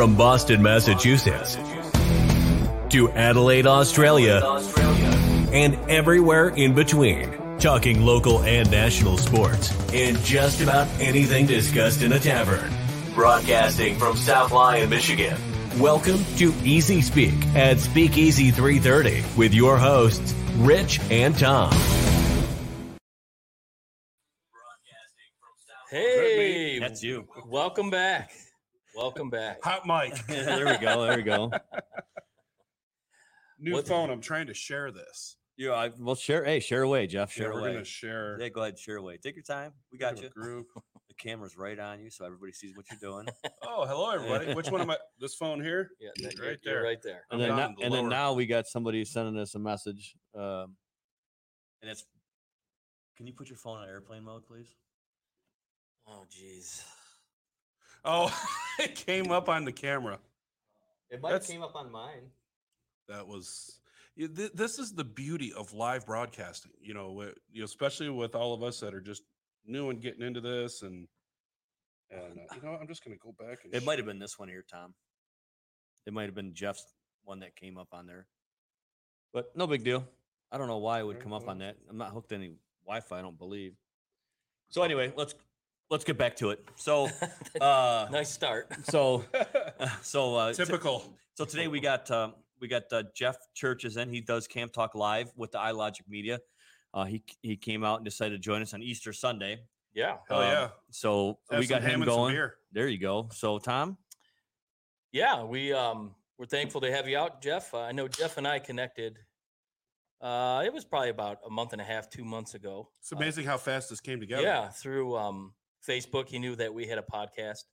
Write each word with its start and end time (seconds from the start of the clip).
one. 0.00 0.08
From 0.08 0.16
Boston, 0.16 0.62
Massachusetts 0.62 1.56
to 2.90 3.10
Adelaide, 3.10 3.66
Australia, 3.66 4.40
and 5.52 5.74
everywhere 5.90 6.48
in 6.48 6.74
between. 6.74 7.58
Talking 7.58 8.00
local 8.00 8.42
and 8.42 8.70
national 8.70 9.18
sports 9.18 9.70
and 9.92 10.18
just 10.20 10.62
about 10.62 10.88
anything 11.00 11.46
discussed 11.46 12.02
in 12.02 12.12
a 12.12 12.18
tavern. 12.18 12.72
Broadcasting 13.14 13.98
from 13.98 14.16
South 14.16 14.52
Lyon, 14.52 14.88
Michigan. 14.88 15.36
Welcome 15.78 16.24
to 16.36 16.54
Easy 16.64 17.02
Speak 17.02 17.34
at 17.54 17.78
Speakeasy 17.78 18.50
330 18.50 19.38
with 19.38 19.52
your 19.52 19.76
hosts, 19.76 20.34
Rich 20.56 21.00
and 21.10 21.38
Tom. 21.38 21.72
Hey, 25.90 26.78
That's 26.78 27.02
you. 27.02 27.26
welcome 27.46 27.90
back. 27.90 28.30
Welcome 29.00 29.30
back. 29.30 29.64
Hot 29.64 29.86
mic. 29.86 30.14
there 30.28 30.66
we 30.66 30.76
go. 30.76 31.06
There 31.06 31.16
we 31.16 31.22
go. 31.22 31.50
New 33.58 33.72
What- 33.72 33.88
phone. 33.88 34.10
I'm 34.10 34.20
trying 34.20 34.46
to 34.48 34.54
share 34.54 34.90
this. 34.92 35.36
You, 35.56 35.72
I, 35.72 35.90
well, 35.98 36.14
share. 36.14 36.44
Hey, 36.44 36.60
share 36.60 36.82
away, 36.82 37.06
Jeff. 37.06 37.34
Yeah, 37.36 37.42
Share 37.44 37.52
we're 37.52 37.60
away. 37.60 37.72
gonna 37.72 37.84
share. 37.84 38.38
Yeah, 38.40 38.48
go 38.48 38.62
ahead, 38.62 38.78
share 38.78 38.96
away. 38.96 39.18
Take 39.18 39.36
your 39.36 39.42
time. 39.42 39.72
We 39.92 39.98
got 39.98 40.16
to 40.18 40.24
you. 40.24 40.28
Group. 40.30 40.66
The 41.08 41.14
camera's 41.14 41.56
right 41.56 41.78
on 41.78 42.00
you, 42.00 42.08
so 42.08 42.24
everybody 42.24 42.52
sees 42.52 42.76
what 42.76 42.86
you're 42.90 43.10
doing. 43.12 43.26
Oh, 43.66 43.84
hello 43.84 44.10
everybody. 44.10 44.54
Which 44.54 44.70
one 44.70 44.80
am 44.80 44.90
I? 44.90 44.96
This 45.18 45.34
phone 45.34 45.60
here. 45.60 45.90
Yeah, 46.00 46.10
that, 46.22 46.38
Right 46.38 46.58
you're 46.62 46.74
there. 46.74 46.82
right 46.84 47.02
there. 47.02 47.24
and 47.32 47.42
I'm 47.42 47.48
then, 47.48 47.48
down 47.48 47.56
now, 47.58 47.66
in 47.66 47.74
the 47.74 47.84
and 47.84 47.94
then 47.94 48.00
lower- 48.02 48.10
now 48.10 48.32
we 48.32 48.46
got 48.46 48.66
somebody 48.68 49.04
sending 49.04 49.36
us 49.38 49.54
a 49.56 49.58
message. 49.58 50.14
Um, 50.38 50.76
and 51.82 51.90
it's. 51.90 52.04
Can 53.16 53.26
you 53.26 53.32
put 53.32 53.48
your 53.48 53.58
phone 53.58 53.78
on 53.78 53.88
airplane 53.88 54.22
mode, 54.22 54.46
please? 54.46 54.68
Oh, 56.06 56.26
jeez. 56.30 56.82
Oh, 58.04 58.34
it 58.78 58.94
came 58.94 59.30
up 59.30 59.48
on 59.48 59.64
the 59.64 59.72
camera. 59.72 60.18
It 61.10 61.20
might 61.20 61.32
have 61.32 61.46
came 61.46 61.62
up 61.62 61.74
on 61.74 61.90
mine. 61.90 62.30
That 63.08 63.26
was. 63.26 63.80
th- 64.16 64.52
This 64.54 64.78
is 64.78 64.92
the 64.92 65.04
beauty 65.04 65.52
of 65.52 65.72
live 65.74 66.06
broadcasting. 66.06 66.72
You 66.80 66.94
know, 66.94 67.08
wi- 67.08 67.34
you 67.52 67.60
know, 67.60 67.64
especially 67.64 68.08
with 68.10 68.34
all 68.34 68.54
of 68.54 68.62
us 68.62 68.80
that 68.80 68.94
are 68.94 69.00
just 69.00 69.22
new 69.66 69.90
and 69.90 70.00
getting 70.00 70.22
into 70.22 70.40
this, 70.40 70.82
and 70.82 71.08
and 72.10 72.38
uh, 72.38 72.54
you 72.54 72.62
know, 72.62 72.78
I'm 72.80 72.86
just 72.88 73.04
gonna 73.04 73.16
go 73.16 73.34
back 73.38 73.58
and. 73.64 73.74
It 73.74 73.84
might 73.84 73.98
have 73.98 74.06
been 74.06 74.18
this 74.18 74.38
one 74.38 74.48
here, 74.48 74.64
Tom. 74.70 74.94
It 76.06 76.12
might 76.12 76.26
have 76.26 76.34
been 76.34 76.54
Jeff's 76.54 76.86
one 77.24 77.40
that 77.40 77.54
came 77.56 77.76
up 77.76 77.88
on 77.92 78.06
there, 78.06 78.26
but 79.34 79.50
no 79.56 79.66
big 79.66 79.84
deal. 79.84 80.06
I 80.50 80.58
don't 80.58 80.66
know 80.68 80.78
why 80.78 81.00
it 81.00 81.06
would 81.06 81.20
come 81.20 81.32
up 81.32 81.46
on 81.48 81.58
that. 81.58 81.76
I'm 81.88 81.98
not 81.98 82.10
hooked 82.12 82.30
to 82.30 82.34
any 82.36 82.54
Wi-Fi. 82.86 83.18
I 83.18 83.22
don't 83.22 83.38
believe. 83.38 83.74
So 84.70 84.82
anyway, 84.82 85.12
let's 85.16 85.34
let's 85.90 86.04
get 86.04 86.16
back 86.18 86.36
to 86.36 86.50
it. 86.50 86.64
So, 86.76 87.08
uh, 87.60 88.08
nice 88.10 88.30
start. 88.30 88.68
so, 88.84 89.24
so, 90.02 90.36
uh, 90.36 90.52
t- 90.52 90.64
Typical. 90.64 91.04
so 91.34 91.44
today 91.44 91.68
we 91.68 91.80
got 91.80 92.10
um, 92.10 92.34
we 92.60 92.68
got 92.68 92.84
uh, 92.92 93.02
Jeff 93.14 93.36
Churches 93.54 93.96
in. 93.96 94.08
He 94.08 94.20
does 94.20 94.46
Camp 94.46 94.72
Talk 94.72 94.94
live 94.94 95.30
with 95.36 95.52
the 95.52 95.58
iLogic 95.58 96.08
Media. 96.08 96.38
Uh, 96.92 97.04
he 97.04 97.22
he 97.42 97.56
came 97.56 97.84
out 97.84 97.96
and 97.96 98.04
decided 98.04 98.34
to 98.34 98.38
join 98.40 98.62
us 98.62 98.74
on 98.74 98.82
Easter 98.82 99.12
Sunday. 99.12 99.58
Yeah. 99.94 100.16
Hell 100.28 100.38
Um, 100.38 100.44
yeah. 100.44 100.68
So 100.90 101.38
Have 101.50 101.58
we 101.60 101.66
got 101.66 101.82
him 101.82 102.02
going. 102.04 102.32
beer. 102.34 102.54
There 102.72 102.86
you 102.88 102.98
go. 102.98 103.28
So 103.32 103.58
Tom, 103.58 103.98
Yeah. 105.12 105.42
We, 105.42 105.72
um, 105.72 106.14
we're 106.38 106.46
thankful 106.46 106.80
to 106.82 106.92
have 106.92 107.08
you 107.08 107.18
out, 107.18 107.42
Jeff. 107.42 107.74
Uh, 107.74 107.80
I 107.80 107.90
know 107.92 108.06
Jeff 108.06 108.38
and 108.38 108.46
I 108.46 108.60
connected. 108.60 109.18
Uh, 110.20 110.62
it 110.64 110.72
was 110.72 110.84
probably 110.84 111.08
about 111.08 111.38
a 111.44 111.50
month 111.50 111.72
and 111.72 111.80
a 111.82 111.84
half, 111.84 112.08
two 112.08 112.24
months 112.24 112.54
ago. 112.54 112.88
It's 113.00 113.12
Uh, 113.12 113.16
amazing 113.16 113.46
how 113.46 113.56
fast 113.58 113.90
this 113.90 114.00
came 114.00 114.20
together. 114.20 114.42
Yeah, 114.42 114.68
through 114.68 115.16
um, 115.16 115.54
Facebook, 115.88 116.28
he 116.28 116.38
knew 116.38 116.56
that 116.56 116.72
we 116.72 116.86
had 116.86 116.98
a 116.98 117.02
podcast 117.02 117.64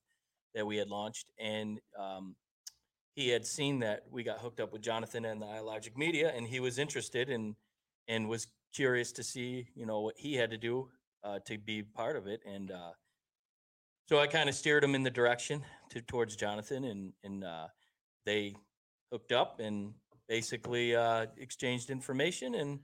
that 0.56 0.66
we 0.66 0.78
had 0.78 0.90
launched, 0.90 1.32
and 1.40 1.80
um, 2.00 2.36
he 3.16 3.30
had 3.30 3.46
seen 3.46 3.80
that 3.80 4.04
we 4.10 4.24
got 4.24 4.40
hooked 4.40 4.60
up 4.60 4.72
with 4.72 4.82
Jonathan 4.82 5.26
and 5.26 5.42
the 5.42 5.46
iLogic 5.46 5.98
Media, 5.98 6.32
and 6.36 6.48
he 6.48 6.60
was 6.60 6.78
interested 6.78 7.30
and 7.30 7.56
and 8.08 8.30
was 8.30 8.48
curious 8.74 9.12
to 9.12 9.24
see, 9.24 9.68
you 9.76 9.86
know, 9.86 10.02
what 10.02 10.16
he 10.18 10.36
had 10.36 10.50
to 10.52 10.58
do 10.58 10.90
uh, 11.24 11.40
to 11.46 11.58
be 11.58 11.84
part 11.84 12.16
of 12.16 12.28
it, 12.28 12.42
and 12.46 12.72
uh, 12.72 12.92
so 14.08 14.20
I 14.20 14.28
kind 14.28 14.48
of 14.48 14.56
steered 14.56 14.84
him 14.84 14.96
in 14.96 15.04
the 15.04 15.10
direction 15.10 15.64
to 15.90 16.02
towards 16.02 16.36
Jonathan, 16.36 16.86
and 16.86 17.14
and 17.24 17.44
uh, 17.44 17.68
they 18.26 18.56
hooked 19.12 19.32
up 19.32 19.60
and 19.60 19.94
basically 20.28 20.96
uh, 20.96 21.26
exchanged 21.38 21.90
information 21.90 22.56
and 22.56 22.80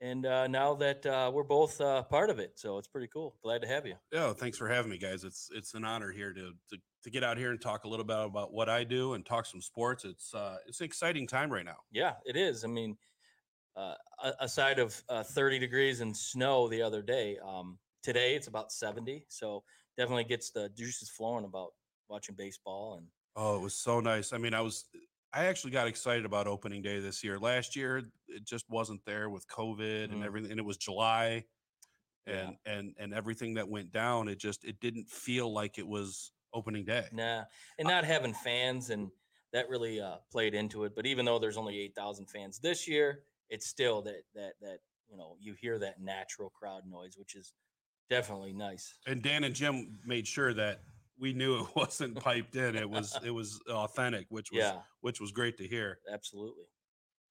and 0.00 0.26
uh, 0.26 0.46
now 0.46 0.74
that 0.74 1.04
uh, 1.06 1.30
we're 1.32 1.42
both 1.42 1.80
uh, 1.80 2.02
part 2.02 2.30
of 2.30 2.38
it, 2.38 2.52
so 2.56 2.78
it's 2.78 2.88
pretty 2.88 3.08
cool. 3.08 3.36
Glad 3.42 3.62
to 3.62 3.68
have 3.68 3.86
you. 3.86 3.94
Yeah, 4.12 4.32
thanks 4.32 4.58
for 4.58 4.68
having 4.68 4.90
me, 4.90 4.98
guys. 4.98 5.24
It's 5.24 5.48
it's 5.54 5.74
an 5.74 5.84
honor 5.84 6.10
here 6.12 6.32
to 6.32 6.52
to, 6.70 6.78
to 7.04 7.10
get 7.10 7.24
out 7.24 7.38
here 7.38 7.50
and 7.50 7.60
talk 7.60 7.84
a 7.84 7.88
little 7.88 8.04
bit 8.04 8.16
about 8.18 8.52
what 8.52 8.68
I 8.68 8.84
do 8.84 9.14
and 9.14 9.24
talk 9.24 9.46
some 9.46 9.60
sports. 9.62 10.04
It's 10.04 10.34
uh 10.34 10.56
it's 10.66 10.80
an 10.80 10.84
exciting 10.86 11.26
time 11.26 11.50
right 11.50 11.64
now. 11.64 11.78
Yeah, 11.90 12.14
it 12.24 12.36
is. 12.36 12.64
I 12.64 12.68
mean, 12.68 12.96
uh, 13.76 13.94
a- 14.22 14.34
aside 14.40 14.78
of 14.78 15.02
uh, 15.08 15.22
30 15.22 15.58
degrees 15.58 16.00
and 16.00 16.16
snow 16.16 16.68
the 16.68 16.82
other 16.82 17.02
day, 17.02 17.38
um, 17.44 17.78
today 18.02 18.34
it's 18.34 18.46
about 18.48 18.72
70, 18.72 19.24
so 19.28 19.64
definitely 19.96 20.24
gets 20.24 20.50
the 20.50 20.68
juices 20.70 21.08
flowing 21.08 21.44
about 21.44 21.70
watching 22.08 22.34
baseball 22.34 22.96
and 22.98 23.06
Oh, 23.38 23.56
it 23.56 23.60
was 23.60 23.74
so 23.74 24.00
nice. 24.00 24.32
I 24.32 24.38
mean, 24.38 24.54
I 24.54 24.62
was 24.62 24.86
I 25.32 25.46
actually 25.46 25.72
got 25.72 25.86
excited 25.86 26.24
about 26.24 26.46
opening 26.46 26.82
day 26.82 27.00
this 27.00 27.22
year. 27.22 27.38
Last 27.38 27.76
year 27.76 27.98
it 28.28 28.44
just 28.44 28.68
wasn't 28.70 29.04
there 29.04 29.28
with 29.28 29.46
COVID 29.48 30.04
and 30.04 30.22
Mhm. 30.22 30.26
everything 30.26 30.50
and 30.52 30.60
it 30.60 30.64
was 30.64 30.76
July 30.76 31.44
Yeah. 32.26 32.50
and 32.50 32.56
and 32.64 32.94
and 32.98 33.14
everything 33.14 33.54
that 33.54 33.68
went 33.68 33.92
down, 33.92 34.28
it 34.28 34.38
just 34.38 34.64
it 34.64 34.80
didn't 34.80 35.08
feel 35.08 35.52
like 35.52 35.78
it 35.78 35.86
was 35.86 36.32
opening 36.52 36.84
day. 36.84 37.08
nah, 37.12 37.44
and 37.78 37.86
not 37.88 38.04
having 38.04 38.34
fans 38.34 38.90
and 38.90 39.10
that 39.52 39.68
really 39.68 40.00
uh, 40.00 40.18
played 40.30 40.54
into 40.54 40.84
it. 40.84 40.94
But 40.94 41.06
even 41.06 41.24
though 41.24 41.38
there's 41.38 41.56
only 41.56 41.78
8,000 41.78 42.26
fans 42.26 42.58
this 42.58 42.88
year, 42.88 43.24
it's 43.48 43.66
still 43.66 44.02
that 44.02 44.22
that 44.34 44.54
that 44.60 44.80
you 45.08 45.16
know 45.16 45.36
you 45.40 45.54
hear 45.54 45.78
that 45.78 46.00
natural 46.00 46.50
crowd 46.50 46.86
noise, 46.86 47.16
which 47.16 47.34
is 47.34 47.52
definitely 48.10 48.52
nice. 48.52 48.94
And 49.06 49.22
Dan 49.22 49.44
and 49.44 49.54
Jim 49.54 50.00
made 50.04 50.26
sure 50.26 50.52
that 50.54 50.82
we 51.18 51.32
knew 51.32 51.60
it 51.60 51.66
wasn't 51.76 52.18
piped 52.20 52.56
in. 52.56 52.76
It 52.76 52.88
was 52.88 53.18
it 53.24 53.30
was 53.34 53.60
authentic, 53.68 54.26
which 54.30 54.50
was 54.52 54.58
Yeah, 54.60 54.76
which 55.00 55.20
was 55.20 55.32
great 55.32 55.56
to 55.58 55.66
hear. 55.66 55.98
absolutely. 56.12 56.64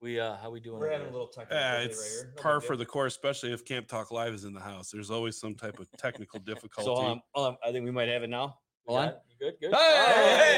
We 0.01 0.19
uh, 0.19 0.35
how 0.37 0.51
we 0.51 0.59
doing? 0.59 0.79
we're 0.79 0.91
having 0.91 1.07
a 1.07 1.11
little 1.11 1.27
technical 1.27 1.57
Yeah, 1.57 1.79
it's 1.79 1.97
right 1.97 2.09
here. 2.25 2.33
No 2.35 2.41
par 2.41 2.61
for 2.61 2.75
the 2.75 2.85
course, 2.85 3.13
especially 3.13 3.53
if 3.53 3.63
Camp 3.65 3.87
Talk 3.87 4.11
Live 4.11 4.33
is 4.33 4.43
in 4.43 4.53
the 4.53 4.59
house. 4.59 4.91
There's 4.91 5.09
always 5.09 5.39
some 5.39 5.55
type 5.55 5.79
of 5.79 5.87
technical 5.97 6.39
difficulty. 6.39 6.85
So 6.85 6.95
um, 6.97 7.21
um, 7.35 7.57
I 7.65 7.71
think 7.71 7.85
we 7.85 7.91
might 7.91 8.09
have 8.09 8.21
it 8.23 8.29
now. 8.29 8.57
Hold 8.87 8.99
on. 8.99 9.13
You 9.39 9.51
good? 9.51 9.53
Good. 9.61 9.73
Hey, 9.73 9.79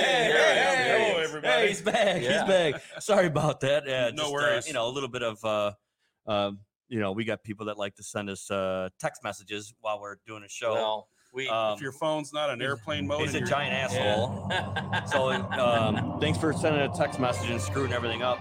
hey, 0.01 0.27
there 0.27 0.37
hey, 0.37 0.97
we 0.97 1.05
hey, 1.05 1.13
hey, 1.13 1.23
everybody. 1.23 1.53
Hey, 1.53 1.67
he's 1.69 1.81
back. 1.81 2.21
Yeah. 2.21 2.39
He's 2.39 2.47
back. 2.49 2.81
Sorry 2.99 3.27
about 3.27 3.61
that. 3.61 3.83
Yeah, 3.87 4.09
No 4.09 4.23
just, 4.23 4.27
uh, 4.27 4.31
worries. 4.33 4.67
you 4.67 4.73
know, 4.73 4.87
a 4.87 4.91
little 4.91 5.07
bit 5.07 5.23
of, 5.23 5.45
uh, 5.45 5.71
um, 6.25 6.59
you 6.89 6.99
know, 6.99 7.13
we 7.13 7.23
got 7.23 7.41
people 7.43 7.67
that 7.67 7.77
like 7.77 7.95
to 7.95 8.03
send 8.03 8.29
us 8.29 8.51
uh, 8.51 8.89
text 8.99 9.23
messages 9.23 9.73
while 9.79 10.01
we're 10.01 10.17
doing 10.25 10.43
a 10.43 10.49
show. 10.49 10.73
Well, 10.73 11.07
we. 11.37 11.47
um, 11.47 11.75
if 11.75 11.81
your 11.81 11.91
phone's 11.91 12.33
not 12.33 12.49
on 12.49 12.61
airplane 12.61 13.07
mode, 13.07 13.21
he's 13.21 13.29
and 13.35 13.37
a 13.37 13.39
you're- 13.39 13.49
giant 13.49 13.73
asshole. 13.93 14.47
yeah. 14.49 15.05
So 15.05 15.29
um, 15.31 16.19
thanks 16.19 16.37
for 16.39 16.51
sending 16.51 16.81
a 16.81 16.89
text 16.93 17.19
message 17.19 17.49
and 17.49 17.61
screwing 17.61 17.93
everything 17.93 18.23
up. 18.23 18.39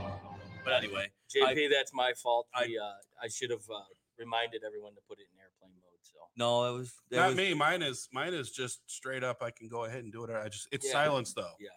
But 0.65 0.83
anyway, 0.83 1.09
JP, 1.35 1.69
that's 1.71 1.93
my 1.95 2.12
fault. 2.15 2.49
I- 2.55 2.67
We, 2.67 2.79
uh, 2.79 2.85
I 3.23 3.29
should 3.29 3.51
have 3.51 3.62
uh, 3.73 3.79
reminded 4.19 4.62
everyone 4.67 4.95
to 4.95 5.01
put 5.09 5.19
it 5.19 5.27
in 5.33 5.39
airplane 5.41 5.73
mode. 5.81 6.01
So 6.03 6.19
no, 6.37 6.75
it 6.75 6.79
was 6.79 6.93
it 7.11 7.17
not 7.17 7.29
was, 7.29 7.37
me. 7.37 7.55
Mine 7.55 7.82
is 7.82 8.09
mine 8.12 8.32
is 8.35 8.50
just 8.50 8.81
straight 8.87 9.23
up. 9.23 9.43
I 9.43 9.50
can 9.50 9.69
go 9.69 9.85
ahead 9.85 10.03
and 10.03 10.12
do 10.12 10.25
it. 10.25 10.31
I 10.31 10.49
just 10.49 10.67
it's 10.73 10.87
Yeah. 10.87 10.93
silence 10.93 11.32
though. 11.35 11.53
yeah, 11.61 11.69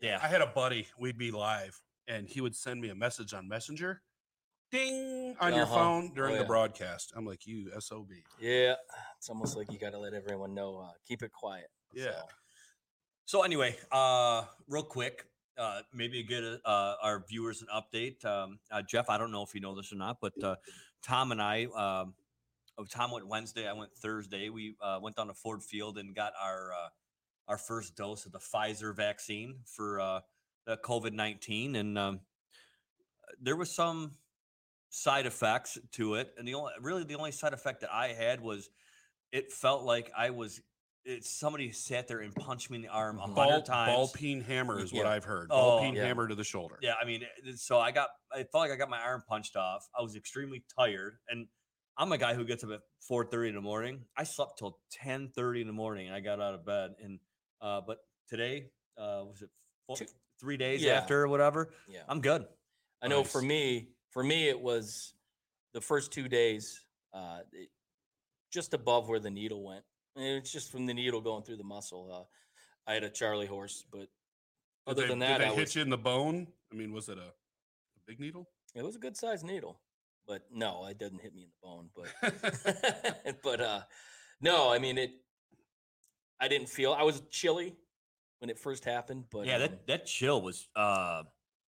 Yeah, 0.00 0.18
I 0.22 0.28
had 0.28 0.40
a 0.40 0.46
buddy. 0.46 0.86
We'd 0.98 1.18
be 1.18 1.30
live, 1.30 1.78
and 2.08 2.28
he 2.28 2.40
would 2.40 2.56
send 2.56 2.80
me 2.80 2.88
a 2.88 2.94
message 2.94 3.34
on 3.34 3.46
Messenger, 3.48 4.00
ding 4.78 5.36
on 5.40 5.54
your 5.54 5.62
Uh-huh. 5.62 5.74
phone 5.74 6.12
during 6.14 6.34
Oh, 6.34 6.38
the 6.38 6.44
broadcast. 6.44 7.12
I'm 7.14 7.24
like, 7.24 7.46
you 7.46 7.70
sob. 7.80 8.10
yeah. 8.40 8.74
It's 9.16 9.28
almost 9.28 9.56
like 9.56 9.70
you 9.72 9.78
got 9.78 9.90
to 9.92 9.98
let 9.98 10.14
everyone 10.14 10.52
know. 10.52 10.78
Uh, 10.78 10.92
keep 11.06 11.22
it 11.22 11.32
quiet. 11.32 11.70
Yeah. 11.92 12.10
So, 12.10 12.28
So 13.26 13.42
anyway, 13.42 13.78
uh, 13.92 14.44
real 14.68 14.82
quick, 14.82 15.26
uh, 15.56 15.82
maybe 15.92 16.22
get 16.24 16.42
uh, 16.42 16.96
our 17.00 17.24
viewers 17.28 17.62
an 17.62 17.68
update. 17.72 18.22
Um, 18.24 18.58
uh, 18.72 18.82
Jeff, 18.82 19.08
I 19.08 19.16
don't 19.16 19.30
know 19.30 19.42
if 19.42 19.54
you 19.54 19.60
know 19.60 19.74
this 19.76 19.92
or 19.92 19.96
not, 19.96 20.18
but 20.20 20.32
uh, 20.42 20.56
Tom 21.02 21.30
and 21.32 21.40
I, 21.40 21.64
um, 21.66 22.14
oh, 22.76 22.84
Tom 22.84 23.12
went 23.12 23.26
Wednesday, 23.28 23.68
I 23.68 23.72
went 23.72 23.94
Thursday. 23.96 24.48
We 24.50 24.74
uh, 24.82 24.98
went 25.00 25.14
down 25.16 25.28
to 25.28 25.34
Ford 25.34 25.62
Field 25.62 25.98
and 25.98 26.14
got 26.14 26.32
our 26.42 26.72
uh, 26.72 26.88
our 27.46 27.58
first 27.58 27.94
dose 27.94 28.26
of 28.26 28.32
the 28.32 28.40
Pfizer 28.40 28.94
vaccine 28.94 29.60
for 29.64 30.00
uh, 30.00 30.20
the 30.66 30.76
COVID 30.78 31.12
nineteen, 31.12 31.76
and 31.76 31.96
um, 31.96 32.20
there 33.40 33.56
was 33.56 33.70
some 33.74 34.12
side 34.94 35.26
effects 35.26 35.76
to 35.92 36.14
it, 36.14 36.32
and 36.38 36.46
the 36.46 36.54
only 36.54 36.72
really 36.80 37.02
the 37.04 37.16
only 37.16 37.32
side 37.32 37.52
effect 37.52 37.80
that 37.80 37.92
I 37.92 38.08
had 38.08 38.40
was 38.40 38.70
it 39.32 39.52
felt 39.52 39.82
like 39.84 40.10
I 40.16 40.30
was. 40.30 40.60
It, 41.06 41.22
somebody 41.22 41.70
sat 41.70 42.08
there 42.08 42.20
and 42.20 42.34
punched 42.34 42.70
me 42.70 42.76
in 42.76 42.82
the 42.82 42.88
arm 42.88 43.18
a 43.18 43.26
hundred 43.26 43.66
times. 43.66 43.92
ball 43.92 44.08
peen 44.08 44.40
hammer 44.40 44.80
is 44.80 44.90
what 44.90 45.04
Yeah. 45.04 45.10
I've 45.10 45.24
heard. 45.24 45.48
Ball 45.50 45.78
Oh, 45.78 45.82
peen 45.82 45.94
yeah. 45.94 46.06
hammer 46.06 46.26
to 46.28 46.34
the 46.34 46.44
shoulder. 46.44 46.78
Yeah, 46.80 46.94
I 46.98 47.04
mean, 47.04 47.24
so 47.56 47.78
I 47.78 47.90
got, 47.90 48.08
I 48.32 48.36
felt 48.44 48.54
like 48.62 48.70
I 48.70 48.76
got 48.76 48.88
my 48.88 49.00
arm 49.00 49.22
punched 49.28 49.54
off. 49.54 49.86
I 49.98 50.00
was 50.00 50.16
extremely 50.16 50.64
tired, 50.78 51.16
and 51.28 51.46
I'm 51.98 52.10
a 52.12 52.16
guy 52.16 52.32
who 52.32 52.46
gets 52.46 52.64
up 52.64 52.70
at 52.70 52.80
4:30 53.10 53.48
in 53.50 53.54
the 53.54 53.60
morning. 53.60 54.00
I 54.16 54.24
slept 54.24 54.58
till 54.58 54.78
10:30 55.04 55.60
in 55.60 55.66
the 55.66 55.74
morning, 55.74 56.06
and 56.06 56.16
I 56.16 56.20
got 56.20 56.40
out 56.40 56.54
of 56.54 56.64
bed. 56.64 56.92
And 57.02 57.18
uh, 57.60 57.82
but 57.86 57.98
today. 58.30 58.70
Uh, 58.96 59.24
was 59.28 59.42
it 59.42 59.50
four, 59.86 59.96
Two- 59.96 60.06
three 60.40 60.56
days 60.56 60.80
Yeah. 60.82 60.92
after 60.92 61.20
or 61.22 61.28
whatever? 61.28 61.70
Yeah. 61.88 62.04
I'm 62.08 62.20
good. 62.22 62.46
I 63.02 63.08
know 63.08 63.24
for 63.24 63.42
me, 63.42 63.88
for 64.14 64.22
me, 64.22 64.48
it 64.48 64.58
was 64.58 65.12
the 65.74 65.80
first 65.80 66.12
two 66.12 66.28
days, 66.28 66.80
uh, 67.12 67.40
it- 67.52 67.70
just 68.52 68.72
above 68.72 69.08
where 69.08 69.18
the 69.18 69.30
needle 69.30 69.64
went. 69.64 69.84
And 70.14 70.24
it's 70.24 70.52
just 70.52 70.70
from 70.70 70.86
the 70.86 70.94
needle 70.94 71.20
going 71.20 71.42
through 71.42 71.56
the 71.56 71.64
muscle. 71.64 72.08
Uh, 72.10 72.90
I 72.90 72.94
had 72.94 73.02
a 73.02 73.10
Charlie 73.10 73.48
horse, 73.48 73.84
but 73.90 74.08
other 74.86 75.02
they, 75.02 75.08
than 75.08 75.18
did 75.18 75.28
that, 75.28 75.38
they 75.38 75.46
I 75.46 75.54
hit 75.54 75.64
was, 75.64 75.74
you 75.74 75.82
in 75.82 75.90
the 75.90 75.98
bone? 75.98 76.46
I 76.72 76.76
mean, 76.76 76.92
was 76.92 77.08
it 77.08 77.18
a, 77.18 77.22
a 77.22 78.00
big 78.06 78.20
needle? 78.20 78.48
it 78.76 78.84
was 78.84 78.94
a 78.96 78.98
good 79.00 79.16
sized 79.16 79.44
needle. 79.44 79.80
But 80.26 80.46
no, 80.50 80.86
it 80.86 80.98
didn't 80.98 81.20
hit 81.20 81.34
me 81.34 81.42
in 81.42 81.48
the 81.48 81.66
bone. 81.66 81.90
But 81.94 83.42
but 83.42 83.60
uh, 83.70 83.82
no, 84.40 84.72
I 84.72 84.78
mean 84.78 84.96
it. 84.96 85.10
I 86.40 86.48
didn't 86.48 86.68
feel. 86.68 86.92
I 86.92 87.02
was 87.02 87.20
chilly 87.30 87.76
when 88.38 88.50
it 88.50 88.58
first 88.58 88.84
happened, 88.84 89.24
but 89.30 89.46
yeah, 89.46 89.56
um, 89.56 89.60
that 89.60 89.86
that 89.86 90.06
chill 90.06 90.40
was 90.40 90.68
uh 90.76 91.24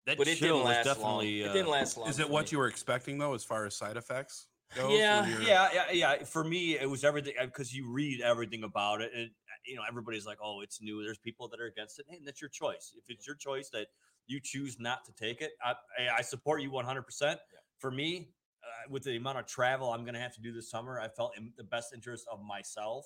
that 0.06 0.18
but 0.18 0.28
it 0.28 0.36
chill 0.38 0.58
didn't 0.58 0.64
was 0.68 0.86
last 0.86 0.86
long. 0.86 0.94
definitely 1.20 1.42
It 1.42 1.48
uh, 1.48 1.52
didn't 1.52 1.70
last 1.70 1.96
long. 1.96 2.08
Is 2.08 2.18
it 2.20 2.28
what 2.28 2.46
me. 2.46 2.48
you 2.52 2.58
were 2.58 2.66
expecting 2.68 3.18
though, 3.18 3.34
as 3.34 3.44
far 3.44 3.64
as 3.66 3.76
side 3.76 3.96
effects? 3.96 4.46
Goes, 4.74 4.98
Yeah, 4.98 5.20
when 5.22 5.30
you're- 5.30 5.46
yeah, 5.46 5.68
yeah, 5.72 5.90
yeah. 5.92 6.24
For 6.24 6.42
me, 6.42 6.76
it 6.78 6.88
was 6.90 7.04
everything 7.04 7.34
because 7.40 7.72
you 7.72 7.90
read 7.92 8.20
everything 8.20 8.64
about 8.64 9.02
it, 9.02 9.12
and 9.14 9.26
uh, 9.26 9.52
you 9.66 9.76
know 9.76 9.82
everybody's 9.88 10.26
like, 10.26 10.38
"Oh, 10.42 10.62
it's 10.62 10.82
new." 10.82 11.04
There's 11.04 11.18
people 11.18 11.48
that 11.48 11.60
are 11.60 11.66
against 11.66 11.98
it, 12.00 12.06
and 12.10 12.26
that's 12.26 12.40
your 12.40 12.50
choice. 12.50 12.92
If 12.96 13.04
it's 13.08 13.26
your 13.26 13.36
choice 13.36 13.68
that 13.70 13.86
you 14.26 14.40
choose 14.42 14.80
not 14.80 15.04
to 15.04 15.12
take 15.12 15.42
it, 15.42 15.52
I, 15.62 15.74
I- 15.98 16.16
I 16.18 16.22
support 16.22 16.60
you 16.62 16.70
100. 16.72 17.02
percent 17.02 17.38
For 17.78 17.90
me, 17.90 18.30
uh, 18.64 18.90
with 18.90 19.04
the 19.04 19.16
amount 19.16 19.38
of 19.38 19.46
travel 19.46 19.92
I'm 19.92 20.02
going 20.02 20.14
to 20.14 20.20
have 20.20 20.34
to 20.34 20.40
do 20.40 20.52
this 20.52 20.70
summer, 20.70 20.98
I 20.98 21.08
felt 21.08 21.36
in 21.36 21.52
the 21.56 21.64
best 21.64 21.92
interest 21.94 22.26
of 22.32 22.40
myself 22.42 23.04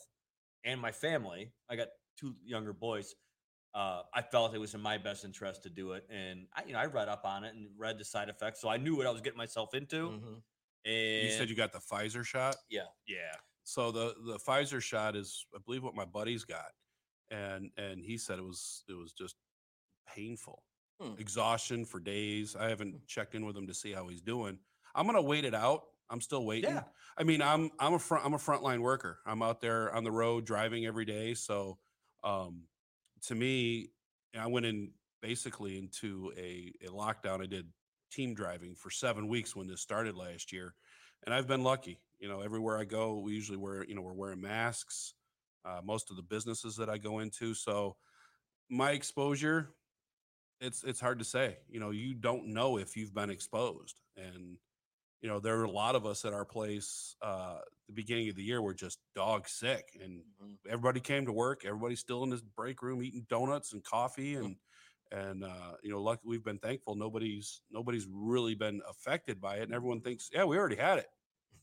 and 0.64 0.80
my 0.80 0.92
family. 0.92 1.52
I 1.68 1.76
got 1.76 1.88
two 2.18 2.34
younger 2.46 2.72
boys. 2.72 3.14
Uh, 3.78 4.02
I 4.12 4.22
felt 4.22 4.54
it 4.54 4.58
was 4.58 4.74
in 4.74 4.80
my 4.80 4.98
best 4.98 5.24
interest 5.24 5.62
to 5.62 5.70
do 5.70 5.92
it, 5.92 6.04
and 6.10 6.46
I, 6.56 6.64
you 6.66 6.72
know, 6.72 6.80
I 6.80 6.86
read 6.86 7.08
up 7.08 7.24
on 7.24 7.44
it 7.44 7.54
and 7.54 7.68
read 7.78 7.96
the 7.96 8.04
side 8.04 8.28
effects, 8.28 8.60
so 8.60 8.68
I 8.68 8.76
knew 8.76 8.96
what 8.96 9.06
I 9.06 9.10
was 9.10 9.20
getting 9.20 9.36
myself 9.38 9.72
into. 9.72 10.08
Mhm. 10.08 10.42
And 10.84 11.26
You 11.26 11.30
said 11.30 11.48
you 11.48 11.54
got 11.54 11.72
the 11.72 11.78
Pfizer 11.78 12.24
shot. 12.24 12.56
Yeah. 12.68 12.86
yeah. 13.06 13.36
So 13.62 13.92
the 13.92 14.14
the 14.26 14.38
Pfizer 14.38 14.82
shot 14.82 15.14
is, 15.14 15.46
I 15.54 15.58
believe, 15.64 15.84
what 15.84 15.94
my 15.94 16.04
buddy's 16.06 16.44
got, 16.44 16.72
and 17.30 17.70
and 17.76 18.02
he 18.02 18.18
said 18.18 18.38
it 18.40 18.44
was 18.44 18.82
it 18.88 18.94
was 18.94 19.12
just 19.12 19.36
painful, 20.08 20.64
Hmm. 21.00 21.14
exhaustion 21.18 21.84
for 21.84 22.00
days. 22.00 22.56
I 22.56 22.68
haven't 22.70 23.06
checked 23.06 23.34
in 23.36 23.44
with 23.46 23.56
him 23.56 23.66
to 23.68 23.74
see 23.74 23.92
how 23.92 24.08
he's 24.08 24.22
doing. 24.22 24.58
I'm 24.94 25.06
gonna 25.06 25.22
wait 25.22 25.44
it 25.44 25.54
out. 25.54 25.84
I'm 26.10 26.20
still 26.20 26.44
waiting. 26.46 26.70
Yeah. 26.70 26.84
I 27.16 27.22
mean, 27.22 27.42
I'm 27.42 27.70
I'm 27.78 27.94
a 27.94 27.98
front 27.98 28.24
I'm 28.24 28.34
a 28.34 28.38
frontline 28.38 28.80
worker. 28.80 29.20
I'm 29.26 29.42
out 29.42 29.60
there 29.60 29.94
on 29.94 30.02
the 30.02 30.10
road 30.12 30.46
driving 30.46 30.84
every 30.86 31.04
day. 31.04 31.34
So, 31.34 31.78
um, 32.24 32.66
to 33.26 33.34
me, 33.34 33.90
I 34.38 34.46
went 34.46 34.66
in 34.66 34.90
basically 35.22 35.78
into 35.78 36.32
a, 36.36 36.72
a 36.86 36.90
lockdown. 36.90 37.42
I 37.42 37.46
did 37.46 37.66
team 38.10 38.34
driving 38.34 38.74
for 38.74 38.90
seven 38.90 39.28
weeks 39.28 39.54
when 39.54 39.66
this 39.66 39.80
started 39.80 40.16
last 40.16 40.52
year, 40.52 40.74
and 41.24 41.34
I've 41.34 41.46
been 41.46 41.62
lucky. 41.62 41.98
You 42.18 42.28
know, 42.28 42.40
everywhere 42.40 42.78
I 42.78 42.84
go, 42.84 43.18
we 43.18 43.32
usually 43.32 43.58
wear 43.58 43.84
you 43.84 43.94
know 43.94 44.02
we're 44.02 44.12
wearing 44.12 44.40
masks. 44.40 45.14
Uh, 45.64 45.80
most 45.84 46.10
of 46.10 46.16
the 46.16 46.22
businesses 46.22 46.76
that 46.76 46.88
I 46.88 46.98
go 46.98 47.18
into, 47.18 47.52
so 47.52 47.96
my 48.70 48.92
exposure, 48.92 49.70
it's 50.60 50.84
it's 50.84 51.00
hard 51.00 51.18
to 51.18 51.24
say. 51.24 51.58
You 51.68 51.80
know, 51.80 51.90
you 51.90 52.14
don't 52.14 52.48
know 52.48 52.78
if 52.78 52.96
you've 52.96 53.14
been 53.14 53.30
exposed, 53.30 53.96
and 54.16 54.56
you 55.20 55.28
know, 55.28 55.40
there 55.40 55.58
are 55.58 55.64
a 55.64 55.70
lot 55.70 55.94
of 55.94 56.06
us 56.06 56.24
at 56.24 56.32
our 56.32 56.44
place. 56.44 57.16
Uh, 57.20 57.58
the 57.88 57.94
beginning 57.94 58.28
of 58.28 58.36
the 58.36 58.42
year 58.44 58.60
were 58.62 58.74
just 58.74 58.98
dog 59.14 59.48
sick, 59.48 59.98
and 60.02 60.22
Mhm. 60.40 60.58
everybody 60.68 61.00
came 61.00 61.24
to 61.26 61.32
work. 61.32 61.64
Everybody's 61.64 62.00
still 62.00 62.22
in 62.22 62.30
this 62.30 62.42
break 62.42 62.82
room 62.82 63.02
eating 63.02 63.26
donuts 63.28 63.72
and 63.72 63.82
coffee, 63.82 64.34
and 64.34 64.56
and 65.10 65.42
uh, 65.42 65.74
you 65.82 65.90
know, 65.90 66.02
luck 66.02 66.20
we've 66.22 66.44
been 66.44 66.58
thankful. 66.58 66.94
Nobody's 66.94 67.62
nobody's 67.70 68.06
really 68.10 68.54
been 68.54 68.80
affected 68.88 69.40
by 69.40 69.56
it, 69.56 69.62
and 69.62 69.74
everyone 69.74 70.02
thinks, 70.02 70.28
yeah, 70.32 70.44
we 70.44 70.58
already 70.58 70.76
had 70.76 70.98
it, 70.98 71.06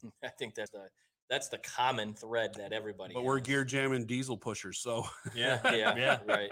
I 0.23 0.29
think 0.29 0.55
that's 0.55 0.71
the 0.71 0.89
that's 1.29 1.49
the 1.49 1.57
common 1.59 2.13
thread 2.15 2.53
that 2.55 2.71
everybody. 2.73 3.13
but 3.13 3.23
we're 3.23 3.39
gear 3.39 3.63
jamming 3.63 4.05
diesel 4.05 4.37
pushers. 4.37 4.79
So 4.79 5.05
Yeah. 5.35 5.59
yeah, 5.75 5.95
Yeah. 5.95 6.19
right. 6.25 6.51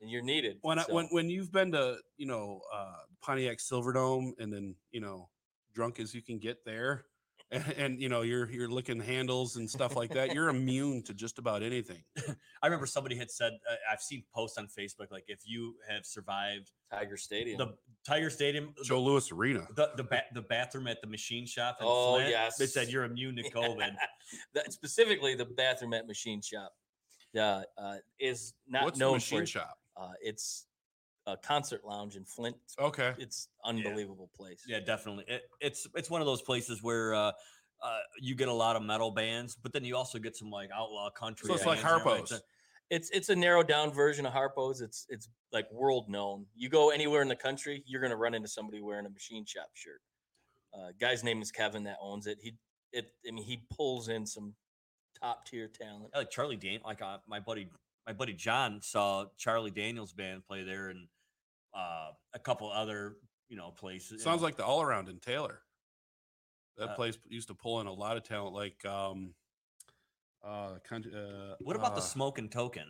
And 0.00 0.10
you're 0.10 0.22
needed. 0.22 0.58
when 0.62 0.78
I, 0.78 0.82
so. 0.84 0.94
when 0.94 1.06
when 1.12 1.28
you've 1.30 1.52
been 1.52 1.72
to 1.72 1.98
you 2.16 2.26
know 2.26 2.60
uh, 2.74 2.96
Pontiac 3.20 3.58
Silverdome, 3.58 4.32
and 4.38 4.50
then 4.52 4.74
you 4.90 5.00
know 5.00 5.28
drunk 5.74 6.00
as 6.00 6.14
you 6.14 6.22
can 6.22 6.38
get 6.38 6.64
there. 6.64 7.04
And, 7.52 7.72
and 7.76 8.00
you 8.00 8.08
know 8.08 8.22
you're 8.22 8.50
you're 8.50 8.68
licking 8.70 8.98
handles 8.98 9.56
and 9.56 9.68
stuff 9.70 9.94
like 9.94 10.10
that. 10.14 10.32
You're 10.34 10.48
immune 10.48 11.02
to 11.02 11.12
just 11.12 11.38
about 11.38 11.62
anything. 11.62 12.02
I 12.62 12.66
remember 12.66 12.86
somebody 12.86 13.14
had 13.14 13.30
said, 13.30 13.52
uh, 13.70 13.74
I've 13.92 14.00
seen 14.00 14.24
posts 14.34 14.56
on 14.56 14.68
Facebook, 14.68 15.10
like 15.10 15.24
if 15.28 15.40
you 15.44 15.74
have 15.88 16.06
survived 16.06 16.70
Tiger 16.90 17.18
Stadium. 17.18 17.58
the 17.58 17.74
Tiger 18.06 18.30
Stadium, 18.30 18.72
the- 18.78 18.84
Joe 18.84 19.02
Louis 19.02 19.30
Arena. 19.30 19.66
the 19.76 19.90
the, 19.96 20.04
ba- 20.04 20.24
the 20.32 20.40
bathroom 20.40 20.86
at 20.86 21.02
the 21.02 21.06
machine 21.06 21.46
shop. 21.46 21.76
In 21.80 21.86
Oh, 21.88 22.14
Flint, 22.14 22.34
they 22.58 22.66
said 22.66 22.88
you're 22.88 23.04
immune 23.04 23.36
to 23.36 23.42
COVID. 23.50 23.94
that, 24.54 24.72
specifically, 24.72 25.34
the 25.34 25.44
bathroom 25.44 25.92
at 25.92 26.06
Machine 26.06 26.40
Shop, 26.40 26.72
uh, 27.36 27.62
uh, 27.76 27.96
is 28.18 28.54
not 28.66 28.84
What's 28.84 28.98
the 28.98 29.04
known 29.04 29.14
machine 29.16 29.40
for. 29.40 29.46
shop? 29.46 29.76
Uh, 29.94 30.12
it's 30.22 30.64
a 31.26 31.36
concert 31.36 31.82
lounge 31.84 32.16
in 32.16 32.24
Flint. 32.24 32.56
Okay. 32.78 33.14
It's 33.18 33.48
unbelievable 33.64 34.30
place. 34.34 34.62
yeah, 34.66 34.80
definitely. 34.80 35.24
It, 35.28 35.42
it's 35.60 35.86
it's 35.94 36.10
one 36.10 36.20
of 36.20 36.26
those 36.26 36.42
places 36.42 36.82
where 36.82 37.14
uh, 37.14 37.32
uh, 37.82 37.98
you 38.20 38.34
get 38.34 38.48
a 38.48 38.52
lot 38.52 38.76
of 38.76 38.82
metal 38.82 39.10
bands, 39.10 39.56
but 39.60 39.72
then 39.72 39.84
you 39.84 39.96
also 39.96 40.18
get 40.18 40.36
some 40.36 40.50
like 40.50 40.70
outlaw 40.74 41.10
country. 41.10 41.48
So 41.48 41.54
it's 41.54 41.66
like 41.66 41.82
bands 41.82 41.92
and 41.92 42.00
everything. 42.00 42.36
Harpo's. 42.36 42.42
It's 42.90 43.10
it's 43.10 43.28
a 43.30 43.36
narrowed 43.36 43.68
down 43.68 43.92
version 43.92 44.26
of 44.26 44.32
Harpo's. 44.32 44.80
It's 44.80 45.06
it's 45.08 45.28
like 45.52 45.70
world 45.72 46.08
known. 46.08 46.46
You 46.54 46.68
go 46.68 46.90
anywhere 46.90 47.22
in 47.22 47.28
the 47.28 47.36
country, 47.36 47.82
you're 47.86 48.02
gonna 48.02 48.16
run 48.16 48.34
into 48.34 48.48
somebody 48.48 48.80
wearing 48.80 49.06
a 49.06 49.10
Machine 49.10 49.46
Shop 49.46 49.68
shirt. 49.72 50.00
Uh, 50.74 50.92
guy's 51.00 51.24
name 51.24 51.40
is 51.40 51.50
Kevin 51.50 51.84
that 51.84 51.96
owns 52.02 52.26
it. 52.26 52.38
He 52.40 52.54
it 52.92 53.12
I 53.26 53.30
mean 53.30 53.44
he 53.44 53.62
pulls 53.74 54.08
in 54.08 54.26
some 54.26 54.54
top 55.20 55.46
tier 55.46 55.68
talent. 55.68 56.10
Yeah, 56.12 56.18
like 56.18 56.30
Charlie 56.30 56.56
Dan, 56.56 56.80
like 56.84 57.00
uh, 57.00 57.18
my 57.26 57.40
buddy, 57.40 57.68
my 58.06 58.12
buddy 58.12 58.32
John 58.32 58.80
saw 58.82 59.26
Charlie 59.36 59.70
Daniels 59.70 60.12
band 60.12 60.44
play 60.44 60.62
there, 60.62 60.88
and 60.88 61.06
uh, 61.74 62.10
a 62.34 62.38
couple 62.38 62.70
other 62.70 63.16
you 63.48 63.56
know 63.56 63.70
places. 63.70 64.22
Sounds 64.22 64.40
know. 64.40 64.46
like 64.46 64.56
the 64.56 64.64
all 64.64 64.82
around 64.82 65.08
in 65.08 65.18
Taylor. 65.18 65.60
That 66.78 66.90
Uh, 66.90 66.94
place 66.94 67.18
used 67.28 67.48
to 67.48 67.54
pull 67.54 67.80
in 67.80 67.86
a 67.86 67.92
lot 67.92 68.16
of 68.16 68.22
talent, 68.22 68.54
like 68.54 68.82
um, 68.86 69.34
uh, 70.42 70.78
country, 70.84 71.12
uh, 71.14 71.56
What 71.60 71.76
about 71.76 71.94
the 71.94 72.00
uh, 72.00 72.04
Smoking 72.04 72.48
Token? 72.48 72.86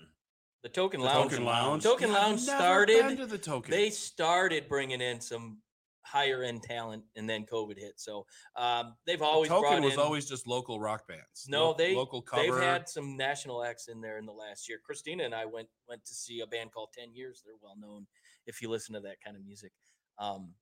The 0.63 0.69
Token 0.69 1.01
the 1.01 1.07
Lounge. 1.07 1.33
Token 1.33 1.45
Lounge? 1.45 1.83
Token 1.83 2.09
Yeah, 2.11 2.19
Lounge 2.19 2.41
started. 2.41 3.29
the 3.29 3.39
Token. 3.39 3.71
They 3.73 3.91
started 3.91 4.69
bringing 4.69 5.01
in 5.01 5.21
some 5.21 5.59
higher 6.03 6.43
end 6.43 6.63
talent, 6.63 7.05
and 7.17 7.29
then 7.29 7.45
COVID 7.45 7.79
hit. 7.79 7.95
So 7.97 8.27
um, 8.57 8.95
they've 9.07 9.23
always 9.23 9.49
Token 9.49 9.83
was 9.83 9.95
in, 9.95 10.01
always 10.01 10.29
just 10.29 10.47
local 10.47 10.81
rock 10.81 11.07
bands. 11.09 11.47
No, 11.49 11.69
lo- 11.69 11.75
they 11.77 11.95
local 11.95 12.23
cover. 12.23 12.43
they've 12.43 12.63
had 12.63 12.89
some 12.89 13.17
national 13.17 13.65
acts 13.65 13.89
in 13.89 14.01
there 14.01 14.19
in 14.19 14.27
the 14.27 14.33
last 14.33 14.69
year. 14.69 14.79
Christina 14.85 15.25
and 15.25 15.35
I 15.35 15.45
went 15.45 15.69
went 15.89 16.05
to 16.05 16.15
see 16.15 16.41
a 16.41 16.47
band 16.47 16.73
called 16.73 16.91
Ten 16.97 17.15
Years. 17.15 17.43
They're 17.45 17.55
well 17.63 17.77
known 17.81 18.07
if 18.47 18.61
you 18.63 18.71
listen 18.71 18.95
to 18.95 19.01
that 19.01 19.17
kind 19.25 19.37
of 19.37 19.45
music. 19.45 19.73
Um, 20.19 20.55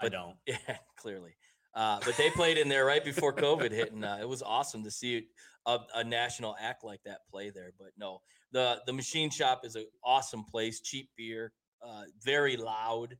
I 0.00 0.08
don't. 0.08 0.36
yeah, 0.46 0.56
clearly. 0.98 1.36
Uh, 1.74 2.00
but 2.04 2.16
they 2.16 2.30
played 2.30 2.56
in 2.56 2.68
there 2.68 2.86
right 2.86 3.04
before 3.04 3.34
COVID 3.34 3.70
hit, 3.70 3.92
and 3.92 4.04
uh, 4.04 4.16
it 4.20 4.28
was 4.28 4.42
awesome 4.42 4.82
to 4.84 4.90
see 4.90 5.26
a, 5.66 5.78
a 5.94 6.04
national 6.04 6.56
act 6.58 6.82
like 6.84 7.00
that 7.04 7.18
play 7.30 7.50
there. 7.50 7.72
But 7.78 7.88
no, 7.98 8.22
the 8.52 8.80
the 8.86 8.92
Machine 8.92 9.30
Shop 9.30 9.60
is 9.64 9.76
an 9.76 9.86
awesome 10.02 10.44
place. 10.44 10.80
Cheap 10.80 11.10
beer, 11.16 11.52
uh, 11.86 12.04
very 12.24 12.56
loud, 12.56 13.16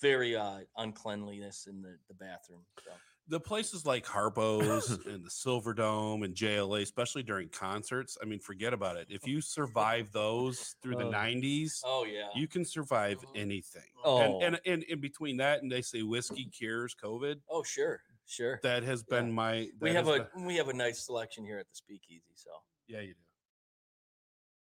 very 0.00 0.36
uh, 0.36 0.60
uncleanliness 0.76 1.66
in 1.68 1.82
the 1.82 1.96
the 2.08 2.14
bathroom. 2.14 2.62
So. 2.84 2.90
the 3.28 3.40
places 3.40 3.84
like 3.84 4.04
Harpo's 4.06 4.90
and 5.06 5.24
the 5.24 5.30
Silver 5.30 5.74
Dome 5.74 6.22
and 6.22 6.34
JLA, 6.34 6.82
especially 6.82 7.22
during 7.22 7.48
concerts. 7.48 8.16
I 8.22 8.24
mean, 8.26 8.38
forget 8.38 8.72
about 8.72 8.96
it. 8.96 9.06
If 9.10 9.26
you 9.26 9.40
survive 9.40 10.12
those 10.12 10.76
through 10.82 10.96
the 10.96 11.06
Oh. 11.06 11.10
'90s, 11.12 11.80
Oh 11.84 12.04
yeah. 12.04 12.28
you 12.34 12.46
can 12.46 12.64
survive 12.64 13.18
Mhm. 13.20 13.40
anything. 13.40 13.90
Oh. 14.04 14.20
And, 14.40 14.42
and 14.54 14.60
and 14.66 14.82
in 14.84 15.00
between 15.00 15.36
that, 15.38 15.62
and 15.62 15.70
they 15.72 15.82
say 15.82 16.02
whiskey 16.02 16.44
cures 16.46 16.94
COVID. 17.02 17.40
oh 17.50 17.62
sure, 17.62 18.00
sure. 18.26 18.60
That 18.62 18.82
has 18.84 19.04
Yeah. 19.10 19.20
been 19.20 19.32
my. 19.32 19.70
we 19.80 19.92
have 19.92 20.08
a 20.08 20.28
been- 20.34 20.44
we 20.44 20.56
have 20.56 20.68
a 20.68 20.74
nice 20.74 21.04
selection 21.04 21.44
here 21.44 21.58
at 21.58 21.66
the 21.68 21.74
Speakeasy. 21.74 22.34
So 22.34 22.50
yeah, 22.86 23.00
you 23.00 23.14
do. 23.14 23.20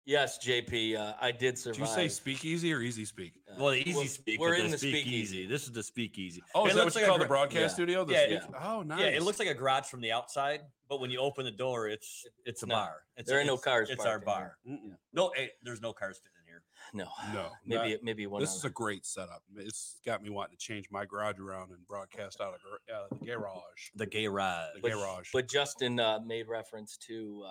Yes, 0.08 0.38
JP, 0.44 0.96
uh, 0.96 1.12
I 1.20 1.30
did 1.30 1.58
survive. 1.58 1.78
Did 1.80 1.88
you 1.88 1.94
say 1.94 2.08
speakeasy 2.08 2.72
or 2.72 2.80
easy 2.80 3.04
speak? 3.04 3.34
uh, 3.50 3.54
Well, 3.58 3.70
the 3.72 3.80
easy 3.88 3.94
we're- 3.94 4.06
speak. 4.08 4.40
We're 4.40 4.54
in 4.54 4.70
the 4.70 4.78
speakeasy. 4.78 5.02
Speakeasy. 5.02 5.46
This 5.46 5.64
is 5.64 5.72
the 5.72 5.82
speakeasy. 5.82 6.42
Oh, 6.54 6.64
It 6.64 6.70
is 6.70 6.74
that 6.76 6.84
looks 6.84 6.94
what 6.96 7.02
you 7.04 7.08
like 7.12 7.16
a 7.20 7.22
the 7.22 7.28
broadcast 7.28 7.60
yeah. 7.60 7.68
studio? 7.68 8.04
The 8.04 8.12
Yeah, 8.14 8.40
speak- 8.40 8.54
Oh, 8.60 8.82
nice. 8.82 9.00
Yeah, 9.00 9.06
it 9.08 9.22
looks 9.22 9.38
like 9.38 9.48
a 9.48 9.54
garage 9.54 9.84
from 9.86 10.00
the 10.00 10.10
outside, 10.12 10.62
but 10.88 11.00
when 11.00 11.10
you 11.10 11.20
open 11.20 11.44
the 11.44 11.50
door, 11.50 11.88
it's 11.88 12.24
it's 12.46 12.62
a 12.62 12.66
No, 12.66 12.74
bar. 12.76 13.02
It's, 13.16 13.28
there 13.28 13.38
are 13.40 13.44
no 13.44 13.58
cars 13.58 13.90
It's 13.90 14.04
our 14.04 14.18
parked 14.20 14.56
in 14.66 14.72
here. 14.72 14.78
bar. 14.80 14.92
Mm-mm. 14.94 14.98
No, 15.12 15.32
hey, 15.36 15.50
there's 15.62 15.80
no 15.82 15.92
cars 15.92 16.16
fitting 16.18 16.32
in 16.42 16.46
here. 16.46 16.62
No, 16.94 17.08
No, 17.34 17.50
maybe 17.66 17.92
not- 17.94 18.02
maybe 18.02 18.26
one. 18.26 18.40
This 18.40 18.54
is 18.54 18.64
a 18.64 18.70
great 18.70 19.04
setup. 19.04 19.42
It's 19.56 20.00
got 20.06 20.22
me 20.22 20.30
wanting 20.30 20.56
to 20.56 20.58
change 20.64 20.90
my 20.90 21.04
garage 21.04 21.38
around 21.38 21.70
and 21.72 21.86
broadcast 21.86 22.40
out 22.40 22.54
of, 22.54 22.60
gar- 22.62 22.96
out 22.96 23.12
of 23.12 23.18
the 23.20 23.26
garage. 23.26 23.90
The 23.94 24.06
garage. 24.06 24.74
The 24.76 24.80
But- 24.80 24.92
garage. 24.92 25.30
But 25.32 25.48
Justin 25.48 26.00
uh, 26.00 26.20
made 26.24 26.48
reference 26.48 26.96
to 27.08 27.44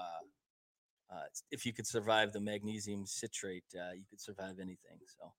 uh, 1.10 1.24
if 1.52 1.66
you 1.66 1.74
could 1.74 1.88
survive 1.88 2.34
the 2.34 2.40
magnesium 2.40 3.06
citrate, 3.06 3.64
uh, 3.76 3.94
you 3.94 4.04
could 4.10 4.20
survive 4.20 4.60
anything. 4.60 5.00
So 5.06 5.32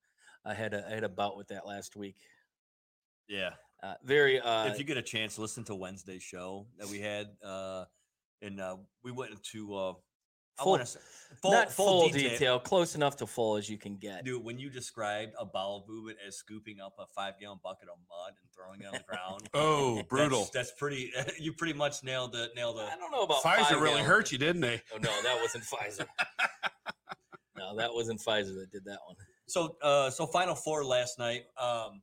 I 0.45 0.55
had 0.55 0.75
a 0.75 0.87
I 0.87 0.95
had 0.95 1.05
a 1.05 1.09
bout 1.09 1.37
with 1.37 1.49
that 1.49 1.67
last 1.67 1.97
week. 1.97 2.17
Yeah. 3.29 3.51
Uh, 3.83 3.95
very. 4.03 4.41
Uh, 4.41 4.67
if 4.67 4.79
you 4.79 4.85
get 4.85 4.97
a 4.97 5.03
chance, 5.03 5.39
listen 5.39 5.65
to 5.65 5.75
Wednesday's 5.75 6.23
show 6.23 6.67
that 6.79 6.89
we 6.89 6.99
had, 6.99 7.29
uh, 7.45 7.85
and 8.43 8.61
uh, 8.61 8.77
we 9.05 9.13
went 9.13 9.31
into 9.31 9.75
uh, 9.75 9.93
Full- 10.59 10.85
say 10.85 11.01
full, 11.43 11.53
not 11.53 11.73
full, 11.73 12.09
detail. 12.09 12.31
detail. 12.31 12.59
close 12.61 12.95
enough 12.95 13.17
to 13.17 13.27
full 13.27 13.57
as 13.57 13.69
you 13.69 13.79
can 13.79 13.97
get. 13.97 14.25
Dude, 14.25 14.43
when 14.43 14.59
you 14.59 14.71
described 14.71 15.35
a 15.39 15.45
bowel 15.45 15.85
movement 15.89 16.19
as 16.27 16.37
scooping 16.37 16.81
up 16.81 16.95
a 16.99 17.07
five 17.07 17.35
gallon 17.41 17.59
bucket 17.63 17.89
of 17.89 17.99
mud 18.09 18.35
and 18.41 18.51
throwing 18.53 18.81
it 18.81 18.87
on 18.87 18.93
the 18.95 19.05
ground, 19.07 19.49
Oh, 19.55 19.97
that's- 19.97 20.09
brutal. 20.09 20.49
That's, 20.53 20.73
pretty. 20.73 21.13
You 21.39 21.53
pretty 21.53 21.75
much 21.75 22.03
nailed 22.03 22.33
the 22.33 22.51
nailed 22.57 22.79
the. 22.79 22.83
I 22.83 22.97
don't 22.97 23.13
know 23.13 23.23
about 23.23 23.43
Pfizer 23.43 23.71
five 23.71 23.81
really 23.81 24.03
hurt 24.03 24.33
you, 24.33 24.39
didn't 24.39 24.61
they? 24.63 24.83
Oh 24.93 24.99
no, 24.99 25.11
that 25.23 25.39
wasn't 25.41 25.65
Pfizer. 25.65 26.07
no, 27.57 27.77
that 27.77 27.93
wasn't 27.93 28.21
Pfizer 28.21 28.55
that 28.59 28.71
did 28.73 28.85
that 28.87 28.99
one. 29.07 29.17
So, 29.47 29.77
uh, 29.83 30.11
so 30.11 30.27
Final 30.27 30.55
Four 30.55 30.85
last 30.85 31.19
night. 31.19 31.43
Um, 31.61 32.03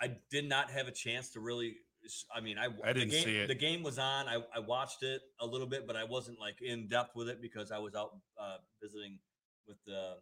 I 0.00 0.10
did 0.30 0.46
not 0.48 0.70
have 0.70 0.88
a 0.88 0.92
chance 0.92 1.30
to 1.30 1.40
really. 1.40 1.76
S- 2.06 2.24
I 2.34 2.40
mean, 2.40 2.58
I 2.58 2.68
I 2.84 2.92
didn't 2.92 3.10
game, 3.10 3.24
see 3.24 3.36
it. 3.36 3.48
The 3.48 3.54
game 3.54 3.82
was 3.82 3.98
on. 3.98 4.28
I, 4.28 4.42
I 4.54 4.60
watched 4.60 5.02
it 5.02 5.20
a 5.40 5.46
little 5.46 5.66
bit, 5.66 5.86
but 5.86 5.96
I 5.96 6.04
wasn't 6.04 6.40
like 6.40 6.62
in 6.62 6.88
depth 6.88 7.14
with 7.14 7.28
it 7.28 7.42
because 7.42 7.70
I 7.70 7.78
was 7.78 7.94
out 7.94 8.16
uh, 8.40 8.56
visiting 8.82 9.18
with 9.66 9.78
uh, 9.88 10.14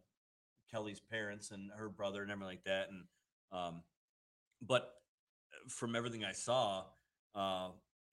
Kelly's 0.70 1.00
parents 1.00 1.50
and 1.50 1.70
her 1.76 1.88
brother 1.88 2.22
and 2.22 2.30
everything 2.30 2.48
like 2.48 2.64
that. 2.64 2.88
And 2.90 3.04
um, 3.52 3.82
but 4.60 4.94
from 5.68 5.94
everything 5.94 6.24
I 6.24 6.32
saw, 6.32 6.84
uh, 7.34 7.68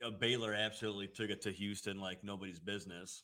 uh, 0.06 0.10
Baylor 0.20 0.54
absolutely 0.54 1.08
took 1.08 1.30
it 1.30 1.42
to 1.44 1.52
Houston 1.52 2.00
like 2.00 2.24
nobody's 2.24 2.60
business. 2.60 3.24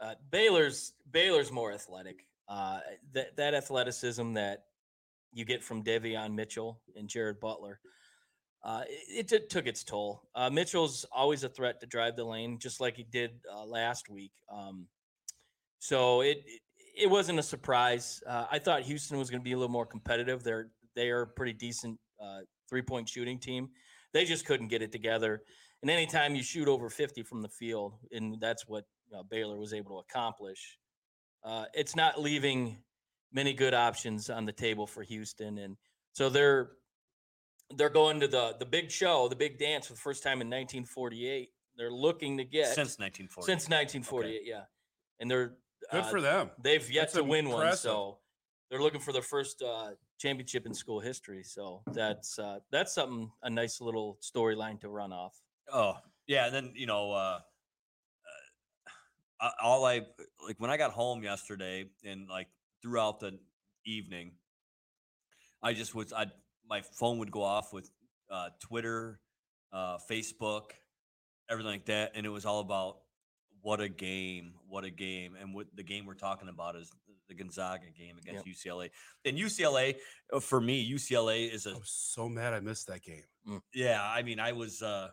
Uh, 0.00 0.14
Baylor's 0.30 0.92
Baylor's 1.10 1.52
more 1.52 1.72
athletic. 1.72 2.26
Uh, 2.48 2.80
that 3.12 3.36
that 3.36 3.54
athleticism 3.54 4.34
that 4.34 4.64
you 5.32 5.44
get 5.44 5.62
from 5.62 5.82
Davion 5.82 6.34
Mitchell 6.34 6.80
and 6.96 7.08
Jared 7.08 7.40
Butler, 7.40 7.80
uh, 8.64 8.82
it, 8.88 9.30
it 9.30 9.50
took 9.50 9.66
its 9.66 9.84
toll. 9.84 10.22
Uh, 10.34 10.48
Mitchell's 10.48 11.04
always 11.12 11.44
a 11.44 11.48
threat 11.50 11.80
to 11.80 11.86
drive 11.86 12.16
the 12.16 12.24
lane, 12.24 12.58
just 12.58 12.80
like 12.80 12.96
he 12.96 13.04
did 13.04 13.32
uh, 13.52 13.64
last 13.64 14.08
week. 14.08 14.32
Um, 14.50 14.86
so 15.78 16.22
it, 16.22 16.42
it 16.46 16.60
it 16.96 17.10
wasn't 17.10 17.38
a 17.38 17.42
surprise. 17.42 18.22
Uh, 18.26 18.46
I 18.50 18.58
thought 18.58 18.82
Houston 18.82 19.18
was 19.18 19.28
going 19.28 19.40
to 19.40 19.44
be 19.44 19.52
a 19.52 19.56
little 19.56 19.70
more 19.70 19.84
competitive. 19.84 20.42
They're 20.42 20.68
they 20.96 21.10
are 21.10 21.22
a 21.22 21.26
pretty 21.26 21.52
decent 21.52 21.98
uh, 22.22 22.40
three 22.68 22.82
point 22.82 23.06
shooting 23.08 23.38
team. 23.38 23.68
They 24.14 24.24
just 24.24 24.46
couldn't 24.46 24.68
get 24.68 24.80
it 24.80 24.92
together. 24.92 25.42
And 25.82 25.90
anytime 25.90 26.34
you 26.34 26.42
shoot 26.42 26.66
over 26.66 26.88
50 26.88 27.22
from 27.24 27.42
the 27.42 27.48
field, 27.48 27.94
and 28.12 28.40
that's 28.40 28.66
what 28.66 28.84
uh, 29.14 29.22
Baylor 29.24 29.58
was 29.58 29.74
able 29.74 29.90
to 29.90 30.06
accomplish, 30.08 30.78
it's 31.74 31.94
not 31.94 32.18
leaving 32.18 32.78
many 33.34 33.52
good 33.52 33.74
options 33.74 34.30
on 34.30 34.46
the 34.46 34.52
table 34.52 34.86
for 34.86 35.02
Houston. 35.02 35.58
And 35.58 35.76
so 36.12 36.30
they're 36.30 36.70
they're 37.76 37.90
going 37.90 38.20
to 38.20 38.28
the 38.28 38.56
the 38.58 38.66
big 38.66 38.90
show, 38.90 39.28
the 39.28 39.36
big 39.36 39.58
dance 39.58 39.86
for 39.86 39.92
the 39.92 39.98
first 39.98 40.22
time 40.22 40.40
in 40.40 40.48
1948. 40.48 41.50
They're 41.76 41.90
looking 41.90 42.36
to 42.38 42.44
get 42.44 42.66
Since 42.66 42.98
1940. 42.98 43.46
since 43.46 43.68
1948, 43.68 44.42
yeah. 44.44 44.62
And 45.18 45.28
they're 45.28 45.54
Good 45.90 46.04
uh, 46.04 46.08
for 46.08 46.20
them. 46.20 46.50
They've 46.62 46.88
yet 46.90 47.02
That's 47.02 47.14
to 47.14 47.24
win 47.24 47.48
one, 47.48 47.76
so 47.76 48.18
they're 48.70 48.80
looking 48.80 49.00
for 49.00 49.12
their 49.12 49.22
first 49.22 49.62
uh, 49.62 49.90
championship 50.18 50.66
in 50.66 50.74
school 50.74 51.00
history. 51.00 51.42
So 51.42 51.82
that's 51.92 52.38
uh, 52.38 52.60
that's 52.70 52.94
something 52.94 53.30
a 53.42 53.50
nice 53.50 53.80
little 53.80 54.18
storyline 54.22 54.80
to 54.80 54.88
run 54.88 55.12
off. 55.12 55.34
Oh 55.72 55.94
yeah, 56.26 56.46
and 56.46 56.54
then 56.54 56.72
you 56.74 56.86
know, 56.86 57.12
uh, 57.12 57.38
uh, 59.40 59.50
all 59.62 59.84
I 59.84 60.02
like 60.46 60.58
when 60.58 60.70
I 60.70 60.76
got 60.76 60.92
home 60.92 61.22
yesterday 61.22 61.86
and 62.04 62.28
like 62.28 62.48
throughout 62.82 63.20
the 63.20 63.38
evening, 63.84 64.32
I 65.62 65.74
just 65.74 65.94
was 65.94 66.12
I 66.12 66.26
my 66.68 66.80
phone 66.80 67.18
would 67.18 67.30
go 67.30 67.42
off 67.42 67.72
with 67.72 67.90
uh, 68.30 68.48
Twitter, 68.60 69.20
uh, 69.72 69.98
Facebook, 70.10 70.70
everything 71.50 71.72
like 71.72 71.86
that, 71.86 72.12
and 72.14 72.24
it 72.26 72.30
was 72.30 72.44
all 72.46 72.60
about 72.60 72.98
what 73.60 73.80
a 73.80 73.88
game, 73.88 74.54
what 74.68 74.84
a 74.84 74.90
game, 74.90 75.36
and 75.40 75.54
what 75.54 75.66
the 75.74 75.82
game 75.82 76.06
we're 76.06 76.14
talking 76.14 76.48
about 76.48 76.76
is 76.76 76.90
the 77.28 77.34
Gonzaga 77.34 77.86
game 77.96 78.16
against 78.18 78.44
UCLA. 78.46 78.90
And 79.24 79.38
UCLA, 79.38 79.96
uh, 80.32 80.40
for 80.40 80.60
me, 80.60 80.90
UCLA 80.90 81.50
is 81.50 81.66
a 81.66 81.70
I 81.70 81.74
was 81.74 81.90
so 81.90 82.28
mad 82.28 82.52
I 82.52 82.60
missed 82.60 82.86
that 82.88 83.02
game. 83.02 83.22
yeah 83.74 84.02
i 84.02 84.22
mean 84.22 84.40
i 84.40 84.52
was 84.52 84.80
uh 84.80 85.08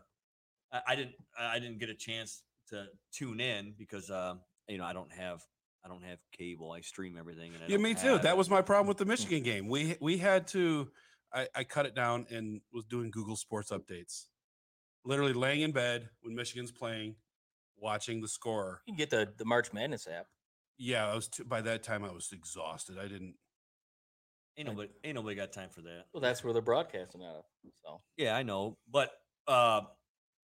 I, 0.71 0.81
I 0.87 0.95
didn't 0.95 1.15
i 1.37 1.59
didn't 1.59 1.79
get 1.79 1.89
a 1.89 1.93
chance 1.93 2.43
to 2.69 2.85
tune 3.11 3.41
in 3.41 3.73
because 3.77 4.09
um 4.09 4.39
you 4.69 4.77
know 4.77 4.85
i 4.85 4.93
don't 4.93 5.11
have 5.11 5.41
i 5.83 5.89
don't 5.89 6.03
have 6.03 6.19
cable 6.31 6.71
i 6.71 6.79
stream 6.79 7.17
everything 7.19 7.53
and 7.53 7.61
I 7.63 7.67
Yeah, 7.67 7.77
me 7.77 7.93
too. 7.93 8.19
That 8.19 8.37
was 8.37 8.49
my 8.49 8.61
problem 8.61 8.87
with 8.87 8.97
the 8.97 9.05
Michigan 9.05 9.43
game. 9.43 9.67
We 9.67 9.97
we 9.99 10.17
had 10.17 10.47
to. 10.49 10.89
I, 11.33 11.47
I 11.55 11.63
cut 11.63 11.85
it 11.85 11.95
down 11.95 12.25
and 12.29 12.61
was 12.73 12.85
doing 12.85 13.09
Google 13.11 13.35
Sports 13.35 13.71
updates. 13.71 14.25
Literally 15.05 15.33
laying 15.33 15.61
in 15.61 15.71
bed 15.71 16.09
when 16.21 16.35
Michigan's 16.35 16.71
playing, 16.71 17.15
watching 17.77 18.21
the 18.21 18.27
score. 18.27 18.81
You 18.85 18.93
can 18.93 18.97
get 18.97 19.09
the 19.09 19.31
the 19.37 19.45
March 19.45 19.73
Madness 19.73 20.07
app. 20.07 20.27
Yeah, 20.77 21.07
I 21.11 21.15
was 21.15 21.27
too, 21.27 21.43
by 21.45 21.61
that 21.61 21.83
time 21.83 22.03
I 22.03 22.11
was 22.11 22.29
exhausted. 22.31 22.97
I 22.99 23.03
didn't. 23.07 23.35
ain't 24.57 24.67
nobody 24.67 24.89
ain't 25.03 25.15
nobody 25.15 25.35
got 25.35 25.51
time 25.53 25.69
for 25.69 25.81
that 25.81 26.05
Well, 26.13 26.21
that's 26.21 26.43
where 26.43 26.53
they're 26.53 26.61
broadcasting 26.61 27.23
out 27.23 27.35
of. 27.37 27.43
So 27.85 28.01
yeah 28.17 28.35
i 28.35 28.43
know 28.43 28.77
but 28.91 29.11
uh 29.47 29.81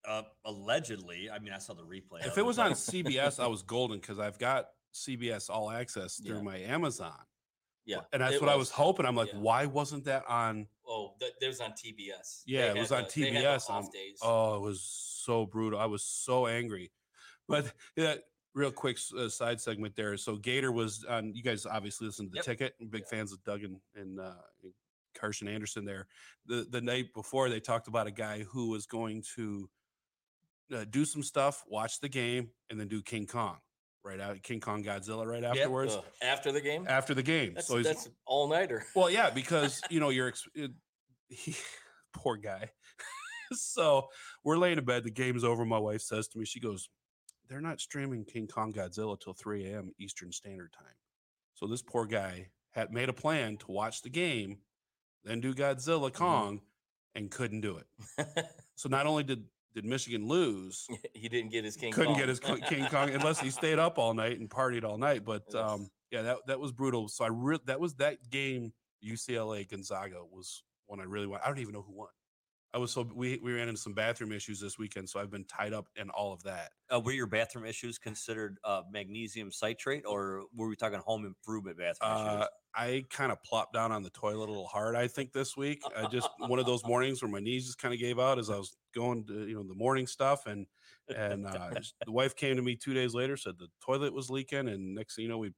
uh 0.07 0.21
allegedly 0.45 1.29
i 1.29 1.39
mean 1.39 1.51
i 1.53 1.57
saw 1.57 1.73
the 1.73 1.83
replay 1.83 2.25
If 2.25 2.37
it 2.37 2.45
was 2.45 2.57
but- 2.57 2.67
on 2.67 2.71
CBS, 2.73 3.39
I 3.43 3.47
was 3.47 3.61
golden 3.63 3.99
because 3.99 4.17
I've 4.19 4.39
got 4.39 4.67
CBS 4.93 5.49
All 5.49 5.69
Access 5.69 6.15
through 6.25 6.37
Yeah. 6.37 6.41
my 6.41 6.57
Amazon, 6.57 7.13
yeah, 7.85 8.01
and 8.13 8.21
that's 8.21 8.35
it 8.35 8.41
what 8.41 8.49
I 8.49 8.55
was 8.55 8.71
hoping. 8.71 9.05
I'm 9.05 9.15
like, 9.15 9.33
yeah. 9.33 9.39
why 9.39 9.65
wasn't 9.65 10.05
that 10.05 10.23
on? 10.27 10.67
That, 11.19 11.31
that 11.41 11.47
was 11.47 11.59
on 11.61 11.71
TBS. 11.71 12.43
They 12.45 12.53
Yeah, 12.53 12.73
it 12.73 12.77
was 12.77 12.91
on 12.91 13.03
the- 13.13 13.21
they 13.21 13.31
had 13.31 13.43
the 13.59 13.59
TBS. 13.59 14.17
Oh, 14.21 14.55
it 14.55 14.61
was 14.61 14.81
so 14.81 15.45
brutal. 15.45 15.79
I 15.79 15.85
was 15.85 16.03
so 16.03 16.47
angry. 16.47 16.91
But 17.47 17.71
yeah, 17.95 18.15
real 18.53 18.71
quick 18.71 18.97
uh, 19.17 19.29
side 19.29 19.59
segment 19.61 19.95
there. 19.95 20.17
So 20.17 20.35
Gator 20.35 20.71
was 20.71 21.05
on. 21.05 21.33
You 21.33 21.43
guys 21.43 21.65
obviously 21.65 22.07
listened 22.07 22.29
to 22.29 22.31
the 22.31 22.37
Yep. 22.37 22.45
ticket. 22.45 22.91
Big 22.91 23.01
Yeah. 23.01 23.07
fans 23.17 23.31
of 23.33 23.43
Doug 23.43 23.63
and, 23.63 23.77
and 23.95 24.19
uh, 24.19 24.33
and 24.63 24.73
Carson 25.15 25.47
Anderson 25.47 25.85
there. 25.85 26.07
The 26.45 26.67
the 26.69 26.81
night 26.81 27.13
before 27.13 27.49
they 27.49 27.59
talked 27.59 27.87
about 27.87 28.07
a 28.07 28.11
guy 28.11 28.43
who 28.43 28.69
was 28.69 28.85
going 28.85 29.23
to 29.35 29.69
uh, 30.75 30.85
do 30.89 31.05
some 31.05 31.23
stuff, 31.23 31.63
watch 31.67 31.99
the 32.01 32.09
game, 32.09 32.49
and 32.69 32.79
then 32.79 32.87
do 32.87 33.01
King 33.01 33.25
Kong 33.25 33.57
right 34.03 34.19
out. 34.19 34.41
King 34.43 34.59
Kong 34.59 34.83
Godzilla 34.83 35.25
right 35.25 35.43
afterwards 35.43 35.95
Ugh, 35.95 36.03
after 36.21 36.51
the 36.51 36.61
game. 36.61 36.85
after 36.87 37.13
the 37.13 37.23
game. 37.23 37.53
That's, 37.55 37.67
so 37.67 37.77
he's 37.77 37.85
that's 37.85 38.09
all 38.25 38.47
nighter. 38.49 38.85
well, 38.95 39.09
yeah, 39.09 39.29
because 39.41 39.81
you 39.89 39.99
know 39.99 40.09
you're 40.09 40.27
ex- 40.27 40.47
he, 41.29 41.55
poor 42.13 42.37
guy. 42.37 42.69
so 43.51 44.07
we're 44.43 44.57
laying 44.57 44.77
in 44.77 44.85
bed. 44.85 45.03
The 45.03 45.11
game's 45.11 45.43
over. 45.43 45.65
My 45.65 45.77
wife 45.79 46.01
says 46.01 46.27
to 46.29 46.39
me, 46.39 46.45
she 46.45 46.59
goes, 46.59 46.89
"They're 47.47 47.61
not 47.61 47.79
streaming 47.81 48.25
King 48.25 48.47
Kong 48.47 48.73
Godzilla 48.73 49.19
till 49.19 49.33
3 49.33 49.65
a.m. 49.71 49.91
Eastern 49.99 50.31
Standard 50.31 50.73
Time." 50.73 50.95
So 51.53 51.67
this 51.67 51.81
poor 51.81 52.05
guy 52.05 52.49
had 52.71 52.91
made 52.91 53.09
a 53.09 53.13
plan 53.13 53.57
to 53.57 53.71
watch 53.71 54.01
the 54.01 54.09
game, 54.09 54.59
then 55.23 55.41
do 55.41 55.53
Godzilla 55.53 56.13
Kong, 56.13 56.61
and 57.15 57.31
couldn't 57.31 57.61
do 57.61 57.77
it. 57.77 58.27
So 58.79 58.89
not 58.89 59.07
only 59.07 59.23
did 59.23 59.43
did 59.73 59.85
Michigan 59.85 60.27
lose, 60.27 60.87
he 61.15 61.27
didn't 61.27 61.51
get 61.51 61.65
his 61.65 61.75
King. 61.75 61.91
Kong. 61.91 62.13
Couldn't 62.13 62.13
Kong. 62.13 62.19
get 62.19 62.29
his 62.29 62.69
King 62.69 62.85
Kong 62.85 63.09
unless 63.09 63.39
he 63.39 63.49
stayed 63.49 63.79
up 63.79 63.97
all 63.97 64.13
night 64.13 64.39
and 64.39 64.47
partied 64.47 64.83
all 64.83 64.99
night. 64.99 65.25
But 65.25 65.53
um, 65.55 65.89
yeah, 66.11 66.21
that 66.21 66.37
that 66.45 66.59
was 66.59 66.71
brutal. 66.71 67.07
So 67.07 67.25
I 67.25 67.29
re- 67.31 67.59
that 67.65 67.79
was 67.79 67.95
that 67.95 68.29
game 68.29 68.71
UCLA 69.03 69.67
Gonzaga 69.67 70.19
was 70.31 70.63
one 70.87 70.99
I 70.99 71.03
really 71.03 71.27
want. 71.27 71.43
I 71.43 71.47
don't 71.47 71.59
even 71.59 71.73
know 71.73 71.81
who 71.83 71.93
won. 71.93 72.09
I 72.73 72.79
was 72.79 72.91
so 72.91 73.01
we 73.01 73.39
we 73.39 73.53
ran 73.53 73.69
into 73.69 73.79
some 73.81 73.93
bathroom 73.93 74.31
issues 74.31 74.59
this 74.59 74.77
weekend, 74.77 75.09
so 75.09 75.19
I've 75.19 75.31
been 75.31 75.45
tied 75.45 75.73
up 75.73 75.87
in 75.95 76.09
all 76.09 76.33
of 76.33 76.43
that. 76.43 76.71
uh, 76.93 76.99
were 76.99 77.11
your 77.13 77.27
bathroom 77.27 77.65
issues 77.65 77.97
considered 77.97 78.59
uh, 78.63 78.83
magnesium 78.91 79.51
citrate 79.51 80.05
or 80.05 80.45
were 80.53 80.67
we 80.67 80.75
talking 80.75 80.99
home 80.99 81.25
improvement 81.25 81.77
bathroom 81.77 82.11
Uh, 82.11 82.37
issues 82.37 82.47
I 82.75 83.05
kind 83.09 83.31
of 83.31 83.41
plopped 83.41 83.73
down 83.73 83.91
on 83.91 84.03
the 84.03 84.11
toilet 84.11 84.45
a 84.49 84.51
little 84.51 84.67
hard. 84.67 84.95
I 84.95 85.07
think 85.07 85.31
this 85.33 85.57
week, 85.57 85.81
I 85.95 86.05
just 86.05 86.29
one 86.37 86.59
of 86.59 86.65
those 86.67 86.85
mornings 86.85 87.21
where 87.23 87.31
my 87.31 87.39
knees 87.39 87.65
just 87.65 87.79
kind 87.79 87.93
of 87.93 87.99
gave 87.99 88.19
out 88.19 88.37
as 88.37 88.49
I 88.51 88.57
was 88.57 88.75
going 88.93 89.25
to 89.27 89.47
you 89.47 89.55
know 89.55 89.63
the 89.67 89.73
morning 89.73 90.05
stuff, 90.05 90.45
and 90.45 90.67
and 91.15 91.45
uh, 91.47 91.73
just- 91.75 91.95
the 92.05 92.11
wife 92.11 92.35
came 92.35 92.55
to 92.57 92.61
me 92.61 92.75
two 92.75 92.93
days 92.93 93.13
later, 93.15 93.35
said 93.37 93.57
the 93.57 93.69
toilet 93.81 94.13
was 94.13 94.29
leaking, 94.29 94.67
and 94.67 94.93
next 94.93 95.15
thing 95.15 95.23
you 95.23 95.29
know, 95.29 95.39
we 95.39 95.53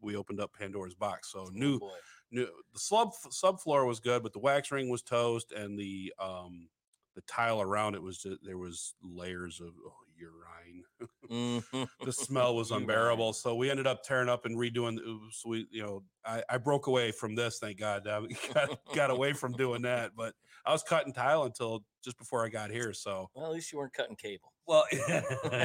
we 0.00 0.16
opened 0.16 0.40
up 0.40 0.54
Pandora's 0.54 0.94
box. 0.94 1.30
So 1.30 1.40
Oh, 1.44 1.50
new 1.52 1.78
boy. 1.78 1.98
New 2.32 2.46
the 2.72 2.78
sub 2.80 3.12
subfloor 3.30 3.86
was 3.86 4.00
good, 4.00 4.22
but 4.22 4.32
the 4.32 4.38
wax 4.40 4.70
ring 4.72 4.88
was 4.88 5.02
toast, 5.02 5.52
and 5.52 5.78
the 5.78 6.12
um 6.18 6.68
the 7.14 7.20
tile 7.22 7.60
around 7.60 7.94
it 7.94 8.02
was 8.02 8.16
just, 8.18 8.38
there 8.42 8.56
was 8.56 8.94
layers 9.02 9.60
of 9.60 9.68
oh, 9.86 9.92
urine. 10.16 10.82
The 12.04 12.12
smell 12.12 12.56
was 12.56 12.70
unbearable. 12.70 13.34
So 13.34 13.54
we 13.54 13.70
ended 13.70 13.86
up 13.86 14.02
tearing 14.02 14.30
up 14.30 14.46
and 14.46 14.56
redoing. 14.56 14.96
the- 14.96 15.20
So 15.30 15.50
we, 15.50 15.66
you 15.70 15.82
know, 15.82 16.02
I, 16.24 16.42
I 16.48 16.56
broke 16.56 16.86
away 16.86 17.12
from 17.12 17.34
this. 17.34 17.58
Thank 17.58 17.78
God, 17.78 18.06
uh, 18.06 18.22
got, 18.54 18.78
got 18.94 19.10
away 19.10 19.34
from 19.34 19.52
doing 19.52 19.82
that. 19.82 20.12
But 20.16 20.34
I 20.64 20.72
was 20.72 20.82
cutting 20.82 21.12
tile 21.12 21.42
until 21.44 21.84
just 22.02 22.16
before 22.18 22.44
I 22.46 22.48
got 22.48 22.70
here. 22.70 22.94
So 22.94 23.28
Well, 23.34 23.46
at 23.46 23.52
least 23.52 23.72
you 23.72 23.78
weren't 23.78 23.92
cutting 23.92 24.16
cable. 24.16 24.52
Well, 24.66 24.84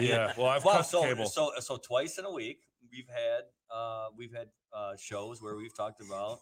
Yeah, 0.02 0.34
well, 0.38 0.48
I've 0.48 0.66
Well, 0.66 0.78
cut 0.78 0.86
so 0.86 1.02
cable. 1.04 1.28
so 1.28 1.52
so 1.60 1.78
twice 1.78 2.18
in 2.18 2.26
a 2.26 2.32
week 2.32 2.60
we've 2.92 3.08
had 3.08 3.44
uh 3.74 4.08
we've 4.18 4.34
had 4.34 4.48
uh 4.74 4.94
shows 4.98 5.42
where 5.42 5.56
we've 5.56 5.76
talked 5.76 6.02
about 6.02 6.40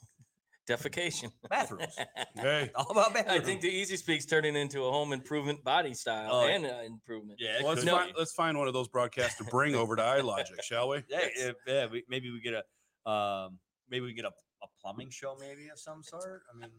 Defecation. 0.68 1.32
bathrooms. 1.50 1.96
Hey, 2.36 2.72
All 2.76 2.90
about 2.90 3.14
bathrooms. 3.14 3.42
I 3.42 3.44
think 3.44 3.62
the 3.62 3.70
Easy 3.70 3.98
Speak's 3.98 4.26
turning 4.26 4.56
into 4.56 4.84
a 4.84 4.92
home 4.92 5.14
improvement 5.14 5.64
body 5.64 5.94
style 5.94 6.30
Oh, 6.32 6.48
and 6.48 6.66
uh, 6.66 6.80
improvement. 6.86 7.40
yeah, 7.40 7.60
well, 7.60 7.70
let's, 7.70 7.82
could 7.84 7.90
find, 7.92 8.14
let's 8.18 8.34
find 8.34 8.58
one 8.58 8.68
of 8.68 8.74
those 8.74 8.88
broadcasts 8.88 9.38
to 9.38 9.44
bring 9.46 9.76
over 9.76 9.96
to 9.96 10.02
iLogic, 10.02 10.62
shall 10.64 10.90
we? 10.90 11.04
Yeah, 11.10 11.28
yeah, 11.38 11.52
yeah, 11.68 11.86
we, 11.92 12.04
maybe 12.10 12.32
we 12.32 12.42
get 12.42 12.54
a 12.56 13.10
um 13.10 13.60
maybe 13.90 14.06
we 14.06 14.14
get 14.14 14.26
a, 14.26 14.30
a 14.30 14.68
plumbing 14.82 15.12
show 15.12 15.36
maybe 15.40 15.68
of 15.70 15.80
some 15.80 16.02
sort. 16.02 16.42
I 16.54 16.58
mean, 16.58 16.72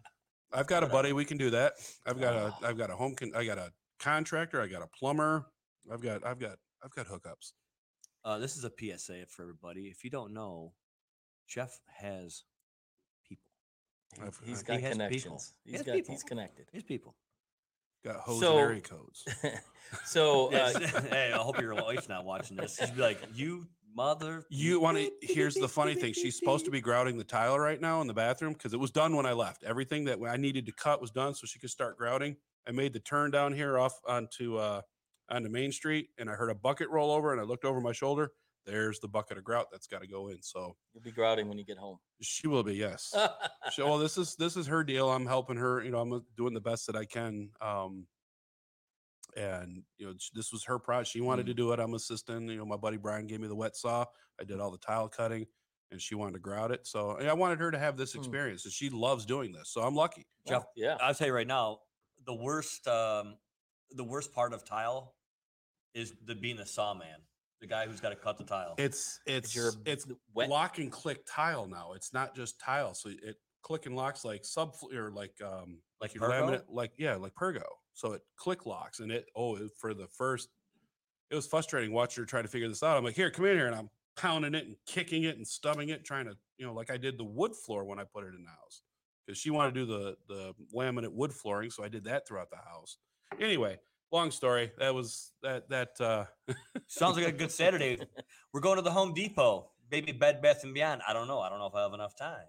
I've 0.52 0.66
got 0.66 0.82
a 0.82 0.86
Whatever. 0.86 0.92
buddy. 0.92 1.12
We 1.12 1.24
can 1.24 1.36
do 1.38 1.50
that. 1.50 1.74
I've 2.04 2.18
got 2.20 2.34
a. 2.34 2.54
Oh. 2.60 2.66
I've 2.66 2.76
got 2.78 2.90
a 2.90 2.96
home. 2.96 3.14
Con- 3.14 3.32
I 3.36 3.44
got 3.44 3.58
a 3.58 3.72
contractor. 4.00 4.60
I 4.60 4.66
got 4.66 4.82
a 4.82 4.88
plumber. 4.88 5.46
I've 5.92 6.00
got. 6.02 6.26
I've 6.26 6.38
got. 6.40 6.56
I've 6.84 6.90
got 6.94 7.06
hookups. 7.06 7.52
uh, 8.24 8.38
this 8.38 8.56
is 8.56 8.64
a 8.64 8.70
PSA 8.78 9.26
for 9.28 9.42
everybody. 9.42 9.82
If 9.86 10.02
you 10.04 10.10
don't 10.10 10.32
know, 10.34 10.72
Jeff 11.48 11.78
has 12.00 12.42
people. 12.42 12.42
He- 12.42 12.55
I've- 14.22 14.36
He's 14.44 14.60
He 14.60 14.64
got 14.66 14.80
has 14.80 14.92
people. 14.96 15.06
connections. 15.06 15.54
he 15.64 15.72
has 15.72 15.82
got 15.82 15.94
people. 15.94 16.14
he's 16.14 16.22
connected. 16.22 16.66
He's 16.72 16.82
people. 16.82 17.14
Got 18.04 18.16
hose 18.16 18.40
So- 18.40 18.52
and 18.58 18.60
area 18.60 18.80
codes. 18.80 19.24
so 20.04 20.52
uh, 20.52 20.78
hey, 21.10 21.32
I 21.32 21.38
hope 21.38 21.60
your 21.60 21.74
wife's 21.74 22.08
not 22.08 22.24
watching 22.24 22.56
this. 22.56 22.76
She'd 22.78 22.94
be 22.96 23.02
like, 23.02 23.20
"You 23.34 23.66
mother." 23.94 24.44
You 24.48 24.80
want 24.80 24.98
to? 24.98 25.10
Here's 25.22 25.54
the 25.54 25.68
funny 25.68 25.94
thing. 25.94 26.12
She's 26.12 26.38
supposed 26.38 26.64
to 26.66 26.70
be 26.70 26.80
grouting 26.80 27.18
the 27.18 27.24
tile 27.24 27.58
right 27.58 27.80
now 27.80 28.00
in 28.00 28.06
the 28.06 28.14
bathroom 28.14 28.52
because 28.52 28.72
it 28.74 28.80
was 28.80 28.90
done 28.90 29.16
when 29.16 29.26
I 29.26 29.32
left. 29.32 29.64
Everything 29.64 30.04
that 30.04 30.18
I 30.26 30.36
needed 30.36 30.66
to 30.66 30.72
cut 30.72 31.00
was 31.00 31.10
done, 31.10 31.34
so 31.34 31.46
she 31.46 31.58
could 31.58 31.70
start 31.70 31.96
grouting. 31.98 32.36
I 32.68 32.72
made 32.72 32.92
the 32.92 33.00
turn 33.00 33.30
down 33.30 33.52
here 33.52 33.78
off 33.78 33.98
onto 34.06 34.56
uh 34.56 34.82
onto 35.28 35.48
Main 35.48 35.72
Street, 35.72 36.10
and 36.18 36.30
I 36.30 36.34
heard 36.34 36.50
a 36.50 36.54
bucket 36.54 36.88
roll 36.90 37.10
over, 37.10 37.32
and 37.32 37.40
I 37.40 37.44
looked 37.44 37.64
over 37.64 37.80
my 37.80 37.92
shoulder. 37.92 38.30
There's 38.66 38.98
the 38.98 39.08
bucket 39.08 39.38
of 39.38 39.44
grout 39.44 39.68
that's 39.70 39.86
got 39.86 40.00
to 40.02 40.08
go 40.08 40.28
in. 40.28 40.42
So 40.42 40.76
you'll 40.92 41.02
be 41.02 41.12
grouting 41.12 41.48
when 41.48 41.56
you 41.56 41.64
get 41.64 41.78
home. 41.78 41.98
she 42.20 42.48
will 42.48 42.62
be 42.64 42.74
yes. 42.74 43.14
She, 43.72 43.82
well, 43.82 43.98
this 43.98 44.16
is 44.18 44.36
this 44.36 44.56
is 44.56 44.66
her 44.66 44.82
deal. 44.84 45.10
I'm 45.10 45.26
helping 45.26 45.56
her. 45.56 45.82
You 45.84 45.90
know, 45.90 46.00
I'm 46.00 46.12
uh, 46.12 46.20
doing 46.36 46.54
the 46.54 46.60
best 46.60 46.86
that 46.86 46.96
I 46.96 47.04
can. 47.04 47.50
Um, 47.60 48.06
and 49.36 49.82
you 49.98 50.06
know, 50.06 50.12
this 50.34 50.52
was 50.52 50.64
her 50.64 50.78
project. 50.78 51.10
She 51.10 51.20
wanted 51.20 51.46
to 51.46 51.54
do 51.54 51.72
it. 51.72 51.80
I'm 51.80 51.94
assisting. 51.94 52.48
You 52.48 52.58
know, 52.58 52.64
my 52.64 52.76
buddy 52.76 52.96
Brian 52.96 53.26
gave 53.26 53.40
me 53.40 53.48
the 53.48 53.54
wet 53.56 53.76
saw. 53.76 54.04
I 54.40 54.44
did 54.44 54.60
all 54.60 54.70
the 54.70 54.78
tile 54.78 55.08
cutting, 55.08 55.46
and 55.90 56.00
she 56.00 56.14
wanted 56.14 56.32
to 56.34 56.38
grout 56.40 56.70
it. 56.70 56.86
So 56.86 57.18
I 57.20 57.32
wanted 57.34 57.60
her 57.60 57.70
to 57.70 57.78
have 57.78 57.96
this 57.96 58.12
Hmm. 58.12 58.20
experience, 58.20 58.64
and 58.64 58.72
she 58.72 58.88
loves 58.90 59.26
doing 59.26 59.52
this. 59.52 59.70
So 59.70 59.82
I'm 59.82 59.94
lucky. 59.94 60.26
Jeff, 60.48 60.64
yeah. 60.76 60.96
I'll 61.00 61.14
tell 61.14 61.26
you 61.28 61.34
right 61.34 61.46
now, 61.46 61.80
the 62.24 62.34
worst, 62.34 62.86
um, 62.88 63.36
the 63.90 64.04
worst 64.04 64.32
part 64.32 64.52
of 64.52 64.64
tile 64.64 65.14
is 65.94 66.12
the 66.24 66.34
being 66.34 66.56
the 66.56 66.66
saw 66.66 66.94
man, 66.94 67.18
the 67.66 67.74
guy 67.74 67.86
who's 67.86 68.00
got 68.00 68.10
to 68.10 68.16
cut 68.16 68.38
the 68.38 68.44
tile. 68.44 68.74
It's 68.78 69.20
it's 69.26 69.54
your 69.54 69.72
it's 69.84 70.06
wet. 70.34 70.48
lock 70.48 70.78
and 70.78 70.90
click 70.90 71.24
tile 71.28 71.66
now. 71.66 71.92
It's 71.94 72.12
not 72.12 72.34
just 72.34 72.60
tile. 72.60 72.94
So 72.94 73.10
it 73.10 73.36
click 73.62 73.86
and 73.86 73.96
locks 73.96 74.24
like 74.24 74.44
sub 74.44 74.74
or 74.94 75.10
like 75.10 75.34
um 75.44 75.78
Like 76.00 76.14
your 76.14 76.24
Pergo? 76.24 76.48
laminate 76.50 76.62
like 76.68 76.92
yeah 76.98 77.16
like 77.16 77.34
Pergo. 77.34 77.64
So 77.94 78.12
it 78.12 78.22
click 78.36 78.66
locks 78.66 79.00
and 79.00 79.10
it 79.10 79.26
oh 79.34 79.56
it- 79.56 79.70
for 79.80 79.94
the 79.94 80.06
first 80.06 80.48
it 81.30 81.34
was 81.34 81.46
frustrating 81.46 81.92
watching 81.92 82.22
her 82.22 82.26
try 82.26 82.42
to 82.42 82.48
figure 82.48 82.68
this 82.68 82.82
out. 82.82 82.96
I'm 82.96 83.04
like 83.04 83.16
here 83.16 83.30
come 83.30 83.44
in 83.46 83.56
here 83.56 83.66
and 83.66 83.74
I'm 83.74 83.90
pounding 84.16 84.54
it 84.54 84.66
and 84.66 84.76
kicking 84.86 85.24
it 85.24 85.36
and 85.36 85.46
stubbing 85.46 85.88
it 85.90 86.04
trying 86.04 86.26
to 86.26 86.36
you 86.58 86.66
know 86.66 86.72
like 86.72 86.90
I 86.90 86.96
did 86.96 87.18
the 87.18 87.24
wood 87.24 87.54
floor 87.56 87.84
when 87.84 87.98
I 87.98 88.04
put 88.04 88.24
it 88.24 88.34
in 88.34 88.44
the 88.44 88.50
house 88.50 88.82
because 89.26 89.38
she 89.38 89.50
wanted 89.50 89.74
to 89.74 89.80
do 89.80 89.86
the 89.86 90.16
the 90.28 90.54
laminate 90.74 91.12
wood 91.12 91.32
flooring 91.32 91.70
so 91.70 91.82
I 91.82 91.88
did 91.88 92.04
that 92.04 92.26
throughout 92.28 92.50
the 92.50 92.56
house. 92.58 92.98
Anyway, 93.40 93.76
long 94.16 94.30
story. 94.30 94.72
That 94.78 94.94
was 94.94 95.32
that 95.42 95.68
that 95.68 96.00
uh 96.00 96.24
Sounds 96.88 97.16
like 97.16 97.26
a 97.26 97.32
good 97.32 97.50
Saturday. 97.52 97.98
We're 98.52 98.60
going 98.60 98.76
to 98.76 98.82
the 98.82 98.90
Home 98.90 99.12
Depot, 99.14 99.70
maybe 99.90 100.12
Bed 100.12 100.40
Bath 100.42 100.64
and 100.64 100.72
Beyond. 100.74 101.02
I 101.08 101.12
don't 101.12 101.28
know. 101.28 101.40
I 101.40 101.48
don't 101.48 101.58
know 101.58 101.66
if 101.66 101.74
I 101.74 101.82
have 101.82 101.94
enough 101.94 102.16
time. 102.16 102.46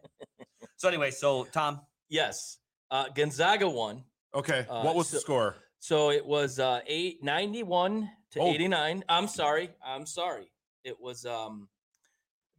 So 0.78 0.88
anyway, 0.88 1.12
so 1.12 1.44
Tom, 1.46 1.82
Yes. 2.10 2.58
Uh, 2.90 3.06
Gonzaga 3.14 3.68
won. 3.70 4.04
okay. 4.34 4.66
Uh, 4.70 4.82
what 4.82 4.96
was 4.96 5.10
so- 5.10 5.18
the 5.18 5.22
score? 5.22 5.56
So 5.80 6.10
it 6.10 6.26
was 6.26 6.58
uh, 6.60 6.80
eight 6.88 7.24
ninety 7.24 7.62
one 7.64 8.10
to 8.32 8.40
Oh. 8.40 8.48
89. 8.54 9.04
I'm 9.08 9.28
sorry. 9.28 9.70
I'm 9.86 10.06
sorry. 10.08 10.50
It 10.84 11.00
was 11.00 11.26
um, 11.26 11.68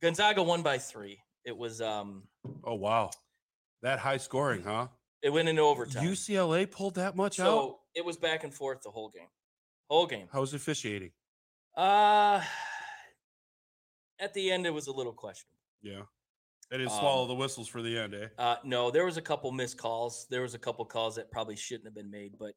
Gonzaga 0.01 0.43
won 0.43 0.63
by 0.63 0.79
three. 0.79 1.19
It 1.45 1.57
was 1.57 1.81
um, 1.81 2.25
Oh 2.65 2.75
wow, 2.75 3.11
that 3.83 3.99
high 3.99 4.19
scoring, 4.19 4.63
huh? 4.63 4.89
it 5.23 5.31
went 5.31 5.49
into 5.49 5.63
overtime. 5.63 6.07
UCLA 6.07 6.71
pulled 6.71 6.95
that 6.95 7.17
much 7.17 7.41
out. 7.41 7.78
It 7.95 8.05
was 8.05 8.17
back 8.17 8.45
and 8.45 8.53
forth 8.55 8.83
the 8.83 8.91
whole 8.91 9.09
game. 9.09 9.29
Whole 9.91 10.07
game. 10.07 10.29
How 10.33 10.41
was 10.41 10.53
it 10.53 10.57
officiating? 10.57 11.11
Uh 11.77 12.43
at 14.21 14.35
the 14.35 14.51
end 14.51 14.67
it 14.67 14.75
was 14.75 14.87
a 14.89 14.93
little 14.93 15.13
questionable. 15.13 15.55
Yeah, 15.81 16.03
they 16.71 16.79
didn't 16.79 16.93
Um, 16.93 16.99
swallow 16.99 17.27
the 17.27 17.35
whistles 17.35 17.69
for 17.69 17.83
the 17.83 17.97
end, 17.97 18.15
eh? 18.15 18.27
Uh, 18.37 18.57
no, 18.65 18.91
there 18.91 19.05
was 19.05 19.17
a 19.17 19.23
couple 19.23 19.53
missed 19.53 19.79
calls. 19.79 20.27
There 20.29 20.43
was 20.43 20.55
a 20.55 20.59
couple 20.59 20.85
calls 20.85 21.15
that 21.17 21.31
probably 21.31 21.57
shouldn't 21.57 21.85
have 21.87 21.95
been 21.95 22.11
made, 22.11 22.35
but 22.39 22.55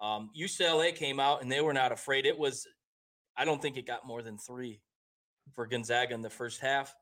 um, 0.00 0.30
UCLA 0.38 0.94
came 0.94 1.18
out 1.18 1.42
and 1.42 1.50
they 1.50 1.60
were 1.60 1.72
not 1.72 1.90
afraid. 1.92 2.26
It 2.26 2.38
was, 2.38 2.66
I 3.36 3.44
don't 3.44 3.60
think 3.62 3.76
it 3.78 3.86
got 3.86 4.06
more 4.06 4.22
than 4.22 4.36
three 4.38 4.80
for 5.54 5.66
Gonzaga 5.66 6.14
in 6.14 6.20
the 6.20 6.30
first 6.30 6.60
half. 6.60 6.94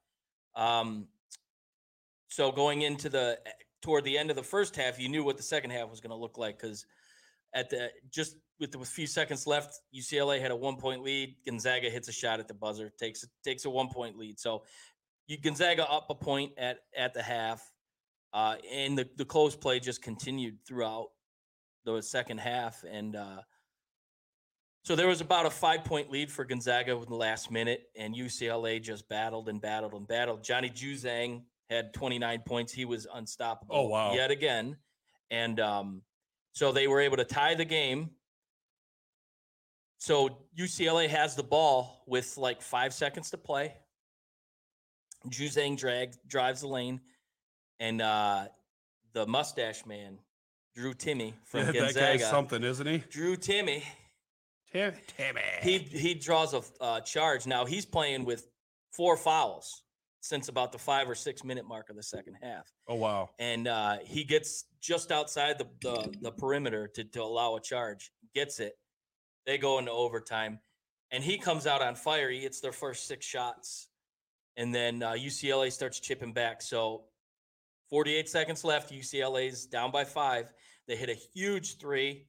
Um, 0.55 1.09
so 2.29 2.53
going 2.53 2.83
into 2.83 3.09
the 3.09 3.39
eh, 3.45 3.51
toward 3.83 4.05
the 4.05 4.17
end 4.17 4.31
of 4.31 4.37
the 4.37 4.43
first 4.43 4.77
half, 4.77 4.99
you 5.01 5.09
knew 5.09 5.25
what 5.25 5.37
the 5.37 5.43
second 5.43 5.71
half 5.71 5.89
was 5.89 6.01
going 6.01 6.11
to 6.11 6.17
look 6.17 6.39
like 6.39 6.59
because 6.61 6.87
at 7.55 7.71
the 7.71 7.91
just 8.11 8.37
with 8.61 8.75
a 8.75 8.85
few 8.85 9.07
seconds 9.07 9.47
left, 9.47 9.81
UCLA 9.95 10.41
had 10.41 10.51
a 10.51 10.57
one 10.57 10.77
point 10.77 11.03
lead. 11.03 11.37
Gonzaga 11.47 11.89
hits 11.91 12.09
a 12.09 12.13
shot 12.13 12.41
at 12.41 12.49
the 12.49 12.55
buzzer, 12.55 12.91
takes 12.99 13.25
takes 13.45 13.65
a 13.65 13.71
one 13.71 13.89
point 13.89 14.17
lead. 14.17 14.39
So 14.39 14.65
you 15.27 15.39
Gonzaga 15.41 15.89
up 15.91 16.07
a 16.11 16.15
point 16.15 16.53
at 16.59 16.79
at 16.97 17.15
the 17.15 17.23
half, 17.23 17.63
uh, 18.33 18.57
and 18.73 18.99
the 18.99 19.09
the 19.17 19.25
close 19.25 19.55
play 19.55 19.81
just 19.81 20.03
continued 20.03 20.59
throughout 20.67 21.09
the 21.85 22.03
second 22.03 22.39
half, 22.39 22.85
and 22.91 23.17
uh, 23.17 23.41
so 24.85 24.97
there 24.97 25.07
was 25.07 25.21
about 25.21 25.47
a 25.47 25.51
five 25.51 25.85
point 25.85 26.11
lead 26.11 26.31
for 26.31 26.45
Gonzaga 26.45 26.97
in 26.97 27.09
the 27.09 27.15
last 27.15 27.51
minute, 27.51 27.83
and 27.97 28.15
UCLA 28.15 28.81
just 28.81 29.09
battled 29.09 29.49
and 29.49 29.61
battled 29.61 29.95
and 29.95 30.07
battled. 30.07 30.43
Johnny 30.43 30.71
Juzang 30.71 31.43
had 31.69 31.93
29 31.95 32.43
points; 32.47 32.73
he 32.73 32.85
was 32.85 33.07
unstoppable. 33.13 33.77
Oh 33.77 33.89
wow. 33.89 34.15
Yet 34.15 34.31
again, 34.31 34.77
and 35.31 35.61
um, 35.61 36.03
so 36.59 36.73
they 36.73 36.89
were 36.89 37.01
able 37.01 37.17
to 37.19 37.25
tie 37.25 37.55
the 37.55 37.65
game. 37.65 38.11
So 39.99 40.39
UCLA 40.59 41.09
has 41.09 41.37
the 41.37 41.45
ball 41.45 42.03
with 42.05 42.37
like 42.37 42.63
five 42.63 42.93
seconds 42.93 43.31
to 43.31 43.39
play. 43.39 43.75
Juzang 45.29 45.79
drag 45.79 46.15
drives 46.27 46.63
the 46.63 46.67
lane, 46.67 47.01
and 47.79 48.03
uh, 48.03 48.47
the 49.13 49.25
mustache 49.27 49.87
man, 49.87 50.19
Drew 50.75 50.95
Timme 50.95 51.33
from 51.45 51.67
that 51.67 51.75
guy's 51.75 51.95
Gonzaga. 51.95 52.25
something, 52.25 52.65
isn't 52.65 52.87
he? 52.87 52.99
Drew 53.09 53.37
Timme, 53.37 53.83
Tim, 54.73 54.95
Timme. 55.17 55.63
he 55.63 55.79
he 55.79 56.15
draws 56.15 56.55
a 56.55 56.63
uh, 56.81 57.01
charge. 57.03 57.47
Now 57.47 57.67
he's 57.67 57.87
playing 57.87 58.25
with 58.25 58.49
four 58.91 59.17
fouls 59.17 59.85
since 60.21 60.49
about 60.49 60.73
the 60.73 60.79
five 60.79 61.09
or 61.09 61.15
six 61.15 61.45
minute 61.45 61.67
mark 61.67 61.91
of 61.91 61.97
the 61.97 62.03
second 62.03 62.37
half, 62.43 62.71
oh 62.89 62.97
wow. 62.97 63.31
and 63.39 63.69
uh, 63.69 63.99
he 64.05 64.25
gets 64.25 64.65
just 64.81 65.13
outside 65.13 65.59
the, 65.59 65.67
the 65.81 66.15
the 66.21 66.33
perimeter 66.33 66.89
to 66.89 67.05
to 67.05 67.23
allow 67.23 67.57
a 67.57 67.61
charge. 67.61 68.11
Gets 68.35 68.61
it. 68.61 68.75
They 69.47 69.59
go 69.59 69.79
into 69.79 69.91
overtime, 69.91 70.59
and 71.11 71.25
he 71.25 71.39
comes 71.39 71.67
out 71.67 71.83
on 71.83 71.95
fire. 71.95 72.31
He 72.31 72.41
hits 72.41 72.61
their 72.61 72.73
first 72.73 73.07
six 73.07 73.25
shots, 73.25 73.89
and 74.57 74.75
then 74.75 75.03
uh, 75.03 75.13
UCLA 75.13 75.73
starts 75.73 76.01
chipping 76.01 76.33
back. 76.33 76.61
So, 76.63 77.05
48 77.91 78.29
seconds 78.29 78.65
left. 78.65 78.93
UCLA's 78.93 79.67
down 79.67 79.91
by 79.91 80.05
five. 80.05 80.53
They 80.87 80.97
hit 80.97 81.11
a 81.11 81.15
huge 81.15 81.79
three, 81.79 82.27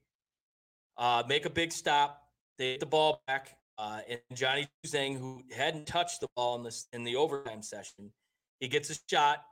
uh, 0.97 1.23
make 1.27 1.45
a 1.45 1.49
big 1.49 1.71
stop. 1.71 2.21
They 2.57 2.71
hit 2.71 2.81
the 2.81 2.85
ball 2.85 3.21
back, 3.25 3.55
uh, 3.79 4.01
and 4.09 4.19
Johnny 4.33 4.67
Juzang, 4.85 5.17
who 5.17 5.41
hadn't 5.55 5.87
touched 5.87 6.19
the 6.19 6.27
ball 6.35 6.57
in 6.57 6.63
this 6.63 6.87
in 6.91 7.05
the 7.05 7.15
overtime 7.15 7.61
session, 7.61 8.11
he 8.59 8.67
gets 8.67 8.89
a 8.89 8.95
shot, 9.09 9.45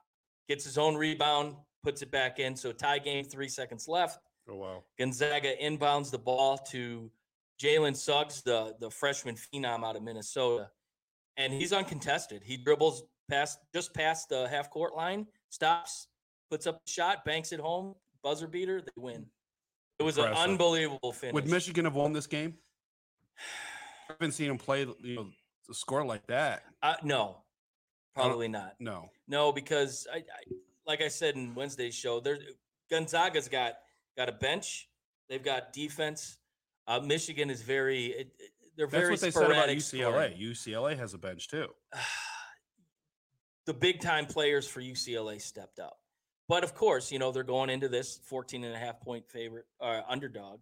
gets 0.50 0.66
his 0.66 0.78
own 0.78 0.96
rebound, 0.96 1.56
puts 1.82 2.02
it 2.02 2.12
back 2.12 2.38
in. 2.38 2.56
So 2.56 2.74
tie 2.74 3.00
game, 3.00 3.24
three 3.24 3.48
seconds 3.48 3.88
left. 3.88 4.20
Oh 4.50 4.56
wow. 4.56 4.84
Gonzaga 5.00 5.56
inbounds 5.56 6.12
the 6.12 6.18
ball 6.18 6.58
to 6.72 7.10
Jalen 7.62 7.96
Suggs, 7.96 8.42
the, 8.42 8.76
the 8.82 8.92
freshman 8.92 9.36
phenom 9.36 9.86
out 9.86 9.96
of 9.96 10.04
Minnesota. 10.04 10.70
And 11.38 11.54
he's 11.54 11.72
uncontested. 11.72 12.44
He 12.44 12.58
dribbles 12.58 13.04
past 13.30 13.60
just 13.74 13.94
past 13.94 14.28
the 14.28 14.48
half 14.50 14.70
court 14.70 14.94
line, 14.94 15.26
stops, 15.50 16.08
puts 16.52 16.68
up 16.68 16.82
a 16.86 16.90
shot, 16.90 17.24
banks 17.24 17.54
it 17.54 17.62
home, 17.62 17.96
buzzer 18.24 18.48
beater, 18.48 18.82
they 18.82 19.02
win. 19.02 19.26
It 20.00 20.04
was 20.04 20.18
Impressive. 20.18 20.44
an 20.44 20.50
unbelievable 20.52 21.14
finish. 21.14 21.34
Would 21.34 21.48
Michigan 21.48 21.86
have 21.86 21.96
won 21.96 22.12
this 22.12 22.28
game? 22.28 22.56
I 24.10 24.14
haven't 24.14 24.34
seen 24.34 24.50
him 24.50 24.58
play. 24.58 24.82
You 25.02 25.16
know, 25.16 25.28
a 25.70 25.74
score 25.74 26.06
like 26.06 26.26
that. 26.28 26.64
uh, 26.82 26.96
no, 27.04 27.38
probably 28.16 28.48
not. 28.48 28.76
No. 28.80 29.10
No, 29.28 29.52
because 29.52 30.08
I, 30.12 30.18
I 30.18 30.24
like 30.86 31.02
I 31.02 31.08
said 31.10 31.36
in 31.36 31.54
Wednesday's 31.56 31.96
show, 31.96 32.20
there 32.20 32.38
Gonzaga's 32.90 33.50
got 33.50 33.74
got 34.18 34.30
a 34.30 34.34
bench. 34.34 34.90
They've 35.30 35.44
got 35.44 35.74
defense. 35.74 36.38
Uh, 36.88 37.00
Michigan 37.02 37.50
is 37.50 37.62
very. 37.62 38.06
It, 38.08 38.32
it- 38.40 38.52
they're 38.78 38.86
That's 38.86 39.02
very 39.02 39.12
what 39.14 39.22
they 39.22 39.32
said 39.32 39.44
about 39.44 39.56
sporadic 39.56 39.78
UCLA. 39.80 40.02
scoring. 40.02 40.38
UCLA 40.94 41.00
has 41.00 41.16
a 41.16 41.18
bench 41.18 41.48
too. 41.48 41.66
the 43.66 43.74
big 43.74 44.00
time 44.02 44.28
players 44.28 44.68
for 44.68 44.82
UCLA 44.82 45.42
stepped 45.42 45.80
up. 45.80 45.98
But 46.48 46.64
of 46.64 46.76
course, 46.76 47.12
you 47.12 47.18
know, 47.18 47.32
they're 47.32 47.44
going 47.44 47.72
into 47.72 47.90
this 47.90 48.20
14 48.26 48.64
and 48.64 48.76
a 48.76 48.78
half 48.78 49.02
point 49.02 49.28
favorite 49.28 49.66
uh, 49.82 50.02
underdog. 50.08 50.60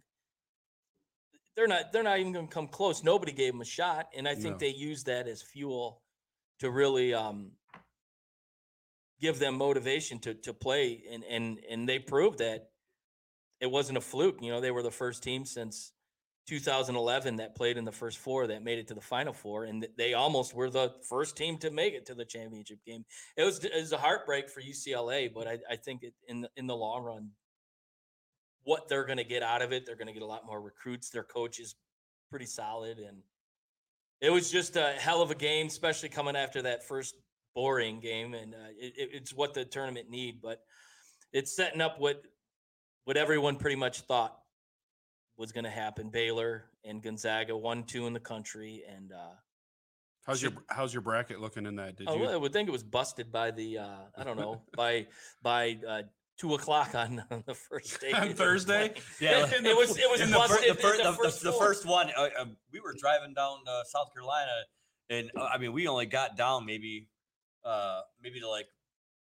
They're 1.56 1.66
not 1.66 1.92
they're 1.92 2.02
not 2.02 2.18
even 2.18 2.32
going 2.32 2.48
to 2.48 2.52
come 2.54 2.68
close. 2.68 3.02
Nobody 3.02 3.32
gave 3.32 3.52
them 3.52 3.60
a 3.62 3.64
shot 3.64 4.08
and 4.16 4.28
I 4.28 4.34
think 4.34 4.54
No. 4.54 4.58
they 4.58 4.68
used 4.74 5.06
that 5.06 5.26
as 5.26 5.42
fuel 5.42 6.02
to 6.60 6.70
really 6.70 7.14
um 7.14 7.52
give 9.20 9.38
them 9.38 9.56
motivation 9.56 10.18
to 10.20 10.34
to 10.34 10.52
play 10.52 11.02
and 11.10 11.24
and 11.24 11.58
and 11.70 11.88
they 11.88 11.98
proved 11.98 12.38
that 12.38 12.68
it 13.60 13.70
wasn't 13.70 13.96
a 13.96 14.02
fluke. 14.02 14.42
You 14.42 14.52
know, 14.52 14.60
they 14.60 14.70
were 14.70 14.82
the 14.82 14.90
first 14.90 15.22
team 15.22 15.46
since 15.46 15.92
2011 16.48 17.36
that 17.36 17.56
played 17.56 17.76
in 17.76 17.84
the 17.84 17.90
first 17.92 18.18
four 18.18 18.46
that 18.46 18.62
made 18.62 18.78
it 18.78 18.86
to 18.88 18.94
the 18.94 19.00
final 19.00 19.32
four, 19.32 19.64
and 19.64 19.88
they 19.96 20.14
almost 20.14 20.54
were 20.54 20.70
the 20.70 20.92
first 21.08 21.36
team 21.36 21.58
to 21.58 21.70
make 21.70 21.94
it 21.94 22.06
to 22.06 22.14
the 22.14 22.24
championship 22.24 22.78
game. 22.86 23.04
It 23.36 23.44
was 23.44 23.64
it 23.64 23.72
was 23.74 23.92
a 23.92 23.98
heartbreak 23.98 24.50
for 24.50 24.60
UCLA, 24.60 25.32
but 25.32 25.48
I, 25.48 25.58
I 25.70 25.76
think 25.76 26.02
it, 26.02 26.14
in 26.28 26.42
the, 26.42 26.50
in 26.56 26.66
the 26.66 26.76
long 26.76 27.02
run, 27.02 27.30
what 28.66 28.88
they're 28.88 29.04
going 29.04 29.16
to 29.18 29.24
get 29.24 29.44
out 29.44 29.62
of 29.62 29.72
it, 29.72 29.86
they're 29.86 29.94
going 29.94 30.08
to 30.08 30.12
get 30.12 30.22
a 30.22 30.26
lot 30.26 30.44
more 30.44 30.60
recruits. 30.60 31.08
Their 31.08 31.22
coach 31.22 31.60
is 31.60 31.76
pretty 32.30 32.46
solid, 32.46 32.98
and 32.98 33.18
it 34.20 34.30
was 34.30 34.50
just 34.50 34.74
a 34.74 34.88
hell 34.98 35.22
of 35.22 35.30
a 35.30 35.36
game, 35.36 35.68
especially 35.68 36.08
coming 36.08 36.34
after 36.34 36.62
that 36.62 36.86
first 36.86 37.14
boring 37.54 38.00
game, 38.00 38.34
and 38.34 38.54
uh, 38.54 38.72
it, 38.76 38.94
it- 38.96 39.10
it's 39.12 39.32
what 39.32 39.54
the 39.54 39.64
tournament 39.64 40.10
need. 40.10 40.42
But 40.42 40.62
it's 41.32 41.54
setting 41.54 41.80
up 41.80 42.00
what 42.00 42.22
what 43.04 43.16
everyone 43.16 43.56
pretty 43.56 43.76
much 43.76 44.00
thought 44.00 44.36
was 45.36 45.52
going 45.52 45.64
to 45.64 45.70
happen. 45.70 46.10
Baylor 46.10 46.64
and 46.84 47.00
Gonzaga, 47.00 47.56
one, 47.56 47.84
two 47.84 48.08
in 48.08 48.12
the 48.12 48.20
country, 48.20 48.82
and 48.92 49.12
uh, 49.12 49.36
How's 50.26 50.42
your 50.42 50.52
how's 50.68 50.92
your 50.92 51.02
bracket 51.02 51.40
looking 51.40 51.66
in 51.66 51.76
that? 51.76 51.96
Did 51.96 52.08
oh, 52.08 52.16
you? 52.16 52.24
I 52.24 52.36
would 52.36 52.52
think 52.52 52.68
it 52.68 52.72
was 52.72 52.82
busted 52.82 53.30
by 53.30 53.52
the 53.52 53.78
uh, 53.78 53.98
I 54.18 54.24
don't 54.24 54.36
know 54.36 54.60
by 54.76 55.06
by 55.40 55.78
uh, 55.86 56.02
two 56.36 56.54
o'clock 56.54 56.94
on, 56.94 57.24
on 57.30 57.42
the 57.46 57.54
first 57.54 58.00
day 58.02 58.12
On 58.12 58.32
Thursday? 58.34 58.92
Yeah, 59.20 59.46
it, 59.50 59.64
it 59.66 59.76
was 59.76 59.96
it 59.98 60.10
was 60.10 60.20
in 60.20 60.30
the, 60.30 60.38
fir- 60.40 60.68
the, 60.68 60.74
fir- 60.74 60.96
the, 60.98 61.02
the 61.10 61.12
first 61.12 61.42
the, 61.42 61.50
the 61.50 61.56
first 61.56 61.86
one, 61.86 62.10
uh, 62.16 62.28
uh, 62.38 62.44
we 62.72 62.80
were 62.80 62.94
driving 62.98 63.34
down 63.34 63.58
uh, 63.68 63.82
South 63.84 64.12
Carolina, 64.14 64.50
and 65.10 65.30
uh, 65.36 65.44
I 65.52 65.58
mean, 65.58 65.72
we 65.72 65.86
only 65.88 66.06
got 66.06 66.36
down 66.36 66.66
maybe, 66.66 67.08
uh, 67.64 68.00
maybe 68.22 68.40
to 68.40 68.48
like, 68.48 68.66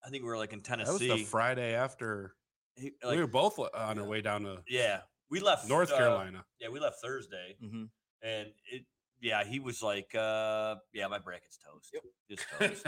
I 0.04 0.10
think 0.10 0.22
we 0.22 0.28
were 0.28 0.38
like 0.38 0.52
in 0.52 0.62
that 0.68 0.78
was 0.86 0.98
Tennessee. 0.98 1.08
the 1.08 1.24
Friday 1.24 1.74
after. 1.74 2.34
He- 2.76 2.92
we 3.08 3.16
were 3.16 3.26
both 3.26 3.58
on 3.58 3.98
our 3.98 4.04
way 4.04 4.20
down 4.20 4.42
to 4.42 4.58
yeah, 4.68 5.00
we 5.30 5.40
left 5.40 5.66
North 5.68 5.90
uh, 5.92 5.96
Carolina. 5.96 6.44
Yeah, 6.60 6.68
we 6.68 6.78
left 6.80 7.00
Thursday, 7.02 7.56
Mhm. 7.62 7.88
and 8.22 8.48
it. 8.70 8.84
Yeah, 9.18 9.44
he 9.44 9.60
was 9.60 9.82
like, 9.82 10.14
uh, 10.14 10.74
"Yeah, 10.92 11.06
my 11.06 11.18
bracket's 11.18 11.56
toast. 11.56 11.90
Yep. 11.94 12.02
Just 12.28 12.46
toast." 12.58 12.86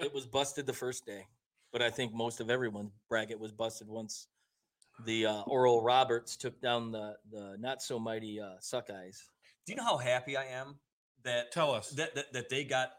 It 0.00 0.12
was 0.12 0.26
busted 0.26 0.66
the 0.66 0.72
first 0.72 1.06
day, 1.06 1.24
but 1.72 1.82
I 1.82 1.90
think 1.90 2.12
most 2.12 2.40
of 2.40 2.50
everyone's 2.50 2.92
bracket 3.08 3.38
was 3.38 3.52
busted 3.52 3.88
once 3.88 4.28
the 5.06 5.26
uh, 5.26 5.42
Oral 5.42 5.82
Roberts 5.82 6.36
took 6.36 6.60
down 6.60 6.92
the 6.92 7.16
the 7.30 7.56
not 7.58 7.82
so 7.82 7.98
mighty 7.98 8.40
uh, 8.40 8.56
Suckeyes. 8.60 9.18
Do 9.66 9.72
you 9.72 9.76
know 9.76 9.84
how 9.84 9.96
happy 9.98 10.36
I 10.36 10.44
am 10.46 10.78
that 11.24 11.52
Tell 11.52 11.72
us. 11.72 11.90
that, 11.90 12.14
that 12.14 12.32
that 12.32 12.48
they 12.50 12.64
got 12.64 12.90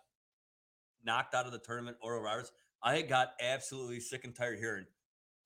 knocked 1.03 1.35
out 1.35 1.45
of 1.45 1.51
the 1.51 1.59
tournament, 1.59 1.97
Oral 2.01 2.21
Roberts. 2.21 2.51
I 2.83 3.01
got 3.03 3.33
absolutely 3.39 3.99
sick 3.99 4.23
and 4.25 4.33
tired 4.35 4.57
hearing. 4.59 4.85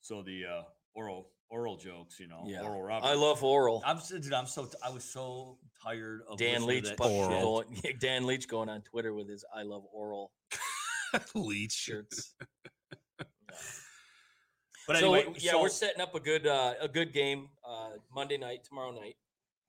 So 0.01 0.21
the 0.21 0.43
uh, 0.45 0.61
oral 0.93 1.29
oral 1.49 1.75
jokes, 1.77 2.19
you 2.19 2.27
know, 2.27 2.43
Yeah, 2.47 2.61
Oral 2.61 2.81
Roberts. 2.81 3.11
I 3.11 3.15
love 3.15 3.43
Oral. 3.43 3.81
I'm 3.85 3.99
dude. 4.09 4.31
I'm 4.33 4.47
so 4.47 4.65
t- 4.65 4.77
I 4.83 4.89
was 4.89 5.03
so 5.03 5.57
tired 5.83 6.21
of 6.29 6.37
Dan 6.37 6.65
listening 6.65 6.67
Leach, 6.67 6.83
to 6.83 6.89
that 6.91 6.97
bu- 6.97 7.03
Oral. 7.03 7.41
going, 7.63 7.81
Dan 7.99 8.25
Leach 8.25 8.47
going 8.47 8.69
on 8.69 8.81
Twitter 8.81 9.13
with 9.13 9.27
his 9.29 9.43
"I 9.53 9.63
love 9.63 9.83
Oral" 9.91 10.31
Leech. 11.35 11.73
shirts. 11.73 12.33
Yeah. 14.87 14.93
But 14.93 14.99
so 14.99 15.13
anyway, 15.13 15.33
yeah, 15.39 15.51
so, 15.51 15.61
we're 15.61 15.69
setting 15.69 16.01
up 16.01 16.13
a 16.15 16.19
good 16.19 16.45
uh, 16.47 16.73
a 16.79 16.87
good 16.87 17.11
game 17.13 17.49
uh, 17.67 17.89
Monday 18.13 18.37
night, 18.37 18.63
tomorrow 18.63 18.91
night, 18.91 19.15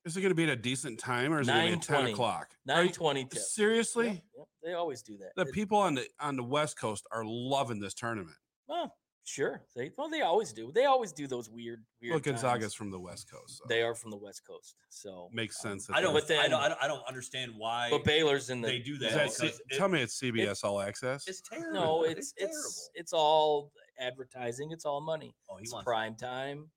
Is 0.04 0.16
it 0.16 0.20
going 0.20 0.30
to 0.30 0.34
be 0.34 0.44
at 0.44 0.50
a 0.50 0.56
decent 0.56 0.98
time 0.98 1.32
or 1.32 1.40
is 1.40 1.48
it 1.48 1.52
going 1.52 1.66
to 1.80 1.88
be 1.88 1.94
at 1.94 2.02
ten 2.02 2.06
o'clock? 2.12 2.48
Are 2.68 2.74
nine 2.76 2.86
you- 2.86 2.92
twenty 2.92 3.24
tip. 3.24 3.40
Seriously, 3.42 4.06
Yep, 4.08 4.22
yep, 4.36 4.46
they 4.62 4.72
always 4.74 5.02
do 5.02 5.16
that. 5.18 5.32
the 5.36 5.42
It- 5.48 5.52
people 5.54 5.78
on 5.78 5.94
the 5.94 6.06
on 6.20 6.36
the 6.36 6.44
West 6.44 6.78
Coast 6.78 7.06
are 7.12 7.24
loving 7.24 7.80
this 7.80 7.94
tournament. 7.94 8.36
oh, 8.68 8.90
sure, 9.24 9.62
they 9.74 9.90
well 9.96 10.08
they 10.10 10.20
always 10.20 10.52
do. 10.52 10.70
They 10.72 10.84
always 10.84 11.12
do 11.12 11.26
those 11.26 11.48
weird 11.48 11.82
weird. 12.02 12.12
Well, 12.12 12.20
Gonzaga's 12.20 12.64
times. 12.64 12.74
from 12.74 12.90
the 12.90 13.00
West 13.00 13.30
Coast. 13.30 13.58
So 13.58 13.64
They 13.68 13.82
are 13.82 13.94
from 13.94 14.10
the 14.10 14.18
West 14.18 14.42
Coast, 14.46 14.76
so 14.90 15.30
makes 15.32 15.64
um, 15.64 15.70
sense. 15.72 15.86
that 15.86 15.96
I 15.96 16.00
don't. 16.02 16.12
But 16.12 16.30
I 16.30 16.46
don't. 16.48 16.60
I 16.60 16.68
don't. 16.68 16.82
I 16.82 16.88
don't 16.88 17.06
understand 17.08 17.52
why 17.56 17.88
But 17.90 18.04
Baylor's 18.04 18.50
in 18.50 18.60
the. 18.60 18.68
they 18.68 18.78
do 18.80 18.98
that. 18.98 19.12
that 19.14 19.32
C- 19.32 19.46
it- 19.46 19.60
tell 19.78 19.88
me 19.88 20.02
it's 20.02 20.20
CBS 20.20 20.62
All 20.62 20.78
Access. 20.80 21.26
it's 21.26 21.40
terrible. 21.40 21.72
no, 21.72 22.02
it's 22.04 22.32
it's 22.36 22.52
terrible. 22.52 22.90
it's 22.94 23.12
all 23.14 23.72
advertising. 23.98 24.70
It's 24.72 24.84
all 24.84 25.00
money. 25.00 25.34
Oh, 25.48 25.56
he 25.56 25.64
It's 25.64 25.72
wants 25.72 25.84
prime 25.84 26.14
time. 26.14 26.70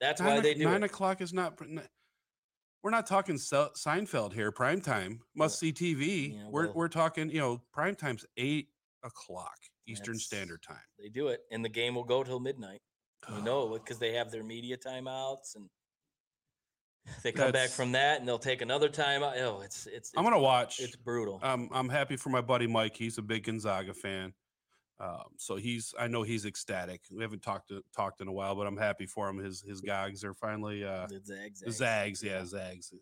That's 0.00 0.20
nine, 0.20 0.36
why 0.36 0.40
they 0.40 0.54
do 0.54 0.64
nine 0.64 0.82
it. 0.82 0.86
o'clock 0.86 1.20
is 1.20 1.32
not. 1.32 1.58
We're 2.82 2.90
not 2.90 3.06
talking 3.06 3.36
Seinfeld 3.36 4.32
here. 4.32 4.50
Prime 4.50 4.80
time 4.80 5.20
must 5.36 5.58
see 5.58 5.72
TV. 5.72 6.34
Yeah, 6.34 6.48
we're 6.50 6.72
we're 6.72 6.88
talking. 6.88 7.30
You 7.30 7.38
know, 7.38 7.62
prime 7.72 7.94
time's 7.94 8.26
eight 8.36 8.68
o'clock 9.04 9.56
Eastern 9.86 10.18
Standard 10.18 10.62
Time. 10.62 10.76
They 10.98 11.08
do 11.08 11.28
it, 11.28 11.40
and 11.50 11.64
the 11.64 11.68
game 11.68 11.94
will 11.94 12.04
go 12.04 12.24
till 12.24 12.40
midnight. 12.40 12.80
We 13.32 13.40
know 13.42 13.68
because 13.72 13.98
they 13.98 14.14
have 14.14 14.30
their 14.30 14.42
media 14.42 14.76
timeouts 14.76 15.54
and 15.56 15.68
they 17.22 17.32
come 17.32 17.52
back 17.52 17.70
from 17.70 17.92
that 17.92 18.20
and 18.20 18.28
they'll 18.28 18.38
take 18.38 18.62
another 18.62 18.88
timeout. 18.88 19.40
Oh, 19.40 19.60
it's 19.64 19.86
it's. 19.86 20.10
I'm 20.16 20.24
gonna 20.24 20.38
watch. 20.38 20.80
It's 20.80 20.96
brutal. 20.96 21.40
Um, 21.42 21.68
I'm 21.72 21.88
happy 21.88 22.16
for 22.16 22.30
my 22.30 22.40
buddy 22.40 22.66
Mike. 22.66 22.96
He's 22.96 23.18
a 23.18 23.22
big 23.22 23.44
Gonzaga 23.44 23.94
fan. 23.94 24.32
Um, 25.00 25.34
so 25.36 25.56
he's 25.56 25.94
I 25.98 26.06
know 26.06 26.22
he's 26.22 26.46
ecstatic. 26.46 27.00
We 27.10 27.22
haven't 27.22 27.42
talked 27.42 27.68
to, 27.68 27.82
talked 27.94 28.20
in 28.20 28.28
a 28.28 28.32
while, 28.32 28.54
but 28.54 28.66
I'm 28.66 28.76
happy 28.76 29.06
for 29.06 29.28
him. 29.28 29.38
His 29.38 29.62
his 29.62 29.80
Gogs 29.80 30.22
are 30.24 30.34
finally 30.34 30.84
uh 30.84 31.06
the 31.08 31.20
Zags. 31.24 31.60
the 31.60 31.72
Zags, 31.72 32.22
yeah, 32.22 32.44
Zags. 32.44 32.92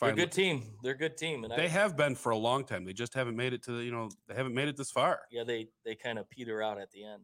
They're 0.00 0.10
a 0.10 0.14
good 0.14 0.32
team. 0.32 0.62
They're 0.82 0.94
a 0.94 0.98
good 0.98 1.16
team, 1.16 1.44
and 1.44 1.52
they 1.52 1.64
I, 1.64 1.68
have 1.68 1.96
been 1.96 2.14
for 2.14 2.30
a 2.30 2.36
long 2.36 2.64
time. 2.64 2.84
They 2.84 2.92
just 2.92 3.14
haven't 3.14 3.36
made 3.36 3.52
it 3.52 3.64
to 3.64 3.72
the, 3.72 3.82
you 3.82 3.90
know, 3.90 4.10
they 4.28 4.34
haven't 4.34 4.54
made 4.54 4.68
it 4.68 4.76
this 4.76 4.92
far. 4.92 5.22
yeah, 5.30 5.42
they 5.44 5.68
they 5.84 5.96
kind 5.96 6.18
of 6.18 6.30
peter 6.30 6.62
out 6.62 6.80
at 6.80 6.90
the 6.92 7.04
end. 7.04 7.22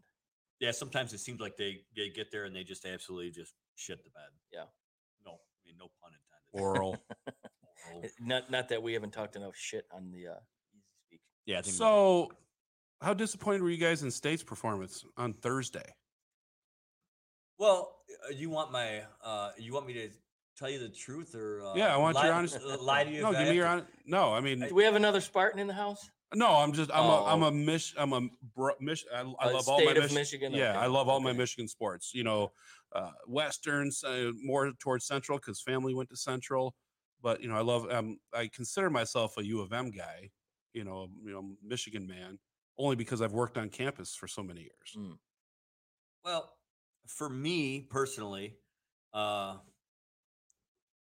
Yeah, 0.60 0.70
sometimes 0.70 1.12
it 1.12 1.18
seems 1.18 1.40
like 1.40 1.56
they, 1.56 1.82
they 1.96 2.08
get 2.08 2.30
there 2.30 2.44
and 2.44 2.54
they 2.54 2.64
just 2.64 2.84
absolutely 2.86 3.30
just 3.30 3.52
shit 3.76 4.02
the 4.02 4.10
bed. 4.10 4.30
Yeah. 4.52 4.64
No, 5.24 5.32
I 5.32 5.60
mean 5.66 5.76
no 5.78 5.90
pun 6.00 6.12
intended. 6.12 6.64
Oral. 6.64 6.96
Oral. 7.92 8.04
Not 8.20 8.50
not 8.50 8.68
that 8.68 8.82
we 8.82 8.92
haven't 8.92 9.12
talked 9.12 9.36
enough 9.36 9.56
shit 9.56 9.84
on 9.92 10.10
the 10.10 10.28
uh, 10.28 10.40
easy 10.72 10.94
speak. 11.06 11.20
Yeah, 11.46 11.58
I 11.58 11.62
think 11.62 11.76
so, 11.76 12.30
how 13.00 13.14
disappointed 13.14 13.62
were 13.62 13.70
you 13.70 13.76
guys 13.76 14.02
in 14.02 14.10
State's 14.10 14.42
performance 14.42 15.04
on 15.16 15.32
Thursday? 15.34 15.94
Well, 17.58 17.96
uh, 18.28 18.32
you 18.32 18.50
want 18.50 18.72
my 18.72 19.02
uh 19.22 19.50
you 19.58 19.72
want 19.72 19.86
me 19.86 19.92
to 19.94 20.10
tell 20.56 20.68
you 20.70 20.78
the 20.78 20.88
truth 20.88 21.34
or 21.34 21.62
uh, 21.64 21.74
Yeah, 21.74 21.94
I 21.94 21.96
want 21.96 22.16
your 22.16 22.24
lie- 22.24 22.30
honest- 22.38 22.56
uh, 22.64 22.78
lie 22.80 23.04
to 23.04 23.10
you? 23.10 23.22
No, 23.22 23.30
if 23.30 23.36
I 23.36 23.38
give 23.44 23.48
me 23.50 23.56
have 23.58 23.76
your 23.76 23.80
to? 23.82 23.86
No, 24.06 24.32
I 24.34 24.40
mean, 24.40 24.60
Do 24.60 24.74
we 24.74 24.84
have 24.84 24.94
another 24.96 25.20
Spartan 25.20 25.60
in 25.60 25.66
the 25.66 25.74
house? 25.74 26.08
no. 26.34 26.48
I'm 26.48 26.72
just 26.72 26.90
I'm 26.92 27.04
a 27.04 27.24
I'm 27.26 27.42
Oh. 27.42 27.46
a 27.46 27.52
Mich 27.52 27.94
I'm 27.96 28.12
a 28.12 28.20
bro, 28.56 28.74
Mich- 28.80 29.04
I, 29.14 29.20
I 29.20 29.22
Uh, 29.22 29.52
love 29.52 29.68
all 29.68 29.84
my 29.84 29.92
of 29.92 30.02
Mich- 30.04 30.12
Michigan. 30.14 30.52
Yeah, 30.52 30.70
Okay, 30.70 30.78
I 30.80 30.86
love 30.86 31.08
all 31.08 31.20
my. 31.20 31.32
Michigan 31.32 31.68
sports. 31.68 32.12
You 32.14 32.24
know, 32.24 32.52
uh, 32.92 33.12
westerns 33.28 34.02
uh, 34.02 34.32
more 34.42 34.72
towards 34.80 35.06
Central 35.06 35.38
because 35.38 35.60
family 35.60 35.94
went 35.94 36.08
to 36.10 36.16
Central. 36.16 36.74
But 37.22 37.40
you 37.40 37.48
know, 37.48 37.56
I 37.56 37.60
love. 37.62 37.88
Um, 37.90 38.18
I 38.32 38.48
consider 38.48 38.90
myself 38.90 39.36
a 39.38 39.44
U 39.44 39.60
of 39.60 39.72
M 39.72 39.90
guy. 39.92 40.30
You 40.72 40.82
know, 40.82 41.08
you 41.24 41.30
know, 41.32 41.56
Michigan 41.62 42.04
man, 42.06 42.38
only 42.78 42.96
because 42.96 43.22
I've 43.22 43.32
worked 43.32 43.58
on 43.58 43.68
campus 43.68 44.14
for 44.14 44.26
so 44.26 44.42
many 44.42 44.60
years. 44.60 44.96
Mm. 44.96 45.18
Well, 46.24 46.50
for 47.06 47.28
me 47.28 47.86
personally, 47.90 48.56
uh, 49.12 49.56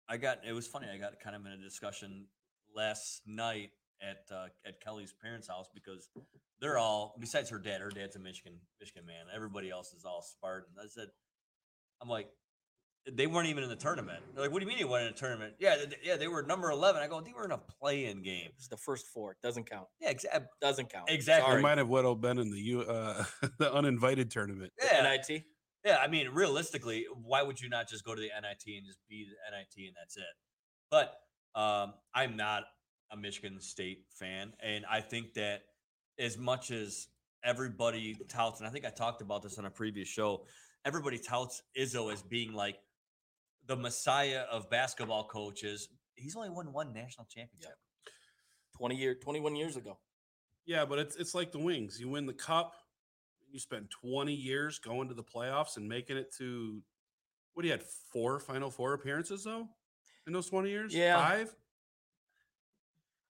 I 0.09 0.17
got 0.17 0.39
it 0.47 0.53
was 0.53 0.67
funny. 0.67 0.87
I 0.93 0.97
got 0.97 1.19
kind 1.19 1.35
of 1.35 1.45
in 1.45 1.53
a 1.53 1.57
discussion 1.57 2.27
last 2.75 3.21
night 3.25 3.71
at 4.01 4.35
uh, 4.35 4.47
at 4.65 4.81
Kelly's 4.81 5.13
parents' 5.13 5.47
house 5.47 5.69
because 5.73 6.09
they're 6.59 6.77
all 6.77 7.15
besides 7.19 7.49
her 7.49 7.59
dad. 7.59 7.81
Her 7.81 7.89
dad's 7.89 8.15
a 8.15 8.19
Michigan 8.19 8.59
Michigan 8.79 9.05
man. 9.05 9.25
Everybody 9.33 9.69
else 9.69 9.93
is 9.93 10.05
all 10.05 10.21
Spartan. 10.21 10.73
I 10.81 10.87
said, 10.87 11.07
I'm 12.01 12.09
like, 12.09 12.27
they 13.11 13.27
weren't 13.27 13.47
even 13.47 13.63
in 13.63 13.69
the 13.69 13.75
tournament. 13.75 14.19
They're 14.33 14.43
like, 14.43 14.51
what 14.51 14.59
do 14.59 14.65
you 14.65 14.69
mean 14.69 14.79
you 14.79 14.87
weren't 14.87 15.07
in 15.07 15.13
a 15.13 15.15
tournament? 15.15 15.55
Yeah, 15.59 15.75
th- 15.75 15.99
yeah, 16.03 16.15
they 16.15 16.27
were 16.27 16.43
number 16.43 16.69
eleven. 16.71 17.01
I 17.01 17.07
go, 17.07 17.19
they 17.21 17.33
were 17.33 17.45
in 17.45 17.51
a 17.51 17.57
play-in 17.57 18.21
game. 18.21 18.49
It's 18.57 18.67
the 18.67 18.77
first 18.77 19.07
four. 19.07 19.35
Doesn't 19.43 19.69
count. 19.69 19.87
Yeah, 19.99 20.09
exactly. 20.09 20.47
Doesn't 20.61 20.89
count. 20.89 21.09
Exactly. 21.09 21.55
They 21.55 21.61
might 21.61 21.77
have 21.77 21.89
well 21.89 22.15
been 22.15 22.39
in 22.39 22.49
the 22.49 22.59
U 22.59 22.81
uh, 22.81 23.25
the 23.59 23.73
uninvited 23.73 24.31
tournament. 24.31 24.71
The 24.79 24.87
Yeah, 24.91 25.17
NIT. 25.27 25.43
Yeah, 25.85 25.97
I 26.01 26.07
mean, 26.07 26.29
realistically, 26.29 27.05
why 27.21 27.41
would 27.43 27.59
you 27.59 27.67
not 27.67 27.89
just 27.89 28.05
go 28.05 28.15
to 28.15 28.21
the 28.21 28.27
NIT 28.27 28.77
and 28.77 28.85
just 28.85 28.99
be 29.09 29.25
the 29.25 29.57
NIT 29.57 29.87
and 29.87 29.95
that's 29.99 30.15
it? 30.15 30.23
But 30.89 31.13
um, 31.59 31.93
I'm 32.15 32.37
not 32.37 32.63
a 33.11 33.17
Michigan 33.17 33.59
State 33.59 34.05
fan, 34.17 34.53
and 34.61 34.85
I 34.89 35.01
think 35.01 35.33
that 35.33 35.63
as 36.19 36.37
much 36.37 36.71
as 36.71 37.07
everybody 37.43 38.15
touts, 38.29 38.59
and 38.59 38.67
I 38.67 38.71
think 38.71 38.85
I 38.85 38.89
talked 38.89 39.21
about 39.21 39.43
this 39.43 39.57
on 39.57 39.65
a 39.65 39.69
previous 39.69 40.07
show, 40.07 40.45
everybody 40.85 41.17
touts 41.17 41.61
Izzo 41.77 42.11
as 42.13 42.21
being 42.21 42.53
like 42.53 42.77
the 43.67 43.75
messiah 43.75 44.43
of 44.51 44.69
basketball 44.69 45.27
coaches 45.27 45.89
he's 46.15 46.35
only 46.35 46.49
won 46.49 46.71
one 46.71 46.93
national 46.93 47.27
championship. 47.27 47.75
20 48.77 48.95
year 48.95 49.15
21 49.15 49.55
years 49.55 49.77
ago. 49.77 49.97
Yeah, 50.65 50.85
but 50.85 50.99
it's 50.99 51.15
it's 51.15 51.35
like 51.35 51.51
the 51.51 51.59
Wings. 51.59 51.99
You 51.99 52.09
win 52.09 52.25
the 52.25 52.33
cup, 52.33 52.73
you 53.51 53.59
spend 53.59 53.91
20 54.01 54.33
years 54.33 54.79
going 54.79 55.09
to 55.09 55.13
the 55.13 55.23
playoffs 55.23 55.77
and 55.77 55.87
making 55.87 56.17
it 56.17 56.33
to 56.37 56.81
what 57.53 57.65
he 57.65 57.71
had 57.71 57.83
four 58.11 58.39
Final 58.39 58.71
Four 58.71 58.93
appearances 58.93 59.43
though 59.43 59.67
in 60.25 60.33
those 60.33 60.49
20 60.49 60.69
years? 60.69 60.93
Yeah. 60.93 61.17
five. 61.17 61.53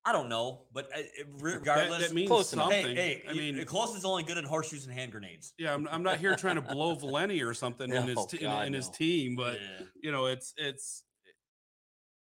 I 0.06 0.12
don't 0.12 0.28
know, 0.28 0.66
but 0.74 0.89
it- 0.94 1.12
That- 1.18 1.44
regardless, 1.44 2.08
that, 2.08 2.13
means 2.13 2.28
close 2.28 2.50
something. 2.50 2.86
hey, 2.96 3.22
hey, 3.22 3.24
I 3.30 3.34
mean, 3.34 3.63
close 3.66 3.96
is 3.96 4.04
only 4.04 4.24
good 4.24 4.38
in 4.38 4.44
horseshoes 4.44 4.86
and 4.86 4.94
hand 4.94 5.12
grenades. 5.13 5.54
yeah, 5.58 5.74
I'm, 5.74 5.88
I'm 5.88 6.04
not 6.04 6.18
here 6.20 6.36
trying 6.36 6.56
to 6.56 6.62
blow 6.62 6.94
Valenti 7.00 7.42
or 7.42 7.54
something 7.54 7.89
in 7.92 8.04
his 8.04 8.16
No, 8.18 8.26
te- 8.26 8.38
God, 8.39 8.68
in 8.68 8.74
his 8.74 8.88
no. 8.88 8.94
team, 8.94 9.36
but 9.38 9.60
Yeah. 9.62 9.86
you 10.02 10.12
know, 10.12 10.26
it's 10.26 10.54
it's 10.58 11.04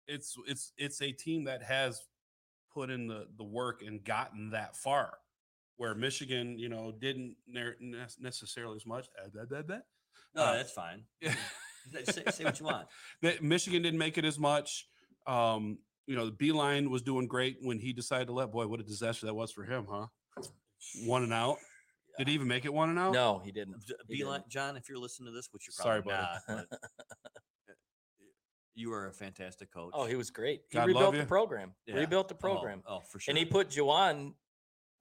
it's 0.06 0.36
it's 0.46 0.72
it's 0.76 1.02
a 1.02 1.12
team 1.12 1.44
that 1.44 1.62
has 1.62 2.00
put 2.72 2.88
in 2.90 3.06
the 3.08 3.26
the 3.36 3.44
work 3.44 3.82
and 3.82 4.02
gotten 4.04 4.50
that 4.50 4.76
far. 4.76 5.18
Where 5.76 5.94
Michigan, 5.94 6.58
you 6.58 6.68
know, 6.68 6.92
didn't 6.92 7.34
ne- 7.48 7.74
ne- 7.80 8.06
necessarily 8.20 8.76
as 8.76 8.86
much. 8.86 9.08
uh, 9.20 9.26
da- 9.34 9.44
da- 9.46 9.62
da. 9.62 9.78
no, 10.34 10.42
Uh, 10.44 10.52
that's 10.56 10.70
fine. 10.72 11.04
Yeah. 11.20 11.34
say, 12.04 12.22
say 12.30 12.44
what 12.44 12.60
you 12.60 12.66
want. 12.66 12.86
that 13.22 13.42
Michigan 13.42 13.82
didn't 13.82 13.98
make 13.98 14.16
it 14.18 14.24
as 14.24 14.38
much. 14.38 14.86
Um, 15.26 15.78
you 16.06 16.16
know, 16.16 16.26
the 16.26 16.32
Beilein 16.32 16.88
was 16.88 17.02
doing 17.02 17.26
great 17.26 17.56
when 17.60 17.78
he 17.78 17.92
decided 17.92 18.26
to 18.26 18.32
let. 18.32 18.50
Boy, 18.50 18.66
what 18.66 18.80
a 18.80 18.84
disaster 18.84 19.26
that 19.26 19.34
was 19.34 19.52
for 19.52 19.64
him, 19.64 19.86
huh? 19.90 20.06
One 21.06 21.22
and 21.22 21.32
out. 21.32 21.58
Did 22.18 22.28
he 22.28 22.34
even 22.34 22.48
make 22.48 22.64
it 22.64 22.72
one 22.74 22.90
and 22.90 22.98
out? 22.98 23.12
No, 23.12 23.40
he 23.44 23.52
didn't. 23.52 23.84
J- 23.86 23.94
He 24.08 24.22
Beilein, 24.22 24.38
didn't. 24.38 24.48
John, 24.48 24.76
if 24.76 24.88
you're 24.88 24.98
listening 24.98 25.32
to 25.32 25.36
this, 25.36 25.48
which 25.52 25.66
you're 25.66 25.72
Sorry, 25.72 26.02
probably 26.02 26.20
buddy. 26.48 26.60
not, 26.60 26.66
but, 26.68 26.76
uh, 26.76 27.72
you 28.74 28.92
are 28.92 29.06
a 29.08 29.12
fantastic 29.12 29.72
coach. 29.72 29.92
Oh, 29.94 30.06
he 30.06 30.16
was 30.16 30.30
great. 30.30 30.62
He 30.70 30.74
God 30.76 30.80
love 30.80 30.88
rebuilt 30.88 31.14
you. 31.14 31.20
the 31.20 31.26
program. 31.26 31.72
Yeah. 31.86 31.96
Rebuilt 31.96 32.28
the 32.28 32.34
Oh, 32.34 32.38
program. 32.38 32.82
Oh, 32.86 33.00
for 33.10 33.20
sure. 33.20 33.32
And 33.32 33.38
he 33.38 33.44
put 33.44 33.70
Juwan 33.70 34.34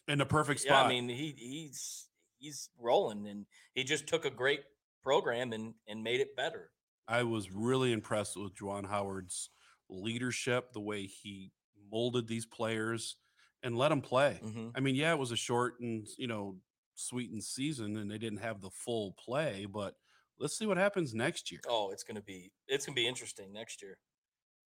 In 0.07 0.17
the 0.19 0.25
perfect 0.25 0.61
spot. 0.61 0.69
Yeah, 0.71 0.79
spot. 0.81 0.85
I 0.85 0.89
mean, 0.89 1.09
he 1.09 1.35
he's 1.37 2.07
he's 2.37 2.69
rolling, 2.79 3.27
and 3.27 3.45
he 3.75 3.83
just 3.83 4.07
took 4.07 4.25
a 4.25 4.29
great 4.29 4.61
program 5.03 5.53
and 5.53 5.73
and 5.87 6.03
made 6.03 6.19
it 6.21 6.35
better. 6.35 6.69
I 7.07 7.23
was 7.23 7.51
really 7.51 7.91
impressed 7.91 8.37
with 8.37 8.55
Juwan 8.55 8.85
Howard's 8.87 9.49
leadership, 9.91 10.71
the 10.73 10.79
way 10.81 11.05
he 11.05 11.51
molded 11.91 12.27
these 12.27 12.45
players 12.45 13.17
and 13.63 13.77
let 13.77 13.89
them 13.89 14.01
play. 14.01 14.39
Mhm. 14.41 14.71
I 14.75 14.79
mean, 14.79 14.95
yeah, 14.95 15.13
it 15.13 15.19
was 15.19 15.31
a 15.31 15.35
short 15.35 15.79
and 15.79 16.07
you 16.17 16.27
know 16.27 16.59
sweetened 16.95 17.43
season, 17.43 17.97
and 17.97 18.09
they 18.09 18.17
didn't 18.17 18.39
have 18.39 18.61
the 18.61 18.69
full 18.71 19.11
play. 19.13 19.65
But 19.65 19.95
let's 20.39 20.57
see 20.57 20.65
what 20.65 20.77
happens 20.77 21.13
next 21.13 21.51
year. 21.51 21.61
Oh, 21.67 21.91
it's 21.91 22.03
gonna 22.03 22.21
be 22.21 22.51
it's 22.67 22.85
gonna 22.85 22.95
be 22.95 23.07
interesting 23.07 23.51
next 23.53 23.81
year. 23.81 23.97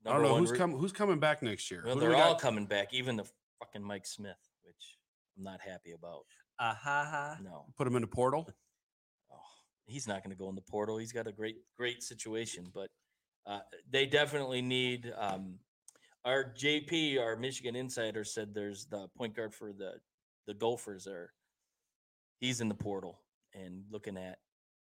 I 0.06 0.14
don't 0.14 0.22
know 0.22 0.34
one 0.34 0.42
who's 0.42 0.52
re- 0.52 0.58
coming. 0.58 0.78
Who's 0.78 0.92
coming 0.92 1.20
back 1.20 1.42
next 1.42 1.72
year? 1.72 1.84
Well, 1.86 1.96
they're 1.96 2.16
all 2.16 2.34
got? 2.34 2.42
coming 2.42 2.68
back, 2.68 2.94
even 2.94 3.16
the 3.18 3.26
fucking 3.60 3.84
Mike 3.84 4.06
Smith, 4.06 4.38
which 4.64 4.98
I'm 5.36 5.44
not 5.44 5.60
happy 5.62 5.92
about. 5.94 6.26
Ah, 6.60 6.78
ha, 6.80 7.06
ha. 7.10 7.38
No, 7.42 7.66
Put 7.76 7.88
him 7.88 7.96
in 7.96 8.02
the 8.02 8.08
portal. 8.08 8.48
oh, 9.32 9.36
he's 9.88 10.08
not 10.08 10.24
going 10.24 10.30
to 10.30 10.38
go 10.38 10.48
in 10.48 10.56
the 10.56 10.62
portal. 10.62 10.98
He's 10.98 11.12
got 11.12 11.28
a 11.28 11.32
great 11.32 11.58
great 11.76 12.04
situation, 12.04 12.70
but 12.74 12.92
uh, 13.48 13.60
they 13.90 14.06
definitely 14.06 14.62
need. 14.62 15.14
Um, 15.18 15.60
our 16.24 16.54
JP, 16.58 17.20
our 17.20 17.36
Michigan 17.36 17.76
insider, 17.76 18.24
said 18.24 18.54
there's 18.54 18.86
the 18.86 19.08
point 19.16 19.36
guard 19.36 19.54
for 19.54 19.72
the 19.74 19.94
the 20.48 20.54
Gophers. 20.54 21.08
Are 21.08 21.32
he's 22.40 22.62
in 22.62 22.70
the 22.70 22.76
portal 22.76 23.22
and 23.54 23.84
looking 23.92 24.18
at 24.18 24.40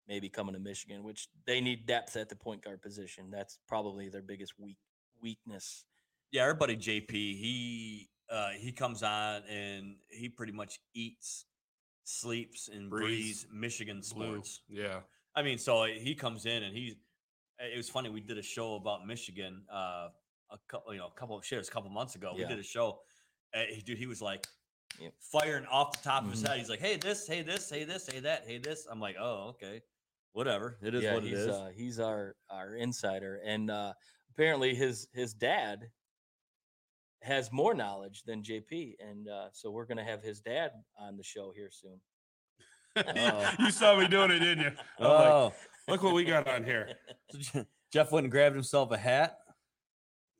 maybe 0.08 0.28
coming 0.28 0.54
to 0.54 0.60
Michigan, 0.60 1.04
which 1.04 1.28
they 1.46 1.60
need 1.60 1.86
depth 1.86 2.16
at 2.16 2.28
the 2.28 2.36
point 2.36 2.64
guard 2.64 2.82
position. 2.82 3.30
That's 3.30 3.58
probably 3.68 4.08
their 4.08 4.22
biggest 4.22 4.54
weak 4.58 4.78
weakness. 5.22 5.84
Yeah, 6.32 6.42
our 6.42 6.54
buddy 6.54 6.76
JP, 6.76 7.10
he 7.10 8.08
uh, 8.30 8.50
he 8.58 8.72
comes 8.72 9.02
on 9.02 9.42
and 9.48 9.96
he 10.08 10.28
pretty 10.28 10.52
much 10.52 10.80
eats, 10.94 11.46
sleeps, 12.04 12.68
and 12.68 12.90
Breathes. 12.90 13.44
breathes 13.44 13.46
Michigan 13.52 14.02
Blue. 14.12 14.26
sports. 14.26 14.60
Yeah. 14.68 15.00
I 15.34 15.42
mean, 15.42 15.58
so 15.58 15.84
he 15.84 16.14
comes 16.14 16.46
in 16.46 16.62
and 16.62 16.76
he. 16.76 16.96
It 17.60 17.76
was 17.76 17.88
funny. 17.88 18.08
We 18.08 18.20
did 18.20 18.38
a 18.38 18.42
show 18.42 18.76
about 18.76 19.06
Michigan 19.06 19.62
uh, 19.72 20.08
a 20.50 20.58
couple, 20.68 20.92
you 20.92 20.98
know, 21.00 21.06
a 21.14 21.18
couple 21.18 21.36
of 21.36 21.44
shares 21.44 21.68
a 21.68 21.70
couple 21.70 21.90
months 21.90 22.14
ago. 22.14 22.32
Yeah. 22.36 22.44
We 22.44 22.48
did 22.54 22.58
a 22.58 22.62
show. 22.66 23.00
Uh, 23.54 23.62
he- 23.68 23.82
dude, 23.82 23.98
he 23.98 24.06
was 24.06 24.22
like 24.22 24.46
Yep. 25.00 25.12
firing 25.20 25.66
off 25.66 25.92
the 25.92 26.02
top 26.08 26.24
of 26.24 26.30
his 26.30 26.42
Mhm. 26.42 26.48
head. 26.48 26.58
He's 26.58 26.68
like, 26.70 26.80
"Hey, 26.80 26.96
this, 26.96 27.26
hey, 27.26 27.42
this, 27.42 27.68
hey, 27.70 27.84
this, 27.84 28.06
hey, 28.10 28.20
that, 28.20 28.44
hey, 28.46 28.58
this." 28.58 28.86
I'm 28.86 29.00
like, 29.00 29.16
"Oh, 29.18 29.48
okay, 29.50 29.82
whatever. 30.32 30.78
It 30.82 30.94
is 30.94 31.02
yeah, 31.02 31.14
what 31.14 31.24
it 31.24 31.28
he's 31.28 31.38
is." 31.40 31.48
Uh, 31.48 31.70
he's 31.74 32.00
our 32.00 32.36
our 32.48 32.74
insider, 32.74 33.40
and 33.44 33.70
uh, 33.70 33.92
apparently 34.30 34.74
his 34.74 35.08
his 35.12 35.34
dad 35.34 35.90
has 37.22 37.52
more 37.52 37.74
knowledge 37.74 38.22
than 38.24 38.42
JP, 38.42 38.96
and 39.00 39.28
uh, 39.28 39.48
so 39.52 39.70
we're 39.70 39.84
gonna 39.84 40.04
have 40.04 40.22
his 40.22 40.40
dad 40.40 40.72
on 40.98 41.16
the 41.16 41.22
show 41.24 41.52
here 41.52 41.70
soon. 41.70 42.00
Oh. 42.96 43.54
you 43.60 43.70
saw 43.70 43.94
me 43.96 44.08
doing 44.08 44.30
it, 44.32 44.38
didn't 44.40 44.64
you? 44.64 44.72
I'm 44.98 45.04
like, 45.04 45.28
oh, 45.30 45.54
look 45.88 46.02
what 46.02 46.14
we 46.14 46.24
got 46.24 46.46
on 46.48 46.64
here. 46.64 46.90
so 47.40 47.64
Jeff 47.92 48.12
went 48.12 48.24
and 48.24 48.30
grabbed 48.30 48.54
himself 48.54 48.90
a 48.92 48.96
hat. 48.98 49.38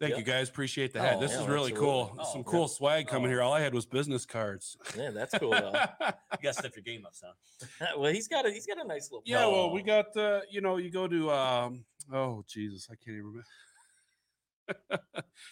Thank 0.01 0.13
Yeah. 0.13 0.19
you 0.19 0.23
guys. 0.25 0.49
Appreciate 0.49 0.93
the 0.93 1.01
hat. 1.01 1.15
Oh, 1.17 1.21
this 1.21 1.33
yeah, 1.33 1.41
is 1.41 1.47
really 1.49 1.73
cool. 1.73 2.03
absolutely. 2.21 2.33
Some 2.33 2.41
Oh, 2.43 2.45
cool 2.51 2.69
swag 2.69 3.09
coming 3.09 3.27
Oh. 3.27 3.31
here. 3.31 3.43
All 3.43 3.53
I 3.53 3.61
had 3.61 3.75
was 3.75 3.85
business 3.85 4.25
cards. 4.25 4.77
Yeah, 4.97 5.11
that's 5.11 5.37
cool 5.39 5.51
though. 5.51 5.73
You 6.01 6.43
got 6.43 6.53
to 6.53 6.53
step 6.55 6.77
your 6.77 6.85
game 6.85 7.05
up, 7.05 7.15
son. 7.15 7.33
well, 7.99 8.13
he's 8.13 8.29
got 8.29 8.47
a 8.47 8.51
he's 8.53 8.65
got 8.67 8.79
a 8.81 8.87
nice 8.87 9.11
little. 9.11 9.23
yeah, 9.27 9.45
well, 9.47 9.71
we 9.73 9.83
No. 9.83 10.03
got 10.05 10.17
uh, 10.17 10.41
you 10.51 10.61
know, 10.61 10.77
you 10.77 10.91
go 10.91 11.09
to 11.09 11.31
um 11.33 11.85
oh 12.13 12.45
Jesus, 12.47 12.87
I 12.91 12.95
can't 12.95 13.17
even 13.17 13.25
remember. 13.27 13.45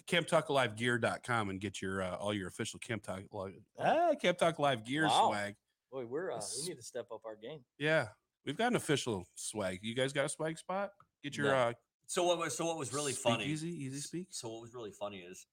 camptalkalivegear.com 0.08 1.50
and 1.50 1.60
get 1.60 1.80
your 1.82 2.02
uh, 2.02 2.16
all 2.16 2.32
your 2.34 2.48
official 2.48 2.78
Camp 2.78 3.02
Talk 3.02 3.22
Live 3.32 3.52
ah, 3.78 4.10
Camp 4.20 4.38
Talk 4.38 4.58
Live 4.58 4.84
gear 4.84 5.06
Wow. 5.06 5.28
swag. 5.30 5.56
boy, 5.90 6.04
we're 6.06 6.30
uh, 6.32 6.40
we 6.62 6.68
need 6.68 6.76
to 6.76 6.82
step 6.84 7.06
up 7.12 7.22
our 7.24 7.36
game. 7.36 7.60
Yeah. 7.78 8.08
We've 8.46 8.56
got 8.56 8.68
an 8.68 8.76
official 8.76 9.26
swag. 9.34 9.80
You 9.82 9.94
guys 9.94 10.12
got 10.12 10.24
a 10.24 10.28
swag 10.28 10.56
spot? 10.56 10.90
Get 11.24 11.36
your 11.36 11.48
No. 11.48 11.56
uh 11.56 11.72
So 12.06 12.22
what 12.22 12.38
was 12.38 12.56
so 12.56 12.64
what 12.66 12.78
was 12.78 12.92
really 12.92 13.12
funny? 13.12 13.44
easy, 13.44 13.68
easy 13.68 13.98
speak. 13.98 14.28
So 14.30 14.48
what 14.48 14.62
was 14.62 14.72
really 14.72 14.92
funny 14.92 15.18
is 15.18 15.46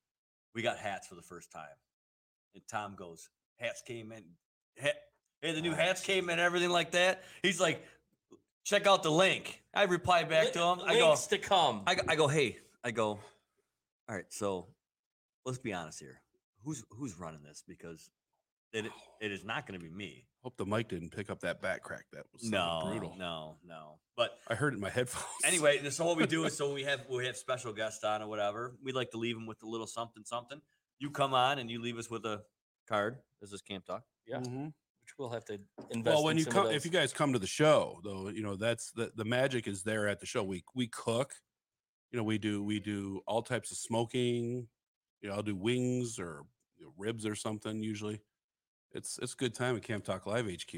we 0.53 0.62
got 0.62 0.77
hats 0.77 1.08
for 1.08 1.15
the 1.15 1.23
first 1.23 1.51
time, 1.51 1.75
and 2.53 2.63
Tom 2.69 2.95
goes, 2.95 3.29
"Hats 3.60 3.82
came 3.82 4.12
in. 4.12 4.23
Hey, 4.75 4.93
the 5.41 5.62
new 5.62 5.73
hats 5.73 6.01
came 6.01 6.29
in, 6.29 6.38
everything 6.38 6.69
like 6.69 6.91
that." 6.91 7.23
He's 7.41 7.60
like, 7.60 7.84
"Check 8.63 8.86
out 8.86 9.01
the 9.01 9.12
link." 9.12 9.63
I 9.73 9.84
reply 9.84 10.23
back 10.23 10.51
to 10.53 10.60
him. 10.60 10.79
I 10.86 10.95
go, 10.99 11.08
Links 11.08 11.25
to 11.27 11.39
come. 11.39 11.82
I 11.88 11.95
go, 11.95 12.03
I 12.08 12.15
go, 12.15 12.27
hey, 12.27 12.60
I 12.84 12.91
go, 12.91 13.08
all 14.08 14.15
right. 14.15 14.25
So 14.29 14.67
let's 15.45 15.58
be 15.58 15.73
honest 15.73 15.99
here. 15.99 16.21
Who's 16.63 16.84
who's 16.91 17.17
running 17.17 17.41
this? 17.41 17.63
Because 17.67 18.12
it 18.71 18.86
it 19.19 19.32
is 19.32 19.43
not 19.43 19.65
going 19.65 19.79
to 19.79 19.84
be 19.84 19.91
me. 19.91 20.27
Hope 20.43 20.58
the 20.58 20.65
mic 20.65 20.89
didn't 20.89 21.12
pick 21.12 21.29
up 21.29 21.39
that 21.39 21.62
back 21.62 21.84
crack. 21.84 22.03
That 22.12 22.25
was 22.34 22.43
No, 22.49 22.82
brutal. 22.86 23.15
no, 23.17 23.56
no. 23.65 23.99
But 24.17 24.38
I 24.49 24.56
heard 24.56 24.73
it 24.73 24.75
in 24.75 24.82
my 24.82 24.89
headphones. 24.97 25.25
anyway, 25.45 25.77
this 25.84 25.95
so 25.95 26.06
what 26.06 26.17
we 26.17 26.27
do 26.27 26.43
is 26.43 26.56
so 26.58 26.73
we 26.73 26.84
have 26.84 27.06
we 27.10 27.25
have 27.25 27.38
special 27.38 27.71
guests 27.71 28.03
on 28.03 28.21
or 28.21 28.27
whatever. 28.27 28.75
We 28.84 28.91
like 28.91 29.12
to 29.12 29.17
leave 29.17 29.36
them 29.36 29.45
with 29.47 29.63
a 29.63 29.67
little 29.67 29.88
something, 29.88 30.23
something. 30.25 30.60
You 30.99 31.10
come 31.12 31.34
on 31.34 31.60
and 31.60 31.69
you 31.71 31.82
leave 31.82 31.97
us 31.97 32.10
with 32.10 32.25
a 32.25 32.43
card. 32.89 33.17
This 33.41 33.53
is 33.53 33.62
Camp 33.62 33.86
Talk. 33.86 34.03
yeah, 34.27 34.38
Mhm. 34.39 34.65
which 35.01 35.17
we'll 35.17 35.29
have 35.32 35.45
to 35.45 35.60
invest. 35.89 36.13
Well, 36.15 36.23
when 36.25 36.34
in 36.34 36.38
you 36.39 36.43
some 36.43 36.53
come, 36.53 36.67
if 36.67 36.84
you 36.84 36.91
guys 36.91 37.13
come 37.13 37.32
to 37.34 37.39
the 37.39 37.47
show, 37.47 38.01
though, 38.03 38.27
you 38.27 38.43
know 38.43 38.58
that's 38.58 38.91
the 38.91 39.13
the 39.15 39.25
magic 39.25 39.65
is 39.67 39.84
there 39.84 40.10
at 40.10 40.19
the 40.19 40.25
show. 40.25 40.43
We 40.43 40.65
we 40.75 40.88
cook, 40.88 41.34
you 42.12 42.17
know, 42.17 42.23
we 42.23 42.38
do 42.38 42.62
we 42.62 42.82
do 42.82 43.21
all 43.27 43.41
types 43.43 43.71
of 43.71 43.77
smoking. 43.77 44.67
You 45.21 45.29
know, 45.29 45.36
I'll 45.36 45.41
do 45.43 45.56
wings 45.56 46.19
or 46.19 46.41
you 46.77 46.86
know, 46.86 46.93
ribs 46.97 47.25
or 47.25 47.34
something. 47.36 47.82
Usually, 47.82 48.19
it's 48.93 49.17
it's 49.19 49.34
a 49.34 49.36
good 49.36 49.53
time 49.53 49.75
at 49.75 49.84
Camp 49.84 50.03
Talk 50.03 50.25
Live 50.25 50.45
HQ. 50.47 50.73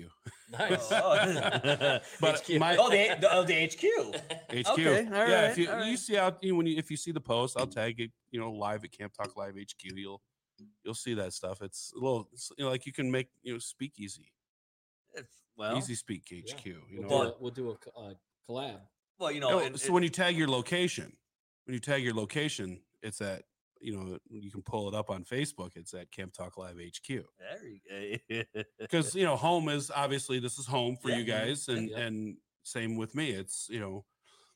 nice. 0.52 0.90
Oh. 0.92 2.00
But 2.22 2.40
HQ. 2.48 2.60
my 2.60 2.78
oh, 2.78 2.90
the, 2.90 3.18
the, 3.20 3.30
oh, 3.34 3.44
the 3.44 3.66
HQ. 3.66 4.16
HQ, 4.50 4.80
Okay, 4.80 5.08
all 5.08 5.28
yeah. 5.30 5.50
If 5.52 5.58
you 5.58 5.70
all 5.70 5.84
you 5.86 5.98
see 5.98 6.18
out 6.18 6.38
you 6.42 6.52
know, 6.52 6.58
when 6.58 6.68
you 6.68 6.78
if 6.78 6.90
you 6.92 6.98
see 6.98 7.12
the 7.12 7.22
post, 7.22 7.58
I'll 7.58 7.68
tag 7.68 8.00
it. 8.00 8.12
You 8.32 8.40
know, 8.40 8.52
live 8.52 8.84
at 8.84 8.92
Camp 8.92 9.14
Talk 9.14 9.36
Live 9.36 9.56
HQ. 9.56 9.84
You'll 9.96 10.22
you'll 10.84 10.94
see 10.94 11.14
that 11.16 11.34
stuff. 11.34 11.62
It's 11.62 11.92
a 11.96 12.00
little 12.00 12.30
it's, 12.34 12.52
you 12.58 12.64
know 12.66 12.72
like 12.72 12.86
you 12.86 12.94
can 12.94 13.12
make 13.12 13.28
you 13.44 13.54
know 13.54 13.60
speak 13.60 13.94
easy, 13.98 14.32
It's- 15.14 15.42
Well, 15.58 15.78
easy 15.78 15.96
speak 15.96 16.24
HQ. 16.32 16.66
You 16.66 16.78
we'll, 16.94 17.02
know, 17.02 17.10
do 17.10 17.30
a, 17.30 17.34
we'll 17.40 17.52
do 17.52 17.70
a 17.72 17.76
co- 17.78 17.92
uh, 17.98 18.14
collab. 18.50 18.80
well, 19.20 19.32
you 19.32 19.40
know, 19.40 19.50
No, 19.50 19.60
and- 19.60 19.80
so 19.80 19.92
when 19.94 20.04
you 20.04 20.10
tag 20.10 20.38
your 20.38 20.48
location, 20.48 21.12
when 21.66 21.74
you 21.74 21.80
tag 21.80 22.04
your 22.04 22.14
location, 22.14 22.82
it's 23.02 23.22
at 23.22 23.44
you 23.86 23.96
know 23.96 24.18
you 24.30 24.50
can 24.52 24.64
pull 24.64 24.88
it 24.90 24.96
up 24.96 25.10
on 25.10 25.24
Facebook. 25.24 25.72
It's 25.76 25.94
at 25.94 26.12
Camp 26.12 26.34
Talk 26.34 26.58
Live 26.58 26.78
HQ 26.78 27.08
There 27.08 27.64
you 27.64 28.44
go. 28.54 28.64
because 28.80 29.14
you 29.14 29.24
know 29.24 29.36
home 29.36 29.70
is 29.70 29.92
obviously 29.96 30.40
this 30.40 30.58
is 30.58 30.66
home 30.66 30.98
for 31.02 31.10
Yeah, 31.10 31.18
you 31.18 31.24
guys, 31.26 31.68
and 31.68 31.90
yeah. 31.90 32.00
and 32.00 32.38
same 32.64 32.96
with 32.96 33.14
me. 33.14 33.30
It's 33.30 33.68
you 33.70 33.80
know 33.80 34.06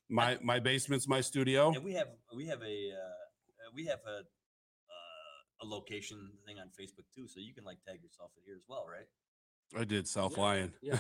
my 0.10 0.38
my 0.42 0.60
basement's 0.60 1.08
my 1.08 1.22
studio. 1.22 1.72
and 1.74 1.84
we 1.84 1.94
have 1.94 2.08
we 2.36 2.48
have 2.48 2.62
a 2.64 2.92
uh, 2.92 2.96
uh, 2.98 3.70
we 3.74 3.86
have 3.86 4.00
a 4.08 4.18
uh, 4.20 5.64
a 5.64 5.66
location 5.66 6.32
thing 6.46 6.58
on 6.60 6.68
Facebook 6.70 7.06
too, 7.16 7.28
so 7.28 7.40
you 7.40 7.54
can 7.54 7.64
like 7.64 7.78
tag 7.88 8.02
yourself 8.02 8.32
in 8.38 8.44
here 8.46 8.56
as 8.56 8.64
well, 8.68 8.86
right? 8.92 9.08
I 9.80 9.84
did 9.84 10.08
South 10.08 10.36
Yeah, 10.36 10.44
Lion. 10.44 10.74
yeah. 10.82 11.00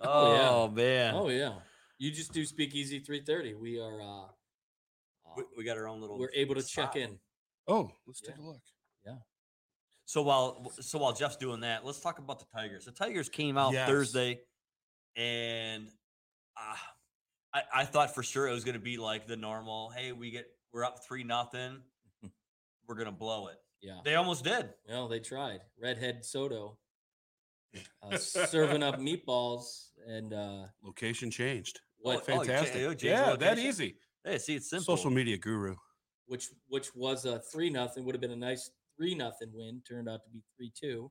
Oh, 0.00 0.64
yeah. 0.68 0.74
man, 0.74 1.14
Oh 1.14 1.28
yeah, 1.28 1.56
you 1.98 2.10
just 2.10 2.32
do 2.32 2.46
Speakeasy 2.46 3.00
330. 3.00 3.54
We 3.54 3.78
are 3.78 4.00
uh, 4.00 4.24
uh, 4.24 5.34
we, 5.36 5.42
we 5.58 5.64
got 5.64 5.76
our 5.76 5.86
own 5.86 6.00
little. 6.00 6.18
we're 6.18 6.30
able 6.34 6.54
to 6.54 6.62
check 6.62 6.96
in. 6.96 7.18
Oh, 7.68 7.90
let's 8.06 8.20
take 8.20 8.36
a 8.36 8.42
look. 8.42 8.60
Yeah. 9.06 9.16
So 10.04 10.22
while 10.22 10.72
so 10.80 10.98
while 10.98 11.12
Jeff's 11.12 11.36
doing 11.36 11.60
that, 11.60 11.84
let's 11.84 12.00
talk 12.00 12.18
about 12.18 12.38
the 12.38 12.46
Tigers. 12.54 12.84
The 12.84 12.90
Tigers 12.92 13.28
came 13.28 13.56
out 13.56 13.72
Yes. 13.72 13.88
Thursday, 13.88 14.40
and 15.16 15.88
uh, 16.56 16.74
I 17.54 17.62
I 17.74 17.84
thought 17.84 18.14
for 18.14 18.22
sure 18.22 18.48
it 18.48 18.52
was 18.52 18.64
going 18.64 18.74
to 18.74 18.80
be 18.80 18.96
like 18.98 19.26
the 19.26 19.36
normal. 19.36 19.90
Hey, 19.90 20.12
we 20.12 20.30
get 20.30 20.46
we're 20.72 20.84
up 20.84 21.04
three 21.06 21.24
nothing. 21.24 21.78
We're 22.88 22.96
gonna 22.96 23.12
blow 23.12 23.46
it. 23.46 23.56
Yeah. 23.80 24.00
They 24.04 24.16
almost 24.16 24.44
did. 24.44 24.70
Well, 24.88 25.08
they 25.08 25.20
tried. 25.20 25.60
Redhead 25.80 26.24
Soto 26.24 26.78
uh, 28.02 28.16
serving 28.16 28.82
up 28.82 28.98
meatballs 29.00 29.88
and 30.06 30.32
uh, 30.34 30.64
Location 30.82 31.30
changed. 31.30 31.80
what 32.00 32.24
Oh, 32.28 32.32
Ja- 32.32 32.38
Fantastic. 32.40 32.82
oh, 32.82 32.88
changed 32.90 33.04
yeah, 33.04 33.36
that 33.36 33.40
location? 33.40 33.64
easy. 33.68 33.96
Hey, 34.24 34.38
see, 34.38 34.56
it's 34.56 34.68
simple. 34.70 34.96
Social 34.96 35.10
media 35.10 35.36
guru. 35.38 35.76
Which 36.26 36.48
which 36.68 36.94
was 36.94 37.24
a 37.24 37.38
three 37.38 37.70
nothing 37.70 38.04
would 38.04 38.14
have 38.14 38.20
been 38.20 38.30
a 38.30 38.36
nice 38.36 38.70
three 38.96 39.14
nothing 39.14 39.50
win. 39.52 39.82
Turned 39.88 40.08
out 40.08 40.24
to 40.24 40.30
be 40.30 40.42
three 40.56 40.70
two 40.74 41.10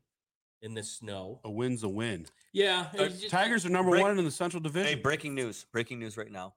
in 0.62 0.74
the 0.74 0.84
snow. 0.84 1.40
A 1.44 1.50
win's 1.52 1.84
a 1.84 1.90
win. 1.90 2.26
Yeah, 2.54 2.90
Uh, 2.98 3.08
just- 3.10 3.30
Tigers 3.30 3.66
are 3.66 3.70
number 3.70 3.92
break- 3.92 4.04
one 4.04 4.18
in 4.20 4.26
the 4.26 4.32
Central 4.32 4.62
Division. 4.62 4.96
Hey, 4.98 5.02
breaking 5.02 5.34
news! 5.36 5.66
Breaking 5.72 6.00
news 6.00 6.18
right 6.18 6.32
now. 6.32 6.54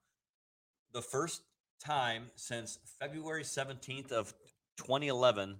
The 0.92 1.02
first 1.02 1.42
time 1.80 2.30
since 2.36 2.78
February 3.00 3.44
seventeenth 3.44 4.12
of 4.12 4.32
2011, 4.76 5.58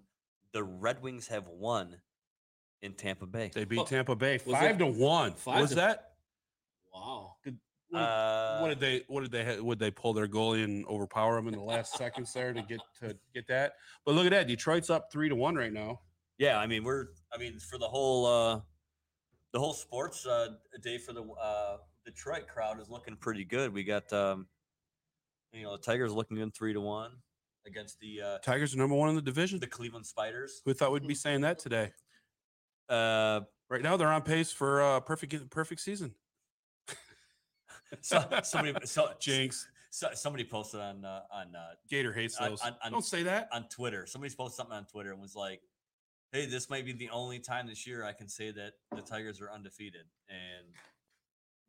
the 0.52 0.62
Red 0.62 1.02
Wings 1.02 1.28
have 1.28 1.46
won 1.48 2.00
in 2.82 2.94
Tampa 2.94 3.26
Bay. 3.26 3.50
they 3.54 3.64
beat 3.64 3.76
Well, 3.78 3.86
Tampa 3.86 4.14
Bay 4.14 4.34
was 4.44 4.54
five 4.56 4.76
it 4.76 4.78
to 4.78 4.86
one. 4.86 5.34
five 5.34 5.60
was 5.62 5.70
to- 5.70 5.76
that? 5.76 6.16
Wow. 6.92 7.36
What, 7.94 8.02
Uh, 8.02 8.58
what 8.60 8.68
did 8.68 8.80
they? 8.80 9.04
What 9.08 9.20
did 9.22 9.30
they? 9.32 9.60
Would 9.60 9.78
they 9.78 9.90
pull 9.90 10.12
their 10.12 10.26
goalie 10.28 10.64
and 10.64 10.84
overpower 10.86 11.38
him 11.38 11.48
in 11.48 11.54
the 11.54 11.62
last 11.62 11.96
seconds 11.96 12.32
there 12.32 12.52
to 12.52 12.62
get 12.62 12.80
to 13.00 13.16
get 13.32 13.46
that? 13.48 13.74
But 14.04 14.14
look 14.14 14.26
at 14.26 14.30
that. 14.30 14.46
Detroit's 14.48 14.90
up 14.90 15.10
three 15.12 15.28
to 15.28 15.34
one 15.36 15.54
right 15.54 15.72
now. 15.72 16.00
Yeah, 16.38 16.58
I 16.58 16.66
mean 16.66 16.82
we're 16.84 17.06
I 17.32 17.38
mean 17.38 17.58
for 17.60 17.78
the 17.78 17.86
whole 17.88 18.26
uh 18.26 18.60
the 19.52 19.60
whole 19.60 19.72
sports 19.74 20.26
uh 20.26 20.48
day 20.82 20.98
for 20.98 21.12
the 21.12 21.22
uh 21.22 21.76
Detroit 22.04 22.48
crowd 22.48 22.80
is 22.80 22.90
looking 22.90 23.16
pretty 23.16 23.44
good. 23.44 23.72
We 23.72 23.84
got 23.84 24.12
um 24.12 24.48
you 25.52 25.62
know 25.62 25.72
the 25.76 25.82
Tigers 25.82 26.12
looking 26.12 26.38
in 26.38 26.50
three 26.50 26.72
to 26.72 26.80
one 26.80 27.12
against 27.66 28.00
the 28.00 28.20
uh 28.20 28.38
Tigers 28.38 28.74
are 28.74 28.78
number 28.78 28.96
one 28.96 29.10
in 29.10 29.14
the 29.14 29.22
division. 29.22 29.60
the 29.60 29.66
Cleveland 29.68 30.06
Spiders. 30.06 30.60
Who 30.64 30.74
thought 30.74 30.90
we'd 30.90 31.06
be 31.06 31.14
saying 31.14 31.42
that 31.42 31.58
today? 31.60 31.92
Uh 32.88 33.40
Right 33.70 33.80
now, 33.82 33.96
they're 33.96 34.12
on 34.12 34.20
pace 34.22 34.52
for 34.52 34.82
uh, 34.82 35.00
perfect 35.00 35.48
perfect 35.50 35.80
season. 35.80 36.14
So 38.00 38.24
somebody 38.42 38.74
so 38.86 39.10
Jinx. 39.20 39.66
so, 39.90 40.08
somebody 40.14 40.44
posted 40.44 40.80
on 40.80 41.04
uh 41.04 41.22
on 41.32 41.54
uh 41.54 41.74
Gator 41.88 42.12
hates 42.12 42.36
On- 42.38 42.50
those. 42.50 42.60
on- 42.62 42.76
on- 42.84 42.92
Don't 42.92 43.04
say 43.04 43.22
that. 43.24 43.48
on 43.52 43.68
Twitter. 43.68 44.06
Somebody 44.06 44.34
posted 44.34 44.56
something 44.56 44.76
on 44.76 44.84
Twitter 44.86 45.12
and 45.12 45.20
was 45.20 45.34
like, 45.36 45.60
"Hey, 46.32 46.46
this 46.46 46.68
might 46.70 46.84
be 46.84 46.92
the 46.92 47.10
only 47.10 47.38
time 47.38 47.66
this 47.66 47.86
year 47.86 48.04
I 48.04 48.12
can 48.12 48.28
say 48.28 48.50
that 48.52 48.74
the 48.94 49.02
Tigers 49.02 49.40
are 49.40 49.50
undefeated." 49.50 50.06
And 50.28 50.66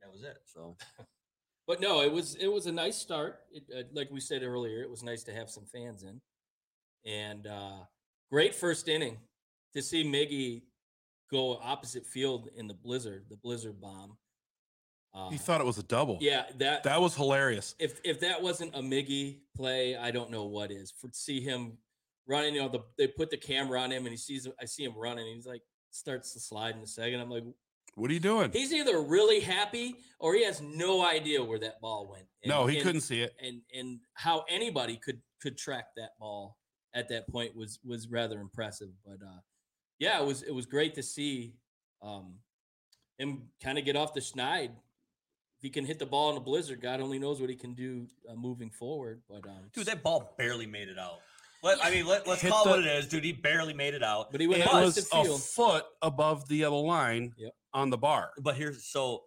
that 0.02 0.12
was 0.12 0.24
it. 0.24 0.38
So 0.46 0.76
But 1.68 1.82
no, 1.82 2.02
it 2.02 2.12
was 2.12 2.36
it 2.36 2.48
was 2.48 2.68
a 2.68 2.72
nice 2.72 2.96
start. 2.98 3.40
It, 3.52 3.64
uh, 3.76 3.84
like 3.94 4.12
we 4.12 4.20
said 4.20 4.44
earlier, 4.44 4.82
it 4.84 4.90
was 4.90 5.02
nice 5.02 5.24
to 5.24 5.34
have 5.34 5.50
some 5.50 5.66
fans 5.66 6.04
in, 6.04 6.22
and 7.06 7.48
uh, 7.48 7.80
great 8.32 8.54
first 8.54 8.88
inning 8.88 9.18
to 9.74 9.82
see 9.82 10.04
Miggy 10.04 10.62
go 11.32 11.58
opposite 11.58 12.06
field 12.06 12.50
in 12.56 12.68
the 12.68 12.74
blizzard, 12.76 13.26
the 13.30 13.36
blizzard 13.38 13.82
bomb. 13.82 14.16
Uh, 15.16 15.30
He 15.30 15.38
thought 15.38 15.62
it 15.62 15.66
was 15.66 15.78
a 15.78 15.84
double. 15.84 16.18
yeah, 16.20 16.44
that 16.58 16.84
That 16.84 17.00
was 17.02 17.16
hilarious. 17.16 17.74
if 17.80 18.02
if 18.04 18.20
that 18.20 18.42
wasn't 18.42 18.76
a 18.76 18.80
Miggy 18.82 19.38
play, 19.56 19.96
I 19.96 20.12
don't 20.12 20.30
know 20.30 20.44
what 20.46 20.72
is. 20.72 20.92
For 20.92 21.10
see 21.14 21.40
him 21.40 21.78
running, 22.28 22.56
you 22.56 22.62
know, 22.62 22.68
the, 22.70 22.84
they 22.98 23.08
put 23.08 23.30
the 23.30 23.38
camera 23.38 23.80
on 23.82 23.92
him 23.92 24.06
and 24.06 24.12
he 24.12 24.18
sees 24.18 24.48
I 24.62 24.66
see 24.66 24.84
him 24.84 24.94
running. 24.98 25.26
And 25.26 25.36
he's 25.36 25.46
like 25.48 25.62
starts 25.92 26.34
to 26.34 26.40
slide 26.40 26.76
in 26.76 26.82
a 26.82 26.88
second. 26.88 27.22
I'm 27.22 27.30
like, 27.30 27.44
What 27.96 28.12
are 28.12 28.14
you 28.14 28.20
doing? 28.20 28.52
he's 28.52 28.74
either 28.74 29.00
really 29.02 29.40
happy 29.40 29.96
or 30.20 30.34
he 30.36 30.44
has 30.44 30.60
no 30.62 31.06
idea 31.06 31.42
where 31.42 31.60
that 31.60 31.80
ball 31.80 32.10
went. 32.12 32.26
no, 32.46 32.66
he 32.66 32.78
and- 32.78 32.86
couldn't 32.86 33.02
see 33.02 33.22
it. 33.22 33.34
And 33.42 33.62
and 33.74 34.00
how 34.16 34.44
anybody 34.50 34.98
could 34.98 35.22
could 35.42 35.58
track 35.58 35.86
that 35.96 36.12
ball 36.20 36.58
at 36.94 37.08
that 37.10 37.28
point 37.30 37.56
was 37.56 37.80
was 37.86 38.10
rather 38.10 38.40
impressive. 38.42 38.90
But 39.06 39.20
uh, 39.26 39.40
yeah, 40.00 40.20
it 40.20 40.26
was 40.26 40.42
it 40.44 40.54
was 40.54 40.66
great 40.66 40.94
to 40.96 41.04
see 41.04 41.56
um, 42.02 42.40
him 43.18 43.44
kind 43.64 43.78
of 43.78 43.86
get 43.86 43.96
off 43.96 44.14
the 44.14 44.20
schneid. 44.20 44.72
If 45.66 45.70
he 45.70 45.72
can 45.72 45.86
hit 45.86 45.98
the 45.98 46.06
ball 46.06 46.30
in 46.30 46.38
a 46.38 46.40
blizzard, 46.40 46.80
God 46.80 47.02
only 47.02 47.18
knows 47.18 47.42
what 47.42 47.50
he 47.50 47.56
can 47.56 47.74
do 47.74 48.06
uh, 48.30 48.36
moving 48.36 48.70
forward. 48.70 49.24
But 49.28 49.48
um, 49.50 49.72
Dude, 49.74 49.88
that 49.88 50.04
ball 50.04 50.36
barely 50.38 50.68
made 50.68 50.90
it 50.90 51.00
out. 51.00 51.22
Let, 51.64 51.84
I 51.84 51.90
mean, 51.90 52.06
let, 52.06 52.28
let's 52.28 52.40
Hit 52.44 52.52
call 52.52 52.62
it 52.62 52.66
the- 52.66 52.70
what 52.76 52.80
it 52.82 52.86
is, 52.86 53.08
dude. 53.08 53.24
He 53.24 53.32
barely 53.32 53.74
made 53.74 53.96
it 53.96 54.04
out. 54.04 54.32
but 54.32 54.40
he 54.40 54.46
went 54.46 54.62
It 54.62 54.72
was 54.72 54.96
a 54.96 55.02
field. 55.02 55.42
foot 55.42 55.84
above 56.04 56.48
the 56.50 56.58
yellow 56.58 56.82
line 56.82 57.34
Yep. 57.40 57.52
on 57.74 57.90
the 57.90 57.98
bar. 57.98 58.30
But 58.40 58.58
here's 58.58 58.86
so 58.86 59.24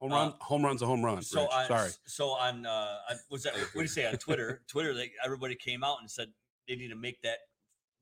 Home 0.00 0.12
Uh, 0.12 0.16
run. 0.16 0.34
home 0.40 0.64
run's 0.64 0.82
a 0.82 0.86
home 0.86 1.04
run. 1.04 1.22
so 1.22 1.42
Rich. 1.42 1.50
on 1.52 1.66
Sorry. 1.68 1.90
so 2.06 2.30
on 2.30 2.66
uh 2.66 2.96
was 3.30 3.44
that 3.44 3.54
what 3.54 3.72
do 3.74 3.80
you 3.82 3.86
say 3.86 4.06
on 4.06 4.14
Twitter? 4.16 4.62
Twitter, 4.68 4.92
they, 4.92 5.12
everybody 5.24 5.54
came 5.54 5.84
out 5.84 5.98
and 6.00 6.10
said 6.10 6.32
they 6.66 6.74
need 6.74 6.88
to 6.88 6.96
make 6.96 7.22
that 7.22 7.38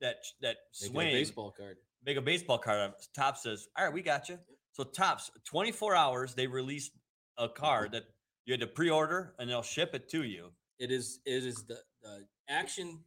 that 0.01 0.15
that 0.41 0.55
They 0.81 0.87
got 0.87 0.91
a 0.91 0.93
swing 0.93 1.11
baseball 1.11 1.51
card. 1.55 1.77
make 2.03 2.17
a 2.17 2.21
baseball 2.21 2.57
card. 2.57 2.79
out. 2.79 2.93
Top 3.13 3.37
says, 3.37 3.67
"All 3.77 3.83
right, 3.85 3.93
we 3.93 4.01
got 4.01 4.27
you." 4.29 4.39
So 4.71 4.85
Topps, 4.85 5.29
24 5.43 5.93
hours, 5.93 6.33
they 6.35 6.47
released 6.47 6.93
a 7.39 7.49
card 7.49 7.91
that 7.93 8.03
you 8.45 8.53
had 8.53 8.59
to 8.59 8.67
pre-order 8.67 9.33
and 9.39 9.49
they'll 9.49 9.61
ship 9.63 9.95
it 9.95 10.09
to 10.09 10.23
you. 10.23 10.49
It 10.77 10.91
is 10.91 11.19
it 11.25 11.43
is 11.43 11.63
the, 11.63 11.77
the 12.03 12.25
action 12.49 12.99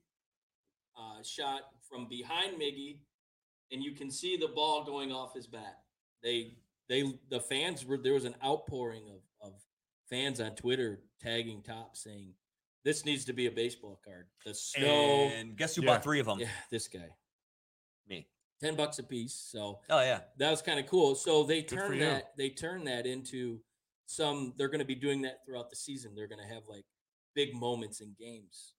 uh, 0.98 1.22
shot 1.22 1.62
from 1.88 2.08
behind 2.08 2.60
Miggy, 2.60 2.98
and 3.70 3.82
you 3.82 3.92
can 3.92 4.10
see 4.10 4.36
the 4.36 4.48
ball 4.48 4.84
going 4.84 5.12
off 5.12 5.34
his 5.34 5.46
bat. 5.46 5.78
They 6.22 6.54
they 6.88 7.04
the 7.30 7.40
fans 7.40 7.84
were 7.86 7.96
there 7.98 8.14
was 8.14 8.24
an 8.24 8.34
outpouring 8.44 9.04
of 9.08 9.48
of 9.48 9.54
fans 10.10 10.40
on 10.40 10.54
Twitter 10.54 11.00
tagging 11.20 11.62
Top 11.62 11.96
saying 11.96 12.34
this 12.84 13.04
needs 13.04 13.24
to 13.26 13.32
be 13.32 13.46
a 13.46 13.50
baseball 13.50 14.00
card. 14.04 14.26
The 14.44 14.54
snow, 14.54 15.30
And 15.34 15.56
guess 15.56 15.76
who 15.76 15.82
Yeah. 15.82 15.88
bought 15.94 16.02
three 16.02 16.20
of 16.20 16.26
them? 16.26 16.40
yeah, 16.40 16.48
this 16.70 16.88
guy, 16.88 17.08
Me. 18.08 18.28
ten 18.60 18.76
bucks 18.76 18.98
a 18.98 19.02
piece. 19.02 19.34
So 19.34 19.80
Oh 19.88 20.00
yeah. 20.00 20.20
that 20.36 20.50
was 20.50 20.60
kind 20.62 20.78
of 20.78 20.86
cool. 20.86 21.14
So 21.14 21.42
they 21.44 21.62
Good 21.62 21.70
for 21.70 21.76
turned 21.88 22.00
you. 22.00 22.06
that 22.06 22.36
they 22.36 22.50
turned 22.50 22.86
that 22.86 23.06
into 23.06 23.60
some. 24.12 24.52
They're 24.56 24.68
going 24.68 24.80
to 24.80 24.84
be 24.84 24.94
doing 24.94 25.22
that 25.22 25.44
throughout 25.44 25.70
the 25.70 25.76
season. 25.76 26.12
They're 26.14 26.28
going 26.28 26.46
to 26.46 26.54
have 26.54 26.62
like 26.68 26.84
big 27.34 27.54
moments 27.54 28.00
in 28.00 28.14
games. 28.18 28.74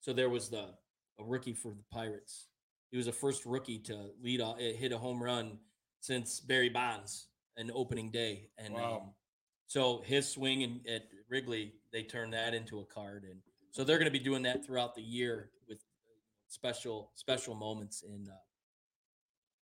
So 0.00 0.12
there 0.12 0.28
was 0.30 0.48
the 0.48 0.74
a 1.20 1.24
rookie 1.24 1.52
for 1.54 1.72
the 1.74 1.84
Pirates. 1.92 2.46
He 2.90 2.96
was 2.96 3.06
the 3.06 3.12
first 3.12 3.44
rookie 3.44 3.78
to 3.80 4.10
lead 4.22 4.40
off, 4.40 4.58
hit 4.58 4.92
a 4.92 4.98
home 4.98 5.22
run 5.22 5.58
since 6.00 6.40
Barry 6.40 6.68
Bonds 6.68 7.26
an 7.56 7.70
opening 7.74 8.10
day, 8.10 8.48
and 8.56 8.72
Wow. 8.74 8.96
um, 9.02 9.14
so 9.66 10.00
his 10.06 10.28
swing 10.28 10.62
in, 10.62 10.80
at 10.88 11.08
Wrigley 11.28 11.74
they 11.92 12.04
turned 12.04 12.32
that 12.32 12.54
into 12.54 12.78
a 12.80 12.84
card, 12.84 13.24
and 13.24 13.40
so 13.72 13.82
they're 13.84 13.98
going 13.98 14.10
to 14.12 14.16
be 14.16 14.24
doing 14.24 14.42
that 14.44 14.64
throughout 14.64 14.94
the 14.94 15.02
year 15.02 15.50
with 15.68 15.78
special 16.48 17.10
special 17.16 17.54
moments 17.56 18.02
in 18.02 18.28
uh, 18.30 18.36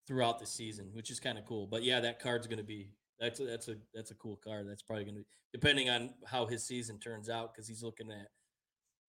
throughout 0.06 0.38
the 0.38 0.46
season, 0.46 0.90
which 0.92 1.10
is 1.10 1.18
kind 1.18 1.38
of 1.38 1.46
cool. 1.46 1.66
But 1.66 1.82
yeah, 1.82 2.00
that 2.00 2.20
card's 2.20 2.46
going 2.46 2.58
to 2.58 2.64
be 2.64 2.90
that's 3.20 3.40
a, 3.40 3.44
that's 3.46 3.68
a 3.68 3.76
that's 3.94 4.10
a 4.10 4.14
cool 4.14 4.36
card. 4.42 4.68
That's 4.68 4.82
probably 4.82 5.04
going 5.04 5.14
to 5.16 5.20
be 5.20 5.26
depending 5.52 5.88
on 5.88 6.10
how 6.26 6.46
his 6.46 6.66
season 6.66 6.98
turns 6.98 7.28
out 7.28 7.54
because 7.54 7.66
he's 7.68 7.82
looking 7.82 8.10
at 8.10 8.28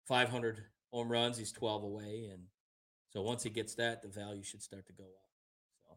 500 0.07 0.63
home 0.91 1.11
runs. 1.11 1.37
He's 1.37 1.51
12 1.51 1.83
away, 1.83 2.29
and 2.31 2.43
so 3.11 3.21
once 3.21 3.43
he 3.43 3.49
gets 3.49 3.75
that, 3.75 4.01
the 4.01 4.07
value 4.09 4.43
should 4.43 4.61
start 4.61 4.85
to 4.87 4.93
go 4.93 5.03
up. 5.03 5.31
So 5.89 5.95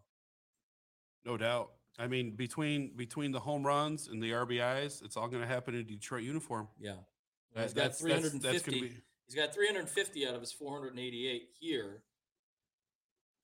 No 1.31 1.37
doubt. 1.37 1.71
I 1.99 2.07
mean, 2.07 2.37
between 2.37 2.97
between 2.97 3.33
the 3.33 3.41
home 3.41 3.67
runs 3.67 4.09
and 4.09 4.23
the 4.23 4.31
RBIs, 4.31 5.05
it's 5.05 5.17
all 5.17 5.29
going 5.29 5.43
to 5.43 5.49
happen 5.49 5.75
in 5.75 5.85
Detroit 5.87 6.23
uniform. 6.23 6.69
yeah, 6.79 6.95
That- 7.55 7.63
he's 7.65 7.75
got 7.75 7.83
that's- 7.83 7.99
that's- 8.01 8.21
350. 8.33 8.71
That's, 8.71 8.95
be. 8.95 9.03
He's 9.27 9.35
got 9.35 9.53
350 9.53 10.27
out 10.27 10.35
of 10.35 10.41
his 10.41 10.53
488 10.53 11.49
here, 11.61 12.03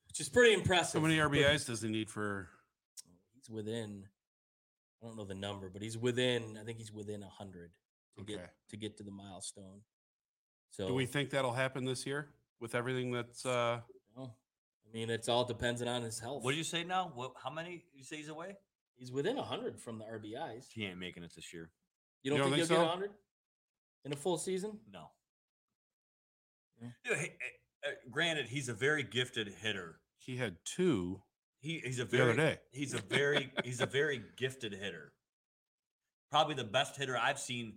which 0.08 0.18
is 0.20 0.30
pretty 0.30 0.54
impressive. 0.54 1.02
How 1.02 1.06
many 1.06 1.20
but- 1.20 1.30
RBIs 1.32 1.66
does 1.66 1.82
he 1.82 1.88
need 1.90 2.08
for? 2.08 2.48
He's 3.34 3.50
within. 3.50 4.04
I 5.04 5.06
don't 5.06 5.16
know 5.18 5.24
the 5.24 5.34
number, 5.34 5.68
but 5.68 5.82
he's 5.82 5.98
within. 5.98 6.56
I 6.60 6.64
think 6.64 6.78
he's 6.78 6.90
within 6.92 7.20
100 7.20 7.70
to 8.16 8.22
Okay. 8.22 8.34
get 8.36 8.50
to 8.70 8.76
get 8.76 8.96
to 8.96 9.02
the 9.02 9.10
milestone. 9.10 9.82
So 10.70 10.88
Do 10.88 10.94
we 10.94 11.04
think 11.04 11.30
that'll 11.30 11.52
happen 11.52 11.84
this 11.84 12.06
year 12.06 12.30
with 12.58 12.74
everything 12.74 13.12
that's? 13.12 13.44
uh 13.44 13.80
Well, 14.16 14.38
I 14.88 14.92
mean, 14.92 15.10
it's 15.10 15.28
all 15.28 15.44
dependent 15.44 15.88
on 15.90 16.02
his 16.02 16.18
health. 16.18 16.42
What 16.42 16.52
do 16.52 16.56
you 16.56 16.64
say 16.64 16.84
now? 16.84 17.12
What? 17.14 17.34
How 17.42 17.50
many 17.50 17.84
you 17.92 18.02
say 18.02 18.16
he's 18.16 18.28
away? 18.28 18.56
He's 18.96 19.12
within 19.12 19.36
100 19.36 19.78
from 19.78 19.98
the 19.98 20.04
RBIs. 20.04 20.68
He 20.72 20.86
ain't 20.86 20.98
making 20.98 21.22
it 21.24 21.32
this 21.34 21.52
year. 21.52 21.70
You 22.22 22.30
don't, 22.30 22.38
You 22.38 22.44
don't 22.44 22.52
think, 22.52 22.68
think 22.68 22.70
he'll 22.70 22.78
so? 22.78 22.82
get 22.84 23.00
100 23.00 23.10
in 24.06 24.12
a 24.12 24.16
full 24.16 24.38
season? 24.38 24.78
No. 24.90 25.10
Yeah. 26.80 26.88
Hey, 27.04 27.36
eh, 27.40 27.88
eh, 27.88 27.94
granted, 28.10 28.46
he's 28.48 28.68
a 28.68 28.74
very 28.74 29.02
gifted 29.02 29.48
hitter. 29.48 30.00
He 30.16 30.36
had 30.36 30.56
two 30.64 31.22
He, 31.64 31.80
he's 31.82 31.98
a 31.98 32.04
the 32.04 32.18
very 32.18 32.30
other 32.32 32.36
day. 32.36 32.58
he's 32.72 32.92
a 32.92 32.98
very 33.08 33.50
he's 33.64 33.80
a 33.80 33.86
very 33.86 34.22
gifted 34.36 34.72
hitter. 34.74 35.12
Probably 36.30 36.54
the 36.54 36.64
best 36.64 36.94
hitter 36.96 37.16
I've 37.16 37.38
seen 37.38 37.76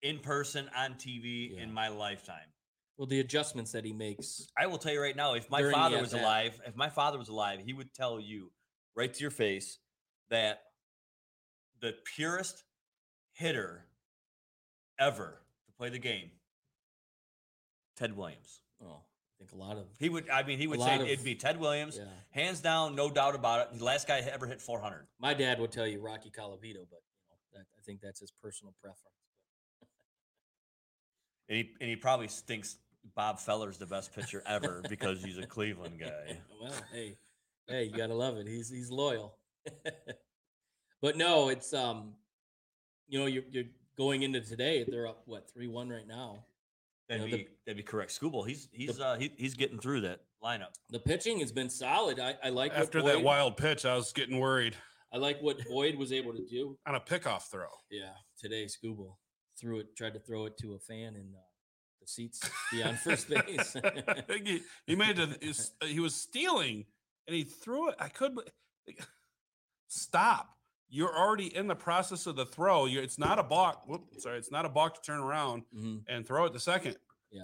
in 0.00 0.20
person 0.20 0.70
on 0.76 0.94
TV 0.94 1.54
Yeah. 1.56 1.62
in 1.64 1.72
my 1.72 1.88
lifetime. 1.88 2.46
Well, 2.96 3.06
the 3.08 3.18
adjustments 3.18 3.72
that 3.72 3.84
he 3.84 3.92
makes. 3.92 4.46
I 4.56 4.66
will 4.68 4.78
tell 4.78 4.92
you 4.92 5.00
right 5.02 5.16
now, 5.16 5.34
if 5.34 5.50
my 5.50 5.70
father 5.72 6.00
was 6.00 6.12
alive, 6.12 6.60
if 6.66 6.76
my 6.76 6.88
father 6.88 7.18
was 7.18 7.28
alive, 7.28 7.58
he 7.64 7.72
would 7.72 7.92
tell 7.92 8.20
you 8.20 8.52
right 8.94 9.12
to 9.12 9.20
your 9.20 9.32
face 9.32 9.78
that 10.30 10.60
the 11.80 11.94
purest 12.14 12.62
hitter 13.32 13.86
ever 15.00 15.42
to 15.66 15.72
play 15.72 15.88
the 15.90 15.98
game, 15.98 16.30
Ted 17.96 18.16
Williams. 18.16 18.60
Oh, 18.82 19.00
A 19.52 19.56
lot 19.56 19.76
of 19.76 19.84
He 19.98 20.08
would, 20.08 20.28
I 20.28 20.42
mean, 20.42 20.58
he 20.58 20.66
would 20.66 20.80
say 20.80 20.96
of- 20.96 21.08
it'd 21.08 21.24
be 21.24 21.34
Ted 21.34 21.58
Williams, 21.58 21.98
yeah. 21.98 22.04
hands 22.30 22.60
down, 22.60 22.94
no 22.94 23.10
doubt 23.10 23.34
about 23.34 23.60
it. 23.72 23.78
The 23.78 23.84
last 23.84 24.06
guy 24.06 24.18
ever 24.18 24.46
hit 24.46 24.60
400. 24.60 25.06
My 25.18 25.34
dad 25.34 25.60
would 25.60 25.72
tell 25.72 25.86
you 25.86 26.00
Rocky 26.00 26.30
Colavito, 26.30 26.86
but 26.90 27.02
you 27.02 27.28
know, 27.28 27.36
that, 27.54 27.66
I 27.76 27.82
think 27.84 28.00
that's 28.00 28.20
his 28.20 28.32
personal 28.42 28.74
preference. 28.80 29.02
And 31.48 31.58
he, 31.58 31.70
and 31.80 31.88
he 31.88 31.96
probably 31.96 32.28
thinks 32.28 32.76
Bob 33.14 33.38
Feller's 33.38 33.78
the 33.78 33.86
best 33.86 34.14
pitcher 34.14 34.42
ever 34.46 34.82
because 34.88 35.22
he's 35.22 35.38
a 35.38 35.46
Cleveland 35.46 36.00
guy. 36.00 36.38
well, 36.60 36.72
hey, 36.92 37.16
hey, 37.68 37.84
you 37.84 37.96
gotta 37.96 38.14
love 38.14 38.36
it. 38.36 38.46
He's 38.46 38.68
he's 38.68 38.90
loyal. 38.90 39.36
but 41.02 41.16
no, 41.16 41.48
it's 41.48 41.72
um, 41.72 42.14
you 43.08 43.18
know, 43.18 43.26
you're 43.26 43.44
you're 43.50 43.64
going 43.96 44.22
into 44.22 44.40
today. 44.40 44.84
They're 44.86 45.06
up 45.06 45.22
what 45.26 45.48
three 45.52 45.68
one 45.68 45.88
right 45.88 46.06
now. 46.06 46.44
That'd 47.08 47.24
know, 47.24 47.30
the- 47.30 47.44
be 47.44 47.48
that'd 47.66 47.76
be 47.76 47.82
correct. 47.82 48.18
Skubal, 48.18 48.46
he's 48.46 48.68
he's 48.72 48.98
uh 49.00 49.16
he, 49.18 49.32
he's 49.36 49.54
getting 49.54 49.78
through 49.78 50.00
that 50.02 50.20
lineup. 50.42 50.74
The 50.90 50.98
pitching 50.98 51.40
has 51.40 51.52
been 51.52 51.70
solid. 51.70 52.18
I, 52.20 52.34
I 52.42 52.48
like 52.50 52.72
what 52.72 52.80
After 52.82 53.02
that 53.02 53.22
wild 53.22 53.56
pitch, 53.56 53.84
I 53.84 53.94
was 53.96 54.12
getting 54.12 54.38
worried 54.38 54.76
I 55.12 55.18
like 55.18 55.40
what 55.40 55.56
Boyd 55.68 55.94
was 55.96 56.12
able 56.12 56.32
to 56.34 56.44
do. 56.50 56.76
on 56.86 56.96
a 56.96 57.00
pickoff 57.00 57.42
throw. 57.50 57.68
Yeah, 57.90 58.10
today 58.38 58.66
Skubal 58.66 59.14
threw 59.58 59.78
it, 59.78 59.96
tried 59.96 60.14
to 60.14 60.20
throw 60.20 60.46
it 60.46 60.58
to 60.58 60.74
a 60.74 60.78
fan 60.80 61.14
in 61.14 61.32
uh, 61.34 61.40
the 62.00 62.06
seats 62.08 62.40
beyond 62.72 62.98
first 62.98 63.28
base. 63.30 63.76
he, 64.44 64.60
he 64.86 64.96
made 64.96 65.18
it. 65.18 65.40
He 65.84 66.00
was 66.00 66.14
stealing, 66.14 66.84
and 67.28 67.36
he 67.36 67.44
threw 67.44 67.88
it. 67.90 67.94
I 68.00 68.08
could 68.08 68.36
stop. 69.88 70.50
You're 70.88 71.16
already 71.16 71.54
in 71.54 71.66
the 71.66 71.74
process 71.74 72.26
of 72.26 72.36
the 72.36 72.46
throw. 72.46 72.86
you 72.86 73.00
it's 73.00 73.18
not 73.18 73.38
a 73.38 73.42
balk. 73.42 73.86
Whoop, 73.88 74.04
sorry, 74.18 74.38
it's 74.38 74.50
not 74.52 74.64
a 74.64 74.68
balk 74.68 74.94
to 74.94 75.00
turn 75.02 75.18
around 75.20 75.64
Mhm. 75.74 76.04
and 76.08 76.26
throw 76.26 76.44
it 76.46 76.52
the 76.52 76.60
second. 76.60 76.96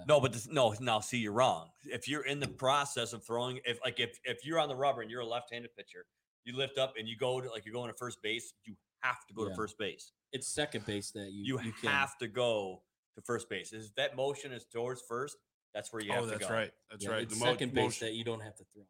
No, 0.07 0.19
but 0.19 0.33
this, 0.33 0.47
no, 0.47 0.73
now 0.79 1.01
see, 1.01 1.17
you're 1.19 1.33
wrong. 1.33 1.69
If 1.83 2.07
you're 2.07 2.25
in 2.25 2.39
the 2.39 2.47
process 2.47 3.13
of 3.13 3.23
throwing, 3.23 3.59
if 3.65 3.79
like 3.83 3.99
if 3.99 4.17
if 4.23 4.43
you're 4.45 4.59
on 4.59 4.67
the 4.69 4.75
rubber 4.75 5.01
and 5.01 5.11
you're 5.11 5.21
a 5.21 5.25
left-handed 5.25 5.75
pitcher, 5.75 6.05
you 6.45 6.55
lift 6.55 6.77
up 6.79 6.93
and 6.97 7.07
you 7.07 7.15
go 7.15 7.39
to 7.41 7.49
like 7.49 7.63
you're 7.65 7.73
going 7.73 7.91
to 7.91 7.97
first 7.97 8.19
base, 8.23 8.53
you 8.63 8.75
have 9.01 9.23
to 9.27 9.33
go 9.33 9.43
Yeah. 9.43 9.49
to 9.49 9.55
first 9.55 9.77
base. 9.77 10.11
It's 10.31 10.47
second 10.47 10.85
base 10.87 11.11
that 11.11 11.31
you 11.31 11.43
You, 11.59 11.61
you, 11.61 11.73
can. 11.73 11.89
have 11.89 12.17
to 12.19 12.27
go 12.27 12.81
to 13.15 13.21
first 13.21 13.49
base. 13.49 13.71
Is 13.71 13.91
that 13.97 14.15
motion 14.15 14.51
is 14.51 14.65
towards 14.65 15.01
first? 15.07 15.37
That's 15.75 15.91
where 15.93 16.01
you 16.01 16.11
have 16.11 16.23
oh, 16.23 16.25
to 16.25 16.31
that's 16.31 16.47
go. 16.47 16.53
right. 16.53 16.71
That's 16.89 17.03
Yeah, 17.03 17.11
right. 17.11 17.21
It's 17.23 17.37
mo- 17.37 17.45
second 17.45 17.73
base 17.75 17.83
motion- 17.83 18.07
that 18.07 18.13
you 18.13 18.23
don't 18.23 18.39
have 18.39 18.55
to 18.55 18.63
throw 18.73 18.81
it. 18.83 18.87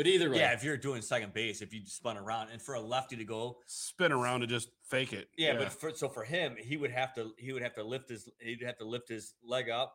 But 0.00 0.06
either 0.06 0.30
way, 0.30 0.38
Yeah, 0.38 0.52
if 0.54 0.64
you're 0.64 0.78
doing 0.78 1.02
second 1.02 1.34
base, 1.34 1.60
if 1.60 1.74
you 1.74 1.82
spun 1.84 2.16
around 2.16 2.48
and 2.50 2.62
for 2.62 2.72
a 2.74 2.80
lefty 2.80 3.16
to 3.16 3.24
go, 3.26 3.58
spin 3.66 4.12
around 4.12 4.40
and 4.40 4.48
just 4.48 4.70
fake 4.88 5.12
it. 5.12 5.28
yeah, 5.36 5.58
but 5.58 5.70
for, 5.70 5.90
so 5.94 6.08
for 6.08 6.24
him, 6.24 6.56
he 6.58 6.78
would 6.78 6.90
have 6.90 7.12
to 7.16 7.34
he 7.36 7.52
would 7.52 7.60
have 7.60 7.74
to 7.74 7.82
lift 7.84 8.08
his 8.08 8.26
he'd 8.38 8.62
have 8.62 8.78
to 8.78 8.86
lift 8.86 9.10
his 9.10 9.34
leg 9.44 9.68
up 9.68 9.94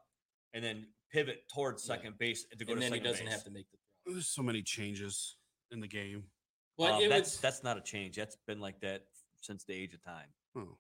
and 0.54 0.64
then 0.64 0.86
pivot 1.12 1.50
towards 1.52 1.84
Yeah. 1.90 1.96
second 1.96 2.20
base 2.20 2.46
to 2.56 2.64
go 2.66 2.74
and 2.74 2.82
to 2.84 2.86
then 2.88 2.94
he 2.94 3.00
doesn't 3.00 3.26
base. 3.26 3.34
have 3.34 3.44
to 3.46 3.50
make 3.50 3.66
the 3.72 3.78
throw. 4.04 4.14
there's 4.14 4.28
so 4.28 4.44
many 4.44 4.62
changes 4.62 5.38
in 5.72 5.80
the 5.80 5.88
game. 5.88 6.26
But 6.78 7.02
Um, 7.02 7.10
that's 7.10 7.32
was 7.32 7.42
that's 7.42 7.64
not 7.64 7.76
a 7.76 7.82
change. 7.82 8.16
That's 8.16 8.38
been 8.46 8.60
like 8.60 8.80
that 8.82 9.06
since 9.42 9.64
the 9.64 9.74
age 9.74 9.96
of 9.96 10.04
time. 10.04 10.28
Oh. 10.56 10.78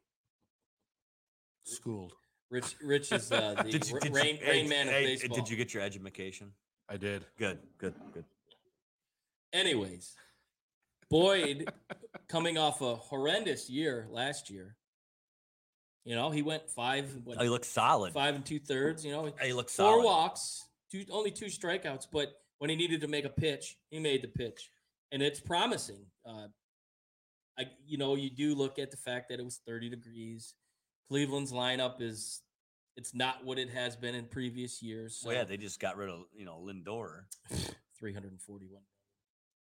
Schooled. 1.63 2.13
Rich. 2.51 2.76
Rich 2.80 3.11
is 3.11 3.32
uh, 3.32 3.55
the 3.63 3.71
Did 3.71 3.89
you, 3.89 3.99
did 4.01 4.13
rain, 4.13 4.38
you, 4.39 4.45
rain 4.45 4.65
hey, 4.65 4.67
man 4.67 4.88
of 4.88 4.93
hey, 4.93 5.05
baseball. 5.05 5.36
Did 5.36 5.49
you 5.49 5.57
get 5.57 5.73
your 5.73 5.82
education? 5.82 6.51
I 6.88 6.97
did. 6.97 7.26
Good, 7.39 7.57
good, 7.80 7.95
good. 8.13 8.26
Anyways, 9.55 10.13
Boyd 11.09 11.71
coming 12.27 12.57
off 12.57 12.81
a 12.81 12.95
horrendous 12.95 13.69
year 13.69 14.05
last 14.11 14.49
year. 14.49 14.75
You 16.03 16.13
know, 16.15 16.29
he 16.29 16.41
went 16.41 16.69
five, 16.69 17.09
what, 17.23 17.37
Oh, 17.39 17.43
he 17.43 17.49
looks 17.49 17.67
solid. 17.69 18.13
five 18.13 18.35
and 18.35 18.45
two 18.45 18.59
thirds. 18.59 19.05
You 19.05 19.11
know, 19.13 19.33
He 19.41 19.53
looks 19.53 19.75
four 19.75 19.91
solid. 19.93 20.03
walks, 20.05 20.67
two 20.91 21.05
only 21.09 21.31
two 21.31 21.45
strikeouts. 21.45 22.07
But 22.11 22.33
when 22.59 22.69
he 22.69 22.75
needed 22.75 23.01
to 23.01 23.07
make 23.07 23.23
a 23.25 23.29
pitch, 23.29 23.77
he 23.89 23.99
made 23.99 24.21
the 24.21 24.27
pitch, 24.27 24.69
and 25.11 25.21
it's 25.23 25.39
promising. 25.39 26.05
Uh, 26.27 26.47
I, 27.57 27.67
you 27.87 27.97
know, 27.97 28.15
you 28.15 28.29
do 28.29 28.53
look 28.53 28.77
at 28.77 28.91
the 28.91 28.97
fact 28.97 29.29
that 29.29 29.39
it 29.39 29.45
was 29.45 29.61
30 29.65 29.89
degrees. 29.89 30.53
Cleveland's 31.07 31.53
lineup 31.53 32.01
is 32.01 32.41
it's 32.97 33.15
not 33.15 33.45
what 33.45 33.57
it 33.57 33.69
has 33.69 33.95
been 33.95 34.15
in 34.15 34.25
previous 34.25 34.81
years. 34.83 35.21
Well, 35.25 35.33
yeah, 35.33 35.43
they 35.45 35.55
just 35.57 35.79
got 35.79 35.95
rid 35.95 36.09
of 36.09 36.25
you 36.33 36.45
know 36.45 36.61
Lindor. 36.61 37.21
341 37.99 38.81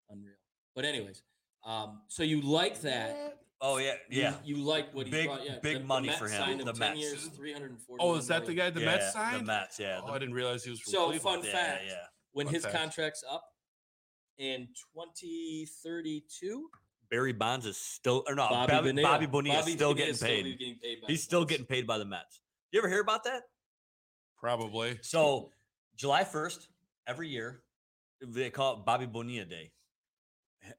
unreal 0.09 0.35
but 0.75 0.85
anyways 0.85 1.21
um 1.65 2.01
so 2.07 2.23
you 2.23 2.41
like 2.41 2.81
that 2.81 3.37
Oh 3.61 3.77
yeah, 3.77 3.93
yeah. 4.11 4.33
you, 4.43 4.57
like 4.57 4.93
what 4.93 5.05
he 5.05 5.11
Big- 5.11 5.27
brought 5.27 5.45
yeah 5.45 5.57
big 5.63 5.75
the- 5.75 5.79
the 5.79 5.85
money 5.85 6.07
Mets 6.07 6.19
for 6.19 6.27
him, 6.27 6.41
signed 6.43 6.59
the 6.59 6.73
10 6.73 6.77
Mets. 6.77 6.99
years 6.99 7.27
340 7.29 8.03
Oh, 8.03 8.15
is 8.15 8.27
that 8.27 8.45
the 8.45 8.53
guy 8.53 8.69
the 8.69 8.81
yeah, 8.81 8.85
Mets 8.85 9.13
signed? 9.13 9.39
The 9.39 9.43
Mets, 9.45 9.79
yeah. 9.79 10.01
Oh, 10.03 10.11
I 10.11 10.19
didn't 10.19 10.33
realize 10.35 10.63
he 10.65 10.71
was 10.71 10.81
from 10.81 10.91
So, 10.91 11.05
Cleveland. 11.07 11.41
fun 11.43 11.45
yeah, 11.45 11.51
fact. 11.53 11.83
yeah. 11.87 11.93
when 12.33 12.47
Fun 12.47 12.53
his 12.53 12.63
fact. 12.65 12.75
contract's 12.75 13.23
up 13.31 13.45
in 14.37 14.67
2032 14.93 16.69
Barry 17.09 17.33
Bonds 17.33 17.65
is 17.65 17.77
still, 17.77 18.23
or 18.27 18.35
no, 18.35 18.47
Bobby, 18.49 18.73
Bobby, 18.73 18.89
Bonilla, 18.89 19.07
Bobby 19.07 19.25
Bonilla 19.27 19.59
is 19.59 19.65
still 19.73 19.77
Bonilla 19.93 19.95
getting 19.95 20.13
is 20.13 20.21
paid. 20.21 20.59
getting 20.59 20.75
paid 20.81 21.01
by 21.01 21.07
He's 21.07 21.23
still 21.23 21.41
Mets. 21.41 21.49
getting 21.51 21.65
paid 21.65 21.87
by 21.87 21.97
the 21.97 22.05
Mets. 22.05 22.41
You 22.71 22.79
ever 22.79 22.89
hear 22.89 23.01
about 23.01 23.23
that? 23.23 23.43
Probably. 24.37 24.99
So 25.01 25.51
July 25.95 26.23
1st, 26.23 26.67
every 27.07 27.29
year, 27.29 27.63
they 28.21 28.49
call 28.49 28.73
it 28.73 28.85
Bobby 28.85 29.05
Bonilla 29.05 29.45
Day. 29.45 29.71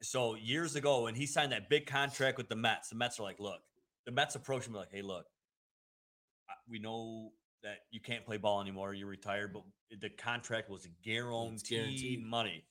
So 0.03 0.34
years 0.34 0.76
ago, 0.76 1.03
when 1.05 1.14
he 1.14 1.26
signed 1.26 1.53
that 1.53 1.68
big 1.68 1.87
contract 1.87 2.39
with 2.39 2.49
the 2.49 2.57
Mets, 2.57 2.89
the 2.89 2.97
Mets 2.97 3.18
are 3.20 3.22
like, 3.22 3.41
look, 3.41 3.61
the 4.05 4.12
Mets 4.12 4.34
approach 4.34 4.66
him 4.66 4.74
like, 4.74 4.91
hey, 4.93 5.03
look, 5.03 5.26
we 6.68 6.78
know 6.78 7.32
that 7.62 7.78
you 7.91 8.01
can't 8.01 8.24
play 8.24 8.37
ball 8.37 8.61
anymore. 8.61 8.95
You're 8.95 9.09
retired, 9.09 9.53
but 9.53 9.62
the 10.01 10.11
contract 10.11 10.70
was 10.70 10.87
guaranteed, 11.05 11.68
guaranteed. 11.68 12.24
money. 12.24 12.64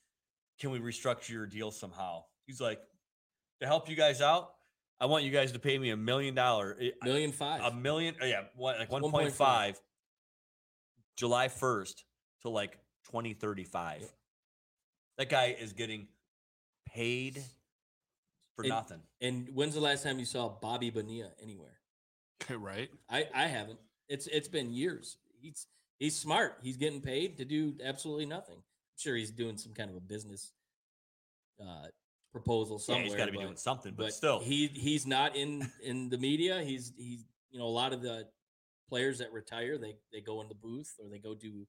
Can 0.60 0.72
we 0.72 0.80
restructure 0.80 1.30
your 1.30 1.46
deal 1.46 1.72
somehow? 1.72 2.24
He's 2.46 2.62
like, 2.62 2.80
to 3.62 3.68
help 3.68 3.90
you 3.90 3.96
guys 3.96 4.22
out, 4.22 4.52
I 5.00 5.08
want 5.08 5.24
you 5.26 5.32
guys 5.32 5.52
to 5.52 5.60
pay 5.60 5.78
me 5.78 5.90
a 5.90 5.98
million 5.98 6.36
dollar, 6.36 6.78
eh, 6.80 6.92
million 7.04 7.32
five 7.32 7.62
a 7.62 7.76
million, 7.76 8.16
yeah, 8.22 8.44
what, 8.56 8.80
like 8.80 8.90
1.5 8.90 9.12
1.5. 9.12 9.76
July 11.18 11.48
1st 11.48 12.04
to 12.42 12.50
like 12.50 12.74
2035. 13.08 14.02
Yep. 14.02 14.10
That 15.18 15.30
guy 15.30 15.56
is 15.60 15.74
getting 15.74 16.08
paid 16.96 17.44
for 18.56 18.64
And- 18.64 18.70
nothing. 18.70 19.02
and 19.22 19.50
when's 19.54 19.74
the 19.74 19.82
last 19.82 20.02
time 20.04 20.18
you 20.18 20.26
saw 20.26 20.48
bobby 20.48 20.90
bonilla 20.90 21.32
anywhere 21.42 21.78
right. 22.50 22.90
I 23.10 23.28
I 23.34 23.48
haven't. 23.48 23.80
It's 24.10 24.28
it's 24.28 24.48
been 24.50 24.72
years. 24.72 25.18
He's 25.42 25.68
he's 26.00 26.16
smart. 26.16 26.60
He's 26.62 26.78
getting 26.78 27.02
paid 27.02 27.38
to 27.38 27.46
do 27.46 27.76
absolutely 27.84 28.26
nothing. 28.26 28.58
I'm 28.58 28.98
sure 28.98 29.16
he's 29.16 29.32
doing 29.32 29.58
some 29.58 29.74
kind 29.74 29.90
of 29.90 29.96
a 29.96 30.02
business 30.02 30.52
uh 31.62 31.88
proposal 32.34 32.76
Yeah, 32.78 32.86
somewhere. 32.86 33.04
he's 33.06 33.16
got 33.16 33.26
to 33.28 33.32
be 33.32 33.38
doing 33.40 33.56
something, 33.56 33.94
but, 33.96 34.08
but 34.08 34.14
still. 34.14 34.40
he 34.42 34.68
he's 34.68 35.08
not 35.08 35.36
in 35.36 35.72
in 35.82 36.10
the 36.10 36.18
media. 36.18 36.62
He's 36.62 36.92
he's 36.98 37.26
you 37.52 37.58
know 37.60 37.66
a 37.66 37.76
lot 37.82 37.94
of 37.94 38.02
the 38.02 38.28
players 38.90 39.18
that 39.20 39.32
retire 39.32 39.78
they 39.78 39.96
they 40.12 40.20
go 40.22 40.42
in 40.42 40.50
the 40.50 40.56
booth 40.56 40.94
or 41.00 41.10
they 41.10 41.20
go 41.20 41.34
do 41.34 41.66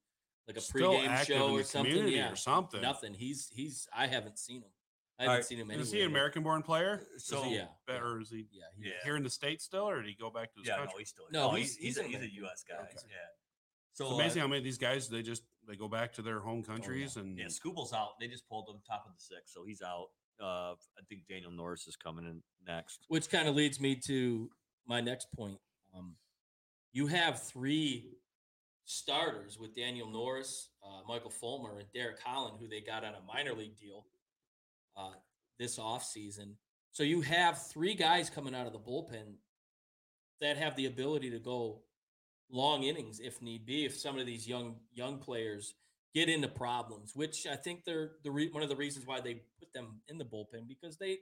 like 0.49 0.57
a 0.57 0.61
Still 0.61 0.95
pregame 0.95 1.24
show 1.24 1.53
or 1.55 1.62
something. 1.62 2.09
Yeah, 2.09 2.33
or 2.33 2.37
something. 2.37 2.83
Nothing. 2.83 3.14
He's 3.14 3.49
he's 3.55 3.89
I 3.97 4.09
haven't 4.09 4.39
seen 4.39 4.62
him. 4.62 4.70
I 5.18 5.22
haven't 5.22 5.36
right, 5.36 5.44
seen 5.44 5.58
him 5.58 5.70
Is 5.70 5.90
he 5.90 6.02
an 6.02 6.08
American-born 6.08 6.62
player? 6.62 7.02
so, 7.16 7.44
yeah, 7.44 7.66
yeah, 7.88 7.94
Or 7.98 8.20
is 8.20 8.30
he 8.30 8.46
yeah, 8.52 8.64
he- 8.76 8.88
Yeah. 8.88 8.94
here 9.04 9.16
in 9.16 9.22
the 9.22 9.30
states 9.30 9.64
still, 9.64 9.88
or 9.88 10.02
did 10.02 10.08
he 10.08 10.14
go 10.14 10.30
back 10.30 10.52
to 10.52 10.60
his 10.60 10.68
yeah, 10.68 10.76
no, 10.76 10.90
he's 10.98 11.08
still. 11.08 11.24
No, 11.30 11.48
No, 11.48 11.54
he's- 11.54 11.74
he's, 11.74 11.96
he's, 11.96 11.96
he's 11.96 12.14
a, 12.14 12.18
he's 12.18 12.30
a 12.30 12.34
U.S. 12.42 12.64
guy. 12.68 12.76
Okay. 12.76 12.92
Yeah. 13.08 13.16
So 13.92 14.04
So 14.04 14.10
it's 14.10 14.20
amazing 14.20 14.42
uh, 14.42 14.44
how 14.44 14.48
many 14.48 14.58
of 14.58 14.64
these 14.64 14.76
guys 14.78 15.08
they 15.08 15.22
just 15.22 15.42
they 15.66 15.74
go 15.74 15.88
back 15.88 16.12
to 16.14 16.22
their 16.22 16.40
home 16.40 16.62
countries 16.62 17.16
and 17.16 17.38
yeah, 17.38 17.46
Skubal's 17.46 17.94
out. 17.94 18.20
They 18.20 18.28
just 18.28 18.46
pulled 18.46 18.68
him 18.68 18.76
top 18.86 19.04
of 19.06 19.12
the 19.14 19.20
six, 19.20 19.54
so 19.54 19.64
he's 19.64 19.80
out. 19.80 20.08
Uh, 20.38 20.72
I 20.98 21.02
think 21.08 21.22
Daniel 21.26 21.50
Norris 21.50 21.86
is 21.86 21.96
coming 21.96 22.26
in 22.26 22.42
next. 22.66 23.06
which 23.08 23.30
kind 23.30 23.48
of 23.48 23.54
leads 23.54 23.80
me 23.80 23.96
to 24.06 24.50
my 24.86 25.00
next 25.00 25.28
point. 25.34 25.58
Um, 25.96 26.16
you 26.92 27.06
have 27.06 27.42
three 27.42 28.10
starters 28.84 29.58
with 29.58 29.74
Daniel 29.74 30.08
Norris, 30.10 30.68
uh, 30.84 31.00
Michael 31.08 31.30
Fulmer, 31.30 31.78
and 31.78 31.88
Derek 31.94 32.20
Holland, 32.22 32.58
who 32.60 32.68
they 32.68 32.80
got 32.80 33.02
on 33.02 33.14
a 33.14 33.22
minor 33.26 33.54
league 33.54 33.78
deal 33.78 34.04
uh, 34.97 35.12
this 35.59 35.78
offseason. 35.78 36.55
So 36.92 37.03
you 37.03 37.20
have 37.22 37.66
three 37.66 37.94
guys 37.94 38.30
coming 38.30 38.55
out 38.55 38.66
of 38.66 38.72
the 38.72 38.78
bullpen 38.78 39.34
that 40.40 40.57
have 40.57 40.76
the 40.76 40.86
ability 40.86 41.30
to 41.30 41.38
go 41.38 41.82
long 42.51 42.84
innings 42.84 43.20
if 43.20 43.42
need 43.42 43.66
be. 43.66 43.84
If 43.84 43.97
some 43.97 44.18
of 44.18 44.26
these 44.26 44.49
young 44.49 44.76
young 44.92 45.18
players 45.18 45.74
get 46.14 46.28
into 46.28 46.49
problems, 46.49 47.12
which 47.14 47.47
I 47.47 47.57
think 47.57 47.84
they're 47.84 48.12
the 48.24 48.30
re- 48.30 48.51
one 48.51 48.62
of 48.62 48.68
the 48.68 48.76
reasons 48.76 49.07
why 49.07 49.20
they 49.20 49.42
put 49.59 49.72
them 49.74 50.01
in 50.09 50.18
the 50.18 50.24
bullpen 50.24 50.66
because 50.68 50.97
they 50.97 51.18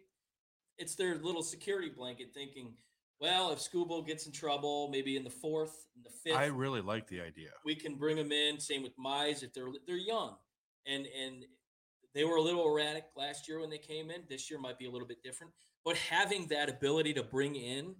it's 0.78 0.94
their 0.94 1.16
little 1.16 1.42
security 1.42 1.88
blanket 1.88 2.28
thinking 2.34 2.74
well, 3.20 3.52
if 3.52 3.60
Skubal 3.60 4.06
gets 4.06 4.26
in 4.26 4.32
trouble, 4.32 4.88
maybe 4.90 5.16
in 5.16 5.24
the 5.24 5.30
fourth, 5.30 5.86
in 5.96 6.02
the 6.02 6.10
fifth, 6.10 6.36
I 6.36 6.46
really 6.46 6.80
like 6.80 7.06
the 7.06 7.20
idea. 7.20 7.50
we 7.64 7.74
can 7.74 7.94
bring 7.94 8.16
them 8.16 8.32
in. 8.32 8.58
Same 8.58 8.82
with 8.82 8.92
Mize 8.98 9.42
if 9.42 9.54
they're 9.54 9.68
they're 9.86 9.96
young, 9.96 10.36
and 10.86 11.06
and 11.06 11.44
they 12.14 12.24
were 12.24 12.36
a 12.36 12.42
little 12.42 12.66
erratic 12.66 13.04
last 13.16 13.48
year 13.48 13.60
when 13.60 13.70
they 13.70 13.78
came 13.78 14.10
in. 14.10 14.22
This 14.28 14.50
year 14.50 14.58
might 14.60 14.78
be 14.78 14.86
a 14.86 14.90
little 14.90 15.08
bit 15.08 15.22
different, 15.22 15.52
but 15.84 15.96
having 15.96 16.46
that 16.48 16.68
ability 16.68 17.12
to 17.14 17.22
bring 17.22 17.56
in 17.56 17.94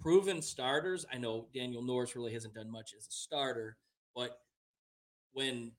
proven 0.00 0.42
starters. 0.42 1.06
I 1.12 1.16
know 1.18 1.48
Daniel 1.54 1.82
Norris 1.82 2.14
really 2.14 2.32
hasn't 2.32 2.54
done 2.54 2.70
much 2.70 2.92
as 2.96 3.06
a 3.06 3.10
starter, 3.12 3.78
but 4.14 4.38
when 5.32 5.72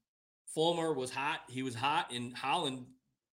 Fulmer 0.54 0.94
was 0.94 1.12
hot, 1.12 1.42
he 1.50 1.64
was 1.64 1.76
hot 1.76 2.12
in 2.12 2.32
Holland. 2.32 2.86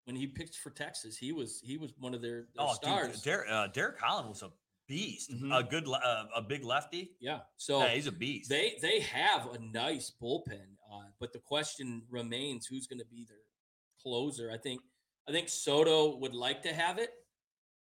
When 0.06 0.16
he 0.16 0.26
picked 0.28 0.56
for 0.56 0.72
Texas, 0.72 1.16
he 1.18 1.32
was 1.32 1.62
he 1.64 1.78
was 1.78 1.94
one 2.00 2.14
of 2.16 2.22
their, 2.22 2.48
their 2.56 2.66
Oh, 2.68 2.74
stars. 2.74 3.14
dude, 3.18 3.24
Derek, 3.24 3.50
uh, 3.52 3.68
Derek 3.68 4.00
Holland 4.00 4.30
was 4.30 4.42
a 4.42 4.52
beast. 4.88 5.32
Mhm. 5.32 5.56
A 5.58 5.64
good, 5.64 5.88
uh, 5.88 6.26
a 6.36 6.42
big 6.42 6.64
lefty. 6.64 7.16
yeah, 7.20 7.42
so 7.58 7.80
yeah, 7.84 7.90
he's 7.94 8.08
a 8.08 8.12
beast. 8.12 8.50
They 8.50 8.78
they 8.82 9.00
have 9.02 9.52
a 9.54 9.60
nice 9.60 10.12
bullpen, 10.22 10.76
uh, 10.92 11.04
but 11.20 11.32
the 11.32 11.40
question 11.40 12.04
remains: 12.10 12.66
who's 12.66 12.88
going 12.88 13.00
to 13.00 13.06
be 13.06 13.24
their 13.26 13.38
closer? 14.02 14.52
I 14.52 14.58
think 14.58 14.82
I 15.28 15.32
think 15.32 15.50
Soto 15.50 16.18
would 16.18 16.34
like 16.34 16.64
to 16.64 16.74
have 16.74 16.98
it, 16.98 17.12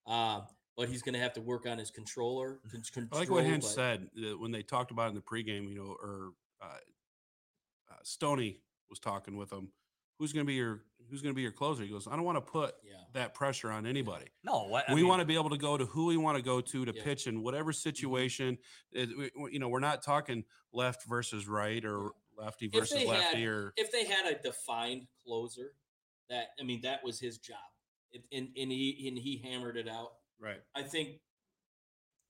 uh, 0.07 0.41
but 0.77 0.89
he's 0.89 1.03
going 1.03 1.15
to 1.15 1.21
have 1.21 1.33
to 1.35 1.41
work 1.41 1.67
on 1.67 1.79
his 1.79 1.91
controller. 1.91 2.61
con- 2.93 3.09
I 3.13 3.19
like 3.19 3.31
what 3.31 3.39
control, 3.39 3.43
Hinch 3.43 3.65
but- 3.65 3.71
said 3.71 4.11
that 4.17 4.39
when 4.39 4.51
they 4.51 4.63
talked 4.63 4.91
about 4.91 5.07
it 5.07 5.11
in 5.11 5.15
the 5.15 5.21
pregame, 5.23 5.69
you 5.69 5.77
know, 5.77 5.97
or 6.03 6.33
uh, 6.61 6.67
uh, 7.91 7.95
Stoney 8.03 8.61
was 8.91 8.99
talking 8.99 9.37
with 9.37 9.53
him. 9.53 9.71
Who's 10.19 10.33
going 10.33 10.45
to 10.45 10.49
be 10.49 10.55
your 10.55 10.83
Who's 11.11 11.23
going 11.23 11.33
to 11.33 11.37
be 11.37 11.41
your 11.41 11.53
closer? 11.53 11.83
He 11.85 11.89
goes, 11.89 12.07
I 12.07 12.17
don't 12.17 12.25
want 12.25 12.37
to 12.37 12.43
put 12.43 12.75
Yeah, 12.85 12.97
that 13.15 13.33
pressure 13.33 13.71
on 13.71 13.87
anybody. 13.87 14.27
no, 14.45 14.65
what, 14.69 14.85
we 14.91 14.97
mean, 14.97 15.09
want 15.09 15.21
to 15.21 15.25
be 15.25 15.37
able 15.37 15.49
to 15.49 15.57
go 15.57 15.79
to 15.79 15.87
who 15.87 16.05
we 16.07 16.19
want 16.19 16.37
to 16.37 16.43
go 16.43 16.61
to 16.61 16.85
to 16.85 16.93
Yeah. 16.95 17.03
pitch 17.03 17.27
in 17.27 17.41
whatever 17.43 17.73
situation. 17.73 18.59
It- 18.93 19.17
we- 19.17 19.31
we- 19.43 19.53
you 19.55 19.59
know, 19.59 19.71
we're 19.71 19.81
not 19.81 20.03
talking 20.03 20.45
left 20.71 21.05
versus 21.09 21.49
right 21.49 21.83
or 21.83 22.11
lefty 22.37 22.67
versus 22.69 23.03
lefty 23.05 23.39
had- 23.41 23.49
or 23.49 23.73
if 23.79 23.91
they 23.91 24.05
had 24.05 24.27
a 24.27 24.39
defined 24.43 25.07
closer, 25.25 25.73
that 26.31 26.49
I 26.61 26.65
mean, 26.65 26.81
that 26.83 27.05
was 27.05 27.21
his 27.21 27.39
job, 27.39 27.59
and 28.33 28.49
and 28.57 28.73
he 28.73 29.07
and 29.09 29.19
he 29.19 29.43
hammered 29.45 29.77
it 29.77 29.89
out. 29.89 30.13
right. 30.41 30.61
I 30.75 30.83
think 30.83 31.21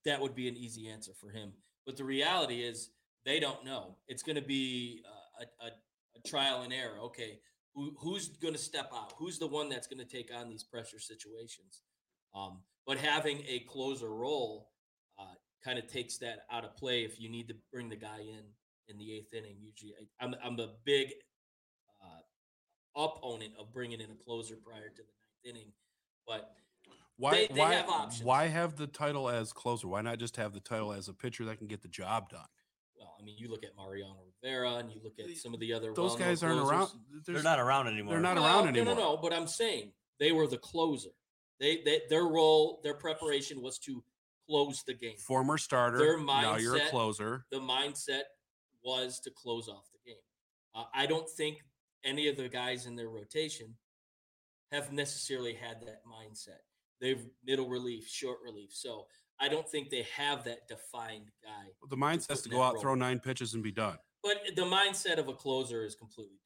that 0.05 0.21
would 0.21 0.35
be 0.35 0.49
an 0.49 0.57
easy 0.57 0.89
answer 0.89 1.13
for 1.21 1.31
him. 1.31 1.53
But 1.87 1.97
the 1.97 2.05
reality 2.05 2.63
is, 2.63 2.91
they 3.25 3.41
don't 3.41 3.65
know. 3.65 3.97
It's 4.09 4.23
going 4.23 4.37
to 4.37 4.43
be 4.43 5.03
a, 5.41 5.67
a, 5.67 5.69
a 5.69 6.29
trial 6.29 6.63
and 6.63 6.73
error. 6.73 6.99
Okay, 7.05 7.41
who, 7.75 7.95
who's 7.99 8.29
going 8.29 8.55
to 8.55 8.61
step 8.61 8.91
out? 8.95 9.13
Who's 9.19 9.39
the 9.39 9.47
one 9.47 9.69
that's 9.69 9.87
going 9.87 9.99
to 9.99 10.05
take 10.05 10.31
on 10.35 10.49
these 10.49 10.65
pressure 10.65 10.99
situations? 10.99 11.83
Um, 12.35 12.61
but 12.87 12.99
having 12.99 13.43
a 13.49 13.61
closer 13.61 14.09
role 14.09 14.71
uh, 15.19 15.35
kind 15.65 15.79
of 15.79 15.87
takes 15.87 16.19
that 16.19 16.41
out 16.51 16.65
of 16.65 16.77
play 16.77 17.03
if 17.05 17.21
you 17.21 17.29
need 17.29 17.49
to 17.49 17.55
bring 17.73 17.89
the 17.89 17.97
guy 17.97 18.21
in 18.21 18.45
in 18.89 18.99
the 18.99 19.15
eighth 19.15 19.35
inning. 19.35 19.57
Usually, 19.61 19.93
I, 20.01 20.25
I'm 20.25 20.35
I'm 20.43 20.59
a 20.59 20.75
big 20.85 21.09
opponent 22.99 23.53
of 23.59 23.73
bringing 23.73 24.01
in 24.01 24.11
a 24.11 24.15
closer 24.25 24.57
prior 24.57 24.89
to 24.91 24.97
the 25.03 25.03
ninth 25.03 25.57
inning, 25.57 25.73
but 26.27 26.55
Why? 27.17 27.33
They- 27.33 27.47
they 27.55 27.61
why? 27.61 27.75
have 27.75 27.89
options. 27.89 28.23
Why 28.25 28.47
have 28.49 28.77
the 28.77 28.87
title 28.87 29.29
as 29.29 29.53
closer? 29.53 29.89
Why 29.89 30.03
not 30.03 30.19
just 30.19 30.37
have 30.37 30.53
the 30.53 30.61
title 30.61 30.93
as 30.93 31.09
a 31.09 31.13
pitcher 31.15 31.45
that 31.47 31.59
can 31.59 31.67
get 31.67 31.83
the 31.83 31.89
job 31.89 32.29
done? 32.31 32.47
Well, 32.97 33.17
I 33.19 33.23
mean, 33.23 33.37
you 33.39 33.49
look 33.49 33.65
at 33.65 33.75
Mariano 33.77 34.17
Rivera 34.43 34.75
and 34.75 34.91
you 34.93 35.01
look 35.03 35.19
at 35.19 35.37
some 35.37 35.55
of 35.55 35.61
the 35.61 35.73
other. 35.73 35.93
Those 35.95 36.17
guys 36.17 36.43
aren't 36.43 36.61
closers. 36.61 36.93
around. 36.93 37.25
they're 37.27 37.43
not 37.43 37.59
around 37.61 37.87
anymore. 37.89 38.13
They're 38.15 38.21
not 38.21 38.37
Well, 38.37 38.45
around 38.47 38.65
No, 38.65 38.69
anymore. 38.81 38.95
no, 38.95 39.01
no. 39.15 39.17
But 39.17 39.33
I'm 39.33 39.47
saying 39.47 39.93
they 40.19 40.33
were 40.33 40.47
the 40.47 40.59
closer. 40.59 41.11
They, 41.61 41.83
they 41.83 42.03
their 42.09 42.25
role, 42.25 42.81
their 42.85 42.95
preparation 42.95 43.63
was 43.63 43.79
to 43.81 44.03
close 44.49 44.83
the 44.85 44.95
game. 44.95 45.17
Former 45.19 45.59
starter. 45.59 45.99
Their 45.99 46.21
now 46.21 46.57
you're 46.57 46.77
a 46.77 46.89
closer. 46.89 47.47
The 47.51 47.59
mindset 47.59 48.23
was 48.85 49.19
to 49.21 49.31
close 49.31 49.69
off 49.69 49.85
the 49.93 49.99
game. 50.11 50.21
Uh, 50.75 50.85
I 50.95 51.07
don't 51.07 51.29
think 51.29 51.65
any 52.05 52.29
of 52.29 52.37
the 52.37 52.49
guys 52.49 52.87
in 52.87 52.97
their 52.97 53.09
rotation 53.09 53.75
have 54.73 54.93
necessarily 54.93 55.55
had 55.55 55.81
that 55.83 56.03
mindset. 56.07 56.61
They've 57.01 57.25
middle 57.45 57.69
relief, 57.69 58.09
short 58.09 58.39
relief. 58.45 58.71
So 58.73 59.07
I 59.41 59.49
don't 59.49 59.69
think 59.69 59.91
they 59.91 60.07
have 60.17 60.45
that 60.45 60.69
defined 60.69 61.31
guy. 61.43 61.71
The 61.89 61.97
mindset's 61.97 62.43
to 62.43 62.49
go 62.49 62.63
out, 62.63 62.75
role. 62.75 62.83
throw 62.83 62.95
nine 62.95 63.21
pitches, 63.21 63.55
and 63.55 63.63
be 63.63 63.73
done. 63.73 63.97
But 64.23 64.39
the 64.57 64.63
mindset 64.63 65.19
of 65.19 65.29
a 65.29 65.33
closer 65.33 65.85
is 65.85 65.95
completely 65.95 66.35
different. 66.35 66.45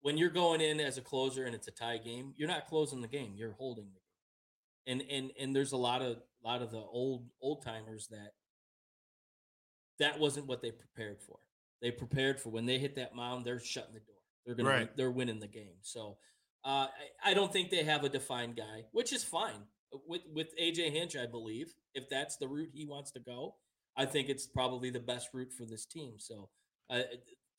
When 0.00 0.16
you're 0.16 0.30
going 0.30 0.60
in 0.60 0.80
as 0.80 0.96
a 0.96 1.02
closer 1.02 1.44
and 1.44 1.54
it's 1.54 1.68
a 1.68 1.72
tie 1.72 1.98
game, 1.98 2.32
you're 2.36 2.48
not 2.48 2.66
closing 2.66 3.00
the 3.00 3.08
game; 3.08 3.34
you're 3.36 3.52
holding 3.52 3.86
the 3.86 4.00
game. 4.00 5.00
And 5.00 5.10
and 5.10 5.32
and 5.38 5.54
there's 5.54 5.72
a 5.72 5.76
lot 5.76 6.00
of 6.00 6.16
a 6.16 6.46
lot 6.46 6.62
of 6.62 6.70
the 6.70 6.78
old 6.78 7.26
old 7.42 7.62
timers 7.62 8.08
that 8.08 8.32
that 9.98 10.18
wasn't 10.18 10.46
what 10.46 10.62
they 10.62 10.70
prepared 10.70 11.20
for. 11.20 11.38
They 11.82 11.90
prepared 11.90 12.40
for 12.40 12.50
when 12.50 12.66
they 12.66 12.78
hit 12.78 12.96
that 12.96 13.14
mound, 13.14 13.44
they're 13.44 13.60
shutting 13.60 13.94
the 13.94 14.00
door. 14.00 14.17
They're 14.46 14.54
gonna 14.54 14.68
Right. 14.68 14.96
they're 14.96 15.10
winning 15.10 15.40
the 15.40 15.48
game. 15.48 15.76
So 15.82 16.18
uh, 16.64 16.88
I, 17.24 17.30
I 17.30 17.34
don't 17.34 17.52
think 17.52 17.70
they 17.70 17.84
have 17.84 18.04
a 18.04 18.08
defined 18.08 18.56
guy, 18.56 18.84
which 18.92 19.12
is 19.12 19.22
fine. 19.24 19.62
With 20.06 20.22
with 20.32 20.48
AJ 20.58 20.90
Hinch, 20.92 21.16
I 21.16 21.26
believe 21.26 21.72
if 21.94 22.08
that's 22.08 22.36
the 22.36 22.48
route 22.48 22.70
he 22.72 22.84
wants 22.86 23.10
to 23.12 23.20
go, 23.20 23.56
I 23.96 24.04
think 24.06 24.28
it's 24.28 24.46
probably 24.46 24.90
the 24.90 25.00
best 25.00 25.28
route 25.32 25.52
for 25.52 25.64
this 25.64 25.86
team. 25.86 26.14
So 26.18 26.50
uh, 26.90 27.02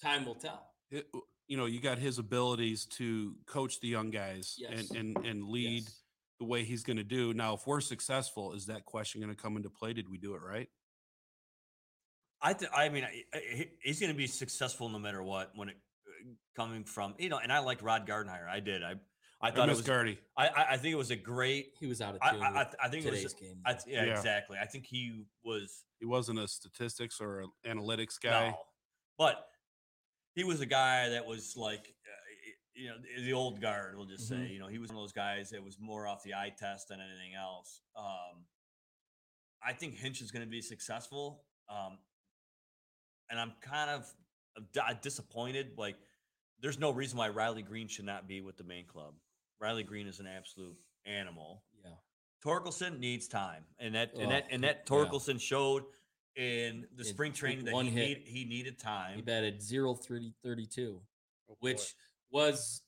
time 0.01 0.25
will 0.25 0.36
tell. 0.36 0.71
It- 0.91 1.07
you 1.47 1.57
know, 1.57 1.65
you 1.65 1.80
got 1.82 1.97
his 1.97 2.19
abilities 2.19 2.86
to 2.86 3.36
coach 3.47 3.80
the 3.80 3.88
young 3.88 4.11
guys 4.11 4.55
Yes. 4.59 4.91
and 4.91 5.17
and 5.17 5.25
and 5.25 5.43
lead 5.45 5.82
Yes. 5.86 6.03
the 6.39 6.45
way 6.45 6.63
he's 6.63 6.84
going 6.84 6.97
to 6.97 7.03
do. 7.03 7.34
Now, 7.34 7.55
if 7.55 7.65
we're 7.65 7.82
successful, 7.82 8.53
is 8.53 8.67
that 8.67 8.86
question 8.86 9.19
going 9.19 9.36
to 9.36 9.41
come 9.41 9.57
into 9.57 9.69
play? 9.71 9.93
Did 9.93 10.09
we 10.09 10.19
do 10.19 10.36
it 10.36 10.41
right? 10.43 10.69
I 12.41 12.53
th- 12.53 12.71
I 12.73 12.89
mean, 12.89 13.03
I- 13.03 13.23
I- 13.34 13.71
he's 13.82 13.99
going 13.99 14.11
to 14.11 14.17
be 14.17 14.27
successful 14.27 14.89
no 14.89 14.99
matter 14.99 15.21
what 15.23 15.51
when 15.55 15.69
it 15.69 15.75
uh, 15.75 15.80
coming 16.55 16.84
from 16.84 17.15
you 17.20 17.30
know. 17.30 17.38
And 17.41 17.51
I 17.51 17.59
liked 17.59 17.82
Ron 17.82 18.05
Gardenhire. 18.05 18.47
I 18.49 18.59
did. 18.59 18.84
I 18.84 18.95
I 19.41 19.47
I, 19.47 19.51
thought 19.51 19.70
it 19.70 19.76
was. 19.76 19.82
Gardy. 19.82 20.20
I, 20.38 20.47
I 20.47 20.65
I 20.72 20.78
think 20.78 20.93
it 20.93 20.97
was 20.97 21.11
a 21.11 21.15
great. 21.15 21.74
He 21.80 21.88
was 21.88 22.01
out 22.01 22.15
of 22.15 22.22
I 22.22 22.32
tune. 22.32 22.41
I, 22.43 22.47
I, 22.61 22.67
I 22.84 22.89
think 22.89 23.05
it 23.05 23.11
was. 23.11 23.20
today's 23.22 23.34
game. 23.34 23.61
I, 23.65 23.78
yeah, 23.88 24.03
Yeah. 24.05 24.11
exactly. 24.17 24.57
I 24.61 24.65
think 24.65 24.86
he 24.86 25.24
was. 25.43 25.84
He 25.99 26.05
wasn't 26.05 26.39
a 26.39 26.47
statistics 26.47 27.20
or 27.22 27.41
an 27.41 27.49
analytics 27.65 28.20
guy. 28.22 28.49
No, 28.49 28.57
but 29.17 29.47
he 30.36 30.43
was 30.43 30.61
a 30.61 30.65
guy 30.65 31.09
that 31.09 31.26
was 31.26 31.55
like, 31.57 31.80
uh, 32.05 32.49
you 32.74 32.88
know, 32.89 32.95
the- 33.17 33.24
the 33.26 33.34
old 33.34 33.59
guard. 33.61 33.95
We'll 33.97 34.05
just 34.05 34.28
say, 34.28 34.36
Mhm. 34.36 34.51
you 34.53 34.59
know, 34.59 34.67
he 34.67 34.78
was 34.78 34.89
one 34.89 34.97
of 34.97 35.03
those 35.03 35.11
guys 35.11 35.49
that 35.49 35.61
was 35.63 35.78
more 35.80 36.07
off 36.07 36.24
the 36.24 36.34
eye 36.36 36.53
test 36.57 36.88
than 36.89 36.99
anything 37.01 37.34
else. 37.36 37.82
Um, 37.97 38.45
I 39.61 39.74
think 39.74 39.95
Hinch 39.95 40.22
is 40.22 40.32
going 40.32 40.45
to 40.45 40.49
be 40.49 40.61
successful, 40.61 41.43
um, 41.67 41.97
and 43.30 43.39
I'm 43.39 43.53
kind 43.61 43.89
of 43.89 44.13
uh, 44.82 44.93
disappointed. 45.01 45.74
Like, 45.78 45.97
there's 46.62 46.80
no 46.80 46.91
reason 46.91 47.18
why 47.18 47.30
Riley 47.30 47.62
Greene 47.62 47.88
should 47.88 48.05
not 48.05 48.28
be 48.28 48.41
with 48.41 48.57
the 48.57 48.64
main 48.64 48.86
club. 48.86 49.14
Riley 49.60 49.84
Greene 49.84 50.07
is 50.07 50.20
an 50.20 50.28
absolute 50.28 50.78
animal. 51.05 51.64
yeah. 51.84 51.91
Torkelson 52.43 52.99
needs 52.99 53.28
time, 53.28 53.64
and 53.80 53.95
that 53.95 54.14
and 54.14 54.28
Oh, 54.28 54.30
that 54.30 54.47
and 54.51 54.64
that 54.64 54.84
yeah. 54.86 54.95
Torkelson 54.95 55.39
showed 55.41 55.84
in 56.36 56.86
the 56.95 57.01
In 57.03 57.05
spring 57.10 57.34
training 57.34 57.66
that 57.66 57.74
one 57.74 57.86
he, 57.86 57.91
hit. 57.91 58.20
need, 58.20 58.28
he 58.28 58.45
needed 58.45 58.80
time. 58.80 59.12
He 59.16 59.22
time. 59.22 59.26
batted 59.26 59.62
0 59.62 59.93
30, 59.95 60.34
32, 60.43 61.01
Oh, 61.49 61.55
which 61.60 61.95
was 62.32 62.82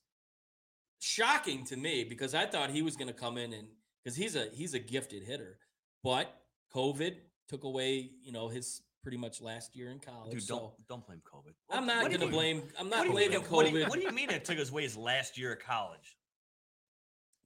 shocking 1.00 1.64
to 1.66 1.76
me 1.76 2.04
because 2.04 2.34
I 2.34 2.46
thought 2.46 2.70
he 2.70 2.80
was 2.82 2.96
going 2.96 3.08
to 3.08 3.14
come 3.14 3.36
in 3.36 3.52
and 3.52 3.66
because 4.02 4.16
he's 4.16 4.36
a 4.36 4.46
he's 4.52 4.72
a 4.74 4.78
gifted 4.78 5.22
hitter, 5.24 5.58
but 6.02 6.34
COVID 6.74 7.16
took 7.48 7.64
away 7.64 8.10
you 8.22 8.32
know 8.32 8.48
his 8.48 8.80
pretty 9.02 9.16
much 9.18 9.40
last 9.40 9.74
year 9.76 9.90
in 9.90 9.98
college. 9.98 10.30
Dude, 10.32 10.46
don't 10.46 10.58
so 10.60 10.72
don't 10.88 11.04
blame 11.06 11.20
COVID. 11.30 11.52
I'm 11.70 11.86
not 11.86 12.06
going 12.08 12.20
to 12.20 12.26
blame. 12.28 12.62
I'm 12.78 12.88
not 12.88 13.02
do 13.02 13.08
you 13.10 13.14
mean 13.16 13.28
blaming 13.30 13.44
it- 13.46 13.50
what 13.50 13.66
do 13.66 13.72
COVID. 13.72 13.80
you- 13.80 13.86
What 13.86 13.98
do 13.98 14.04
you 14.06 14.12
mean 14.12 14.30
it 14.30 14.44
took 14.44 14.58
us 14.58 14.70
away 14.70 14.82
his 14.82 14.96
last 14.96 15.36
year 15.36 15.52
of 15.54 15.58
college? 15.60 16.16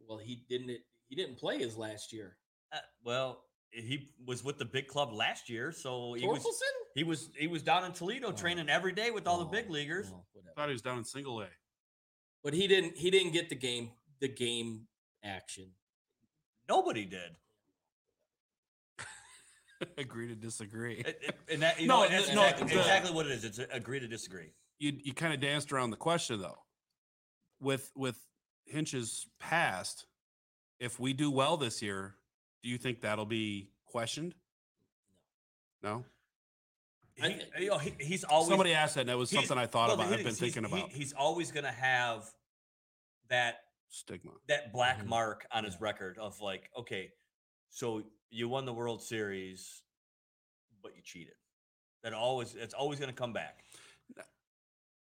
well, 0.07 0.19
he 0.19 0.37
didn't. 0.49 0.71
He 1.09 1.17
didn't 1.17 1.37
play 1.37 1.59
his 1.59 1.77
last 1.77 2.13
year. 2.13 2.37
Uh, 2.73 2.79
well, 3.05 3.45
he 3.71 4.09
was 4.25 4.45
with 4.45 4.59
the 4.59 4.65
big 4.65 4.87
club 4.87 5.13
last 5.13 5.49
year, 5.49 5.73
so 5.73 6.15
he 6.15 6.27
was 6.27 6.45
he 6.95 7.03
was 7.05 7.31
he 7.37 7.47
was 7.49 7.63
down 7.63 7.85
in 7.85 7.93
Toledo 7.93 8.29
Oh. 8.29 8.33
training 8.33 8.69
every 8.69 8.93
day 8.93 9.11
with 9.11 9.27
all 9.27 9.39
the 9.39 9.47
Oh, 9.47 9.49
big 9.51 9.69
leaguers. 9.71 10.11
well, 10.11 10.27
whatever. 10.33 10.55
thought 10.55 10.69
he 10.69 10.73
was 10.73 10.83
down 10.83 10.99
in 10.99 11.05
single 11.05 11.41
A. 11.43 11.49
But 12.45 12.55
he 12.55 12.67
didn't. 12.69 12.97
He 12.97 13.11
didn't 13.11 13.33
get 13.33 13.49
the 13.49 13.55
game. 13.57 13.91
The 14.21 14.29
game 14.29 14.87
action. 15.25 15.73
Nobody 16.69 17.05
did. 17.05 17.37
Agree 19.99 20.29
to 20.29 20.35
disagree. 20.35 20.97
It- 21.01 21.19
it- 21.23 21.39
and 21.51 21.63
that 21.63 21.81
you 21.81 21.87
No, 21.87 21.99
know 21.99 22.05
and 22.05 22.15
that's 22.15 22.29
the- 22.29 22.35
no, 22.35 22.43
exactly, 22.45 22.75
the- 22.75 22.81
exactly 22.81 23.13
what 23.13 23.27
it 23.27 23.33
is. 23.33 23.45
It's 23.45 23.59
agree 23.71 24.01
to 24.01 24.09
disagree. 24.09 24.53
you 24.79 24.99
you 25.03 25.13
kind 25.15 25.33
of 25.35 25.41
danced 25.41 25.73
around 25.73 25.91
the 25.91 25.97
question 25.97 26.41
though. 26.41 26.59
With 27.61 27.91
with 27.97 28.19
Hinch's 28.67 29.27
past, 29.39 30.07
if 30.81 30.99
we 31.01 31.13
do 31.13 31.31
well 31.31 31.57
this 31.57 31.81
year, 31.83 32.17
do 32.63 32.69
you 32.69 32.79
think 32.79 33.01
that'll 33.01 33.25
be 33.27 33.71
questioned? 33.87 34.35
No. 35.83 36.05
I 37.23 37.29
He, 37.31 37.35
think- 37.39 37.51
you 37.61 37.67
know, 37.69 37.79
he, 37.79 37.95
he's 37.99 38.25
always 38.25 38.49
Somebody 38.49 38.75
asked 38.75 38.95
that, 38.97 39.01
and 39.03 39.09
that 39.09 39.17
was 39.17 39.31
something 39.31 39.57
I 39.57 39.67
thought 39.67 39.89
well, 39.89 39.95
about. 40.01 40.13
I've 40.13 40.19
been 40.19 40.27
is, 40.27 40.39
he's- 40.39 40.53
thinking 40.55 40.71
he- 40.71 40.79
about 40.81 40.93
he's 40.93 41.13
always 41.15 41.51
going 41.51 41.65
to 41.65 41.73
have 41.73 42.31
that 43.29 43.61
stigma. 43.89 44.33
that 44.49 44.73
black 44.73 44.99
Mhm. 45.01 45.07
mark 45.07 45.47
on 45.51 45.65
his 45.65 45.81
record 45.81 46.19
of 46.19 46.41
like, 46.41 46.71
okay, 46.77 47.13
So 47.71 48.03
you 48.31 48.49
won 48.49 48.65
the 48.65 48.73
World 48.73 49.03
Series, 49.03 49.83
but 50.83 50.97
you 50.97 51.03
cheated. 51.03 51.35
That 52.03 52.13
always 52.13 52.55
it's 52.55 52.75
always 52.75 52.99
going 52.99 53.11
to 53.11 53.17
come 53.17 53.33
back. 53.33 53.61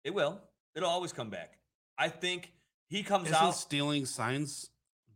It 0.04 0.14
will. 0.14 0.40
It'll 0.76 0.90
always 0.90 1.14
come 1.14 1.30
back. 1.30 1.60
I 1.98 2.10
think 2.10 2.54
he 2.88 3.04
comes 3.04 3.28
Isn't 3.28 3.36
out. 3.36 3.56
stealing 3.56 4.06
signs 4.06 4.70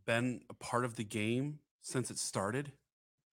been 0.06 0.42
a 0.50 0.54
part 0.54 0.84
of 0.84 0.96
the 0.96 1.04
game 1.04 1.58
since 1.80 2.10
it 2.10 2.18
started? 2.18 2.72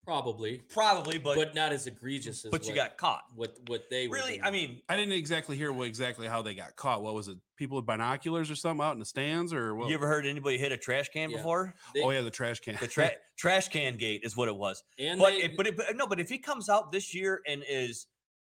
Probably, 0.04 0.58
Probably, 0.70 1.20
but 1.20 1.36
but, 1.36 1.54
not 1.56 1.72
as 1.72 1.86
egregious 1.86 2.44
as 2.44 2.50
but 2.50 2.68
you 2.68 2.74
got 2.74 2.98
caught. 2.98 3.22
what 3.36 3.56
what 3.68 3.84
they 3.92 4.08
Really, 4.08 4.32
doing. 4.38 4.44
I 4.44 4.50
mean, 4.50 4.82
I 4.90 4.96
didn't 4.98 5.14
exactly 5.14 5.56
hear 5.56 5.72
what 5.72 5.88
exactly 5.88 6.28
how 6.28 6.42
they 6.42 6.56
got 6.56 6.76
caught. 6.76 7.04
What 7.04 7.14
was 7.14 7.28
it? 7.28 7.38
People 7.56 7.76
with 7.78 7.86
binoculars 7.86 8.50
or 8.50 8.56
something 8.56 8.84
out 8.84 8.94
in 8.94 9.00
the 9.00 9.06
stands 9.06 9.54
or 9.54 9.76
what? 9.76 9.90
you 9.90 9.94
ever 9.94 10.08
heard 10.08 10.26
anybody 10.26 10.58
hit 10.58 10.72
a 10.72 10.78
trash 10.78 11.10
can 11.10 11.30
Yeah. 11.30 11.38
before? 11.38 11.76
They- 11.94 12.02
oh 12.02 12.10
yeah, 12.10 12.22
the 12.22 12.32
trash 12.32 12.60
can. 12.62 12.78
The 12.82 12.88
tra- 12.88 13.12
trash 13.38 13.68
can 13.70 13.96
gate 13.98 14.22
is 14.24 14.36
what 14.36 14.48
it 14.48 14.56
was. 14.56 14.84
and 14.98 15.20
But 15.20 15.32
they, 15.32 15.44
it, 15.44 15.58
but, 15.58 15.68
it, 15.68 15.78
but 15.78 15.96
no, 15.96 16.08
but 16.08 16.20
if 16.20 16.30
he 16.30 16.40
comes 16.40 16.68
out 16.68 16.92
this 16.92 17.14
year 17.14 17.42
and 17.48 17.64
is 17.70 18.08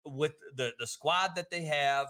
with 0.03 0.33
the 0.55 0.73
the 0.79 0.87
squad 0.87 1.35
that 1.35 1.51
they 1.51 1.61
have, 1.65 2.07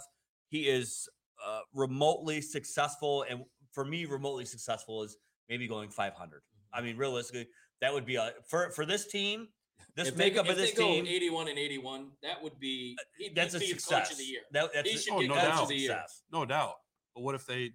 he 0.48 0.70
is 0.70 1.10
uh, 1.46 1.60
remotely 1.74 2.40
successful. 2.40 3.26
And 3.30 3.42
for 3.74 3.84
me, 3.84 4.06
remotely 4.06 4.46
successful 4.46 5.04
is 5.04 5.18
maybe 5.50 5.68
going 5.68 5.90
500. 5.90 6.42
I 6.74 6.82
mean, 6.82 6.96
realistically, 6.98 7.48
that 7.86 7.94
would 7.94 8.06
be 8.06 8.16
a 8.16 8.34
for 8.48 8.72
for 8.72 8.84
this 8.86 9.06
team. 9.08 9.48
This 9.96 10.08
if 10.10 10.16
they, 10.16 10.26
makeup 10.30 10.46
if 10.46 10.52
of 10.54 10.58
this 10.58 10.72
they 10.72 10.76
go 10.78 10.88
team, 10.88 11.06
81 11.08 11.48
and 11.48 11.58
81, 11.60 12.08
that 12.24 12.42
would 12.44 12.60
be 12.60 12.98
he'd, 13.18 13.34
that's 13.36 13.54
a 13.54 13.60
be 13.60 13.68
success. 13.68 13.90
coach 14.08 14.12
of 14.12 14.18
the 14.18 14.26
year. 14.26 14.42
That, 14.52 14.72
that's 14.74 14.90
He 14.90 14.96
a- 14.96 15.00
should 15.00 15.14
Oh, 15.14 15.20
be 15.20 15.28
no 15.30 15.36
coach 15.36 15.44
doubt. 15.44 15.62
of 15.64 15.68
the 15.70 15.76
year. 15.76 15.90
success. 15.92 16.24
no 16.34 16.44
doubt. 16.46 16.76
But 17.14 17.22
what 17.24 17.34
if 17.36 17.46
they 17.46 17.72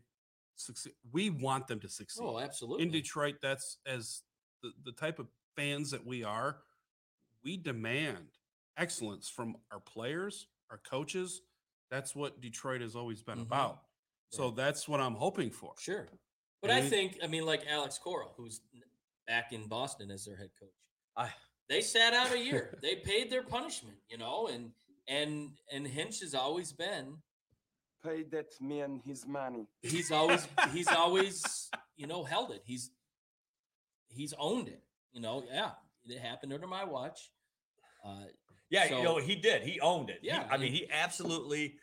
succeed? 0.57 0.93
We 1.13 1.31
want 1.31 1.67
them 1.67 1.81
to 1.81 1.89
succeed. 1.89 2.23
Oh, 2.23 2.39
absolutely. 2.39 2.85
in 2.85 2.91
Detroit, 2.91 3.37
that's 3.41 3.79
as 3.87 4.23
the, 4.63 4.73
the 4.85 4.93
type 4.93 5.19
of 5.19 5.29
fans 5.57 5.91
that 5.93 6.05
we 6.05 6.23
are, 6.23 6.59
we 7.43 7.57
demand 7.57 8.27
excellence 8.77 9.31
from 9.31 9.57
our 9.73 9.81
players, 9.81 10.47
our 10.71 10.79
coaches. 10.79 11.41
That's 11.91 12.15
what 12.15 12.41
Detroit 12.43 12.83
has 12.83 12.97
always 12.97 13.23
been 13.23 13.39
Mhm. 13.39 13.43
about. 13.43 13.81
So 14.31 14.51
that's 14.51 14.87
what 14.87 15.01
I'm 15.01 15.15
hoping 15.15 15.51
for. 15.51 15.73
Sure. 15.79 16.07
But 16.61 16.71
And 16.71 16.85
I 16.85 16.87
think, 16.87 17.19
I 17.23 17.29
mean, 17.29 17.47
like 17.47 17.65
Alex 17.67 17.97
Cora, 17.99 18.27
who's 18.37 18.61
n- 18.75 18.83
back 19.31 19.53
in 19.53 19.69
Boston 19.69 20.11
as 20.11 20.25
their 20.25 20.37
head 20.37 20.51
coach. 20.59 20.75
I- 21.17 21.33
they 21.69 21.81
sat 21.83 22.13
out 22.15 22.33
a 22.33 22.39
year. 22.39 22.77
they 22.83 22.97
paid 22.97 23.31
their 23.31 23.45
punishment, 23.45 23.97
you 24.09 24.19
know, 24.19 24.49
and 24.49 24.73
and 25.07 25.53
and 25.73 25.87
Hinch 25.87 26.19
has 26.21 26.35
always 26.35 26.73
been 26.73 27.17
Pay 28.05 28.25
that 28.35 28.51
man 28.61 29.01
his 29.05 29.25
money. 29.27 29.67
he's 29.83 30.11
always 30.11 30.49
he's 30.73 30.89
always 30.89 31.71
you 31.97 32.07
know 32.09 32.25
held 32.25 32.51
it. 32.51 32.63
He's 32.65 32.91
he's 34.09 34.35
owned 34.39 34.67
it. 34.69 34.83
You 35.13 35.21
know, 35.21 35.45
yeah, 35.47 35.73
it 36.07 36.19
happened 36.21 36.53
under 36.53 36.67
my 36.67 36.85
watch. 36.85 37.31
Uh, 38.05 38.25
Yeah, 38.71 38.85
you 38.87 39.03
know, 39.05 39.19
So- 39.19 39.27
he 39.27 39.35
did. 39.37 39.63
He 39.63 39.79
owned 39.81 40.11
it. 40.11 40.19
He- 40.23 40.29
Yeah, 40.29 40.49
I 40.51 40.57
mean, 40.57 40.73
he 40.73 40.89
absolutely 40.91 41.77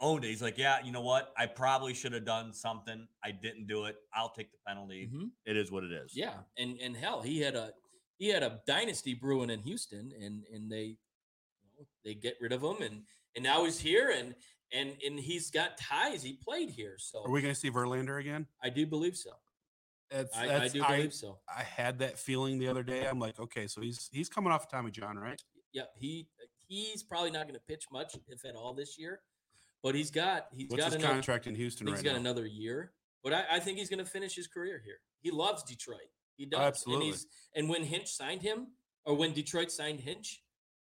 owned 0.00 0.24
it. 0.24 0.28
He's 0.28 0.42
like, 0.42 0.58
yeah, 0.58 0.78
you 0.84 0.92
know 0.92 1.00
what? 1.00 1.32
I 1.36 1.46
probably 1.46 1.94
should 1.94 2.12
have 2.12 2.24
done 2.24 2.52
something. 2.52 3.06
I 3.24 3.30
didn't 3.32 3.66
do 3.66 3.84
it. 3.84 3.96
I'll 4.14 4.30
take 4.30 4.50
the 4.52 4.58
penalty. 4.66 5.08
mhm. 5.12 5.30
It 5.44 5.56
is 5.56 5.70
what 5.70 5.84
it 5.84 5.92
is. 5.92 6.12
Yeah, 6.16 6.34
and 6.58 6.78
and 6.80 6.96
hell, 6.96 7.22
he 7.22 7.40
had 7.40 7.54
a 7.56 7.72
he 8.18 8.28
had 8.28 8.42
a 8.42 8.60
dynasty 8.66 9.14
brewing 9.14 9.50
in 9.50 9.60
Houston, 9.62 10.12
and 10.20 10.44
and 10.52 10.70
they 10.70 10.96
you 11.62 11.68
know, 11.78 11.86
they 12.04 12.14
get 12.14 12.36
rid 12.40 12.52
of 12.52 12.62
him, 12.62 12.76
and 12.82 13.02
and 13.36 13.42
now 13.44 13.64
he's 13.64 13.78
here, 13.80 14.10
and 14.10 14.34
and 14.72 14.96
and 15.06 15.18
he's 15.18 15.50
got 15.50 15.76
ties. 15.78 16.22
He 16.22 16.34
played 16.34 16.70
here, 16.70 16.96
so 16.98 17.24
Are 17.24 17.30
we 17.30 17.40
going 17.42 17.54
to 17.54 17.58
see 17.60 17.70
Verlander 17.70 18.20
again? 18.20 18.46
I 18.62 18.70
do 18.70 18.86
believe 18.86 19.16
so. 19.16 19.30
That's, 20.10 20.36
I, 20.36 20.42
I 20.42 20.46
that's- 20.46 20.72
do 20.72 20.82
believe 20.82 21.14
so. 21.14 21.38
I 21.48 21.62
had 21.62 22.00
that 22.00 22.18
feeling 22.18 22.58
the 22.58 22.66
other 22.68 22.82
day. 22.82 23.06
I'm 23.06 23.20
like, 23.20 23.38
okay, 23.38 23.66
so 23.68 23.80
he's 23.80 24.08
he's 24.12 24.28
coming 24.28 24.52
off 24.52 24.68
Tommy 24.68 24.90
John, 24.90 25.16
right? 25.18 25.40
Yep, 25.72 25.90
he 25.96 26.26
he's 26.66 27.02
probably 27.02 27.30
not 27.30 27.44
going 27.44 27.54
to 27.54 27.60
pitch 27.68 27.84
much, 27.92 28.16
if 28.28 28.44
at 28.44 28.54
all, 28.56 28.74
this 28.74 28.98
year. 28.98 29.20
But 29.82 29.94
he's 29.94 30.10
got 30.10 30.46
he's 30.52 30.68
What's 30.68 30.82
got 30.84 30.92
his 30.92 30.94
another, 31.02 31.14
contract 31.14 31.46
in 31.46 31.54
Houston 31.54 31.86
He's 31.86 31.96
right 31.96 32.04
got 32.04 32.12
now? 32.14 32.18
another 32.20 32.46
year, 32.46 32.92
but 33.24 33.32
I, 33.32 33.44
I 33.52 33.60
think 33.60 33.78
he's 33.78 33.88
going 33.88 34.04
to 34.04 34.10
finish 34.10 34.34
his 34.36 34.46
career 34.46 34.82
here. 34.84 34.98
He 35.22 35.30
loves 35.30 35.62
Detroit. 35.62 36.10
He 36.36 36.46
does. 36.46 36.60
absolutely. 36.60 37.06
And, 37.06 37.14
he's, 37.14 37.26
and 37.54 37.68
when 37.68 37.82
Hinch 37.84 38.08
signed 38.08 38.42
him, 38.42 38.68
or 39.04 39.14
when 39.14 39.32
Detroit 39.32 39.70
signed 39.70 40.00
Hinch, 40.00 40.42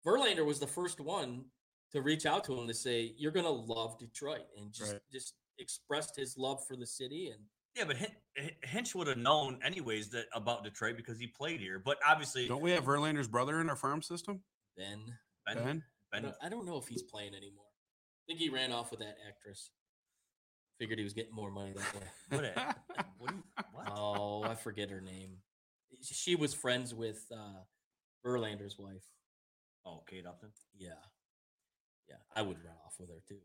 Verlander 0.06 0.46
was 0.46 0.60
the 0.60 0.68
first 0.68 1.00
one 1.00 1.46
to 1.91 2.02
reach 2.02 2.26
out 2.26 2.44
to 2.46 2.58
him 2.60 2.68
to 2.68 2.74
say, 2.74 3.14
"You're 3.18 3.32
going 3.32 3.46
to 3.46 3.52
love 3.52 3.98
Detroit," 4.00 4.46
and 4.58 4.72
just 4.72 4.94
Right. 4.94 5.02
just 5.12 5.36
expressed 5.60 6.16
his 6.16 6.38
love 6.38 6.66
for 6.68 6.76
the 6.76 6.88
city. 6.88 7.30
And 7.30 7.39
Yeah, 7.76 7.86
but 7.86 7.98
Hin- 7.98 8.16
Hin- 8.36 8.56
Hinch 8.64 8.94
would 8.96 9.08
have 9.08 9.18
known 9.18 9.60
anyways 9.64 10.10
that 10.10 10.26
about 10.34 10.64
Detroit 10.64 10.98
because 10.98 11.18
he 11.20 11.28
played 11.28 11.60
here. 11.60 11.80
But 11.80 11.98
obviously, 12.08 12.48
Don't 12.48 12.62
we 12.62 12.72
have 12.72 12.84
Verlander's 12.84 13.28
brother 13.28 13.60
in 13.62 13.70
our 13.70 13.76
farm 13.76 14.02
system? 14.04 14.44
Ben, 14.78 15.18
Ben, 15.46 15.56
Ben? 15.58 15.84
I 16.12 16.16
Ben, 16.18 16.24
don't, 16.24 16.36
I 16.44 16.50
don't 16.50 16.66
know 16.66 16.78
if 16.78 16.88
he's 16.88 17.02
playing 17.04 17.34
anymore. 17.36 17.66
I 18.24 18.26
think 18.28 18.40
he 18.40 18.50
ran 18.50 18.72
off 18.72 18.92
with 18.92 19.02
that 19.02 19.18
actress. 19.28 19.70
Figured 20.80 20.98
he 20.98 21.04
was 21.04 21.14
getting 21.14 21.36
more 21.36 21.52
money 21.52 21.74
that 21.74 21.94
way. 21.94 22.08
what, 22.30 22.76
what, 23.18 23.32
you, 23.32 23.44
what? 23.74 23.88
Oh, 23.96 24.44
I 24.44 24.56
forget 24.56 24.90
her 24.90 25.02
name. 25.02 25.38
She 26.02 26.36
was 26.36 26.54
friends 26.54 26.94
with 26.94 27.26
uh 27.32 27.60
Verlander's 28.26 28.78
wife. 28.80 29.04
Oh, 29.86 30.04
Kate 30.10 30.26
Upton. 30.26 30.50
Yeah. 30.78 30.90
Yeah. 32.10 32.16
I 32.36 32.42
would 32.42 32.58
run 32.64 32.76
off 32.86 32.96
with 33.00 33.10
her 33.10 33.22
too. 33.28 33.40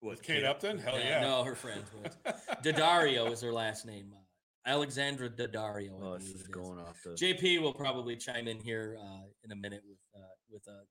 What, 0.00 0.22
Kate 0.22 0.44
Upton? 0.44 0.78
Hell 0.78 0.98
yeah. 0.98 1.20
No, 1.22 1.44
her 1.44 1.54
friends 1.54 1.88
was. 2.02 2.34
Daddario 2.62 3.30
is 3.32 3.40
her 3.40 3.52
last 3.52 3.86
name. 3.86 4.12
Uh, 4.12 4.68
Alexandra 4.68 5.30
Daddario. 5.30 6.02
I 6.02 6.06
Oh, 6.06 6.18
this 6.18 6.28
is 6.28 6.34
it 6.34 6.40
is. 6.42 6.48
going 6.48 6.78
off 6.78 7.00
the. 7.04 7.10
JP 7.10 7.62
will 7.62 7.72
probably 7.72 8.16
chime 8.16 8.48
in 8.48 8.60
here 8.60 8.98
uh, 9.00 9.22
in 9.44 9.52
a 9.52 9.56
minute 9.56 9.82
with 9.88 9.98
uh, 10.14 10.34
with 10.50 10.66
uh, 10.68 10.84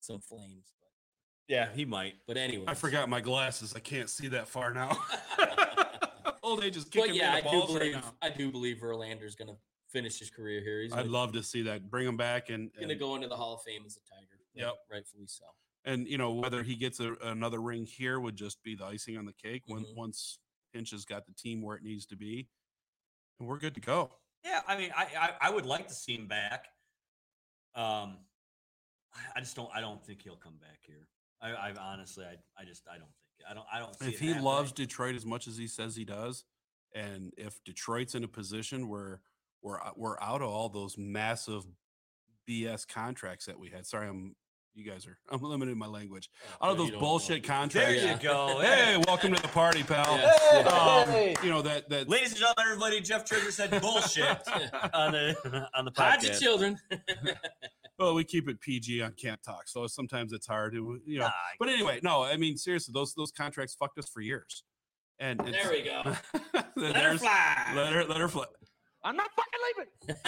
some 0.00 0.20
flames. 0.20 0.72
Yeah, 1.48 1.68
he 1.74 1.84
might. 1.84 2.14
But 2.26 2.36
anyway, 2.36 2.64
I 2.66 2.74
forgot 2.74 3.08
my 3.08 3.20
glasses. 3.20 3.72
I 3.76 3.80
can't 3.80 4.10
see 4.10 4.28
that 4.28 4.48
far 4.48 4.72
now. 4.72 4.96
Old 6.42 6.62
age 6.62 6.76
is 6.76 6.84
But 6.84 6.92
kicking 6.92 7.14
yeah, 7.16 7.30
me 7.32 7.36
I 7.36 7.38
in 7.38 7.44
the 7.44 7.50
do 7.50 7.56
balls 7.58 7.70
right 7.72 7.78
believe 7.80 7.94
now. 7.94 8.14
I 8.22 8.30
do 8.30 8.50
believe 8.52 8.76
Verlander's 8.78 9.34
going 9.34 9.48
to 9.48 9.56
finish 9.88 10.18
his 10.18 10.30
career 10.30 10.60
here. 10.60 10.82
He's 10.82 10.92
I'd 10.92 10.98
gonna, 11.02 11.10
love 11.10 11.32
to 11.32 11.42
see 11.42 11.62
that. 11.62 11.90
Bring 11.90 12.06
him 12.06 12.16
back 12.16 12.50
and, 12.50 12.70
going 12.74 12.88
to 12.88 12.94
go 12.94 13.14
into 13.16 13.26
the 13.28 13.36
Hall 13.36 13.54
of 13.54 13.62
Fame 13.62 13.82
as 13.86 13.96
a 13.96 14.00
Tiger. 14.08 14.26
right- 14.30 14.62
Yep. 14.62 14.74
rightfully 14.90 15.26
so. 15.26 15.44
and 15.84 16.06
you 16.08 16.16
know 16.18 16.32
whether 16.32 16.62
he 16.62 16.76
gets 16.76 16.98
a, 17.00 17.12
another 17.24 17.60
ring 17.60 17.84
here 17.84 18.18
would 18.20 18.36
just 18.36 18.62
be 18.62 18.74
the 18.74 18.84
icing 18.84 19.18
on 19.18 19.24
the 19.26 19.32
cake 19.34 19.62
when 19.66 19.82
Mhm. 19.84 19.94
once 19.96 20.38
Hinch 20.72 20.90
has 20.92 21.04
got 21.04 21.26
the 21.26 21.32
team 21.32 21.60
where 21.62 21.76
it 21.76 21.82
needs 21.82 22.06
to 22.06 22.16
be, 22.16 22.48
and 23.38 23.46
we're 23.48 23.58
good 23.58 23.74
to 23.74 23.80
go. 23.80 24.12
Yeah, 24.44 24.62
I 24.66 24.76
mean, 24.78 24.90
I, 24.96 25.06
I 25.18 25.48
I 25.48 25.50
would 25.50 25.66
like 25.66 25.88
to 25.88 25.94
see 25.94 26.14
him 26.14 26.26
back. 26.26 26.66
Um, 27.74 28.18
I- 29.14 29.36
I 29.36 29.40
just 29.40 29.56
don't. 29.56 29.70
I 29.74 29.80
don't 29.82 30.02
think 30.04 30.22
he'll 30.22 30.36
come 30.36 30.56
back 30.56 30.78
here. 30.86 31.06
I, 31.42 31.50
I 31.50 31.72
honestly, 31.80 32.24
I, 32.24 32.36
I 32.60 32.64
just, 32.64 32.82
I 32.90 32.94
don't 32.98 33.02
think. 33.06 33.50
I 33.50 33.54
don't. 33.54 33.66
I 33.72 33.78
don't. 33.78 33.94
See 33.98 34.08
if 34.08 34.14
it 34.14 34.20
he 34.20 34.26
happening. 34.28 34.44
loves 34.44 34.72
Detroit 34.72 35.14
as 35.14 35.26
much 35.26 35.46
as 35.46 35.56
he 35.56 35.66
says 35.66 35.94
he 35.96 36.04
does, 36.04 36.44
and 36.94 37.32
if 37.36 37.62
Detroit's 37.64 38.14
in 38.14 38.24
a 38.24 38.28
position 38.28 38.88
where 38.88 39.20
we're 39.62 39.78
we're 39.96 40.18
out 40.20 40.42
of 40.42 40.48
all 40.48 40.68
those 40.68 40.96
massive 40.98 41.64
BS 42.48 42.86
contracts 42.88 43.46
that 43.46 43.58
we 43.58 43.68
had. 43.70 43.86
Sorry, 43.86 44.08
I'm 44.08 44.34
you 44.74 44.84
guys 44.90 45.06
are 45.06 45.18
I'm 45.30 45.42
limiting 45.42 45.76
my 45.78 45.86
language. 45.86 46.28
Oh, 46.60 46.66
Out 46.70 46.78
of 46.78 46.84
yeah, 46.86 46.90
those 46.92 47.00
bullshit 47.00 47.44
contracts. 47.44 48.02
There 48.02 48.12
you 48.12 48.18
go. 48.22 48.58
Hey, 48.60 49.02
welcome 49.06 49.34
to 49.34 49.40
the 49.42 49.48
party, 49.48 49.82
pal. 49.82 50.16
Yes. 50.16 50.66
Um, 50.72 51.08
Hey. 51.12 51.34
you 51.42 51.50
know 51.50 51.62
that 51.62 51.88
that 51.90 52.08
Ladies 52.08 52.30
and 52.30 52.38
gentlemen, 52.40 52.64
everybody, 52.72 53.00
Jeff 53.00 53.24
Trigger 53.24 53.50
said 53.50 53.70
bullshit 53.80 54.24
on 54.94 55.12
the 55.12 55.68
on 55.74 55.84
the 55.84 55.90
podcast. 55.92 55.96
Hide 56.10 56.22
your 56.24 56.34
children. 56.34 56.78
well, 57.98 58.14
we 58.14 58.24
keep 58.24 58.48
it 58.48 58.60
PG 58.60 59.02
on 59.02 59.12
Camp 59.12 59.42
Talk, 59.42 59.68
so 59.68 59.86
sometimes 59.86 60.32
it's 60.32 60.46
hard 60.46 60.74
to 60.74 61.00
you 61.06 61.18
know. 61.18 61.26
Nah, 61.26 61.32
But 61.58 61.68
anyway, 61.68 62.00
no, 62.02 62.22
I 62.22 62.36
mean 62.36 62.56
seriously, 62.56 62.92
those 62.92 63.14
those 63.14 63.32
contracts 63.32 63.74
fucked 63.74 63.98
us 63.98 64.08
for 64.08 64.20
years. 64.20 64.64
And 65.18 65.40
it's- 65.40 65.62
there 65.62 65.72
we 65.72 65.82
go. 65.82 66.02
let 66.76 66.96
her 66.96 67.16
fly. 67.18 67.72
Let 67.74 67.92
her 67.92 68.04
let 68.04 68.18
her 68.18 68.28
fly. 68.28 68.44
I'm 69.04 69.16
not 69.16 69.30
fucking 69.36 69.60
leaving. 70.06 70.20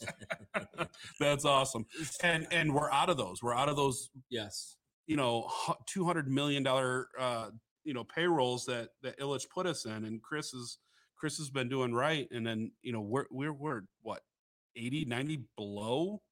That's 1.20 1.44
awesome. 1.44 1.86
And 2.22 2.46
and 2.50 2.74
we're 2.74 2.90
out 2.90 3.10
of 3.10 3.16
those. 3.16 3.42
We're 3.42 3.54
out 3.54 3.68
of 3.68 3.76
those, 3.76 4.10
yes. 4.30 4.76
you 5.06 5.16
know, 5.16 5.50
two 5.86 6.04
hundred 6.04 6.28
million 6.28 6.62
dollar 6.62 7.08
uh, 7.18 7.50
you 7.84 7.94
know, 7.94 8.04
payrolls 8.04 8.64
that 8.66 8.90
that 9.02 9.18
Ilitch 9.18 9.48
put 9.52 9.66
us 9.66 9.84
in. 9.84 10.04
And 10.04 10.22
Chris 10.22 10.54
is 10.54 10.78
Chris 11.16 11.36
has 11.38 11.50
been 11.50 11.68
doing 11.68 11.92
right. 11.92 12.28
And 12.30 12.46
then, 12.46 12.72
you 12.82 12.92
know, 12.92 13.00
we're 13.00 13.26
we're 13.30 13.52
we're 13.52 13.82
what 14.02 14.22
80, 14.76 15.04
90 15.06 15.44
below 15.56 16.22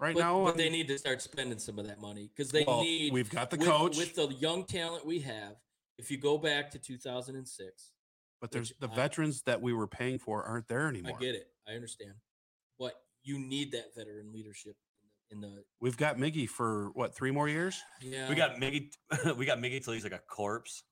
right 0.00 0.14
But, 0.14 0.20
now. 0.20 0.44
but 0.44 0.56
they 0.56 0.70
need 0.70 0.88
to 0.88 0.98
start 0.98 1.22
spending 1.22 1.58
some 1.58 1.78
of 1.78 1.86
that 1.86 2.00
money 2.00 2.30
because 2.34 2.50
they 2.52 2.64
well, 2.66 2.82
need. 2.82 3.12
we've 3.12 3.30
got 3.30 3.50
the 3.50 3.56
with, 3.56 3.68
coach, 3.68 3.96
with 3.96 4.14
the 4.14 4.28
young 4.34 4.64
talent 4.64 5.06
we 5.06 5.20
have. 5.20 5.56
If 5.98 6.10
you 6.10 6.18
go 6.18 6.38
back 6.38 6.70
to 6.72 6.78
2006, 6.78 7.92
but 8.40 8.50
there's 8.50 8.72
the 8.80 8.88
I- 8.90 8.94
veterans 8.94 9.42
that 9.42 9.62
we 9.62 9.72
were 9.72 9.86
paying 9.86 10.18
for 10.18 10.42
aren't 10.42 10.68
there 10.68 10.88
anymore. 10.88 11.16
I 11.16 11.20
get 11.20 11.34
it. 11.34 11.48
I 11.68 11.72
understand, 11.72 12.14
but 12.78 12.94
you 13.22 13.38
need 13.38 13.72
that 13.72 13.94
veteran 13.96 14.32
leadership 14.32 14.76
in 15.30 15.40
the. 15.40 15.46
In 15.48 15.54
the 15.54 15.62
We've 15.80 15.96
got 15.96 16.18
Miggy 16.18 16.48
for 16.48 16.90
what, 16.94 17.14
three 17.14 17.30
more 17.30 17.48
years? 17.48 17.80
yeah, 18.02 18.28
We 18.28 18.34
got 18.34 18.56
Miggy. 18.56 18.90
we 19.36 19.46
got 19.46 19.58
Miggy 19.58 19.82
till 19.82 19.94
he's 19.94 20.02
like 20.04 20.12
a 20.12 20.18
corpse. 20.28 20.82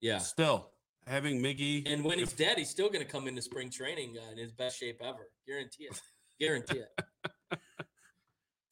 yeah. 0.00 0.18
Still. 0.18 0.70
having 1.06 1.42
Miggy 1.42 1.82
And 1.92 2.02
when 2.04 2.18
he's 2.18 2.32
dead, 2.32 2.56
he's 2.56 2.70
still 2.70 2.88
going 2.88 3.04
to 3.04 3.10
come 3.10 3.26
into 3.28 3.42
spring 3.42 3.68
training 3.70 4.16
uh, 4.16 4.30
in 4.32 4.38
his 4.38 4.52
best 4.52 4.78
shape 4.78 5.00
ever. 5.02 5.28
Guarantee 5.46 5.84
it. 5.84 6.00
Guarantee 6.40 6.78
it. 6.78 7.04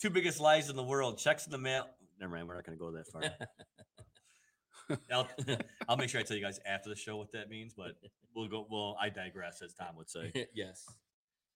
Two 0.00 0.10
biggest 0.10 0.40
lies 0.40 0.68
in 0.68 0.76
the 0.76 0.82
world. 0.82 1.18
Checks 1.18 1.46
in 1.46 1.52
the 1.52 1.58
mail. 1.58 1.86
Never 2.20 2.34
mind. 2.34 2.48
We're 2.48 2.54
not 2.54 2.64
going 2.64 2.76
to 2.76 2.84
go 2.84 2.90
that 2.92 3.08
far. 3.08 3.22
I'll, 5.12 5.28
I'll 5.88 5.96
make 5.96 6.08
sure 6.08 6.20
I 6.20 6.24
tell 6.24 6.36
you 6.36 6.42
guys 6.42 6.60
after 6.66 6.88
the 6.88 6.96
show 6.96 7.16
what 7.16 7.32
that 7.32 7.48
means, 7.48 7.74
but 7.74 7.92
we'll 8.34 8.48
go. 8.48 8.66
Well, 8.70 8.96
I 9.00 9.08
digress, 9.08 9.62
as 9.62 9.74
Tom 9.74 9.96
would 9.96 10.10
say. 10.10 10.48
yes. 10.54 10.84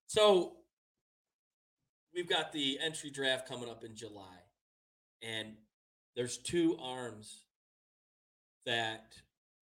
So 0.07 0.53
we've 2.15 2.29
got 2.29 2.53
the 2.53 2.79
entry 2.83 3.11
draft 3.11 3.49
coming 3.49 3.69
up 3.69 3.85
in 3.85 3.97
July, 3.97 4.37
and 5.23 5.55
there's 6.15 6.39
two 6.39 6.79
arms 6.81 7.45
that 8.65 9.15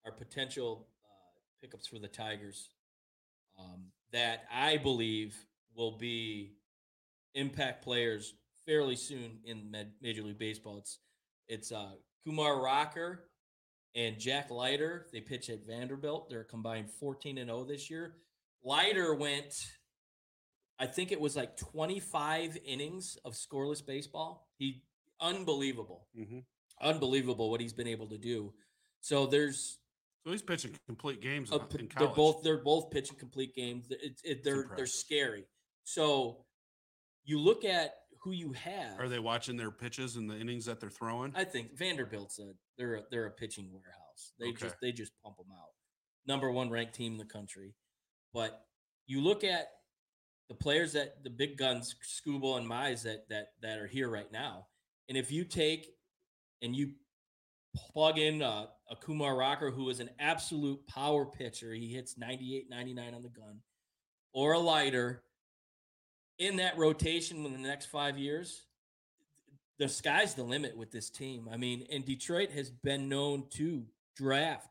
are 0.05 0.13
potential 0.13 0.87
uh, 1.05 1.41
pickups 1.63 1.87
for 1.87 1.99
the 1.99 2.09
Tigers 2.09 2.69
um, 3.59 3.85
that 4.13 4.45
I 4.53 4.77
believe 4.77 5.37
will 5.77 5.97
be 5.99 6.53
impact 7.35 7.83
players 7.85 8.35
fairly 8.67 8.97
soon 8.97 9.39
in 9.45 9.71
Med- 9.71 9.93
Major 10.01 10.23
League 10.23 10.39
Baseball. 10.39 10.79
It's 10.79 10.99
it's 11.49 11.73
uh, 11.73 11.93
Kumar 12.25 12.61
Rocker 12.63 13.29
and 13.95 14.19
Jack 14.19 14.51
Leiter. 14.51 15.07
They 15.13 15.21
pitch 15.21 15.51
at 15.51 15.67
Vanderbilt. 15.67 16.29
They're 16.31 16.45
combined 16.45 16.91
14 16.91 17.39
and 17.39 17.49
0 17.49 17.65
this 17.65 17.91
year. 17.91 18.15
Leiter 18.65 19.15
went, 19.15 19.55
I 20.79 20.87
think 20.87 21.13
it 21.13 21.21
was 21.21 21.37
like 21.37 21.57
25 21.59 22.57
innings 22.65 23.19
of 23.25 23.35
scoreless 23.35 23.85
baseball. 23.85 24.49
He 24.59 24.83
unbelievable, 25.21 26.09
Mhm. 26.19 26.45
unbelievable 26.81 27.51
what 27.51 27.61
he's 27.61 27.75
been 27.75 27.87
able 27.87 28.09
to 28.09 28.19
do. 28.19 28.55
So 29.01 29.27
there's 29.27 29.79
So 30.25 30.33
he's 30.33 30.41
pitching 30.43 30.75
complete 30.87 31.21
games 31.21 31.53
a 31.53 31.57
in, 31.57 31.61
p- 31.67 31.89
they're 31.99 32.09
both 32.09 32.43
they're 32.43 32.63
both 32.63 32.91
pitching 32.91 33.17
complete 33.19 33.55
games. 33.55 33.89
Th- 33.89 34.01
It, 34.03 34.21
it, 34.25 34.45
they're 34.45 34.55
they're 34.55 34.63
impressive. 34.63 34.89
scary. 34.89 35.45
So 35.85 36.45
you 37.25 37.39
look 37.39 37.65
at 37.65 37.95
who 38.23 38.33
you 38.33 38.53
have. 38.53 38.99
Are 38.99 39.09
they 39.09 39.19
watching 39.19 39.57
their 39.57 39.71
pitches 39.71 40.17
and 40.17 40.29
the 40.29 40.37
innings 40.37 40.65
that 40.65 40.81
they're 40.81 40.91
throwing? 40.91 41.33
I 41.37 41.45
think 41.45 41.77
Vanderbilt's 41.77 42.39
a 42.39 42.53
they're 42.79 42.95
a, 42.97 43.03
they're 43.11 43.27
a 43.27 43.31
pitching 43.31 43.71
warehouse. 43.71 44.33
They 44.39 44.47
Okay. 44.49 44.57
just 44.67 44.77
they 44.81 44.93
just 44.93 45.13
pump 45.23 45.37
them 45.37 45.47
out. 45.53 45.69
Number 46.27 46.51
one 46.51 46.71
ranked 46.71 46.95
team 46.95 47.13
in 47.13 47.19
the 47.19 47.25
country. 47.27 47.75
But 48.33 48.65
you 49.07 49.21
look 49.21 49.45
at 49.45 49.69
the 50.49 50.55
players 50.55 50.93
that 50.95 51.23
the 51.23 51.31
big 51.31 51.57
guns, 51.59 51.95
Skubal 52.03 52.57
and 52.59 52.69
Mize 52.69 53.03
that 53.03 53.29
that 53.29 53.49
that 53.61 53.79
are 53.79 53.87
here 53.87 54.09
right 54.09 54.31
now, 54.33 54.67
and 55.09 55.19
if 55.19 55.31
you 55.31 55.45
take 55.45 55.89
and 56.63 56.75
you 56.75 56.93
plug 57.93 58.19
in 58.19 58.41
uh, 58.41 58.67
a 58.91 58.97
Kumar 58.97 59.37
Rocker 59.37 59.71
who 59.71 59.89
is 59.91 60.01
an 60.01 60.09
absolute 60.19 60.87
power 60.87 61.27
pitcher, 61.27 61.73
he 61.75 61.89
hits 61.93 62.17
98, 62.17 62.71
99 62.71 63.15
on 63.15 63.23
the 63.23 63.29
gun, 63.29 63.61
or 64.33 64.53
a 64.53 64.59
Leiter 64.59 65.25
in 66.39 66.57
that 66.57 66.77
rotation 66.79 67.45
in 67.45 67.53
the 67.53 67.59
next 67.59 67.87
five 67.87 68.19
years, 68.19 68.67
the 69.79 69.89
sky's 69.89 70.35
the 70.35 70.43
limit 70.43 70.77
with 70.77 70.91
this 70.91 71.11
team. 71.11 71.49
I 71.53 71.57
mean, 71.57 71.87
and 71.91 72.05
Detroit 72.05 72.51
has 72.53 72.71
been 72.71 73.09
known 73.09 73.45
to 73.55 73.85
draft 74.17 74.69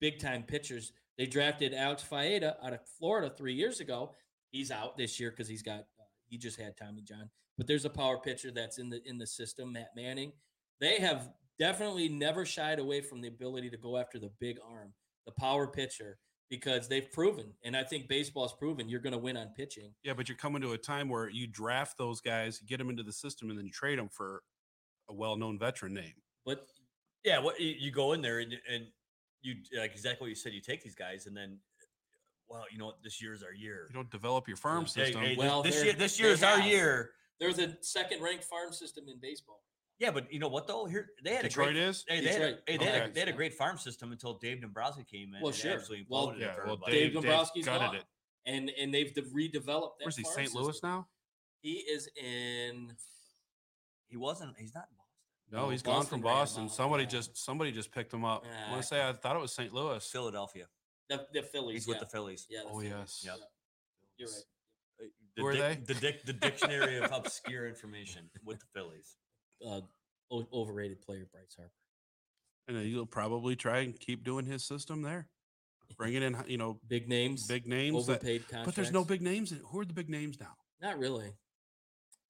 big 0.00 0.18
time 0.18 0.42
pitchers. 0.42 0.92
They 1.16 1.26
drafted 1.26 1.74
Alex 1.74 2.04
Faedo 2.08 2.54
out 2.62 2.72
of 2.72 2.80
Florida 2.98 3.32
three 3.36 3.54
years 3.54 3.80
ago. 3.80 4.14
He's 4.50 4.70
out 4.70 4.96
this 4.96 5.20
year 5.20 5.30
because 5.30 5.48
he's 5.48 5.62
got 5.62 5.80
uh, 5.80 6.04
he 6.28 6.38
just 6.38 6.58
had 6.58 6.76
Tommy 6.76 7.02
John. 7.02 7.28
But 7.56 7.66
there's 7.66 7.84
a 7.84 7.90
power 7.90 8.18
pitcher 8.18 8.50
that's 8.50 8.78
in 8.78 8.88
the 8.88 9.00
in 9.06 9.18
the 9.18 9.26
system, 9.26 9.72
Matt 9.72 9.90
Manning. 9.96 10.32
They 10.80 11.00
have 11.00 11.28
definitely 11.58 12.08
never 12.08 12.46
shied 12.46 12.78
away 12.78 13.00
from 13.00 13.20
the 13.20 13.28
ability 13.28 13.68
to 13.70 13.76
go 13.76 13.96
after 13.96 14.18
the 14.18 14.30
big 14.40 14.58
arm, 14.66 14.94
the 15.26 15.32
power 15.32 15.66
pitcher, 15.66 16.18
because 16.50 16.88
they've 16.88 17.10
proven, 17.12 17.46
and 17.62 17.76
I 17.76 17.84
think 17.84 18.08
baseball's 18.08 18.52
proven 18.54 18.88
you're 18.88 19.00
going 19.00 19.12
to 19.12 19.18
win 19.18 19.36
on 19.36 19.48
pitching. 19.56 19.92
Yeah, 20.02 20.14
but 20.14 20.28
you're 20.28 20.38
coming 20.38 20.62
to 20.62 20.72
a 20.72 20.78
time 20.78 21.08
where 21.08 21.28
you 21.28 21.46
draft 21.46 21.98
those 21.98 22.20
guys, 22.20 22.58
get 22.60 22.78
them 22.78 22.90
into 22.90 23.02
the 23.02 23.12
system, 23.12 23.50
and 23.50 23.58
then 23.58 23.66
you 23.66 23.72
trade 23.72 23.98
them 23.98 24.08
for 24.08 24.42
a 25.10 25.14
well-known 25.14 25.58
veteran 25.58 25.94
name. 25.94 26.14
But 26.46 26.66
Yeah, 27.24 27.38
what 27.40 27.60
you, 27.60 27.74
you 27.78 27.90
go 27.90 28.12
in 28.12 28.22
there 28.22 28.38
and 28.40 28.54
and 28.72 28.86
you 29.42 29.54
like 29.78 29.92
exactly 29.92 30.24
what 30.24 30.28
you 30.30 30.34
said. 30.34 30.52
You 30.52 30.60
take 30.60 30.82
these 30.82 30.94
guys 30.94 31.26
and 31.26 31.36
then, 31.36 31.58
well, 32.48 32.64
you 32.72 32.78
know 32.78 32.86
what? 32.86 33.02
This 33.04 33.20
year's 33.22 33.42
our 33.42 33.52
year. 33.52 33.86
You 33.88 33.94
don't 33.94 34.10
develop 34.10 34.48
your 34.48 34.56
farm 34.56 34.86
Yeah. 34.96 35.04
Hey, 35.04 35.06
system. 35.06 35.22
hey, 35.22 35.28
this- 35.30 35.38
Well, 35.38 35.62
this 35.62 35.84
year, 35.84 35.92
this 35.92 36.16
they 36.16 36.24
year 36.24 36.32
is 36.32 36.42
our 36.42 36.58
have. 36.58 36.66
year. 36.70 37.10
there's 37.40 37.58
a 37.58 37.76
second 37.82 38.20
ranked 38.22 38.44
farm 38.44 38.72
system 38.72 39.04
in 39.08 39.18
baseball. 39.20 39.62
Yeah, 39.98 40.12
but 40.12 40.32
you 40.32 40.38
know 40.38 40.48
what 40.48 40.66
though? 40.68 40.84
Here 40.86 41.08
they 41.24 41.34
had 41.34 41.42
Detroit 41.42 41.70
a 41.70 41.72
great. 41.72 41.82
is. 41.82 42.04
Hey, 42.08 42.20
they, 42.20 42.28
had, 42.32 42.36
a- 42.42 42.44
Detroit. 42.46 42.62
hey, 42.68 42.76
they, 42.76 42.84
had 42.84 43.10
a, 43.10 43.12
they 43.12 43.20
had 43.20 43.28
a 43.28 43.32
great 43.32 43.54
farm 43.54 43.78
system 43.78 44.12
until 44.12 44.34
Dave 44.34 44.60
Dombrowski 44.60 45.04
came 45.04 45.34
in. 45.34 45.40
Well, 45.40 45.48
and 45.48 45.56
sure. 45.56 45.72
absolutely 45.72 46.06
Well, 46.08 46.28
imploded 46.28 46.36
it 46.36 46.40
Yeah, 46.40 46.54
well. 46.66 46.76
Dave 46.76 46.92
Dave, 46.94 47.12
Dave 47.14 47.22
Dombrowski's 47.24 47.64
gutted 47.64 47.80
gone. 47.88 47.96
it. 47.96 48.04
and 48.46 48.70
and 48.80 48.94
they've 48.94 49.12
de- 49.12 49.22
redeveloped 49.22 49.98
that. 49.98 50.04
Where's 50.04 50.16
he? 50.16 50.24
St. 50.24 50.54
Louis 50.54 50.66
system. 50.74 50.90
now? 50.90 51.06
He 51.60 51.72
is 51.72 52.08
in. 52.16 52.92
He 54.06 54.16
wasn't. 54.16 54.54
He's 54.56 54.74
not 54.74 54.84
Boston. 54.84 55.04
No, 55.50 55.58
No, 55.64 55.70
he's 55.70 55.82
gone 55.82 56.04
from 56.06 56.20
Boston. 56.20 56.68
Somebody 56.68 57.02
yeah. 57.04 57.08
just 57.08 57.36
somebody 57.36 57.72
just 57.72 57.90
picked 57.90 58.12
him 58.14 58.24
up. 58.24 58.44
I 58.66 58.70
want 58.70 58.82
to 58.82 58.86
say 58.88 59.06
I 59.06 59.12
thought 59.12 59.34
it 59.34 59.40
was 59.42 59.52
St. 59.52 59.72
Louis. 59.74 60.06
Philadelphia. 60.08 60.66
The, 61.08 61.26
the 61.32 61.42
Phillies. 61.42 61.84
He's 61.84 61.88
with 61.88 61.98
the 62.00 62.06
Phillies. 62.06 62.46
Yeah. 62.50 62.60
the 62.64 62.66
Oh, 62.68 62.72
Phillies, 62.80 62.90
yes. 62.96 63.22
Yep. 63.24 63.36
yeah. 63.38 63.44
You're 64.18 64.28
right. 64.28 64.44
Uh, 65.00 65.04
Who 65.38 65.46
are 65.46 65.52
The, 65.54 65.58
they? 65.86 65.94
the, 65.94 66.00
dic- 66.00 66.24
the 66.26 66.32
dictionary 66.34 66.98
of 66.98 67.10
obscure 67.12 67.66
information 67.66 68.28
with 68.44 68.58
the 68.60 68.66
Phillies. 68.74 69.16
Uh, 69.66 69.80
overrated 70.52 71.00
player 71.02 71.26
Bryce 71.32 71.54
Harper. 71.56 71.72
And 72.68 72.76
then 72.76 72.84
he'll 72.84 73.06
probably 73.06 73.56
try 73.56 73.78
and 73.78 73.98
keep 73.98 74.24
doing 74.24 74.44
his 74.44 74.62
system 74.64 75.02
there, 75.02 75.26
bringing 75.96 76.22
in 76.22 76.36
you 76.46 76.58
know 76.58 76.78
Big 76.86 77.08
names. 77.08 77.46
big 77.46 77.66
names. 77.66 78.06
That, 78.06 78.12
overpaid 78.12 78.42
contracts. 78.42 78.66
but 78.66 78.74
there's 78.74 78.92
no 78.92 79.04
big 79.04 79.22
names. 79.22 79.52
In, 79.52 79.58
who 79.66 79.80
are 79.80 79.84
the 79.84 79.94
big 79.94 80.10
names 80.10 80.38
now? 80.38 80.54
Not 80.80 80.98
really. 80.98 81.32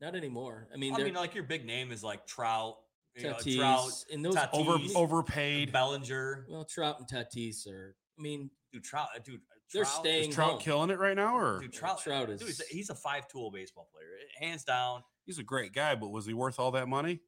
Not 0.00 0.14
anymore. 0.14 0.68
I 0.72 0.76
mean, 0.76 0.94
I 0.94 0.98
mean, 1.02 1.14
like 1.14 1.34
your 1.34 1.42
big 1.44 1.66
name 1.66 1.90
is 1.90 2.04
like 2.04 2.24
Trout, 2.26 2.76
you 3.16 3.24
know, 3.24 3.32
Trout, 3.34 3.90
and 4.12 4.24
those 4.24 4.36
Tatis, 4.36 4.48
Over 4.52 4.78
overpaid. 4.94 5.72
Bellinger. 5.72 6.46
well, 6.48 6.64
Trout 6.64 7.00
and 7.00 7.08
Tatis 7.08 7.66
are. 7.66 7.96
I 8.16 8.22
mean, 8.22 8.48
Dude, 8.72 8.84
Trout, 8.84 9.08
uh, 9.16 9.18
dude, 9.24 9.36
uh, 9.36 9.54
They're 9.72 9.82
Trout, 9.84 9.94
staying 10.04 10.28
Is 10.28 10.34
Trout 10.36 10.50
home. 10.52 10.60
killing 10.60 10.90
it 10.90 10.98
right 11.00 11.16
now, 11.16 11.36
or 11.36 11.60
Dude, 11.60 11.72
Trout, 11.72 12.00
Trout 12.02 12.28
dude, 12.28 12.40
he's 12.40 12.60
a- 12.60 12.62
is- 12.62 12.68
he's 12.68 12.90
a 12.90 12.94
five-tool 12.94 13.50
baseball 13.50 13.88
player, 13.92 14.06
hands 14.38 14.62
down. 14.62 15.02
He's 15.28 15.38
a 15.38 15.42
great 15.44 15.72
guy, 15.72 15.94
but 15.94 16.08
was 16.08 16.24
he 16.26 16.32
worth 16.34 16.58
all 16.58 16.70
that 16.72 16.88
money? 16.88 17.20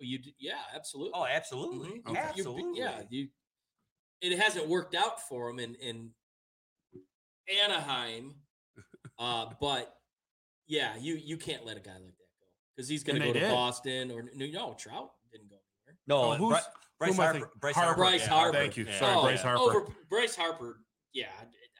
you 0.00 0.18
yeah, 0.38 0.58
absolutely. 0.74 1.12
Oh, 1.14 1.26
absolutely, 1.26 2.00
Mhm. 2.00 2.06
Okay. 2.08 2.10
You- 2.10 2.14
you- 2.14 2.18
absolutely. 2.18 2.80
yeah, 2.80 3.02
you. 3.10 3.28
It 4.20 4.38
hasn't 4.38 4.66
worked 4.68 4.94
out 4.94 5.20
for 5.28 5.48
him 5.50 5.58
in 5.60 5.74
in 5.76 6.10
Anaheim, 7.64 8.34
uh, 9.18 9.46
but 9.60 9.94
yeah, 10.66 10.96
you 10.96 11.14
you 11.16 11.36
can't 11.36 11.64
let 11.64 11.76
a 11.76 11.80
guy 11.80 11.92
like 11.92 12.00
that 12.16 12.30
go 12.40 12.46
because 12.76 12.88
he's 12.88 13.02
going 13.04 13.16
And 13.16 13.22
to 13.24 13.28
go 13.28 13.32
to 13.34 13.40
did. 13.40 13.50
Boston 13.50 14.10
or 14.10 14.22
no, 14.34 14.46
no, 14.46 14.74
Trout 14.78 15.10
didn't 15.32 15.48
go 15.48 15.56
anywhere. 15.86 15.98
No, 16.06 16.32
Oh, 16.32 16.34
who's- 16.34 16.62
Bri- 16.64 16.72
Bryce 16.98 17.14
am 17.14 17.20
I 17.20 17.24
Harper. 17.24 17.52
Bryce 17.60 17.74
Harper. 17.76 17.86
Harper. 17.86 18.00
Bryce 18.02 18.20
yeah, 18.22 18.28
Harper. 18.28 18.58
Thank 18.58 18.76
you. 18.76 18.84
yeah, 18.84 18.98
Sorry, 18.98 19.14
Oh, 19.16 19.22
Bryce. 19.22 19.42
Harper. 19.42 19.62
Over 19.62 19.94
Bryce 20.10 20.34
Harper, 20.36 20.80
yeah, 21.12 21.30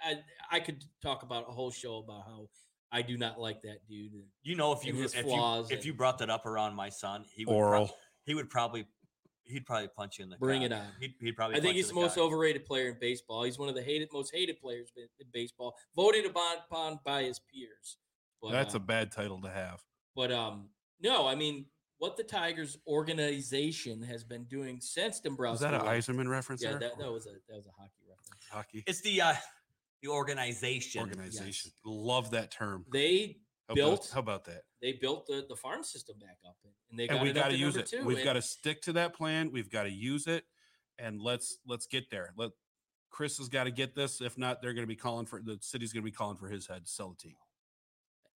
I 0.02 0.22
I 0.50 0.60
could 0.60 0.84
talk 1.02 1.22
about 1.24 1.48
a 1.48 1.52
whole 1.52 1.70
show 1.72 1.98
about 1.98 2.24
how 2.24 2.48
I 2.90 3.02
do 3.02 3.16
not 3.18 3.38
like 3.38 3.62
that 3.62 3.86
dude. 3.88 4.12
You 4.42 4.56
know, 4.56 4.72
if 4.72 4.84
you 4.84 4.94
his 4.94 5.12
if 5.14 5.18
you 5.18 5.22
flaws 5.24 5.70
if 5.70 5.84
you 5.84 5.92
brought 5.94 6.18
that 6.18 6.30
up 6.30 6.46
around 6.46 6.74
my 6.74 6.88
son, 6.88 7.24
he 7.34 7.44
would 7.44 7.52
Oral. 7.54 7.86
prob- 7.86 7.96
he 8.24 8.34
would 8.34 8.50
probably 8.50 8.86
he'd 9.44 9.66
probably 9.66 9.88
punch 9.88 10.18
you 10.18 10.24
in 10.24 10.30
the 10.30 10.36
Bring 10.36 10.60
crowd. 10.60 10.72
it 10.72 10.74
on. 10.74 10.86
He'd, 11.00 11.14
he'd 11.20 11.36
probably. 11.36 11.56
I 11.56 11.60
think 11.60 11.68
punch 11.70 11.76
he's 11.76 11.88
you 11.88 11.94
the 11.94 11.98
in 12.00 12.04
most 12.04 12.14
cock. 12.14 12.24
overrated 12.24 12.64
player 12.64 12.88
in 12.88 12.96
baseball. 13.00 13.42
He's 13.44 13.58
one 13.58 13.68
of 13.68 13.74
the 13.74 13.82
hated, 13.82 14.08
most 14.12 14.34
hated 14.34 14.60
players 14.60 14.90
in 14.96 15.04
in 15.18 15.26
baseball, 15.32 15.74
voted 15.96 16.26
upon, 16.26 16.56
upon 16.70 17.00
by 17.04 17.24
his 17.24 17.40
peers. 17.40 17.98
But, 18.40 18.52
That's 18.52 18.74
a 18.74 18.78
um, 18.78 18.86
bad 18.86 19.10
title 19.10 19.40
to 19.42 19.50
have. 19.50 19.82
But 20.14 20.30
um, 20.32 20.68
no, 21.00 21.26
I 21.26 21.34
mean, 21.34 21.66
what 21.98 22.16
the 22.16 22.22
Tigers 22.22 22.78
organization 22.86 24.02
has 24.02 24.24
been 24.24 24.44
doing 24.44 24.80
since 24.80 25.20
Dombrowski. 25.20 25.64
Is 25.64 25.70
that 25.70 25.74
an 25.80 25.86
left- 25.86 26.08
Eisenman 26.08 26.28
reference? 26.28 26.62
Yeah, 26.62 26.70
there? 26.70 26.80
that, 26.80 26.98
that 26.98 27.12
was 27.12 27.26
a 27.26 27.30
that 27.48 27.56
was 27.56 27.66
a 27.66 27.72
hockey 27.72 28.04
reference. 28.08 28.44
hockey 28.50 28.84
It's 28.86 29.00
the 29.00 29.20
uh 29.20 29.34
the 30.02 30.08
organization. 30.08 31.00
organization. 31.00 31.70
Love 31.84 32.30
that 32.32 32.50
term. 32.50 32.84
They 32.92 33.38
How 33.68 33.74
built- 33.74 34.00
About, 34.06 34.14
how 34.14 34.20
about 34.20 34.44
that? 34.46 34.62
they 34.80 34.92
built 34.92 35.26
the, 35.26 35.44
the 35.48 35.56
farm 35.56 35.82
system 35.82 36.16
back 36.18 36.38
up, 36.46 36.56
and- 36.64 36.72
and 36.90 36.98
they 36.98 37.08
and 37.08 37.20
we 37.22 37.30
it 37.30 37.34
got 37.34 37.48
to 37.48 37.50
to 37.54 37.58
use 37.58 37.76
it. 37.76 37.86
two. 37.86 38.04
We've 38.04 38.24
got 38.24 38.34
to 38.34 38.42
stick 38.42 38.80
to 38.82 38.92
that 38.94 39.14
plan. 39.14 39.50
We've 39.52 39.70
got 39.70 39.82
to 39.84 39.90
use 39.90 40.26
it, 40.26 40.44
and 40.98 41.20
let's 41.20 41.58
let's 41.66 41.86
get 41.86 42.10
there. 42.10 42.32
Let 42.36 42.52
Chris 43.10 43.38
has 43.38 43.48
got 43.48 43.64
to 43.64 43.70
get 43.70 43.94
this. 43.94 44.20
If 44.20 44.38
not, 44.38 44.62
they're 44.62 44.72
going 44.74 44.84
to 44.84 44.88
be 44.88 44.96
calling 44.96 45.26
for 45.26 45.40
the 45.42 45.58
city's 45.60 45.92
going 45.92 46.02
to 46.02 46.10
be 46.10 46.14
calling 46.14 46.36
for 46.36 46.48
his 46.48 46.66
head 46.66 46.84
to 46.86 46.90
sell 46.90 47.10
the 47.10 47.16
team. 47.16 47.34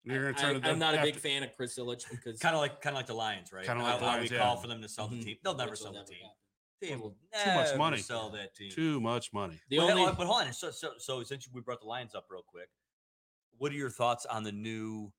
They're 0.04 0.22
going 0.22 0.34
to 0.34 0.40
turn. 0.40 0.56
I, 0.56 0.58
it 0.58 0.64
am 0.72 0.78
not 0.80 0.94
a 0.94 1.02
big 1.02 1.14
after- 1.14 1.20
fan 1.28 1.42
of 1.44 1.56
Chris 1.56 1.78
Ilitch 1.78 2.10
because 2.10 2.40
Kind 2.40 2.54
of 2.56 2.60
like 2.60 2.80
kind 2.82 2.94
of 2.94 2.98
like 2.98 3.06
the 3.06 3.14
Lions, 3.14 3.52
right? 3.52 3.64
Kinda 3.64 3.82
How- 3.84 3.90
like 3.92 4.00
the 4.00 4.06
Lions, 4.06 4.30
we 4.30 4.36
yeah. 4.36 4.42
call 4.42 4.56
for 4.56 4.66
them 4.66 4.82
to 4.82 4.88
sell 4.88 5.08
Mhm. 5.08 5.18
the 5.20 5.24
team. 5.24 5.36
They'll 5.44 5.54
never 5.54 5.70
which 5.70 5.80
sell 5.80 5.92
the 5.92 5.98
never 6.00 6.08
team. 6.10 6.18
happen. 6.22 6.36
They 6.82 6.88
Total- 6.88 7.02
will 7.04 7.16
Too 7.44 7.54
much 7.54 7.76
money. 7.78 7.98
Sell 7.98 8.28
that 8.30 8.54
team. 8.56 8.70
Too 8.72 9.00
much 9.00 9.32
money. 9.32 9.58
The 9.70 9.78
But, 9.78 9.90
only 9.90 10.02
uh, 10.04 10.12
but 10.12 10.26
hold 10.26 10.42
on. 10.42 10.52
So, 10.52 10.70
so, 10.70 10.90
so 10.98 11.22
since 11.22 11.48
we 11.52 11.60
brought 11.60 11.80
the 11.80 11.86
Lions 11.86 12.14
up 12.14 12.26
real 12.28 12.42
quick, 12.46 12.68
what 13.56 13.70
are 13.72 13.76
your 13.76 13.88
thoughts 13.90 14.26
on 14.26 14.42
the 14.42 14.50
new, 14.52 15.12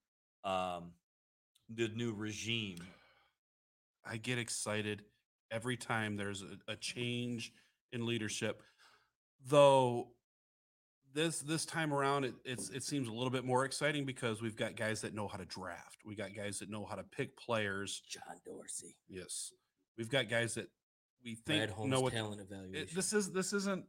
um, 0.43 0.91
the 1.74 1.88
new 1.95 2.14
regime? 2.14 2.78
I 4.05 4.18
get 4.18 4.38
excited 4.38 5.03
every 5.49 5.78
time 5.78 6.18
there's 6.18 6.41
a, 6.43 6.74
a 6.74 6.76
change 6.76 7.53
in 7.93 8.05
leadership. 8.05 8.61
though 9.47 10.09
this 11.14 11.39
this 11.41 11.64
time 11.66 11.93
around 11.93 12.24
it 12.26 12.34
it's 12.43 12.70
it 12.72 12.82
seems 12.84 13.07
a 13.07 13.11
little 13.11 13.30
bit 13.30 13.45
more 13.45 13.66
exciting 13.66 14.03
because 14.03 14.41
we've 14.41 14.55
got 14.55 14.76
guys 14.76 14.99
that 15.01 15.14
know 15.14 15.28
how 15.28 15.38
to 15.38 15.45
draft 15.45 15.99
we 16.05 16.16
got 16.16 16.34
guys 16.36 16.57
that 16.57 16.72
know 16.72 16.84
how 16.86 16.95
to 16.95 17.03
pick 17.03 17.38
players 17.38 18.01
John 18.09 18.38
Dorsey. 18.43 18.95
yes 19.07 19.51
we've 19.95 20.09
got 20.09 20.28
guys 20.28 20.55
that 20.55 20.70
we 21.24 21.36
think 21.36 21.46
Brad 21.46 21.70
Holmes 21.70 21.92
know 21.92 22.02
what 22.02 22.14
talent 22.14 22.40
it- 22.42 22.48
evaluation. 22.52 22.96
this 22.96 23.14
is 23.14 23.32
this 23.32 23.54
isn't 23.54 23.86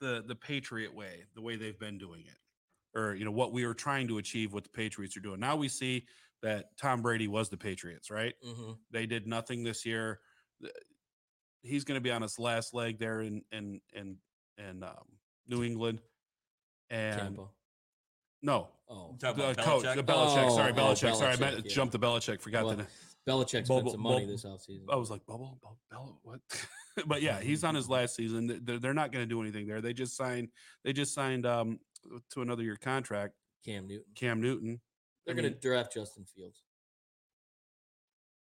the 0.00 0.22
the 0.26 0.34
patriot 0.34 0.94
way 0.94 1.24
the 1.34 1.40
way 1.40 1.56
they've 1.56 1.78
been 1.78 1.98
doing 1.98 2.22
it 2.26 2.98
or 2.98 3.14
you 3.14 3.24
know 3.24 3.30
what 3.30 3.52
we 3.52 3.66
were 3.66 3.74
trying 3.74 4.06
to 4.08 4.18
achieve 4.18 4.52
what 4.52 4.62
the 4.64 4.70
patriots 4.70 5.16
are 5.16 5.20
doing 5.20 5.40
now 5.40 5.56
we 5.56 5.68
see 5.68 6.04
that 6.42 6.76
tom 6.76 7.00
brady 7.02 7.28
was 7.28 7.48
the 7.48 7.56
patriots 7.56 8.10
right 8.10 8.34
hmm 8.44 8.72
they 8.90 9.06
did 9.06 9.26
nothing 9.26 9.64
this 9.64 9.84
year. 9.86 10.20
He's 11.62 11.82
going 11.84 11.96
to 11.96 12.00
be 12.00 12.12
on 12.12 12.22
his 12.22 12.38
last 12.38 12.72
leg 12.74 12.98
there 12.98 13.20
in 13.22 13.42
in 13.50 13.80
in 13.92 14.16
in 14.56 14.82
um, 14.84 14.92
New 15.48 15.64
England, 15.64 16.00
and 16.90 17.20
Tampa. 17.20 17.48
no, 18.42 18.68
Oh, 18.88 19.16
the 19.18 19.30
about 19.30 19.56
coach, 19.58 19.84
Belichick? 19.84 19.96
the 19.96 20.04
Belichick. 20.04 20.50
sorry, 20.54 20.72
Oh, 20.72 20.74
oh, 20.76 20.80
Belichick. 20.92 21.14
sorry, 21.16 21.32
I 21.32 21.36
Belichick, 21.36 21.40
meant 21.40 21.66
yeah. 21.66 21.72
jump 21.74 21.90
the 21.90 21.98
Belichick. 21.98 22.40
Forgot 22.40 22.64
Well, 22.66 22.76
that. 22.76 22.86
Belichick 23.28 23.64
spent 23.64 23.68
Bubble- 23.68 23.92
some 23.92 24.02
money 24.02 24.20
bubble- 24.20 24.32
this 24.32 24.44
offseason. 24.44 24.84
I 24.90 24.96
was 24.96 25.10
like 25.10 25.26
bubble, 25.26 25.58
bubble, 25.62 25.78
Bell, 25.90 26.20
what? 26.22 26.40
but 27.06 27.22
yeah, 27.22 27.40
he's 27.40 27.64
on 27.64 27.74
his 27.74 27.88
last 27.90 28.14
season. 28.14 28.60
They're, 28.64 28.78
they're 28.78 28.94
not 28.94 29.12
going 29.12 29.22
to 29.24 29.28
do 29.28 29.40
anything 29.40 29.66
there. 29.66 29.80
They 29.80 29.92
just 29.92 30.16
signed. 30.16 30.48
They 30.84 30.92
just 30.92 31.12
signed 31.12 31.44
um 31.46 31.80
to 32.32 32.42
another 32.42 32.62
year 32.62 32.76
contract. 32.76 33.34
Cam 33.64 33.88
Newton. 33.88 34.12
Cam 34.14 34.40
Newton. 34.40 34.80
They're 35.24 35.34
going 35.34 35.52
to 35.52 35.58
draft 35.58 35.92
Justin 35.94 36.24
Fields. 36.24 36.62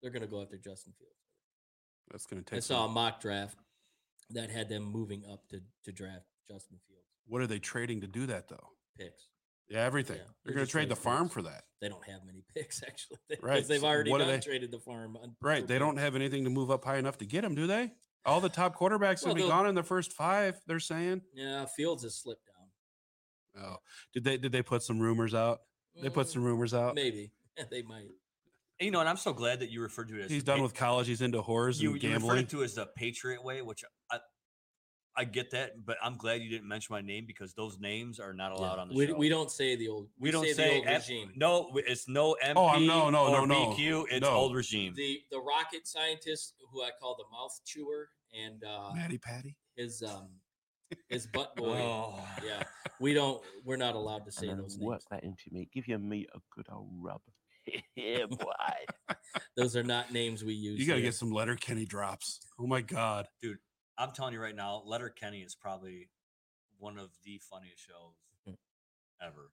They're 0.01 0.11
going 0.11 0.21
to 0.21 0.27
go 0.27 0.41
after 0.43 0.57
Justin 0.57 0.93
Fields. 0.99 1.15
That's 2.11 2.27
going 2.27 2.43
to 2.43 2.47
take. 2.47 2.57
I 2.57 2.59
saw 2.59 2.85
a 2.85 2.87
mock 2.87 3.19
draft 3.19 3.57
that 4.29 4.51
had 4.51 4.69
them 4.69 4.83
moving 4.83 5.23
up 5.31 5.47
to, 5.49 5.61
to 5.85 5.91
draft 5.91 6.25
Justin 6.47 6.77
Fields. 6.87 7.01
What 7.27 7.41
are 7.41 7.47
they 7.47 7.57
trading 7.57 8.01
to 8.01 8.07
do 8.07 8.27
that 8.27 8.47
though? 8.47 8.69
Picks. 8.99 9.29
Yeah, 9.69 9.83
everything. 9.83 10.17
Yeah, 10.17 10.23
they're 10.23 10.33
they're 10.45 10.53
going 10.55 10.65
to 10.65 10.71
trade 10.71 10.89
the 10.89 10.95
trading 10.95 11.03
farm 11.03 11.23
picks. 11.25 11.33
for 11.33 11.41
that. 11.43 11.63
They 11.81 11.89
don't 11.89 12.05
have 12.07 12.19
many 12.25 12.43
picks 12.55 12.83
actually, 12.87 13.17
because 13.29 13.43
Right, 13.43 13.67
they've 13.67 13.83
already 13.83 14.11
what 14.11 14.19
do 14.19 14.25
done 14.25 14.33
they- 14.35 14.39
traded 14.39 14.71
the 14.71 14.79
farm. 14.79 15.17
Right. 15.41 15.65
They 15.65 15.79
don't 15.79 15.97
have 15.97 16.15
anything 16.15 16.43
to 16.43 16.49
move 16.49 16.69
up 16.71 16.85
high 16.85 16.97
enough 16.97 17.17
to 17.19 17.25
get 17.25 17.41
them, 17.41 17.55
do 17.55 17.67
they? 17.67 17.91
All 18.25 18.41
the 18.41 18.49
top 18.49 18.75
quarterbacks 18.77 19.23
Well, 19.23 19.35
will 19.35 19.43
be 19.43 19.47
gone 19.47 19.67
in 19.67 19.75
the 19.75 19.83
first 19.83 20.11
five. 20.13 20.59
They're 20.65 20.79
saying. 20.79 21.21
Yeah, 21.33 21.65
Fields 21.65 22.01
has 22.03 22.15
slipped 22.15 22.41
down. 22.45 23.63
Oh, 23.65 23.77
did 24.13 24.23
they 24.23 24.37
did 24.37 24.51
they 24.51 24.61
put 24.63 24.81
some 24.83 24.99
rumors 24.99 25.33
out? 25.35 25.59
They 26.01 26.09
put 26.09 26.27
Mm, 26.27 26.33
some 26.33 26.43
rumors 26.43 26.73
out. 26.73 26.95
Maybe 26.95 27.31
they 27.71 27.81
might. 27.83 28.09
You 28.81 28.91
know, 28.91 28.99
and 28.99 29.07
I'm 29.07 29.15
so 29.17 29.31
glad 29.31 29.61
that 29.61 29.69
you 29.71 29.81
referred 29.81 30.09
to 30.09 30.19
it 30.19 30.25
as 30.25 30.31
He's 30.31 30.43
done 30.43 30.57
pa- 30.57 30.63
with 30.63 30.73
college. 30.73 31.07
He's 31.07 31.21
into 31.21 31.41
whores 31.41 31.79
you, 31.79 31.93
and 31.93 32.03
you 32.03 32.09
referred 32.09 32.19
gambling. 32.19 32.39
it 32.39 32.49
to 32.49 32.63
as 32.63 32.73
the 32.75 32.87
Patriot 32.97 33.41
way, 33.43 33.61
which 33.61 33.83
I 34.11 34.19
I 35.17 35.23
get 35.23 35.51
that, 35.51 35.85
but 35.85 35.97
I'm 36.03 36.17
glad 36.17 36.41
you 36.41 36.49
didn't 36.49 36.67
mention 36.67 36.93
my 36.93 37.01
name 37.01 37.25
because 37.25 37.53
those 37.53 37.79
names 37.79 38.19
are 38.19 38.33
not 38.33 38.51
allowed 38.51 38.75
Yeah. 38.75 38.81
on 38.81 38.87
the 38.89 38.95
we, 38.95 39.07
show. 39.07 39.15
we 39.15 39.29
don't 39.29 39.49
say 39.49 39.75
the 39.77 39.87
old. 39.87 40.09
we 40.19 40.29
don't 40.29 40.43
say, 40.45 40.53
say, 40.53 40.69
the 40.71 40.75
old 40.79 40.87
F- 40.87 41.01
regime. 41.07 41.31
no. 41.35 41.71
It's 41.75 42.07
no 42.07 42.35
MP 42.43 42.53
Oh, 42.57 42.65
I'm- 42.65 42.85
no, 42.85 43.09
no, 43.09 43.27
or 43.27 43.45
no, 43.47 43.69
no, 43.69 43.75
BQ. 43.75 44.05
It's 44.11 44.21
no. 44.21 44.29
old 44.31 44.53
regime. 44.55 44.93
The 44.95 45.21
the 45.31 45.39
rocket 45.39 45.87
scientist 45.87 46.53
who 46.71 46.81
I 46.83 46.89
call 46.99 47.15
the 47.15 47.23
mouth 47.31 47.57
chewer 47.65 48.09
and 48.37 48.61
uh, 48.63 48.91
Matty 48.93 49.17
Patty. 49.17 49.55
his 49.77 50.03
um 50.03 50.27
his 51.09 51.27
butt 51.27 51.55
boy. 51.55 51.77
Oh. 51.79 52.19
Yeah, 52.45 52.63
we 52.99 53.13
don't. 53.13 53.41
We're 53.63 53.77
not 53.77 53.95
allowed 53.95 54.25
to 54.25 54.31
say 54.31 54.47
and 54.49 54.59
those 54.59 54.77
work 54.77 54.95
names. 54.99 55.05
that 55.11 55.23
into 55.23 55.43
me. 55.51 55.69
Give 55.73 55.87
your 55.87 55.99
meat 55.99 56.27
a 56.35 56.39
good 56.53 56.65
old 56.71 56.89
rub. 56.99 57.21
yeah, 57.95 58.25
boy. 58.29 59.15
Those 59.57 59.75
are 59.75 59.83
not 59.83 60.11
names 60.11 60.43
we 60.43 60.53
use. 60.53 60.79
You 60.79 60.85
got 60.85 60.93
to 60.95 60.99
here. 60.99 61.07
get 61.07 61.15
some 61.15 61.31
Letterkenny 61.31 61.85
drops. 61.85 62.39
Oh 62.59 62.67
my 62.67 62.81
God. 62.81 63.27
I'm 63.97 64.11
telling 64.11 64.33
you 64.33 64.41
right 64.41 64.55
now, 64.55 64.81
Letterkenny 64.85 65.39
is 65.39 65.55
probably 65.55 66.09
one 66.79 66.97
of 66.97 67.09
the 67.23 67.39
funniest 67.49 67.85
shows 67.85 68.55
ever. 69.21 69.51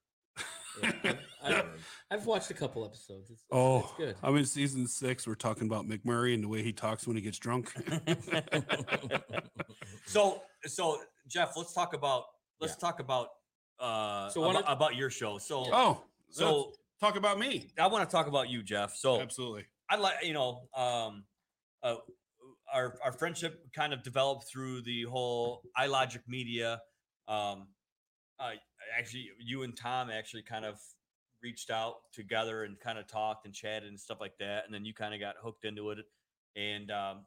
Yeah, 0.81 0.91
I've- 1.03 1.17
I've, 1.55 1.65
I've 2.11 2.25
watched 2.25 2.49
a 2.51 2.53
couple 2.53 2.83
episodes. 2.85 3.29
It's, 3.29 3.43
it's- 3.43 3.47
Oh, 3.51 3.79
it's 3.81 3.93
good. 3.97 4.15
I'm 4.23 4.35
in 4.35 4.45
season 4.45 4.87
six. 4.87 5.25
We're 5.27 5.35
talking 5.35 5.67
about 5.67 5.87
McMurray 5.87 6.33
and 6.33 6.43
the 6.43 6.47
way 6.47 6.61
he 6.63 6.73
talks 6.73 7.05
when 7.07 7.15
he 7.15 7.21
gets 7.21 7.37
drunk. 7.37 7.71
so 10.05 10.41
so 10.65 10.99
Jeff, 11.27 11.55
let's 11.55 11.73
talk 11.73 11.93
about 11.93 12.23
let's 12.59 12.75
talk 12.75 12.99
about 12.99 13.27
uh 13.79 14.29
So 14.29 14.41
why 14.41 14.51
about, 14.51 14.65
don't- 14.65 14.73
about 14.73 14.95
your 14.95 15.09
show. 15.09 15.37
So 15.37 15.65
oh, 15.71 16.03
so 16.29 16.41
so 16.41 16.71
talk 16.99 17.15
about 17.15 17.37
me. 17.39 17.69
I 17.79 17.87
want 17.87 18.07
to 18.09 18.13
talk 18.13 18.27
about 18.27 18.49
you, 18.49 18.63
Jeff. 18.63 18.95
So 18.95 19.21
Absolutely. 19.21 19.65
I 19.89 19.97
like 19.97 20.15
you 20.23 20.33
know 20.33 20.67
um 20.75 21.23
uh 21.83 21.95
our 22.73 22.97
our 23.03 23.11
friendship 23.11 23.59
kind 23.75 23.93
of 23.93 24.03
developed 24.03 24.45
through 24.51 24.81
the 24.81 25.03
whole 25.03 25.61
iLogic 25.79 26.21
media. 26.27 26.79
Um 27.27 27.67
uh 28.39 28.51
actually 28.97 29.29
you 29.39 29.63
and 29.63 29.75
Tom 29.75 30.09
actually 30.09 30.43
kind 30.43 30.65
of 30.65 30.79
reached 31.41 31.69
out 31.69 31.95
together 32.13 32.63
and 32.63 32.79
kind 32.79 32.97
of 32.97 33.07
talked 33.07 33.45
and 33.45 33.53
chatted 33.53 33.89
and 33.89 33.99
stuff 33.99 34.19
like 34.21 34.37
that 34.39 34.63
and 34.65 34.73
then 34.73 34.85
you 34.85 34.93
kind 34.93 35.13
of 35.13 35.19
got 35.19 35.35
hooked 35.41 35.65
into 35.65 35.89
it 35.89 35.99
and 36.55 36.89
um 36.89 37.25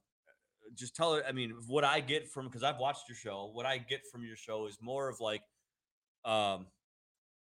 just 0.75 0.97
tell 0.97 1.15
her 1.15 1.23
I 1.29 1.33
mean 1.33 1.55
what 1.67 1.85
I 1.85 2.01
get 2.01 2.29
from 2.29 2.47
because 2.47 2.63
I've 2.63 2.79
watched 2.79 3.09
your 3.09 3.17
show 3.17 3.51
what 3.53 3.67
I 3.67 3.79
get 3.79 4.01
from 4.11 4.25
your 4.25 4.37
show 4.37 4.67
is 4.67 4.79
more 4.81 5.09
of 5.09 5.21
like 5.21 5.43
um 6.25 6.67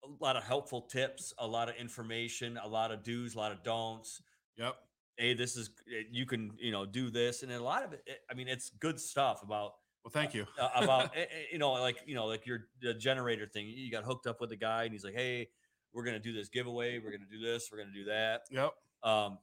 a 0.04 0.24
lot 0.24 0.36
of 0.36 0.44
helpful 0.44 0.82
tips 0.82 1.34
a 1.38 1.46
lot 1.46 1.68
of 1.68 1.74
information 1.76 2.58
a 2.62 2.68
lot 2.68 2.92
of 2.92 3.02
do's 3.02 3.34
a 3.34 3.38
lot 3.38 3.52
of 3.52 3.62
don'ts 3.62 4.22
Yep. 4.56 4.76
Hey, 5.16 5.34
this 5.34 5.56
is 5.56 5.70
eh, 5.88 6.02
you 6.10 6.26
can 6.26 6.52
you 6.58 6.72
know 6.72 6.86
do 6.86 7.10
this, 7.10 7.42
and 7.42 7.52
a 7.52 7.62
lot 7.62 7.84
of 7.84 7.92
it. 7.92 8.02
eh, 8.08 8.12
I 8.30 8.34
mean, 8.34 8.48
it's 8.48 8.70
good 8.70 8.98
stuff 9.00 9.42
about 9.42 9.72
Well, 10.04 10.10
thank 10.12 10.34
you. 10.34 10.46
uh, 10.58 10.68
about 10.76 11.12
eh, 11.16 11.26
you 11.52 11.58
know 11.58 11.72
like 11.72 11.98
you 12.06 12.14
know 12.14 12.26
like 12.26 12.46
your 12.46 12.66
the 12.80 12.94
generator 12.94 13.46
thing. 13.46 13.66
You 13.68 13.90
got 13.90 14.04
hooked 14.04 14.26
up 14.26 14.40
with 14.40 14.52
a 14.52 14.56
guy, 14.56 14.84
and 14.84 14.92
he's 14.92 15.04
like, 15.04 15.14
hey, 15.14 15.48
we're 15.92 16.04
gonna 16.04 16.18
do 16.18 16.32
this 16.32 16.48
giveaway. 16.48 16.98
We're 16.98 17.12
gonna 17.12 17.30
do 17.30 17.40
this. 17.40 17.68
We're 17.70 17.78
gonna 17.78 17.94
do 17.94 18.04
that. 18.04 18.42
Yep. 18.50 18.72
Um, 19.02 19.38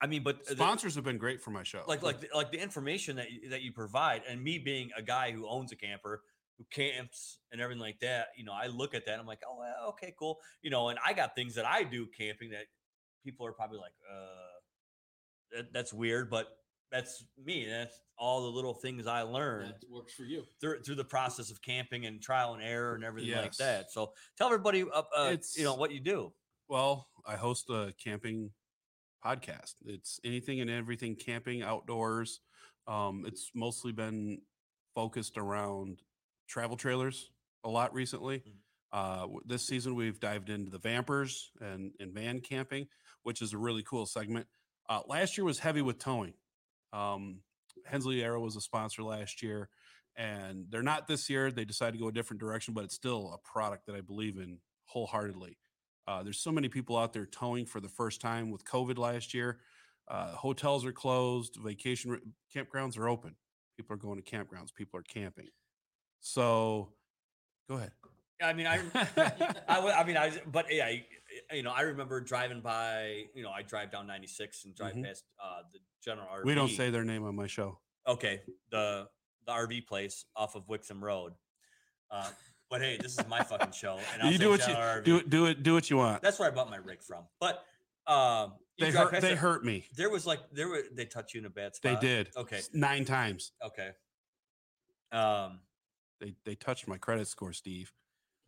I 0.00 0.06
mean, 0.06 0.22
but 0.22 0.44
the- 0.46 0.54
Sponsors 0.54 0.94
have 0.94 1.04
been 1.04 1.18
great 1.18 1.42
for 1.42 1.50
my 1.50 1.62
show. 1.64 1.82
like 1.88 2.02
like 2.02 2.20
the, 2.20 2.28
like 2.34 2.52
the 2.52 2.60
information 2.62 3.16
that 3.16 3.30
you, 3.32 3.50
that 3.50 3.62
you 3.62 3.72
provide, 3.72 4.22
and 4.28 4.42
me 4.42 4.58
being 4.58 4.90
a 4.96 5.02
guy 5.02 5.32
who 5.32 5.48
owns 5.48 5.72
a 5.72 5.76
camper. 5.76 6.22
Who 6.58 6.66
camps 6.72 7.38
and 7.52 7.60
everything 7.60 7.80
like 7.80 8.00
that? 8.00 8.30
You 8.36 8.42
know, 8.42 8.52
I 8.52 8.66
look 8.66 8.92
at 8.92 9.06
that. 9.06 9.12
And 9.12 9.20
I'm 9.20 9.28
like, 9.28 9.42
oh, 9.48 9.90
okay, 9.90 10.12
cool. 10.18 10.40
You 10.60 10.70
know, 10.70 10.88
and 10.88 10.98
I 11.06 11.12
got 11.12 11.36
things 11.36 11.54
that 11.54 11.64
I 11.64 11.84
do 11.84 12.08
camping 12.08 12.50
that 12.50 12.64
people 13.24 13.46
are 13.46 13.52
probably 13.52 13.78
like, 13.78 13.92
uh, 14.12 14.57
that, 15.52 15.72
that's 15.72 15.92
weird, 15.92 16.30
but 16.30 16.48
that's 16.90 17.24
me. 17.44 17.66
That's 17.68 18.00
all 18.16 18.42
the 18.42 18.48
little 18.56 18.74
things 18.74 19.06
I 19.06 19.22
learned 19.22 19.74
That 19.80 19.90
works 19.90 20.14
for 20.14 20.22
you. 20.24 20.44
through 20.60 20.80
through 20.82 20.96
the 20.96 21.04
process 21.04 21.50
of 21.50 21.60
camping 21.62 22.06
and 22.06 22.20
trial 22.20 22.54
and 22.54 22.62
error 22.62 22.94
and 22.94 23.04
everything 23.04 23.36
like 23.36 23.56
that. 23.56 23.92
So 23.92 24.12
tell 24.36 24.46
everybody, 24.48 24.82
uh, 24.82 25.02
uh, 25.16 25.36
you 25.56 25.64
know, 25.64 25.74
what 25.74 25.92
you 25.92 26.00
do. 26.00 26.32
Well, 26.68 27.08
I 27.26 27.36
host 27.36 27.70
a 27.70 27.94
camping 28.02 28.50
podcast. 29.24 29.74
It's 29.84 30.18
anything 30.24 30.60
and 30.60 30.70
everything 30.70 31.16
camping 31.16 31.62
outdoors. 31.62 32.40
Um, 32.86 33.24
it's 33.26 33.50
mostly 33.54 33.92
been 33.92 34.40
focused 34.94 35.36
around 35.38 36.00
travel 36.48 36.76
trailers 36.76 37.30
a 37.64 37.68
lot 37.68 37.92
recently. 37.94 38.38
Mhm. 38.38 38.52
Uh, 38.90 39.26
this 39.44 39.66
season, 39.66 39.94
we've 39.94 40.18
dived 40.18 40.48
into 40.48 40.70
the 40.70 40.78
vampers 40.80 41.50
and, 41.60 41.92
and 42.00 42.12
van 42.14 42.40
camping, 42.40 42.88
which 43.22 43.42
is 43.42 43.52
a 43.52 43.58
really 43.58 43.82
cool 43.82 44.06
segment. 44.06 44.46
Uh, 44.88 45.00
last 45.06 45.36
year 45.36 45.44
was 45.44 45.58
heavy 45.58 45.82
with 45.82 45.98
towing. 45.98 46.34
Um, 46.92 47.40
Hensley 47.84 48.22
Arrow 48.22 48.40
was 48.40 48.56
a 48.56 48.60
sponsor 48.60 49.02
last 49.02 49.42
year, 49.42 49.68
and 50.16 50.66
they're 50.70 50.82
not 50.82 51.06
this 51.06 51.28
year. 51.28 51.50
They 51.50 51.64
decided 51.64 51.92
to 51.92 51.98
go 51.98 52.08
a 52.08 52.12
different 52.12 52.40
direction, 52.40 52.74
but 52.74 52.84
it's 52.84 52.94
still 52.94 53.32
a 53.34 53.48
product 53.48 53.86
that 53.86 53.94
I 53.94 54.00
believe 54.00 54.36
in 54.36 54.58
wholeheartedly. 54.86 55.58
Uh, 56.06 56.22
there's 56.22 56.40
so 56.40 56.50
many 56.50 56.68
people 56.68 56.96
out 56.96 57.12
there 57.12 57.26
towing 57.26 57.66
for 57.66 57.80
the 57.80 57.88
first 57.88 58.20
time 58.20 58.50
with 58.50 58.64
COVID 58.64 58.96
last 58.96 59.34
year. 59.34 59.58
Uh, 60.08 60.32
hotels 60.32 60.86
are 60.86 60.92
closed, 60.92 61.58
vacation 61.62 62.12
re- 62.12 62.18
campgrounds 62.54 62.98
are 62.98 63.08
open. 63.08 63.34
People 63.76 63.94
are 63.94 63.98
going 63.98 64.20
to 64.20 64.22
campgrounds, 64.22 64.74
people 64.74 64.98
are 64.98 65.02
camping. 65.02 65.48
So 66.20 66.94
go 67.68 67.76
ahead. 67.76 67.92
I 68.42 68.52
mean, 68.54 68.66
I, 68.66 68.80
I, 69.68 69.80
I 69.90 70.04
mean, 70.04 70.16
I, 70.16 70.32
but 70.50 70.72
yeah, 70.72 70.90
you 71.52 71.62
know, 71.62 71.70
I 71.70 71.82
remember 71.82 72.20
driving 72.20 72.60
by, 72.60 73.24
you 73.34 73.42
know, 73.42 73.50
I 73.50 73.62
drive 73.62 73.90
down 73.90 74.06
96 74.06 74.64
and 74.64 74.74
drive 74.74 74.94
Mhm. 74.94 75.04
past 75.04 75.24
uh, 75.42 75.62
the 75.72 75.80
general 76.04 76.26
RV. 76.28 76.44
We 76.44 76.54
don't 76.54 76.68
say 76.70 76.90
their 76.90 77.04
name 77.04 77.24
on 77.24 77.34
my 77.36 77.46
show. 77.46 77.80
okay, 78.06 78.42
the 78.70 79.08
the 79.46 79.52
RV 79.52 79.86
place 79.86 80.26
off 80.36 80.54
of 80.56 80.66
Wixom 80.66 81.00
Road. 81.02 81.34
Uh, 82.10 82.30
but 82.70 82.80
hey, 82.82 82.98
this 82.98 83.18
is 83.18 83.26
my 83.28 83.42
fucking 83.42 83.72
show, 83.72 83.98
and 84.12 84.22
I'll 84.22 84.30
you 84.32 84.38
do 84.38 84.50
what 84.50 84.66
you 84.66 84.74
RV. 84.74 85.04
do. 85.04 85.16
it- 85.16 85.30
Do 85.30 85.46
it. 85.46 85.62
Do 85.62 85.72
what 85.74 85.88
you 85.90 85.96
want. 85.96 86.20
That's 86.22 86.38
where 86.38 86.50
I 86.50 86.54
bought 86.54 86.68
my 86.70 86.76
rig 86.76 87.02
from. 87.02 87.26
But 87.40 87.64
um, 88.06 88.54
They 88.78 88.90
hurt. 88.90 89.20
They 89.20 89.34
hurt 89.34 89.64
me. 89.64 89.86
There 89.96 90.08
was 90.10 90.26
like 90.26 90.40
there 90.52 90.68
were 90.68 90.82
they 90.92 91.04
touch 91.06 91.34
you 91.34 91.40
in 91.40 91.46
a 91.46 91.50
bad 91.50 91.74
spot. 91.76 92.00
They 92.00 92.06
did. 92.06 92.30
Okay. 92.36 92.60
nine 92.74 93.04
times. 93.06 93.52
Okay. 93.64 93.90
Um. 95.12 95.60
They 96.20 96.34
they 96.44 96.54
touched 96.56 96.88
my 96.88 96.98
credit 96.98 97.28
score, 97.28 97.52
Steve. 97.52 97.92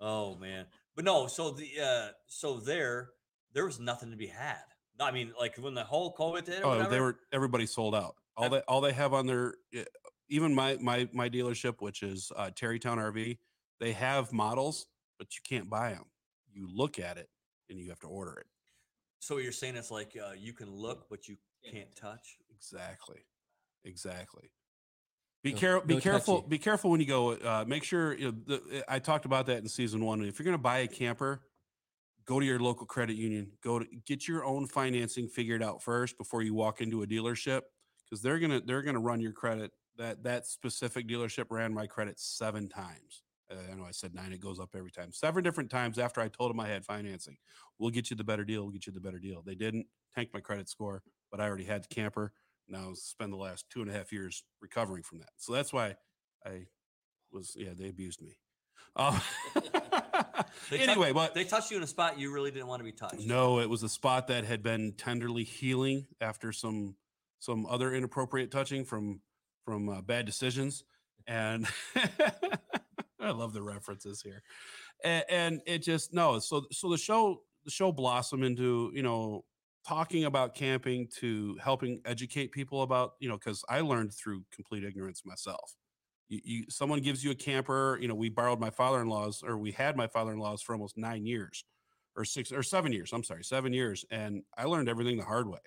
Oh 0.00 0.34
man, 0.36 0.66
but 1.00 1.04
no. 1.06 1.26
So 1.26 1.50
the 1.50 1.68
uh, 1.82 2.08
so 2.26 2.58
there, 2.58 3.10
there 3.54 3.64
was 3.64 3.80
nothing 3.80 4.10
to 4.10 4.16
be 4.16 4.26
had. 4.26 4.58
I 5.00 5.10
mean, 5.12 5.32
like 5.40 5.56
when 5.56 5.72
the 5.72 5.82
whole 5.84 6.14
COVID 6.14 6.46
hit. 6.46 6.62
Or 6.62 6.66
Oh, 6.66 6.68
whatever, 6.70 6.90
they 6.90 7.00
were. 7.00 7.16
Everybody 7.32 7.64
sold 7.64 7.94
out. 7.94 8.16
All 8.36 8.50
they 8.50 8.60
all 8.68 8.80
they 8.82 8.92
have 8.92 9.14
on 9.14 9.26
their, 9.26 9.54
eh, 9.74 9.84
even 10.28 10.54
my 10.54 10.76
my 10.80 11.08
my 11.12 11.30
dealership, 11.30 11.76
which 11.80 12.02
is 12.02 12.30
uh, 12.36 12.50
Terrytown 12.50 12.98
RV, 12.98 13.38
They 13.80 13.92
have 13.92 14.30
models, 14.32 14.86
but 15.18 15.34
you 15.34 15.40
can't 15.42 15.70
buy 15.70 15.90
them. 15.90 16.04
You 16.52 16.68
look 16.70 16.98
at 16.98 17.16
it 17.16 17.30
and 17.70 17.78
you 17.78 17.88
have 17.88 18.00
to 18.00 18.06
order 18.06 18.34
it. 18.38 18.46
So 19.20 19.38
you're 19.38 19.52
saying 19.52 19.76
it's 19.76 19.90
like 19.90 20.18
uh, 20.22 20.32
you 20.38 20.52
can 20.52 20.70
look, 20.70 21.08
but 21.08 21.28
you 21.28 21.36
can't 21.70 21.94
touch. 21.96 22.36
Exactly. 22.54 23.24
Exactly. 23.84 24.50
Be 25.42 25.52
No- 25.52 25.58
careful. 25.58 25.86
Be 25.86 25.94
no 25.94 26.00
careful. 26.00 26.36
touchy. 26.38 26.48
Be 26.48 26.58
careful 26.58 26.90
when 26.90 27.00
you 27.00 27.06
go. 27.06 27.32
Uh, 27.32 27.64
make 27.66 27.84
sure 27.84 28.14
you 28.14 28.26
know, 28.32 28.36
the, 28.46 28.84
I 28.88 28.98
talked 28.98 29.24
about 29.24 29.46
that 29.46 29.58
in 29.58 29.68
season 29.68 30.04
one. 30.04 30.22
If 30.22 30.38
you're 30.38 30.44
going 30.44 30.56
to 30.56 30.62
buy 30.62 30.80
a 30.80 30.86
camper, 30.88 31.40
go 32.26 32.38
to 32.40 32.44
your 32.46 32.58
local 32.60 32.86
credit 32.86 33.16
union. 33.16 33.52
Go 33.62 33.78
to 33.78 33.86
get 34.06 34.28
your 34.28 34.44
own 34.44 34.66
financing 34.66 35.28
figured 35.28 35.62
out 35.62 35.82
first 35.82 36.18
before 36.18 36.42
you 36.42 36.54
walk 36.54 36.80
into 36.80 37.02
a 37.02 37.06
dealership 37.06 37.62
because 38.04 38.22
they're 38.22 38.38
gonna 38.38 38.60
they're 38.60 38.82
gonna 38.82 39.00
run 39.00 39.20
your 39.20 39.32
credit. 39.32 39.72
That 39.96 40.22
that 40.24 40.46
specific 40.46 41.08
dealership 41.08 41.46
ran 41.50 41.72
my 41.74 41.86
credit 41.86 42.20
seven 42.20 42.68
times. 42.68 43.22
Uh, 43.50 43.56
I 43.70 43.74
know 43.74 43.84
I 43.84 43.90
said 43.90 44.14
nine. 44.14 44.32
It 44.32 44.40
goes 44.40 44.60
up 44.60 44.70
every 44.76 44.90
time. 44.92 45.12
Seven 45.12 45.42
different 45.42 45.70
times 45.70 45.98
after 45.98 46.20
I 46.20 46.28
told 46.28 46.50
them 46.50 46.60
I 46.60 46.68
had 46.68 46.84
financing. 46.84 47.36
We'll 47.78 47.90
get 47.90 48.10
you 48.10 48.16
the 48.16 48.24
better 48.24 48.44
deal. 48.44 48.62
We'll 48.62 48.72
get 48.72 48.86
you 48.86 48.92
the 48.92 49.00
better 49.00 49.18
deal. 49.18 49.42
They 49.44 49.54
didn't 49.56 49.86
tank 50.14 50.30
my 50.32 50.40
credit 50.40 50.68
score, 50.68 51.02
but 51.30 51.40
I 51.40 51.48
already 51.48 51.64
had 51.64 51.82
the 51.84 51.88
camper 51.88 52.32
now 52.70 52.92
spend 52.94 53.32
the 53.32 53.36
last 53.36 53.66
two 53.70 53.82
and 53.82 53.90
a 53.90 53.92
half 53.92 54.12
years 54.12 54.44
recovering 54.60 55.02
from 55.02 55.18
that. 55.18 55.30
So 55.36 55.52
that's 55.52 55.72
why 55.72 55.96
I 56.46 56.66
was 57.32 57.54
yeah 57.56 57.70
they 57.76 57.88
abused 57.88 58.22
me. 58.22 58.36
Tou- 58.96 60.76
anyway, 60.76 61.12
but 61.12 61.34
They 61.34 61.44
touched 61.44 61.70
you 61.70 61.76
in 61.76 61.82
a 61.82 61.86
spot 61.86 62.18
you 62.18 62.32
really 62.32 62.50
didn't 62.50 62.66
want 62.66 62.80
to 62.80 62.84
be 62.84 62.92
touched. 62.92 63.20
no, 63.26 63.60
it 63.60 63.68
was 63.70 63.82
a 63.82 63.88
spot 63.88 64.28
that 64.28 64.44
had 64.44 64.62
been 64.62 64.92
tenderly 64.96 65.44
healing 65.44 66.06
after 66.20 66.52
some 66.52 66.96
some 67.38 67.66
other 67.66 67.94
inappropriate 67.94 68.50
touching 68.50 68.84
from 68.84 69.20
from 69.64 69.88
uh, 69.88 70.00
bad 70.00 70.26
decisions, 70.26 70.84
and 71.26 71.66
I 73.20 73.30
love 73.30 73.52
the 73.52 73.62
references 73.62 74.22
here, 74.22 74.42
and, 75.04 75.24
and 75.28 75.60
it 75.66 75.78
just 75.82 76.12
no. 76.12 76.38
So 76.38 76.66
so 76.72 76.90
the 76.90 76.98
show 76.98 77.42
the 77.64 77.70
show 77.70 77.92
blossomed 77.92 78.44
into 78.44 78.90
you 78.94 79.02
know 79.02 79.44
talking 79.86 80.24
about 80.24 80.54
camping 80.54 81.08
to 81.18 81.56
helping 81.62 82.00
educate 82.04 82.52
people 82.52 82.82
about 82.82 83.12
you 83.20 83.28
know 83.28 83.36
because 83.36 83.64
I 83.68 83.80
learned 83.80 84.12
through 84.14 84.44
complete 84.52 84.84
ignorance 84.84 85.22
myself. 85.24 85.74
You, 86.28 86.40
you 86.44 86.64
someone 86.68 87.00
gives 87.00 87.24
you 87.24 87.30
a 87.30 87.34
camper, 87.34 87.98
you 88.00 88.08
know. 88.08 88.14
We 88.14 88.28
borrowed 88.28 88.60
my 88.60 88.70
father-in-law's, 88.70 89.42
or 89.42 89.58
we 89.58 89.72
had 89.72 89.96
my 89.96 90.06
father-in-law's 90.06 90.62
for 90.62 90.74
almost 90.74 90.96
nine 90.96 91.26
years 91.26 91.64
or 92.16 92.24
six 92.24 92.52
or 92.52 92.62
seven 92.62 92.92
years. 92.92 93.12
I'm 93.12 93.24
sorry, 93.24 93.44
seven 93.44 93.72
years. 93.72 94.04
And 94.10 94.42
I 94.56 94.64
learned 94.64 94.88
everything 94.88 95.16
the 95.16 95.24
hard 95.24 95.48
way. 95.48 95.58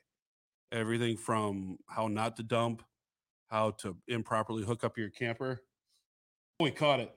Everything 0.71 1.17
from 1.17 1.77
how 1.87 2.07
not 2.07 2.37
to 2.37 2.43
dump, 2.43 2.83
how 3.49 3.71
to 3.81 3.95
improperly 4.07 4.63
hook 4.63 4.83
up 4.83 4.97
your 4.97 5.09
camper. 5.09 5.61
Oh, 6.59 6.65
we 6.65 6.71
caught 6.71 6.99
it. 6.99 7.13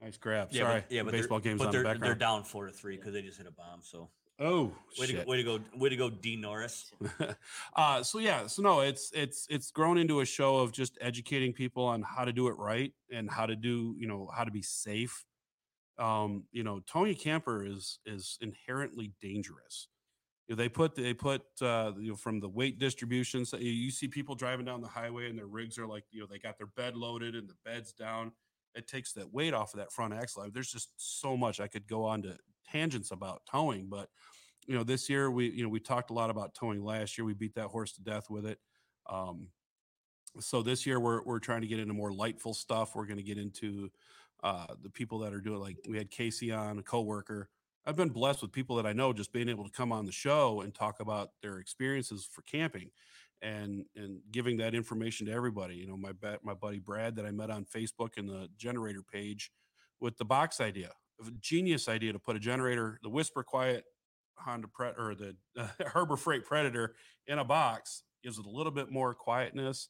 Nice 0.00 0.16
grab. 0.16 0.48
Yeah, 0.50 0.62
sorry. 0.62 0.80
but, 0.80 0.92
yeah, 0.92 1.02
but 1.02 1.12
baseball 1.12 1.40
game's 1.40 1.58
but 1.58 1.68
on 1.68 1.72
they're, 1.72 1.94
the 1.94 1.98
they're 2.00 2.14
down 2.14 2.44
four 2.44 2.66
to 2.66 2.72
three 2.72 2.96
because 2.96 3.12
they 3.12 3.22
just 3.22 3.38
hit 3.38 3.46
a 3.46 3.52
bomb. 3.52 3.80
So 3.82 4.10
Oh, 4.38 4.70
way 4.98 5.06
to, 5.06 5.12
go, 5.14 5.24
way 5.26 5.36
to 5.38 5.42
go, 5.42 5.60
way 5.76 5.88
to 5.88 5.96
go, 5.96 6.10
D 6.10 6.36
Norris. 6.36 6.92
uh, 7.76 8.02
so 8.02 8.18
yeah, 8.18 8.46
so 8.46 8.60
no, 8.62 8.80
it's 8.80 9.10
it's 9.14 9.46
it's 9.48 9.70
grown 9.70 9.96
into 9.96 10.20
a 10.20 10.26
show 10.26 10.58
of 10.58 10.72
just 10.72 10.98
educating 11.00 11.54
people 11.54 11.84
on 11.84 12.02
how 12.02 12.24
to 12.26 12.32
do 12.34 12.48
it 12.48 12.58
right 12.58 12.92
and 13.10 13.30
how 13.30 13.46
to 13.46 13.56
do 13.56 13.94
you 13.98 14.06
know 14.06 14.28
how 14.34 14.44
to 14.44 14.50
be 14.50 14.60
safe. 14.60 15.24
Um, 15.98 16.44
you 16.52 16.62
know, 16.62 16.80
Tony 16.86 17.14
Camper 17.14 17.64
is 17.64 17.98
is 18.04 18.36
inherently 18.42 19.14
dangerous. 19.22 19.88
You 20.48 20.54
know, 20.54 20.62
they 20.62 20.68
put 20.68 20.94
they 20.96 21.14
put 21.14 21.42
uh, 21.62 21.92
you 21.98 22.10
know 22.10 22.16
from 22.16 22.38
the 22.38 22.48
weight 22.48 22.78
distributions. 22.78 23.54
You, 23.54 23.70
you 23.70 23.90
see 23.90 24.06
people 24.06 24.34
driving 24.34 24.66
down 24.66 24.82
the 24.82 24.88
highway 24.88 25.30
and 25.30 25.38
their 25.38 25.46
rigs 25.46 25.78
are 25.78 25.86
like 25.86 26.04
you 26.10 26.20
know 26.20 26.26
they 26.30 26.38
got 26.38 26.58
their 26.58 26.68
bed 26.76 26.94
loaded 26.94 27.34
and 27.34 27.48
the 27.48 27.56
bed's 27.64 27.94
down. 27.94 28.32
It 28.74 28.86
takes 28.86 29.14
that 29.14 29.32
weight 29.32 29.54
off 29.54 29.72
of 29.72 29.78
that 29.78 29.92
front 29.92 30.12
axle. 30.12 30.46
There's 30.52 30.70
just 30.70 30.90
so 30.98 31.38
much 31.38 31.58
I 31.58 31.68
could 31.68 31.88
go 31.88 32.04
on 32.04 32.20
to 32.24 32.36
tangents 32.70 33.10
about 33.10 33.42
towing, 33.50 33.88
but 33.88 34.08
you 34.66 34.74
know 34.74 34.82
this 34.82 35.08
year 35.08 35.30
we 35.30 35.50
you 35.50 35.62
know 35.62 35.68
we 35.68 35.80
talked 35.80 36.10
a 36.10 36.14
lot 36.14 36.30
about 36.30 36.54
towing 36.54 36.84
last 36.84 37.16
year. 37.16 37.24
We 37.24 37.34
beat 37.34 37.54
that 37.54 37.68
horse 37.68 37.92
to 37.92 38.02
death 38.02 38.28
with 38.30 38.46
it 38.46 38.58
um 39.08 39.48
so 40.40 40.62
this 40.62 40.86
year 40.86 41.00
we're 41.00 41.22
we're 41.22 41.38
trying 41.38 41.62
to 41.62 41.66
get 41.66 41.78
into 41.78 41.94
more 41.94 42.12
lightful 42.12 42.54
stuff. 42.54 42.94
We're 42.94 43.06
going 43.06 43.18
to 43.18 43.22
get 43.22 43.38
into 43.38 43.90
uh 44.42 44.66
the 44.82 44.90
people 44.90 45.20
that 45.20 45.32
are 45.32 45.40
doing 45.40 45.60
like 45.60 45.76
we 45.88 45.96
had 45.96 46.10
casey 46.10 46.52
on 46.52 46.78
a 46.78 46.82
coworker. 46.82 47.48
I've 47.86 47.96
been 47.96 48.10
blessed 48.10 48.42
with 48.42 48.52
people 48.52 48.76
that 48.76 48.86
i 48.86 48.92
know 48.92 49.12
just 49.12 49.32
being 49.32 49.48
able 49.48 49.64
to 49.64 49.70
come 49.70 49.92
on 49.92 50.06
the 50.06 50.12
show 50.12 50.60
and 50.60 50.74
talk 50.74 51.00
about 51.00 51.30
their 51.40 51.58
experiences 51.58 52.28
for 52.30 52.42
camping 52.42 52.90
and 53.42 53.84
and 53.94 54.20
giving 54.30 54.56
that 54.58 54.74
information 54.74 55.26
to 55.26 55.32
everybody. 55.32 55.76
You 55.76 55.86
know 55.86 55.96
my 55.96 56.12
my 56.42 56.54
buddy 56.54 56.80
brad 56.80 57.16
that 57.16 57.26
i 57.26 57.30
met 57.30 57.50
on 57.50 57.64
facebook 57.64 58.16
and 58.16 58.28
the 58.28 58.48
generator 58.56 59.02
page 59.02 59.50
with 60.00 60.18
the 60.18 60.24
box 60.24 60.60
idea 60.60 60.90
genius 61.40 61.88
idea 61.88 62.12
to 62.12 62.18
put 62.18 62.36
a 62.36 62.38
generator 62.38 62.98
the 63.02 63.08
whisper 63.08 63.42
quiet 63.42 63.84
Honda 64.38 64.68
Pre- 64.68 64.92
or 64.98 65.14
the 65.14 65.36
uh, 65.58 65.68
Harbor 65.88 66.16
Freight 66.16 66.44
Predator 66.44 66.94
in 67.26 67.38
a 67.38 67.44
box 67.44 68.02
gives 68.22 68.38
it 68.38 68.46
a 68.46 68.50
little 68.50 68.72
bit 68.72 68.90
more 68.90 69.14
quietness, 69.14 69.88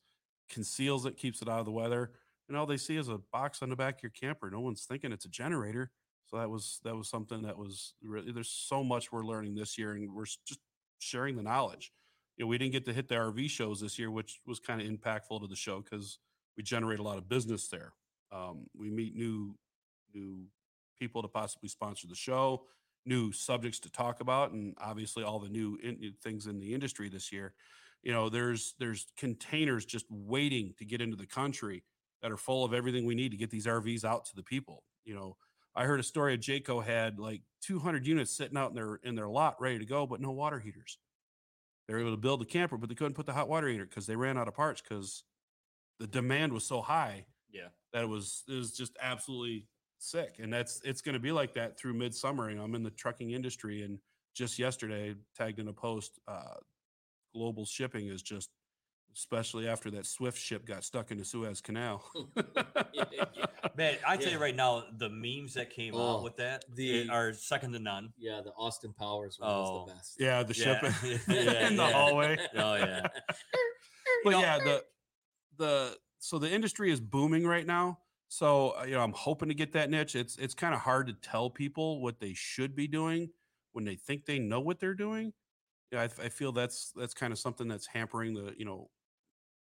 conceals 0.51 1.07
it, 1.07 1.17
keeps 1.17 1.43
it 1.43 1.49
out 1.49 1.61
of 1.61 1.67
the 1.67 1.73
weather. 1.73 2.13
And 2.49 2.57
all 2.57 2.67
they 2.67 2.77
see 2.77 2.97
is 2.97 3.09
a 3.09 3.19
box 3.33 3.63
on 3.63 3.71
the 3.71 3.77
back 3.77 3.97
of 3.97 4.03
your 4.03 4.11
camper. 4.11 4.51
No 4.51 4.61
one's 4.61 4.85
thinking 4.85 5.13
it's 5.13 5.25
a 5.25 5.31
generator. 5.31 5.91
So 6.27 6.39
that 6.39 6.51
was 6.51 6.81
that 6.85 6.97
was 6.97 7.09
something 7.09 7.43
that 7.43 7.57
was 7.57 7.95
really 8.03 8.33
there's 8.33 8.51
so 8.51 8.83
much 8.83 9.13
we're 9.13 9.25
learning 9.25 9.55
this 9.55 9.79
year, 9.79 9.93
and 9.93 10.13
we're 10.13 10.25
just 10.25 10.61
sharing 10.99 11.37
the 11.37 11.43
knowledge. 11.43 11.93
You 12.37 12.45
know, 12.45 12.49
we 12.49 12.59
didn't 12.59 12.73
get 12.73 12.85
to 12.87 12.93
hit 12.93 13.09
the 13.09 13.15
RV 13.15 13.49
shows 13.49 13.81
this 13.81 13.99
year, 13.99 14.11
which 14.11 14.41
was 14.47 14.59
kind 14.59 14.81
of 14.81 14.89
impactful 14.89 15.41
to 15.41 15.47
the 15.47 15.57
show 15.57 15.81
because 15.81 16.19
we 16.57 16.63
generate 16.63 16.99
a 16.99 17.03
lot 17.03 17.19
of 17.19 17.29
business 17.29 17.69
there. 17.69 17.93
Um, 18.33 18.67
we 18.77 18.91
meet 18.91 19.15
new 19.15 19.57
new 20.15 20.47
people 20.99 21.23
to 21.23 21.29
possibly 21.29 21.69
sponsor 21.69 22.07
the 22.07 22.15
show 22.15 22.67
new 23.09 23.31
subjects 23.31 23.79
to 23.79 23.91
talk 23.91 24.21
about 24.21 24.51
and 24.51 24.75
obviously 24.81 25.23
all 25.23 25.39
the 25.39 25.49
new 25.49 25.79
in, 25.83 26.13
things 26.23 26.47
in 26.49 26.59
the 26.59 26.75
industry 26.75 27.09
this 27.09 27.31
year. 27.33 27.55
You 28.03 28.13
know 28.13 28.29
there's 28.29 28.75
there's 28.79 29.07
containers 29.17 29.85
just 29.85 30.07
waiting 30.11 30.75
to 30.79 30.85
get 30.85 31.01
into 31.01 31.17
the 31.17 31.27
country 31.27 31.85
that 32.23 32.33
are 32.33 32.37
full 32.37 32.65
of 32.65 32.75
everything 32.75 33.05
we 33.07 33.15
need 33.15 33.31
to 33.31 33.37
get 33.37 33.51
these 33.51 33.67
rvs 33.67 34.05
out 34.05 34.25
to 34.27 34.35
the 34.35 34.43
people. 34.43 34.83
You 35.05 35.15
know 35.15 35.37
i 35.75 35.85
heard 35.85 36.01
a 36.01 36.05
story 36.05 36.35
of 36.35 36.41
jayco 36.41 36.85
had 36.85 37.19
like 37.21 37.43
200 37.63 38.07
units 38.07 38.37
sitting 38.37 38.57
out 38.57 38.71
in 38.71 38.75
their 38.77 38.97
in 39.03 39.15
their 39.15 39.29
lot 39.29 39.61
ready 39.61 39.79
to 39.79 39.85
go 39.87 40.07
but 40.07 40.21
no 40.21 40.33
water 40.33 40.59
heaters. 40.59 40.99
They 41.87 41.95
were 41.95 42.01
able 42.01 42.11
to 42.13 42.17
build 42.17 42.41
the 42.41 42.45
camper 42.47 42.77
but 42.77 42.89
they 42.89 42.95
couldn't 42.97 43.15
put 43.15 43.27
the 43.27 43.33
hot 43.33 43.49
water 43.49 43.69
heater 43.69 43.87
because 43.87 44.07
they 44.07 44.17
ran 44.17 44.37
out 44.37 44.49
of 44.49 44.55
parts 44.55 44.83
because 44.83 45.23
the 46.01 46.07
demand 46.09 46.53
was 46.53 46.67
so 46.67 46.83
high 46.83 47.27
Yeah. 47.53 47.69
that 47.93 48.03
it 48.03 48.09
was 48.09 48.43
it 48.49 48.55
was 48.55 48.73
just 48.73 48.97
absolutely 49.01 49.69
sick 49.99 50.37
and 50.39 50.53
that's 50.53 50.81
it's 50.85 51.01
going 51.01 51.15
to 51.15 51.19
be 51.21 51.33
like 51.33 51.55
that 51.55 51.79
through 51.79 51.95
midsummer 51.95 52.49
and 52.49 52.61
i'm 52.61 52.75
in 52.75 52.83
the 52.83 52.91
trucking 52.91 53.31
industry 53.31 53.83
and 53.83 53.99
just 54.35 54.59
yesterday 54.59 55.15
tagged 55.37 55.59
in 55.59 55.69
a 55.69 55.73
post 55.73 56.19
uh 56.29 56.55
global 57.35 57.65
shipping 57.65 58.09
is 58.09 58.23
just 58.23 58.51
especially 59.17 59.67
after 59.67 59.91
that 59.91 60.05
swift 60.05 60.39
ship 60.39 60.67
got 60.67 60.85
stuck 60.85 61.11
in 61.11 61.17
the 61.19 61.25
suez 61.25 61.61
canal 61.61 62.05
Man, 63.77 63.97
I 64.07 64.17
tell 64.17 64.29
Yeah. 64.29 64.33
you 64.37 64.39
right 64.39 64.57
now, 64.57 64.85
the 64.97 65.11
memes 65.11 65.53
that 65.55 65.69
came 65.69 65.95
Oh, 65.95 66.17
out 66.19 66.23
with 66.23 66.37
that 66.37 66.65
the- 66.75 67.05
the, 67.07 67.13
are 67.13 67.35
second 67.35 67.73
to 67.73 67.79
none. 67.79 68.11
Yeah, 68.17 68.41
the 68.43 68.53
Austin 68.53 68.95
Powers 68.99 69.37
one 69.39 69.51
Oh. 69.51 69.63
was 69.63 69.87
the 69.89 69.95
best. 69.95 70.17
yeah 70.19 70.43
the 70.43 70.55
ship 70.55 70.79
Yeah. 70.83 71.19
Yeah, 71.29 71.69
in 71.69 71.77
the 71.77 71.87
hallway 71.87 72.39
Oh 72.55 72.75
yeah. 72.77 73.07
but 74.25 74.31
know- 74.31 74.41
yeah 74.41 74.59
the 74.59 74.85
the 75.59 75.99
so 76.21 76.39
the 76.39 76.51
industry 76.51 76.91
is 76.91 77.01
booming 77.01 77.47
right 77.47 77.67
now 77.67 77.99
so 78.29 78.75
uh, 78.81 78.85
you 78.85 78.93
know 78.93 79.01
i'm 79.01 79.13
hoping 79.13 79.49
to 79.49 79.55
get 79.55 79.73
that 79.73 79.91
niche. 79.91 80.15
It's 80.17 80.37
it's 80.37 80.55
kind 80.55 80.75
of 80.75 80.81
hard 80.81 81.07
to 81.09 81.13
tell 81.13 81.51
people 81.51 82.01
what 82.01 82.21
they 82.21 82.35
should 82.35 82.75
be 82.75 82.89
doing 82.89 83.31
when 83.73 83.85
they 83.85 83.97
think 83.97 84.27
they 84.27 84.39
know 84.39 84.61
what 84.61 84.81
they're 84.81 84.95
doing. 84.95 85.33
Yeah 85.93 86.03
i, 86.03 86.25
I 86.25 86.29
feel 86.29 86.53
that's 86.53 86.93
that's 86.97 87.15
kind 87.15 87.33
of 87.33 87.39
something 87.39 87.69
that's 87.69 87.87
hampering 87.87 88.35
the 88.35 88.55
you 88.57 88.65
know 88.65 88.91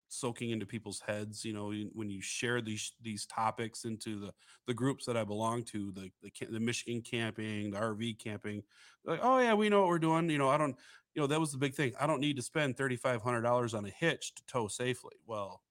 soaking 0.09 0.51
into 0.51 0.67
people's 0.67 1.01
heads 1.01 1.43
you 1.43 1.55
know 1.55 1.73
when 1.95 2.11
you 2.11 2.21
share 2.21 2.61
these 2.61 2.93
these 3.01 3.25
topics 3.25 3.87
into 3.87 4.21
the 4.21 4.31
the 4.67 4.75
groups 4.75 5.07
that 5.07 5.17
i 5.17 5.25
belong 5.25 5.63
to 5.65 5.91
the 5.93 6.11
the, 6.23 6.31
the 6.51 6.61
michigan 6.61 7.01
camping 7.01 7.71
the 7.71 7.79
rv 7.79 8.19
camping 8.19 8.63
like 9.07 9.21
oh 9.23 9.39
yeah 9.39 9.55
we 9.55 9.71
know 9.71 9.81
what 9.81 9.89
we're 9.89 9.99
doing. 9.99 10.29
You 10.29 10.37
know 10.37 10.51
i 10.51 10.59
don't 10.59 10.77
you 11.15 11.21
know 11.21 11.27
that 11.27 11.41
was 11.41 11.53
the 11.53 11.59
big 11.59 11.75
thing. 11.75 11.93
I 12.01 12.07
don't 12.07 12.21
need 12.21 12.37
to 12.37 12.43
spend 12.43 12.77
$3500 12.77 13.75
on 13.75 13.85
a 13.85 13.91
hitch 13.91 14.35
to 14.35 14.43
tow 14.47 14.69
safely. 14.69 15.17
Well 15.27 15.63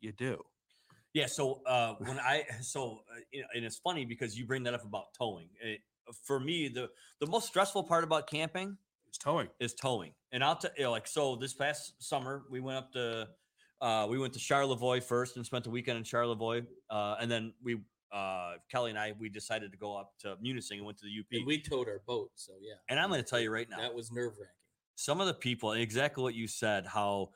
you 0.00 0.12
do 0.12 0.44
Yeah. 1.16 1.26
So 1.26 1.62
uh, 1.66 1.94
when 1.98 2.18
I 2.18 2.44
so 2.60 3.00
uh, 3.10 3.40
and 3.54 3.64
it's 3.64 3.78
funny 3.78 4.04
because 4.04 4.38
you 4.38 4.46
bring 4.46 4.62
that 4.64 4.74
up 4.74 4.84
about 4.84 5.06
towing. 5.18 5.48
It, 5.60 5.80
for 6.24 6.38
me, 6.38 6.68
the 6.68 6.88
the 7.20 7.26
most 7.26 7.48
stressful 7.48 7.84
part 7.84 8.04
about 8.04 8.28
camping 8.28 8.76
it's 9.08 9.18
towing 9.18 9.48
is 9.60 9.74
towing. 9.74 10.12
And 10.32 10.44
I'll 10.44 10.56
tell 10.56 10.70
you, 10.76 10.84
know, 10.84 10.90
like, 10.90 11.06
so 11.06 11.36
this 11.36 11.54
past 11.54 11.94
summer, 11.98 12.42
we 12.50 12.60
went 12.60 12.78
up 12.78 12.92
to, 12.92 13.28
uh, 13.80 14.06
we 14.10 14.18
went 14.18 14.34
to 14.34 14.38
Charlevoix 14.38 15.00
first 15.00 15.36
and 15.36 15.46
spent 15.46 15.64
the 15.64 15.70
weekend 15.70 15.98
in 15.98 16.04
Charlevoix. 16.04 16.62
Uh, 16.90 17.16
and 17.20 17.30
then 17.30 17.54
we, 17.62 17.80
uh, 18.12 18.54
Kelly 18.70 18.90
and 18.90 18.98
I, 18.98 19.14
we 19.18 19.28
decided 19.28 19.72
to 19.72 19.78
go 19.78 19.96
up 19.96 20.12
to 20.20 20.36
Munising 20.44 20.78
and 20.78 20.84
went 20.84 20.98
to 20.98 21.06
the 21.06 21.20
UP. 21.20 21.26
And 21.32 21.46
we 21.46 21.62
towed 21.62 21.88
our 21.88 22.02
boat, 22.06 22.30
so 22.34 22.52
yeah. 22.60 22.74
And 22.88 23.00
I'm 23.00 23.08
going 23.08 23.22
to 23.22 23.28
tell 23.28 23.40
you 23.40 23.50
right 23.50 23.68
now, 23.68 23.78
That 23.78 23.94
was 23.94 24.12
nerve 24.12 24.32
wracking. 24.32 24.52
some 24.96 25.20
of 25.20 25.26
the 25.26 25.34
people, 25.34 25.72
exactly 25.72 26.22
what 26.22 26.34
you 26.34 26.48
said, 26.48 26.86
how 26.86 27.30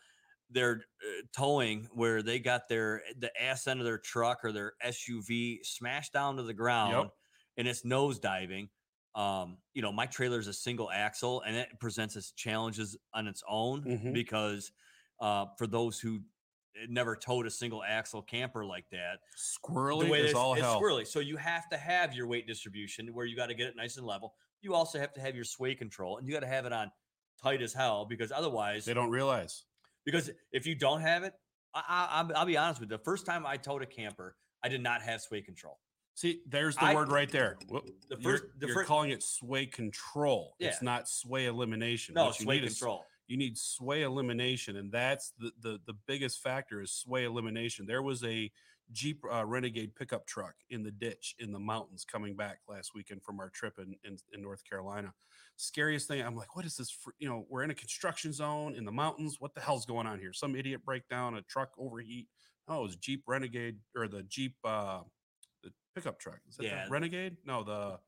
their 0.51 0.83
uh, 1.05 1.23
towing 1.37 1.89
where 1.93 2.23
they 2.23 2.39
got 2.41 2.69
their 2.69 3.03
the 3.19 3.31
ass 3.41 3.67
end 3.67 3.81
of 3.81 3.87
their 3.87 3.99
truck 3.99 4.45
or 4.45 4.53
their 4.53 4.73
SUV 4.85 5.59
smashed 5.65 6.13
down 6.13 6.37
to 6.37 6.43
the 6.43 6.55
ground 6.55 7.11
and 7.57 7.69
it's 7.69 7.85
nose 7.85 8.19
diving. 8.19 8.69
Um, 9.15 9.59
you 9.75 9.83
know, 9.83 9.93
my 9.93 10.07
trailer 10.07 10.39
is 10.39 10.47
a 10.47 10.53
single 10.53 10.91
axle 10.91 11.41
and 11.43 11.57
it 11.57 11.69
presents 11.81 12.17
its 12.17 12.33
challenges 12.33 12.97
on 13.13 13.27
its 13.27 13.43
own 13.49 13.83
Mhm. 13.85 14.13
because 14.13 14.73
uh, 15.21 15.47
for 15.59 15.67
those 15.67 15.99
who 16.01 16.21
never 16.89 17.17
towed 17.17 17.47
a 17.47 17.51
single 17.51 17.83
axle 17.83 18.23
camper 18.23 18.65
like 18.65 18.89
that, 18.91 19.19
Squirrely 19.37 20.05
the 20.05 20.11
way 20.11 20.21
is 20.21 20.27
it's, 20.31 20.35
all 20.35 20.55
it's 20.55 20.63
hell. 20.63 20.81
squirrely. 20.81 21.07
So 21.07 21.19
you 21.21 21.37
have 21.37 21.69
to 21.71 21.77
have 21.77 22.15
your 22.15 22.27
weight 22.29 22.47
distribution 22.47 23.13
where 23.13 23.27
you 23.27 23.37
got 23.37 23.47
to 23.49 23.55
get 23.55 23.67
it 23.69 23.77
nice 23.77 23.97
and 23.97 24.07
level. 24.07 24.35
You 24.63 24.75
also 24.75 24.99
have 25.01 25.13
to 25.15 25.21
have 25.21 25.35
your 25.35 25.45
sway 25.45 25.75
control 25.75 26.19
and 26.19 26.27
you 26.27 26.33
got 26.33 26.41
to 26.41 26.47
have 26.47 26.65
it 26.67 26.73
on 26.73 26.91
tight 27.43 27.63
as 27.63 27.73
hell 27.75 28.05
because 28.07 28.31
otherwise, 28.31 28.85
They 28.85 28.95
don't 28.95 29.11
realize. 29.11 29.65
Because 30.05 30.31
if 30.53 30.67
you 30.67 30.75
don't 30.75 31.01
have 31.01 31.23
it, 31.23 31.35
I, 31.75 31.83
I, 31.89 32.09
I'll- 32.21 32.37
I'll 32.37 32.47
be 32.47 32.57
honest 32.57 32.81
with 32.81 32.91
you. 32.91 32.97
The 32.97 33.03
first 33.05 33.27
time 33.27 33.47
I 33.47 33.57
towed 33.57 33.83
a 33.83 33.87
camper, 33.87 34.37
I 34.65 34.69
did 34.69 34.83
not 34.83 35.03
have 35.03 35.21
sway 35.21 35.41
control. 35.41 35.79
See, 36.15 36.41
there's 36.49 36.77
the 36.77 36.85
I- 36.87 36.95
word 36.95 37.09
right 37.11 37.31
there. 37.31 37.57
The 37.71 38.17
You're- 38.19 38.39
first- 38.39 38.45
the 38.59 38.67
you're 38.67 38.75
fir- 38.75 38.85
calling 38.85 39.11
it 39.11 39.23
sway 39.23 39.67
control. 39.67 40.55
It's 40.59 40.83
not 40.83 41.09
sway 41.09 41.47
elimination. 41.47 42.15
No, 42.15 42.27
What 42.27 42.35
sway 42.37 42.59
is- 42.59 42.75
control. 42.79 43.05
you 43.29 43.37
need 43.37 43.57
sway 43.57 44.03
elimination 44.03 44.77
and 44.77 44.91
that's 44.91 45.33
the, 45.39 45.53
the 45.61 45.79
the 45.87 45.95
biggest 46.09 46.43
factor 46.43 46.81
is 46.83 46.91
sway 46.91 47.23
elimination 47.25 47.87
there 47.87 48.03
was 48.03 48.25
a 48.25 48.51
jeep 48.91 49.23
uh, 49.33 49.47
renegade 49.47 49.95
pickup 49.95 50.27
truck 50.27 50.55
in 50.71 50.83
the 50.83 50.91
ditch 50.91 51.37
in 51.39 51.53
the 51.53 51.59
mountains 51.61 52.05
coming 52.05 52.35
back 52.35 52.59
last 52.69 52.91
weekend 52.93 53.23
from 53.23 53.39
our 53.39 53.49
trip 53.51 53.75
in, 53.79 53.95
in, 54.03 54.17
in 54.35 54.43
north 54.43 54.65
carolina 54.69 55.13
scariest 55.61 56.09
thing 56.09 56.23
i'm 56.23 56.35
like 56.37 56.57
what 56.57 56.65
is 56.65 56.77
this 56.77 56.91
for, 56.91 57.13
you 57.19 57.29
know 57.29 57.45
we're 57.51 57.63
in 57.63 57.71
a 57.71 57.75
construction 57.75 58.33
zone 58.33 58.75
in 58.75 58.85
the 58.85 58.93
mountains 58.93 59.37
what 59.41 59.55
the 59.55 59.61
hell's 59.61 59.85
going 59.85 60.07
on 60.07 60.19
here 60.19 60.33
some 60.33 60.57
idiot 60.57 60.83
breakdown 60.85 61.35
a 61.37 61.43
truck 61.43 61.71
overheat 61.79 62.27
oh 62.69 62.81
it 62.81 62.83
was 62.83 62.97
jeep 62.97 63.23
renegade 63.27 63.77
or 63.97 64.09
the 64.09 64.23
jeep 64.23 64.55
uh 64.65 65.01
the 65.63 65.71
pickup 65.95 66.19
truck 66.19 66.39
is 66.49 66.57
that 66.57 66.65
Yeah. 66.65 66.85
the 66.87 66.91
renegade 66.91 67.37
no 67.45 67.63
the 67.63 67.99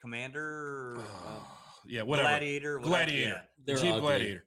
Commander, 0.00 0.96
uh, 0.98 1.38
yeah 1.86 2.02
whatever 2.02 2.28
Gladiator, 2.28 2.78
whatever, 2.80 3.04
Gladiator. 3.06 3.42
yeah. 3.66 3.74
Jeep 3.76 3.90
ugly. 3.94 4.00
Gladiator. 4.00 4.44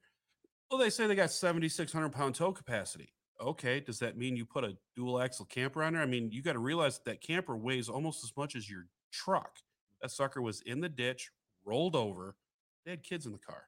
Well, 0.70 0.78
they 0.80 0.90
say 0.90 1.06
they 1.06 1.14
got 1.14 1.30
7,600 1.30 2.10
pound 2.10 2.34
tow 2.34 2.52
capacity. 2.52 3.08
Okay, 3.40 3.80
does 3.80 3.98
that 4.00 4.16
mean 4.18 4.36
you 4.36 4.44
put 4.44 4.64
a 4.64 4.76
dual 4.96 5.20
axle 5.20 5.46
camper 5.46 5.82
on 5.82 5.92
there? 5.94 6.02
I 6.02 6.06
mean, 6.06 6.30
you 6.30 6.42
got 6.42 6.54
to 6.54 6.58
realize 6.58 6.96
that, 6.98 7.04
that 7.06 7.20
camper 7.22 7.56
weighs 7.56 7.88
almost 7.88 8.22
as 8.24 8.32
much 8.36 8.54
as 8.56 8.68
your 8.68 8.86
truck. 9.12 9.50
That 10.02 10.10
sucker 10.10 10.42
was 10.42 10.60
in 10.62 10.80
the 10.80 10.88
ditch, 10.88 11.30
rolled 11.64 11.94
over. 11.96 12.34
They 12.86 12.92
had 12.92 13.02
kids 13.02 13.26
in 13.26 13.32
the 13.32 13.38
car. 13.38 13.64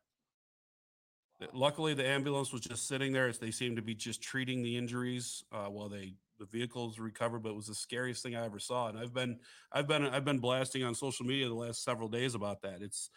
Luckily, 1.52 1.92
the 1.92 2.06
ambulance 2.06 2.52
was 2.52 2.62
just 2.62 2.86
sitting 2.86 3.12
there. 3.12 3.26
As 3.26 3.38
they 3.38 3.50
seemed 3.50 3.76
to 3.76 3.82
be 3.82 3.94
just 3.94 4.22
treating 4.22 4.62
the 4.62 4.76
injuries 4.76 5.44
uh, 5.52 5.66
while 5.66 5.88
they 5.88 6.14
the 6.38 6.46
vehicles 6.46 6.98
recovered. 7.00 7.42
But 7.42 7.50
it 7.50 7.56
was 7.56 7.66
the 7.66 7.74
scariest 7.74 8.22
thing 8.22 8.36
I 8.36 8.44
ever 8.44 8.60
saw. 8.60 8.88
And 8.88 8.98
I've 8.98 9.12
been 9.12 9.38
I've 9.72 9.88
been 9.88 10.06
I've 10.06 10.24
been 10.24 10.38
blasting 10.38 10.84
on 10.84 10.94
social 10.94 11.26
media 11.26 11.48
the 11.48 11.54
last 11.54 11.82
several 11.82 12.08
days 12.08 12.34
about 12.34 12.62
that. 12.62 12.80
It's 12.80 13.10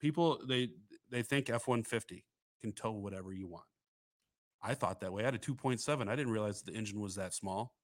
people 0.00 0.40
they 0.48 0.70
they 1.10 1.22
think 1.22 1.50
F 1.50 1.66
one 1.66 1.82
fifty 1.82 2.24
can 2.60 2.72
tow 2.72 2.92
whatever 2.92 3.32
you 3.32 3.48
want. 3.48 3.66
I 4.62 4.74
thought 4.74 5.00
that 5.00 5.12
way. 5.12 5.22
I 5.22 5.26
had 5.26 5.34
a 5.36 5.38
2.7. 5.38 6.08
I 6.08 6.16
didn't 6.16 6.32
realize 6.32 6.62
the 6.62 6.72
engine 6.72 7.00
was 7.00 7.14
that 7.14 7.32
small. 7.32 7.74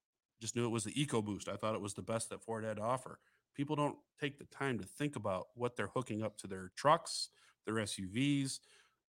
Just 0.41 0.57
knew 0.57 0.65
it 0.65 0.71
was 0.71 0.83
the 0.83 0.93
EcoBoost. 0.93 1.49
I 1.49 1.55
thought 1.55 1.77
it 1.77 1.81
was 1.81 1.95
the 1.95 2.03
best 2.03 2.31
that 2.31 2.43
Ford 2.43 2.65
had 2.65 2.79
to 2.79 2.83
offer. 2.83 3.21
People 3.55 3.77
don't 3.77 3.97
take 4.21 4.39
the 4.39 4.45
time 4.47 4.79
to 4.81 4.85
think 4.85 5.15
about 5.15 5.47
what 5.55 5.77
they're 5.77 5.93
hooking 5.95 6.25
up 6.25 6.37
to 6.39 6.49
their 6.49 6.73
trucks, 6.77 7.29
their 7.67 7.75
SUVs. 7.77 8.61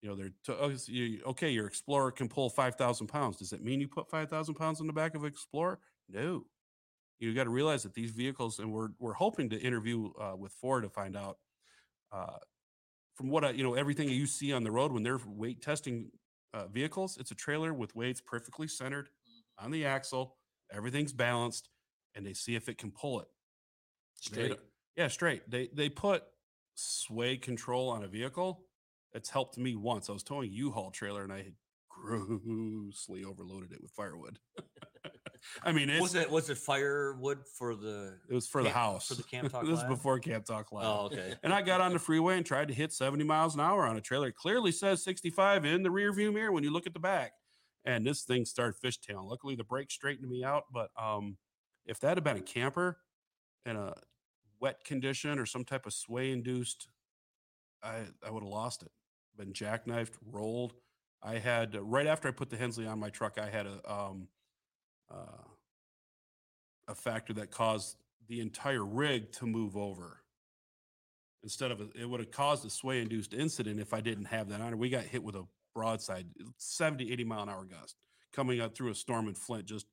You 0.01 0.09
know, 0.09 0.15
they're 0.15 0.31
to, 0.45 0.57
oh, 0.59 1.29
okay. 1.29 1.49
Your 1.49 1.65
Explorer 1.67 2.11
can 2.11 2.27
pull 2.27 2.49
5,000 2.49 3.07
pounds. 3.07 3.37
Does 3.37 3.51
that 3.51 3.63
mean 3.63 3.79
you 3.79 3.87
put 3.87 4.09
5,000 4.09 4.55
pounds 4.55 4.81
in 4.81 4.87
the 4.87 4.93
back 4.93 5.15
of 5.15 5.23
Explorer? 5.23 5.79
No. 6.09 6.45
You 7.19 7.33
got 7.33 7.45
to 7.45 7.49
realize 7.49 7.83
that 7.83 7.93
these 7.93 8.11
vehicles, 8.11 8.59
and 8.59 8.73
we're 8.73 8.89
we're 8.99 9.13
hoping 9.13 9.49
to 9.51 9.57
interview 9.59 10.11
uh, 10.19 10.35
with 10.35 10.51
Ford 10.51 10.83
to 10.83 10.89
find 10.89 11.15
out 11.15 11.37
uh, 12.11 12.37
from 13.15 13.29
what 13.29 13.45
I, 13.45 13.51
you 13.51 13.63
know, 13.63 13.75
everything 13.75 14.09
you 14.09 14.25
see 14.25 14.51
on 14.51 14.63
the 14.63 14.71
road 14.71 14.91
when 14.91 15.03
they're 15.03 15.19
weight 15.25 15.61
testing 15.61 16.11
uh, 16.53 16.67
vehicles, 16.67 17.15
it's 17.17 17.31
a 17.31 17.35
trailer 17.35 17.73
with 17.73 17.95
weights 17.95 18.19
perfectly 18.19 18.67
centered 18.67 19.07
on 19.57 19.71
the 19.71 19.85
axle. 19.85 20.35
Everything's 20.71 21.13
balanced, 21.13 21.69
and 22.15 22.25
they 22.25 22.33
see 22.33 22.55
if 22.55 22.67
it 22.67 22.77
can 22.77 22.91
pull 22.91 23.21
it 23.21 23.27
Straight. 24.19 24.49
don't- 24.49 24.59
Yeah, 24.97 25.07
straight. 25.07 25.49
They 25.49 25.69
they 25.73 25.87
put 25.87 26.23
sway 26.75 27.37
control 27.37 27.89
on 27.89 28.03
a 28.03 28.07
vehicle. 28.07 28.65
It's 29.13 29.29
helped 29.29 29.57
me 29.57 29.75
once. 29.75 30.09
I 30.09 30.13
was 30.13 30.23
towing 30.23 30.49
a 30.49 30.53
U-Haul 30.53 30.91
trailer, 30.91 31.23
and 31.23 31.31
I 31.31 31.37
had 31.37 31.53
grossly 31.89 33.23
overloaded 33.23 33.71
it 33.71 33.81
with 33.81 33.91
firewood. 33.91 34.39
I 35.63 35.71
mean, 35.71 35.89
it's, 35.89 36.01
Was 36.01 36.15
it 36.15 36.31
was 36.31 36.49
it 36.49 36.57
firewood 36.57 37.39
for 37.57 37.75
the 37.75 38.17
it 38.29 38.33
was 38.33 38.47
for 38.47 38.63
the 38.63 38.69
house 38.69 39.07
for 39.07 39.15
the 39.15 39.23
Camp 39.31 39.51
Talk 39.51 39.65
this 39.65 39.79
is 39.79 39.83
before 39.83 40.17
Camp 40.19 40.45
Talk 40.45 40.71
Live. 40.71 40.85
Oh, 40.85 41.05
okay. 41.07 41.33
And 41.43 41.53
I 41.53 41.61
got 41.61 41.81
on 41.81 41.91
the 41.91 41.99
freeway 41.99 42.37
and 42.37 42.45
tried 42.45 42.69
to 42.69 42.73
hit 42.73 42.93
70 42.93 43.23
miles 43.25 43.53
an 43.53 43.61
hour 43.61 43.85
on 43.85 43.97
a 43.97 44.01
trailer. 44.01 44.27
It 44.27 44.35
clearly 44.35 44.71
says 44.71 45.03
65 45.03 45.65
in 45.65 45.83
the 45.83 45.91
rear 45.91 46.13
view 46.13 46.31
mirror 46.31 46.51
when 46.51 46.63
you 46.63 46.71
look 46.71 46.87
at 46.87 46.93
the 46.93 46.99
back. 46.99 47.33
And 47.85 48.07
this 48.07 48.23
thing 48.23 48.45
started 48.45 48.75
fishtailing. 48.81 49.29
Luckily, 49.29 49.55
the 49.55 49.65
brake 49.65 49.91
straightened 49.91 50.29
me 50.29 50.43
out. 50.43 50.63
But 50.73 50.89
um, 50.97 51.37
if 51.85 51.99
that 51.99 52.15
had 52.15 52.23
been 52.23 52.37
a 52.37 52.41
camper 52.41 52.99
and 53.65 53.77
a 53.77 53.95
wet 54.63 54.85
condition 54.85 55.37
or 55.39 55.45
some 55.45 55.65
type 55.65 55.85
of 55.85 55.91
sway 55.93 56.31
induced, 56.31 56.87
I, 57.83 57.97
I 58.25 58.31
would 58.31 58.43
have 58.43 58.49
lost 58.49 58.81
it. 58.81 58.91
Been 59.37 59.51
jackknifed, 59.51 60.13
rolled. 60.31 60.73
I 61.21 61.37
had 61.37 61.75
right 61.75 62.07
after 62.07 62.29
I 62.29 62.31
put 62.31 62.49
the 62.49 62.55
Hensley 62.55 62.87
on 62.87 62.97
my 62.97 63.09
truck, 63.09 63.37
I 63.37 63.49
had 63.49 63.67
a 63.67 63.91
um, 63.91 64.29
uh, 65.13 65.43
a 66.87 66.95
factor 66.95 67.33
that 67.33 67.51
caused 67.51 67.97
the 68.29 68.39
entire 68.39 68.85
rig 68.85 69.33
to 69.33 69.45
move 69.45 69.75
over 69.75 70.21
instead 71.43 71.71
of 71.71 71.81
a, 71.81 71.89
it 71.99 72.09
would 72.09 72.21
have 72.21 72.31
caused 72.31 72.65
a 72.65 72.69
sway 72.69 73.01
induced 73.01 73.33
incident 73.33 73.81
if 73.81 73.93
I 73.93 73.99
didn't 73.99 74.25
have 74.25 74.47
that 74.49 74.61
on. 74.61 74.77
We 74.77 74.89
got 74.89 75.03
hit 75.03 75.23
with 75.23 75.35
a 75.35 75.43
broadside 75.75 76.27
70, 76.57 77.11
80 77.11 77.23
mile 77.25 77.43
an 77.43 77.49
hour 77.49 77.65
gust 77.65 77.95
coming 78.33 78.61
up 78.61 78.75
through 78.75 78.91
a 78.91 78.95
storm 78.95 79.27
in 79.27 79.35
Flint. 79.35 79.65
Just 79.65 79.87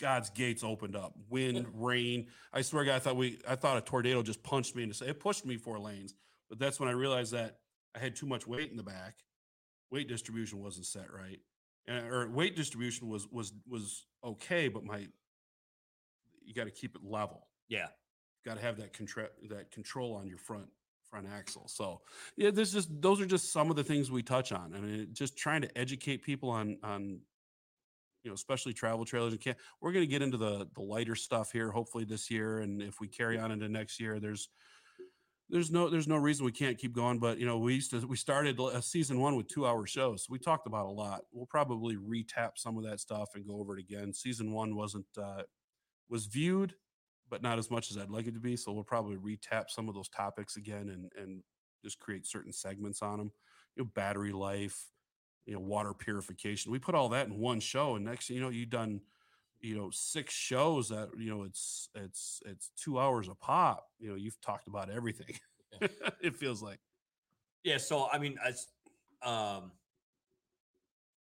God's 0.00 0.30
gates 0.30 0.64
opened 0.64 0.96
up, 0.96 1.14
wind, 1.30 1.66
rain. 1.74 2.26
I 2.52 2.62
swear, 2.62 2.82
to 2.84 2.90
God, 2.90 2.96
I 2.96 2.98
thought 2.98 3.16
we, 3.16 3.38
I 3.48 3.54
thought 3.54 3.76
a 3.76 3.80
tornado 3.80 4.22
just 4.22 4.42
punched 4.42 4.74
me 4.74 4.82
into. 4.82 5.08
It 5.08 5.20
pushed 5.20 5.46
me 5.46 5.56
four 5.56 5.78
lanes, 5.78 6.14
but 6.48 6.58
that's 6.58 6.80
when 6.80 6.88
I 6.88 6.92
realized 6.92 7.32
that 7.32 7.58
I 7.94 8.00
had 8.00 8.16
too 8.16 8.26
much 8.26 8.46
weight 8.46 8.70
in 8.70 8.76
the 8.76 8.82
back. 8.82 9.18
Weight 9.90 10.08
distribution 10.08 10.60
wasn't 10.60 10.86
set 10.86 11.12
right, 11.12 11.38
and, 11.86 12.06
or 12.08 12.28
weight 12.28 12.56
distribution 12.56 13.08
was 13.08 13.28
was 13.30 13.52
was 13.68 14.06
okay, 14.24 14.66
but 14.68 14.84
my 14.84 15.06
you 16.44 16.54
got 16.54 16.64
to 16.64 16.70
keep 16.70 16.96
it 16.96 17.02
level 17.04 17.46
Yeah. 17.68 17.86
got 18.44 18.56
to 18.56 18.60
have 18.62 18.76
that 18.78 18.92
control 18.92 19.28
that 19.48 19.70
control 19.70 20.14
on 20.14 20.26
your 20.26 20.38
front 20.38 20.68
front 21.08 21.26
axle. 21.32 21.68
So 21.68 22.00
yeah, 22.36 22.50
this 22.50 22.72
just 22.72 22.88
those 23.00 23.20
are 23.20 23.26
just 23.26 23.52
some 23.52 23.70
of 23.70 23.76
the 23.76 23.84
things 23.84 24.10
we 24.10 24.22
touch 24.22 24.50
on. 24.50 24.74
I 24.74 24.80
mean, 24.80 25.08
just 25.12 25.36
trying 25.38 25.62
to 25.62 25.78
educate 25.78 26.22
people 26.22 26.50
on 26.50 26.78
on 26.82 27.20
you 28.24 28.30
know, 28.30 28.34
especially 28.34 28.72
travel 28.72 29.04
trailers. 29.04 29.32
And 29.32 29.40
can't 29.40 29.56
we're 29.80 29.92
going 29.92 30.04
to 30.04 30.10
get 30.10 30.22
into 30.22 30.36
the 30.36 30.68
the 30.74 30.82
lighter 30.82 31.14
stuff 31.14 31.52
here, 31.52 31.70
hopefully 31.70 32.04
this 32.04 32.30
year, 32.30 32.60
and 32.60 32.82
if 32.82 33.00
we 33.00 33.06
carry 33.08 33.38
on 33.38 33.52
into 33.52 33.68
next 33.68 34.00
year, 34.00 34.18
there's 34.18 34.48
there's 35.50 35.70
no 35.70 35.88
there's 35.88 36.08
no 36.08 36.16
reason 36.16 36.44
we 36.44 36.52
can't 36.52 36.78
keep 36.78 36.94
going. 36.94 37.18
But 37.18 37.38
you 37.38 37.46
know, 37.46 37.58
we 37.58 37.74
used 37.74 37.90
to 37.92 38.04
we 38.06 38.16
started 38.16 38.58
a 38.58 38.82
season 38.82 39.20
one 39.20 39.36
with 39.36 39.46
two 39.46 39.66
hour 39.66 39.86
shows. 39.86 40.26
We 40.28 40.38
talked 40.38 40.66
about 40.66 40.86
a 40.86 40.90
lot. 40.90 41.22
We'll 41.32 41.46
probably 41.46 41.96
retap 41.96 42.52
some 42.56 42.76
of 42.76 42.84
that 42.84 43.00
stuff 43.00 43.30
and 43.34 43.46
go 43.46 43.60
over 43.60 43.78
it 43.78 43.80
again. 43.80 44.12
Season 44.12 44.52
one 44.52 44.74
wasn't 44.74 45.06
uh, 45.16 45.42
was 46.08 46.26
viewed 46.26 46.74
but 47.30 47.42
not 47.42 47.58
as 47.58 47.70
much 47.70 47.90
as 47.90 47.98
I'd 47.98 48.10
like 48.10 48.26
it 48.26 48.34
to 48.34 48.40
be. 48.40 48.56
So 48.56 48.72
we'll 48.72 48.84
probably 48.84 49.16
retap 49.16 49.64
some 49.68 49.88
of 49.88 49.94
those 49.94 50.08
topics 50.08 50.56
again 50.56 50.88
and 50.90 51.10
and 51.20 51.42
just 51.82 51.98
create 51.98 52.26
certain 52.26 52.52
segments 52.52 53.02
on 53.02 53.18
them. 53.18 53.32
You 53.76 53.84
know, 53.84 53.90
battery 53.94 54.32
life, 54.32 54.86
you 55.46 55.54
know, 55.54 55.60
water 55.60 55.92
purification. 55.92 56.72
We 56.72 56.78
put 56.78 56.94
all 56.94 57.08
that 57.10 57.26
in 57.26 57.38
one 57.38 57.60
show, 57.60 57.96
and 57.96 58.04
next, 58.04 58.30
you 58.30 58.40
know, 58.40 58.48
you've 58.48 58.70
done, 58.70 59.00
you 59.60 59.76
know, 59.76 59.90
six 59.92 60.32
shows 60.34 60.88
that 60.88 61.10
you 61.18 61.30
know 61.30 61.42
it's 61.42 61.88
it's 61.94 62.42
it's 62.46 62.70
two 62.76 62.98
hours 62.98 63.28
a 63.28 63.34
pop. 63.34 63.88
You 63.98 64.10
know, 64.10 64.14
you've 64.14 64.40
talked 64.40 64.68
about 64.68 64.90
everything. 64.90 65.38
it 66.20 66.36
feels 66.36 66.62
like. 66.62 66.78
Yeah. 67.62 67.78
So 67.78 68.08
I 68.12 68.18
mean, 68.18 68.36
as 68.44 68.66
um, 69.22 69.72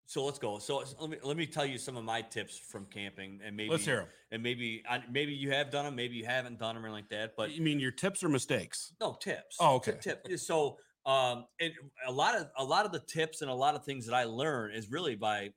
so 0.06 0.24
let's 0.24 0.38
go. 0.38 0.58
So 0.58 0.84
let 1.00 1.10
me 1.10 1.16
let 1.22 1.36
me 1.36 1.46
tell 1.46 1.64
you 1.64 1.78
some 1.78 1.96
of 1.96 2.04
my 2.04 2.20
tips 2.20 2.58
from 2.58 2.86
camping, 2.86 3.40
and 3.44 3.56
maybe 3.56 3.70
Let's 3.70 3.84
hear 3.84 3.96
them. 4.00 4.08
and 4.30 4.42
maybe 4.42 4.82
I, 4.88 5.02
maybe 5.10 5.32
you 5.32 5.50
have 5.52 5.70
done 5.70 5.84
them, 5.84 5.96
maybe 5.96 6.16
you 6.16 6.26
haven't 6.26 6.58
done 6.58 6.74
them 6.74 6.84
or 6.84 6.90
like 6.90 7.08
that. 7.10 7.34
But 7.36 7.52
you 7.52 7.62
mean 7.62 7.80
your 7.80 7.92
tips 7.92 8.22
or 8.22 8.28
mistakes? 8.28 8.92
no 9.00 9.16
tips. 9.20 9.56
Oh, 9.58 9.76
okay. 9.76 9.96
Tip. 10.00 10.26
Yeah, 10.28 10.36
So 10.36 10.76
um, 11.04 11.46
and 11.60 11.72
a 12.06 12.12
lot 12.12 12.36
of 12.36 12.46
a 12.56 12.64
lot 12.64 12.86
of 12.86 12.92
the 12.92 13.00
tips 13.00 13.42
and 13.42 13.50
a 13.50 13.54
lot 13.54 13.74
of 13.74 13.84
things 13.84 14.06
that 14.06 14.14
I 14.14 14.24
learn 14.24 14.72
is 14.72 14.90
really 14.90 15.16
by 15.16 15.50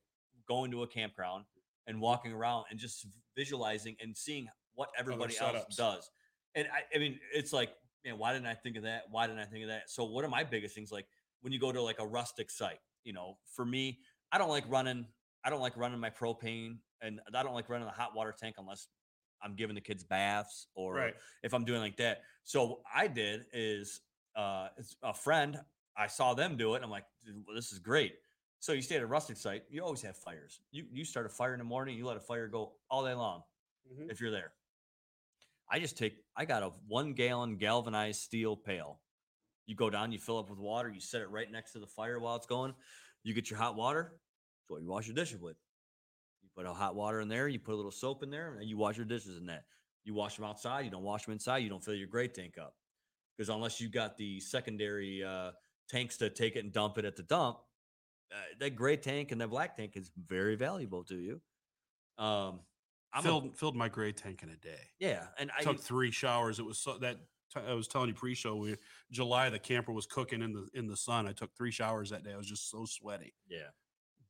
going 0.48 0.72
to 0.72 0.84
a 0.84 0.88
campground 0.88 1.46
and 1.88 2.02
walking 2.02 2.34
around 2.34 2.66
and 2.70 2.80
just 2.80 3.06
visualizing 3.36 3.96
and 4.02 4.16
seeing 4.16 4.48
what 4.74 4.90
everybody 4.98 5.38
else 5.38 5.76
does. 5.76 6.10
And 6.56 6.68
I, 6.74 6.96
I 6.96 7.00
mean, 7.00 7.20
it's 7.34 7.54
like, 7.54 7.70
man, 8.04 8.18
why 8.18 8.34
didn't 8.34 8.48
I 8.48 8.54
think 8.54 8.78
of 8.78 8.84
that? 8.84 9.04
Why 9.12 9.28
didn't 9.28 9.40
I 9.40 9.46
think 9.46 9.64
of 9.64 9.70
that? 9.70 9.90
So 9.90 10.06
one 10.06 10.24
of 10.24 10.32
my 10.32 10.44
biggest 10.44 10.74
things, 10.74 10.92
like 10.92 11.06
when 11.42 11.54
you 11.54 11.60
go 11.60 11.72
to 11.72 11.82
like 11.82 12.00
a 12.00 12.06
rustic 12.06 12.50
site, 12.50 12.80
you 13.04 13.14
know, 13.14 13.38
for 13.56 13.66
me, 13.66 14.00
I 14.32 14.38
don't 14.38 14.50
like 14.50 14.64
running. 14.68 15.06
I 15.44 15.50
don't 15.52 15.62
like 15.62 15.78
running 15.78 16.00
my 16.00 16.10
propane, 16.10 16.78
and 17.02 17.20
I 17.34 17.44
don't 17.44 17.54
like 17.54 17.70
running 17.70 17.86
the 17.86 17.94
hot 17.94 18.16
water 18.16 18.34
tank 18.38 18.56
unless 18.58 18.88
I'm 19.44 19.56
giving 19.56 19.76
the 19.76 19.82
kids 19.82 20.04
baths 20.04 20.68
or 20.76 20.96
if 21.44 21.54
I'm 21.54 21.66
doing 21.66 21.82
like 21.82 21.98
that. 21.98 22.24
So 22.46 22.66
what 22.66 22.80
I 22.94 23.08
did 23.08 23.46
is 23.54 24.02
uh, 24.36 24.68
it's 24.78 24.95
a 25.03 25.14
friend. 25.14 25.60
I 25.98 26.07
saw 26.07 26.34
them 26.34 26.57
do 26.57 26.76
it. 26.76 26.84
I'm 26.84 26.90
like, 26.90 27.06
well, 27.45 27.56
this 27.56 27.72
is 27.72 27.80
great. 27.80 28.16
So 28.60 28.74
you 28.74 28.82
stay 28.82 28.95
at 28.95 29.02
a 29.03 29.07
rustic 29.07 29.38
site. 29.38 29.64
You 29.70 29.84
always 29.84 30.02
have 30.02 30.18
fires. 30.18 30.60
You 30.72 30.86
you 30.91 31.06
start 31.06 31.26
a 31.26 31.30
fire 31.30 31.53
in 31.53 31.60
the 31.60 31.66
morning. 31.66 31.98
You 31.98 32.06
let 32.06 32.18
a 32.18 32.22
fire 32.22 32.48
go 32.48 32.74
all 32.90 33.06
day 33.06 33.14
long 33.14 33.44
Mhm. 33.91 34.10
if 34.10 34.20
you're 34.20 34.32
there. 34.32 34.53
I 35.70 35.80
just 35.80 35.98
take. 35.98 36.18
I 36.36 36.45
got 36.45 36.64
a 36.64 36.70
one 36.88 37.14
gallon 37.14 37.57
galvanized 37.57 38.22
steel 38.22 38.56
pail. 38.56 38.99
You 39.68 39.76
go 39.76 39.90
down. 39.90 40.12
You 40.12 40.20
fill 40.20 40.38
up 40.38 40.49
with 40.49 40.60
water. 40.60 40.90
You 40.90 40.99
set 40.99 41.22
it 41.22 41.30
right 41.30 41.49
next 41.52 41.74
to 41.74 41.80
the 41.80 41.88
fire 41.88 42.20
while 42.20 42.36
it's 42.36 42.45
going. 42.48 42.74
You 43.24 43.34
get 43.34 43.49
your 43.49 43.57
hot 43.60 43.76
water. 43.76 44.12
That's 44.14 44.70
what 44.70 44.82
you 44.82 44.90
wash 44.90 45.07
your 45.07 45.16
dishes 45.16 45.40
with. 45.41 45.57
You 46.44 46.49
put 46.56 46.66
a 46.66 46.74
hot 46.74 46.95
water 46.95 47.20
in 47.22 47.28
there. 47.28 47.48
You 47.48 47.60
put 47.60 47.74
a 47.74 47.76
little 47.76 47.91
soap 47.91 48.22
in 48.24 48.30
there, 48.30 48.56
and 48.56 48.68
you 48.70 48.78
wash 48.78 48.98
your 48.98 49.06
dishes 49.06 49.38
in 49.38 49.45
that. 49.48 49.66
You 50.03 50.14
wash 50.14 50.36
them 50.36 50.45
outside. 50.45 50.86
You 50.86 50.91
don't 50.91 51.03
wash 51.03 51.26
them 51.26 51.34
inside. 51.34 51.60
You 51.60 51.70
don't 51.70 51.84
fill 51.84 51.95
your 51.95 52.07
gray 52.07 52.28
tank 52.28 52.57
up 52.60 52.76
because 53.36 53.49
unless 53.49 53.80
you 53.82 53.90
got 53.90 54.18
the 54.18 54.40
secondary 54.40 55.24
uh, 55.24 55.52
tanks 55.90 56.18
to 56.18 56.30
take 56.30 56.56
it 56.56 56.64
and 56.64 56.72
dump 56.74 56.98
it 56.98 57.06
at 57.06 57.16
the 57.16 57.24
dump, 57.24 57.57
uh, 58.32 58.36
that 58.60 58.76
gray 58.76 58.98
tank 58.98 59.32
and 59.32 59.40
that 59.41 59.49
black 59.49 59.76
tank 59.76 59.94
is 59.95 60.12
very 60.28 60.56
valuable 60.56 61.03
to 61.03 61.16
you. 61.16 61.41
Um, 62.18 62.60
I'm 63.14 63.20
a- 63.20 63.24
filled 63.24 63.57
filled 63.57 63.76
my 63.76 63.90
gray 63.90 64.12
tank 64.12 64.44
in 64.44 64.49
a 64.49 64.56
day. 64.57 64.90
yeah, 64.99 65.28
and 65.38 65.52
I 65.57 65.62
took 65.64 65.80
three 65.80 66.12
showers. 66.12 66.60
It 66.60 66.66
was 66.66 66.80
so 66.80 66.98
that 66.99 67.18
t- 67.53 67.62
I 67.66 67.74
was 67.74 67.88
telling 67.88 68.10
you 68.10 68.14
pre-show. 68.16 68.56
We 68.56 68.76
July 69.12 69.49
the 69.49 69.60
camper 69.60 69.91
was 69.94 70.06
cooking 70.06 70.41
in 70.41 70.53
the 70.53 70.68
in 70.74 70.88
the 70.88 70.98
sun. 70.98 71.28
I 71.28 71.32
took 71.34 71.56
three 71.56 71.72
showers 71.72 72.10
that 72.10 72.24
day. 72.24 72.34
I 72.34 72.38
was 72.38 72.48
just 72.48 72.70
so 72.70 72.86
sweaty, 72.86 73.34
yeah. 73.48 73.70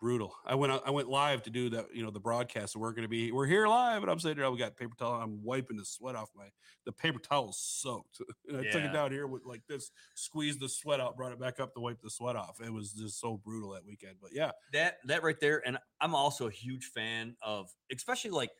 Brutal. 0.05 0.35
I 0.45 0.53
went 0.53 0.71
I 0.85 0.91
went 0.91 1.09
live 1.09 1.41
to 1.43 1.49
do 1.49 1.69
that. 1.71 1.87
You 1.91 2.03
know 2.03 2.11
the 2.11 2.19
broadcast. 2.19 2.73
So 2.73 2.79
we're 2.79 2.91
going 2.91 3.03
to 3.03 3.09
be 3.09 3.31
we're 3.31 3.47
here 3.47 3.67
live, 3.67 4.03
and 4.03 4.11
I'm 4.11 4.19
sitting 4.19 4.37
there. 4.37 4.51
We 4.51 4.59
got 4.59 4.77
paper 4.77 4.93
towel. 4.95 5.13
I'm 5.13 5.43
wiping 5.43 5.77
the 5.77 5.85
sweat 5.85 6.15
off 6.15 6.29
my 6.35 6.45
the 6.85 6.91
paper 6.91 7.17
towel's 7.17 7.57
soaked. 7.59 8.21
And 8.47 8.57
I 8.57 8.63
took 8.71 8.83
it 8.83 8.93
down 8.93 9.11
here 9.11 9.25
with 9.25 9.43
like 9.43 9.63
this, 9.67 9.89
squeezed 10.13 10.59
the 10.59 10.69
sweat 10.69 10.99
out, 10.99 11.17
brought 11.17 11.31
it 11.31 11.39
back 11.39 11.59
up 11.59 11.73
to 11.73 11.79
wipe 11.79 11.99
the 12.03 12.11
sweat 12.11 12.35
off. 12.35 12.61
It 12.63 12.71
was 12.71 12.91
just 12.91 13.19
so 13.19 13.37
brutal 13.43 13.71
that 13.71 13.83
weekend. 13.83 14.17
But 14.21 14.31
yeah, 14.33 14.51
that 14.73 14.97
that 15.05 15.23
right 15.23 15.39
there 15.39 15.61
and 15.65 15.77
i'm 16.01 16.13
also 16.13 16.47
a 16.47 16.51
huge 16.51 16.85
fan 16.85 17.35
of 17.41 17.69
especially 17.91 18.31
like 18.31 18.51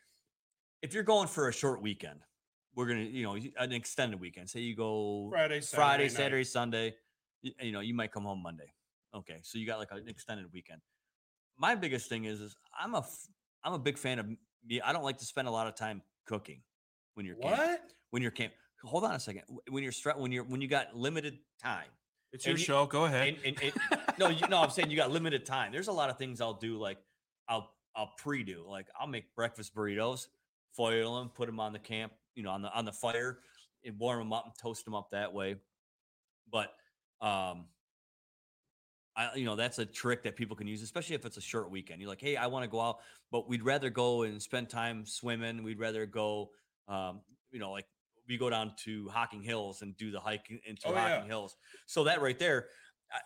if 0.81 0.93
you're 0.93 1.03
going 1.03 1.27
for 1.27 1.47
a 1.49 1.53
short 1.53 1.81
weekend 1.81 2.21
we're 2.75 2.87
gonna 2.87 3.01
you 3.01 3.23
know 3.23 3.37
an 3.59 3.71
extended 3.71 4.19
weekend 4.19 4.49
say 4.49 4.61
you 4.61 4.75
go 4.75 5.29
Friday, 5.31 5.61
friday 5.61 5.61
Saturday 5.61 6.03
night. 6.03 6.11
saturday 6.11 6.43
sunday 6.43 6.95
y- 7.43 7.51
you 7.61 7.71
know 7.71 7.81
you 7.81 7.93
might 7.93 8.11
come 8.11 8.23
home 8.23 8.41
monday 8.41 8.71
okay 9.13 9.39
so 9.43 9.57
you 9.57 9.65
got 9.65 9.79
like 9.79 9.91
an 9.91 10.07
extended 10.07 10.45
weekend 10.53 10.81
my 11.57 11.75
biggest 11.75 12.09
thing 12.09 12.25
is 12.25 12.41
is 12.41 12.55
i'm 12.79 12.93
a 12.95 13.05
i'm 13.63 13.73
a 13.73 13.79
big 13.79 13.97
fan 13.97 14.19
of 14.19 14.25
me 14.27 14.81
i 14.81 14.91
don't 14.93 15.03
like 15.03 15.17
to 15.17 15.25
spend 15.25 15.47
a 15.47 15.51
lot 15.51 15.67
of 15.67 15.75
time 15.75 16.01
cooking 16.25 16.61
when 17.15 17.25
you're 17.25 17.35
camping. 17.35 17.59
what? 17.59 17.81
when 18.11 18.21
you're 18.21 18.31
camp 18.31 18.53
hold 18.83 19.03
on 19.03 19.15
a 19.15 19.19
second 19.19 19.41
when 19.69 19.81
you're 19.83 19.91
stre- 19.91 20.17
when 20.17 20.31
you're 20.31 20.43
when 20.43 20.61
you 20.61 20.67
got 20.67 20.95
limited 20.95 21.37
time 21.61 21.87
It's 22.33 22.45
your 22.45 22.57
you- 22.57 22.63
show. 22.63 22.85
Go 22.85 23.05
ahead. 23.05 23.37
and, 23.45 23.57
and, 23.61 23.73
and 23.91 24.01
no, 24.19 24.27
you, 24.29 24.45
no, 24.47 24.59
I'm 24.61 24.69
saying 24.69 24.89
you 24.91 24.97
got 24.97 25.09
limited 25.11 25.45
time. 25.45 25.71
There's 25.71 25.87
a 25.87 25.93
lot 25.93 26.09
of 26.09 26.17
things 26.17 26.41
I'll 26.41 26.53
do, 26.59 26.77
like 26.77 26.97
I'll 27.47 27.71
I'll 27.95 28.11
pre-do, 28.17 28.65
like 28.69 28.87
I'll 28.99 29.07
make 29.07 29.33
breakfast 29.35 29.73
burritos, 29.73 30.27
foil 30.75 31.17
them, 31.17 31.29
put 31.29 31.45
them 31.47 31.59
on 31.61 31.71
the 31.71 31.79
camp, 31.79 32.11
you 32.35 32.43
know, 32.43 32.51
on 32.51 32.61
the 32.61 32.71
on 32.73 32.83
the 32.85 32.91
fire, 32.91 33.39
and 33.85 33.97
warm 33.97 34.19
them 34.19 34.33
up 34.33 34.45
and 34.45 34.53
toast 34.61 34.83
them 34.85 34.93
up 34.93 35.11
that 35.11 35.33
way. 35.33 35.55
But 36.51 36.73
um, 37.21 37.65
I 39.17 39.35
you 39.35 39.45
know 39.45 39.55
that's 39.55 39.79
a 39.79 39.85
trick 39.85 40.23
that 40.23 40.35
people 40.35 40.55
can 40.55 40.67
use, 40.67 40.81
especially 40.81 41.15
if 41.15 41.25
it's 41.25 41.37
a 41.37 41.41
short 41.41 41.69
weekend. 41.71 42.01
You're 42.01 42.09
like, 42.09 42.21
hey, 42.21 42.35
I 42.35 42.47
want 42.47 42.63
to 42.63 42.69
go 42.69 42.81
out, 42.81 42.97
but 43.31 43.47
we'd 43.47 43.63
rather 43.63 43.89
go 43.89 44.23
and 44.23 44.41
spend 44.41 44.69
time 44.69 45.05
swimming. 45.05 45.63
We'd 45.63 45.79
rather 45.79 46.05
go, 46.05 46.49
um, 46.87 47.21
you 47.51 47.59
know, 47.59 47.71
like 47.71 47.85
we 48.27 48.37
go 48.37 48.49
down 48.49 48.73
to 48.83 49.07
Hocking 49.09 49.41
Hills 49.41 49.81
and 49.81 49.95
do 49.97 50.11
the 50.11 50.19
hike 50.19 50.49
into 50.65 50.87
Oh, 50.87 50.93
yeah. 50.93 51.09
Hocking 51.15 51.27
Hills. 51.29 51.55
So 51.85 52.03
that 52.05 52.21
right 52.21 52.37
there, 52.39 52.67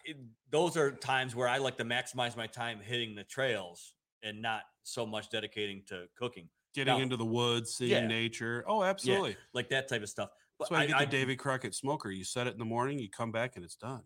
it, 0.06 0.18
those 0.52 0.76
are 0.78 0.92
times 0.92 1.36
where 1.36 1.48
I 1.48 1.58
like 1.58 1.78
to 1.78 1.86
maximize 1.86 2.36
my 2.36 2.48
time 2.48 2.80
hitting 2.82 3.16
the 3.16 3.24
trails 3.24 3.94
and 4.24 4.42
not 4.42 4.64
so 4.84 5.06
much 5.06 5.30
dedicating 5.30 5.84
to 5.88 6.06
cooking, 6.18 6.50
Getting 6.76 6.98
now- 6.98 7.02
into 7.02 7.16
the 7.18 7.26
woods, 7.26 7.74
seeing 7.76 7.92
Yeah. 7.92 8.08
nature. 8.08 8.64
Oh, 8.68 8.84
absolutely. 8.84 9.38
like 9.54 9.70
that 9.70 9.88
type 9.88 10.04
of 10.04 10.10
stuff. 10.10 10.30
That's 10.60 10.70
But 10.70 10.76
why 10.76 10.80
I, 10.80 10.84
you 10.84 10.90
get 10.90 10.98
I- 10.98 11.06
the 11.06 11.12
Davy 11.12 11.36
Crockett 11.38 11.74
smoker. 11.74 12.12
You 12.12 12.26
set 12.26 12.46
it 12.48 12.54
in 12.54 12.60
the 12.60 12.66
morning, 12.66 13.00
you 13.00 13.10
come 13.10 13.32
back, 13.32 13.56
and 13.56 13.64
it's 13.64 13.76
done. 13.78 14.04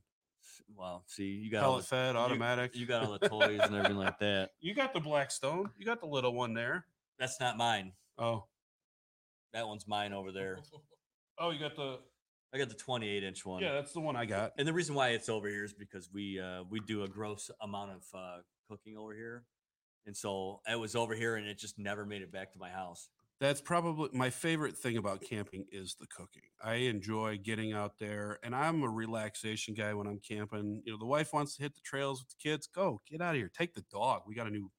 Well, 0.75 1.03
see, 1.07 1.25
you 1.25 1.51
got 1.51 1.63
all 1.63 1.71
Pellet 1.73 1.83
the, 1.83 1.87
fed, 1.87 2.15
you- 2.15 2.21
automatic. 2.21 2.75
you 2.75 2.85
got 2.85 3.03
all 3.05 3.17
the 3.17 3.29
toys 3.29 3.59
and 3.61 3.75
everything 3.75 3.97
like 3.97 4.19
that. 4.19 4.51
You 4.61 4.73
got 4.73 4.93
the 4.93 4.99
Blackstone. 4.99 5.69
You 5.77 5.85
got 5.85 5.99
the 5.99 6.07
little 6.07 6.33
one 6.33 6.53
there. 6.53 6.85
That's 7.19 7.39
not 7.39 7.57
mine. 7.57 7.93
Oh, 8.17 8.45
That 9.53 9.67
one's 9.67 9.87
mine 9.87 10.13
over 10.13 10.31
there. 10.31 10.59
oh, 11.39 11.51
you 11.51 11.59
got 11.59 11.75
the. 11.75 11.99
I 12.53 12.59
got 12.59 12.69
the 12.69 12.75
28 12.75 13.23
inch 13.23 13.45
one. 13.45 13.63
Yeah, 13.63 13.73
that's 13.73 13.93
the 13.93 13.99
one 13.99 14.15
I 14.15 14.25
got. 14.25 14.53
And 14.59 14.67
the 14.67 14.73
reason 14.73 14.93
why 14.93 15.09
it's 15.09 15.27
over 15.27 15.47
here 15.47 15.63
is 15.63 15.73
because 15.73 16.09
we 16.13 16.39
uh, 16.39 16.63
we 16.69 16.79
do 16.81 17.01
a 17.03 17.07
gross 17.07 17.49
amount 17.61 17.91
of 17.91 18.03
uh, 18.13 18.37
cooking 18.69 18.95
over 18.95 19.13
here, 19.15 19.43
and 20.05 20.15
so 20.15 20.61
it 20.71 20.79
was 20.79 20.95
over 20.95 21.15
here, 21.15 21.35
and 21.35 21.47
it 21.47 21.57
just 21.57 21.79
never 21.79 22.05
made 22.05 22.21
it 22.21 22.31
back 22.31 22.53
to 22.53 22.59
my 22.59 22.69
house. 22.69 23.09
That's 23.43 23.59
probably 23.59 24.07
my 24.13 24.29
favorite 24.29 24.77
thing 24.77 24.95
about 24.95 25.19
camping 25.19 25.65
is 25.69 25.97
the 25.99 26.07
cooking. 26.07 26.43
I 26.63 26.75
enjoy 26.75 27.39
getting 27.43 27.73
out 27.73 27.99
there, 27.99 28.39
and 28.41 28.55
I'm 28.55 28.83
a 28.83 28.87
relaxation 28.89 29.73
guy 29.73 29.93
when 29.93 30.07
I'm 30.07 30.21
camping. 30.25 30.81
You 30.85 30.93
know, 30.93 30.97
the 30.97 31.05
wife 31.05 31.33
wants 31.33 31.57
to 31.57 31.63
hit 31.63 31.75
the 31.75 31.81
trails 31.81 32.21
with 32.21 32.29
the 32.29 32.35
kids. 32.41 32.69
Go 32.73 33.01
get 33.05 33.19
out 33.19 33.31
of 33.31 33.35
here. 33.35 33.51
Take 33.53 33.73
the 33.73 33.83
dog. 33.91 34.21
We 34.25 34.33
got 34.33 34.47
a 34.47 34.49
new, 34.49 34.71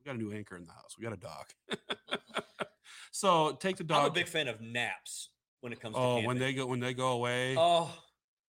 we 0.00 0.04
got 0.04 0.16
a 0.16 0.18
new 0.18 0.32
anchor 0.32 0.56
in 0.56 0.64
the 0.64 0.72
house. 0.72 0.96
We 0.98 1.04
got 1.04 1.12
a 1.12 1.16
dog. 1.16 2.18
so 3.12 3.52
take 3.52 3.76
the 3.76 3.84
dog. 3.84 4.00
I'm 4.00 4.10
a 4.10 4.12
big 4.12 4.26
fan 4.26 4.48
of 4.48 4.60
naps 4.60 5.30
when 5.60 5.72
it 5.72 5.80
comes 5.80 5.94
to 5.94 6.00
oh, 6.00 6.14
camping. 6.14 6.26
when 6.26 6.38
they 6.40 6.52
go 6.52 6.66
when 6.66 6.80
they 6.80 6.94
go 6.94 7.10
away. 7.12 7.54
oh, 7.56 7.88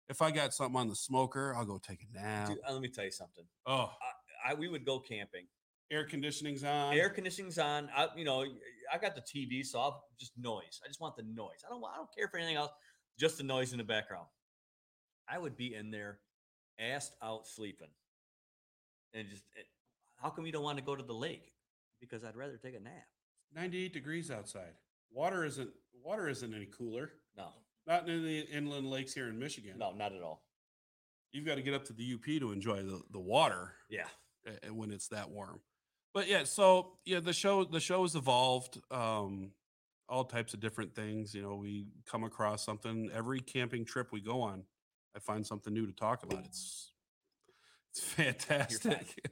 If 0.08 0.22
I 0.22 0.30
got 0.30 0.54
something 0.54 0.80
on 0.80 0.88
the 0.88 0.96
smoker, 0.96 1.54
I'll 1.54 1.66
go 1.66 1.76
take 1.76 2.00
a 2.10 2.18
nap. 2.18 2.48
dude, 2.48 2.58
uh, 2.66 2.72
let 2.72 2.80
me 2.80 2.88
tell 2.88 3.04
you 3.04 3.10
something. 3.10 3.44
Oh, 3.66 3.90
I 4.46 4.54
we 4.54 4.68
would 4.68 4.86
go 4.86 4.98
camping. 4.98 5.44
air 5.90 6.06
conditioning's 6.06 6.64
on. 6.64 6.94
Air 6.94 7.10
conditioning's 7.10 7.58
on. 7.58 7.90
I, 7.94 8.08
you 8.16 8.24
know, 8.24 8.46
I 8.92 8.98
got 8.98 9.14
the 9.14 9.20
TV, 9.22 9.64
so 9.64 9.78
I'll 9.80 10.04
just 10.18 10.32
noise. 10.38 10.80
I 10.84 10.88
just 10.88 11.00
want 11.00 11.16
the 11.16 11.22
noise. 11.24 11.62
I 11.66 11.70
don't. 11.70 11.82
I 11.84 11.96
don't 11.96 12.14
care 12.16 12.28
for 12.28 12.38
anything 12.38 12.56
else. 12.56 12.72
Just 13.18 13.38
the 13.38 13.44
noise 13.44 13.72
in 13.72 13.78
the 13.78 13.84
background. 13.84 14.26
I 15.28 15.38
would 15.38 15.56
be 15.56 15.74
in 15.74 15.90
there, 15.90 16.20
assed 16.80 17.10
out 17.22 17.46
sleeping, 17.46 17.88
and 19.14 19.28
just. 19.28 19.42
It, 19.56 19.66
how 20.16 20.30
come 20.30 20.46
you 20.46 20.52
don't 20.52 20.64
want 20.64 20.78
to 20.78 20.84
go 20.84 20.96
to 20.96 21.02
the 21.02 21.12
lake? 21.14 21.52
Because 22.00 22.24
I'd 22.24 22.34
rather 22.36 22.56
take 22.56 22.74
a 22.74 22.80
nap. 22.80 23.06
98 23.54 23.92
degrees 23.92 24.30
outside. 24.30 24.72
Water 25.12 25.44
isn't 25.44 25.70
water 26.04 26.28
isn't 26.28 26.52
any 26.54 26.66
cooler. 26.66 27.12
No, 27.36 27.48
Not 27.86 28.08
in 28.08 28.24
the 28.24 28.40
inland 28.52 28.90
lakes 28.90 29.14
here 29.14 29.28
in 29.28 29.38
Michigan. 29.38 29.74
no, 29.78 29.92
not 29.92 30.12
at 30.12 30.22
all. 30.22 30.42
You've 31.32 31.46
got 31.46 31.54
to 31.56 31.62
get 31.62 31.74
up 31.74 31.84
to 31.86 31.92
the 31.92 32.14
UP 32.14 32.24
to 32.40 32.52
enjoy 32.52 32.82
the, 32.82 33.00
the 33.12 33.20
water 33.20 33.74
Yeah. 33.90 34.06
uh, 34.46 34.72
when 34.74 34.90
it's 34.90 35.08
that 35.08 35.30
warm. 35.30 35.60
But 36.14 36.28
yeah, 36.28 36.44
so 36.44 36.92
yeah, 37.04 37.20
the 37.20 37.32
show 37.32 37.64
the 37.64 37.80
show 37.80 38.02
has 38.02 38.14
evolved. 38.14 38.80
Um, 38.90 39.52
all 40.08 40.24
types 40.24 40.54
of 40.54 40.60
different 40.60 40.94
things. 40.94 41.34
You 41.34 41.42
know, 41.42 41.54
we 41.54 41.86
come 42.06 42.24
across 42.24 42.64
something 42.64 43.10
every 43.14 43.40
camping 43.40 43.84
trip 43.84 44.08
we 44.10 44.20
go 44.20 44.40
on. 44.40 44.64
I 45.14 45.18
find 45.18 45.46
something 45.46 45.72
new 45.72 45.86
to 45.86 45.92
talk 45.92 46.22
about. 46.22 46.44
It's 46.44 46.92
it's 47.90 48.00
fantastic. 48.00 49.22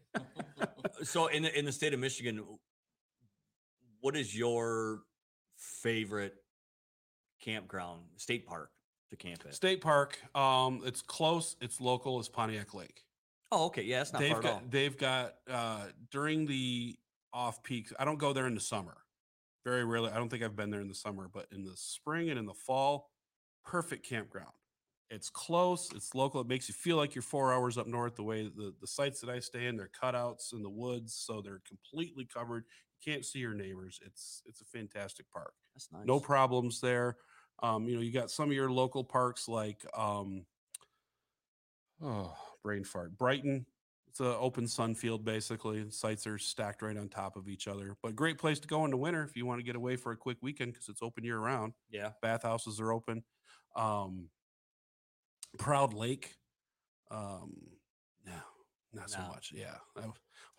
so 1.02 1.26
in 1.28 1.44
the 1.44 1.58
in 1.58 1.64
the 1.64 1.72
state 1.72 1.94
of 1.94 2.00
Michigan, 2.00 2.42
what 4.00 4.16
is 4.16 4.36
your 4.36 5.02
favorite 5.56 6.34
campground, 7.40 8.02
state 8.16 8.46
park 8.46 8.70
to 9.10 9.16
camp 9.16 9.42
at? 9.46 9.54
State 9.54 9.80
Park. 9.80 10.18
Um, 10.34 10.82
it's 10.84 11.02
close. 11.02 11.56
It's 11.60 11.80
local. 11.80 12.18
It's 12.18 12.28
Pontiac 12.28 12.74
Lake. 12.74 13.05
Oh, 13.52 13.66
okay, 13.66 13.82
yeah, 13.82 13.98
that's 13.98 14.12
not 14.12 14.20
they've 14.20 14.32
far 14.32 14.42
got 14.42 14.48
at 14.48 14.54
all. 14.54 14.62
they've 14.68 14.96
got 14.96 15.34
uh 15.48 15.86
during 16.10 16.46
the 16.46 16.96
off 17.32 17.62
peaks. 17.62 17.92
I 17.98 18.04
don't 18.04 18.18
go 18.18 18.32
there 18.32 18.46
in 18.46 18.54
the 18.54 18.60
summer. 18.60 18.96
Very 19.64 19.84
rarely. 19.84 20.10
I 20.10 20.16
don't 20.16 20.28
think 20.28 20.42
I've 20.42 20.56
been 20.56 20.70
there 20.70 20.80
in 20.80 20.88
the 20.88 20.94
summer, 20.94 21.28
but 21.32 21.46
in 21.52 21.64
the 21.64 21.76
spring 21.76 22.30
and 22.30 22.38
in 22.38 22.46
the 22.46 22.54
fall, 22.54 23.10
perfect 23.64 24.06
campground. 24.06 24.52
It's 25.10 25.28
close. 25.30 25.92
It's 25.94 26.14
local. 26.14 26.40
It 26.40 26.48
makes 26.48 26.68
you 26.68 26.74
feel 26.74 26.96
like 26.96 27.14
you're 27.14 27.22
four 27.22 27.52
hours 27.52 27.78
up 27.78 27.86
north. 27.86 28.16
The 28.16 28.24
way 28.24 28.44
the 28.44 28.74
the 28.80 28.86
sites 28.86 29.20
that 29.20 29.30
I 29.30 29.38
stay 29.40 29.66
in, 29.66 29.76
they're 29.76 29.90
cutouts 30.02 30.52
in 30.52 30.62
the 30.62 30.70
woods, 30.70 31.14
so 31.14 31.40
they're 31.40 31.62
completely 31.66 32.24
covered. 32.24 32.64
You 33.04 33.12
can't 33.12 33.24
see 33.24 33.38
your 33.38 33.54
neighbors. 33.54 34.00
It's 34.04 34.42
it's 34.46 34.60
a 34.60 34.64
fantastic 34.64 35.30
park 35.30 35.54
That's 35.74 35.88
nice. 35.92 36.06
no 36.06 36.18
problems 36.18 36.80
there. 36.80 37.16
Um, 37.62 37.88
you 37.88 37.94
know, 37.94 38.02
you 38.02 38.12
got 38.12 38.30
some 38.30 38.48
of 38.48 38.54
your 38.54 38.70
local 38.70 39.04
parks 39.04 39.48
like 39.48 39.84
um, 39.96 40.44
oh, 42.02 42.36
brain 42.66 42.82
fart, 42.82 43.16
Brighton. 43.16 43.64
It's 44.08 44.18
an 44.18 44.26
open 44.40 44.66
sun 44.66 44.96
field 44.96 45.24
basically. 45.24 45.88
Sites 45.90 46.26
are 46.26 46.36
stacked 46.36 46.82
right 46.82 46.96
on 46.96 47.08
top 47.08 47.36
of 47.36 47.48
each 47.48 47.68
other, 47.68 47.96
but 48.02 48.16
great 48.16 48.38
place 48.38 48.58
to 48.58 48.66
go 48.66 48.84
in 48.84 48.90
the 48.90 48.96
winter 48.96 49.22
if 49.22 49.36
you 49.36 49.46
want 49.46 49.60
to 49.60 49.64
get 49.64 49.76
away 49.76 49.94
for 49.94 50.10
a 50.10 50.16
quick 50.16 50.38
weekend 50.42 50.72
because 50.72 50.88
it's 50.88 51.00
open 51.00 51.22
year 51.22 51.38
round. 51.38 51.74
Yeah. 51.90 52.10
Bathhouses 52.22 52.80
are 52.80 52.92
open. 52.92 53.22
Um, 53.76 54.30
Proud 55.58 55.94
Lake. 55.94 56.34
Um, 57.08 57.54
no, 58.26 58.32
not 58.92 59.10
so 59.10 59.20
No. 59.20 59.28
much. 59.28 59.52
Yeah, 59.54 59.76
I 59.96 60.06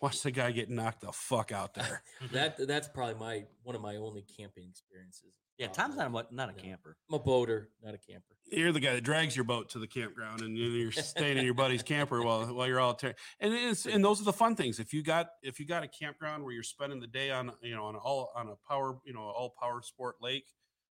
watched 0.00 0.22
the 0.22 0.30
guy 0.30 0.50
get 0.50 0.70
knocked 0.70 1.02
the 1.02 1.12
fuck 1.12 1.52
out 1.52 1.74
there. 1.74 2.02
That 2.32 2.66
that's 2.66 2.88
probably 2.88 3.16
my 3.16 3.44
one 3.64 3.76
of 3.76 3.82
my 3.82 3.96
only 3.96 4.22
camping 4.22 4.66
experiences. 4.70 5.34
Yeah, 5.58 5.66
Tom's 5.66 5.96
not 5.96 6.06
a, 6.08 6.34
not 6.34 6.50
a 6.50 6.52
Yeah. 6.56 6.62
camper. 6.62 6.96
I'm 7.08 7.16
a 7.16 7.18
boater, 7.18 7.70
not 7.82 7.94
a 7.94 7.98
camper. 7.98 8.36
you're 8.50 8.72
the 8.72 8.80
guy 8.80 8.94
that 8.94 9.02
drags 9.02 9.36
your 9.36 9.44
boat 9.44 9.68
to 9.70 9.78
the 9.78 9.86
campground 9.86 10.40
and 10.40 10.56
you- 10.56 10.70
you're 10.70 10.92
staying 10.92 11.36
in 11.36 11.44
your 11.44 11.52
buddy's 11.52 11.82
camper 11.82 12.22
while 12.22 12.46
while 12.54 12.66
you're 12.66 12.80
all 12.80 12.94
ter- 12.94 13.14
and 13.40 13.52
it's 13.52 13.84
and 13.84 14.02
those 14.02 14.20
are 14.22 14.24
the 14.24 14.32
fun 14.32 14.56
things 14.56 14.78
if 14.80 14.94
you 14.94 15.02
got 15.02 15.32
if 15.42 15.60
you 15.60 15.66
got 15.66 15.82
a 15.82 15.88
campground 15.88 16.42
where 16.42 16.54
you're 16.54 16.62
spending 16.62 16.98
the 16.98 17.06
day 17.06 17.30
on 17.30 17.52
you 17.60 17.74
know 17.74 17.84
on 17.84 17.96
all 17.96 18.32
on 18.34 18.48
a 18.48 18.56
power 18.66 18.98
you 19.04 19.12
know 19.12 19.20
all 19.20 19.50
power 19.60 19.82
sport 19.82 20.16
lake 20.22 20.46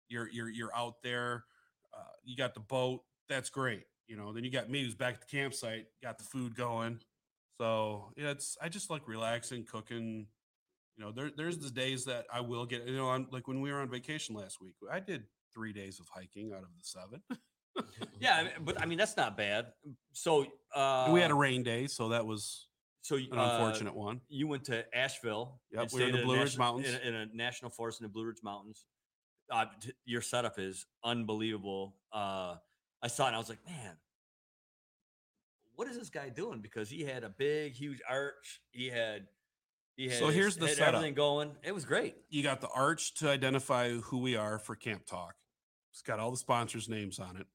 you're 0.10 0.28
you're 0.30 0.50
you're 0.50 0.76
out 0.76 0.96
there 1.02 1.46
uh, 1.94 2.04
you 2.26 2.36
got 2.36 2.54
the 2.56 2.60
boat 2.60 3.06
that's 3.30 3.50
great 3.50 3.84
you 4.08 4.18
know 4.18 4.34
then 4.34 4.44
you 4.44 4.52
got 4.52 4.70
me 4.70 4.84
who's 4.84 4.94
back 4.96 5.14
at 5.14 5.22
the 5.22 5.28
campsite 5.28 5.86
got 6.04 6.18
the 6.18 6.26
food 6.26 6.56
going 6.58 7.00
so 7.58 8.12
yeah 8.18 8.32
it's 8.32 8.58
i 8.62 8.68
just 8.68 8.90
like 8.90 9.08
relaxing 9.08 9.64
cooking 9.64 10.28
you 10.98 11.04
know 11.04 11.12
there, 11.12 11.32
there's 11.36 11.58
the 11.58 11.70
days 11.70 12.06
that 12.06 12.26
i 12.34 12.40
will 12.40 12.66
get 12.66 12.88
you 12.88 12.96
know 12.96 13.10
I'm 13.10 13.28
like 13.32 13.48
when 13.48 13.60
we 13.62 13.72
were 13.72 13.82
on 13.82 13.90
vacation 13.90 14.36
last 14.36 14.62
week 14.62 14.74
i 14.92 15.00
did 15.00 15.24
three 15.54 15.74
days 15.74 16.00
of 16.00 16.08
hiking 16.10 16.52
out 16.54 16.64
of 16.64 16.70
the 16.78 16.84
seven 16.84 17.22
Yeah, 18.22 18.36
I 18.38 18.44
mean, 18.44 18.52
but 18.62 18.82
I 18.82 18.86
mean 18.86 18.98
that's 18.98 19.18
not 19.18 19.36
bad. 19.36 19.66
So 20.14 20.46
uh, 20.74 21.10
we 21.12 21.20
had 21.20 21.30
a 21.30 21.36
rain 21.36 21.62
day, 21.62 21.88
so 21.88 22.08
that 22.10 22.26
was 22.26 22.68
so 23.02 23.18
an 23.18 23.28
uh, 23.34 23.58
unfortunate 23.58 23.94
one. 23.94 24.22
You 24.30 24.48
went 24.48 24.64
to 24.66 24.86
Asheville. 24.98 25.60
Yep, 25.74 25.92
we 25.92 26.00
were 26.02 26.08
in 26.08 26.16
the 26.16 26.24
Blue 26.24 26.40
Ridge 26.40 26.58
Mountains. 26.58 26.88
in, 26.88 26.96
a- 26.96 27.00
in 27.10 27.16
a 27.16 27.26
national 27.36 27.72
forest 27.72 28.00
in 28.00 28.06
the 28.06 28.10
Blue 28.10 28.24
Ridge 28.24 28.38
Mountains. 28.44 28.86
Uh, 29.52 29.66
t- 29.82 29.92
your 30.06 30.22
setup 30.22 30.58
is 30.58 30.86
unbelievable. 31.04 31.98
Uh, 32.14 32.56
I 33.04 33.08
saw 33.10 33.26
it 33.26 33.28
and 33.28 33.36
I 33.36 33.40
was 33.40 33.50
like, 33.50 33.60
man, 33.68 33.98
what 35.76 35.90
is 35.90 35.98
this 35.98 36.10
guy 36.10 36.30
doing? 36.30 36.62
Because 36.62 36.90
he 36.90 37.04
had 37.04 37.26
a 37.26 37.30
big, 37.30 37.74
huge 37.74 38.00
arch. 38.10 38.62
He 38.72 38.88
had, 38.88 39.28
he. 39.96 40.10
So 40.10 40.28
his- 40.28 40.36
here's 40.36 40.56
the 40.58 40.68
had 40.68 40.78
setup. 40.78 40.96
Everything 40.96 41.14
going. 41.14 41.52
It 41.64 41.74
was 41.74 41.86
great. 41.86 42.16
You 42.30 42.44
got 42.44 42.62
the 42.62 42.70
arch 42.70 43.14
to 43.16 43.30
identify 43.30 43.92
who 43.92 44.20
we 44.20 44.36
are 44.36 44.60
for 44.60 44.76
Camp 44.76 45.06
Talk. 45.06 45.36
It's 45.92 46.02
got 46.02 46.20
all 46.20 46.32
the 46.32 46.38
sponsors' 46.38 46.90
names 46.90 47.20
on 47.20 47.38
it. 47.38 47.48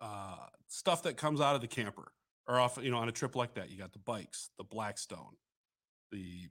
Uh, 0.00 0.36
stuff 0.68 1.02
that 1.04 1.16
comes 1.16 1.40
out 1.40 1.54
of 1.54 1.60
the 1.60 1.66
camper 1.68 2.12
or 2.48 2.58
off, 2.58 2.78
you 2.82 2.90
know, 2.90 2.98
on 2.98 3.08
a 3.08 3.12
trip 3.12 3.36
like 3.36 3.54
that. 3.54 3.70
You 3.70 3.78
got 3.78 3.92
the 3.92 3.98
bikes, 4.00 4.50
the 4.58 4.64
Blackstone, 4.64 5.36
the 6.10 6.48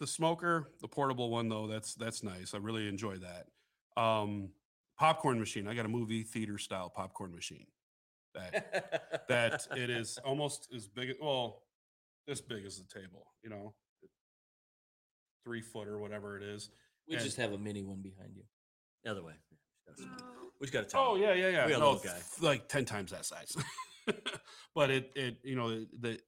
the 0.00 0.06
smoker, 0.06 0.68
the 0.80 0.88
portable 0.88 1.30
one 1.30 1.48
though. 1.48 1.66
That's 1.66 1.94
that's 1.94 2.22
nice. 2.22 2.54
I 2.54 2.58
really 2.58 2.88
enjoy 2.88 3.16
that. 3.18 3.46
Um, 4.00 4.50
popcorn 4.98 5.38
machine. 5.38 5.66
I 5.68 5.74
got 5.74 5.86
a 5.86 5.88
movie 5.88 6.22
theater 6.22 6.58
style 6.58 6.90
popcorn 6.90 7.34
machine. 7.34 7.66
That 8.34 9.24
that 9.28 9.66
it 9.76 9.90
is 9.90 10.18
almost 10.24 10.68
as 10.74 10.86
big 10.88 11.10
as 11.10 11.16
well 11.20 11.62
this 12.28 12.40
big 12.40 12.64
as 12.64 12.76
the 12.78 12.84
table 13.00 13.26
you 13.42 13.50
know 13.50 13.74
three 15.44 15.60
foot 15.62 15.88
or 15.88 15.98
whatever 15.98 16.36
it 16.36 16.42
is 16.44 16.70
We 17.08 17.16
And- 17.16 17.24
just 17.24 17.36
have 17.38 17.52
a 17.52 17.58
mini 17.58 17.82
one 17.82 18.02
behind 18.02 18.36
you. 18.36 18.44
The 19.04 19.10
other 19.10 19.22
way. 19.24 19.32
We 20.60 20.66
just 20.66 20.72
got 20.74 20.82
to 20.82 20.86
tell. 20.86 21.00
oh 21.12 21.16
yeah 21.16 21.32
yeah 21.32 21.48
yeah 21.48 21.64
We 21.66 21.72
got 21.72 21.78
a 21.78 21.80
no, 21.80 21.92
little 21.92 22.04
guy. 22.04 22.18
like 22.40 22.68
10 22.68 22.84
times 22.84 23.10
that 23.12 23.24
size 23.24 23.56
but 24.74 24.90
it 24.90 25.10
it 25.16 25.38
you 25.42 25.56
know 25.56 25.86
the 25.98 26.18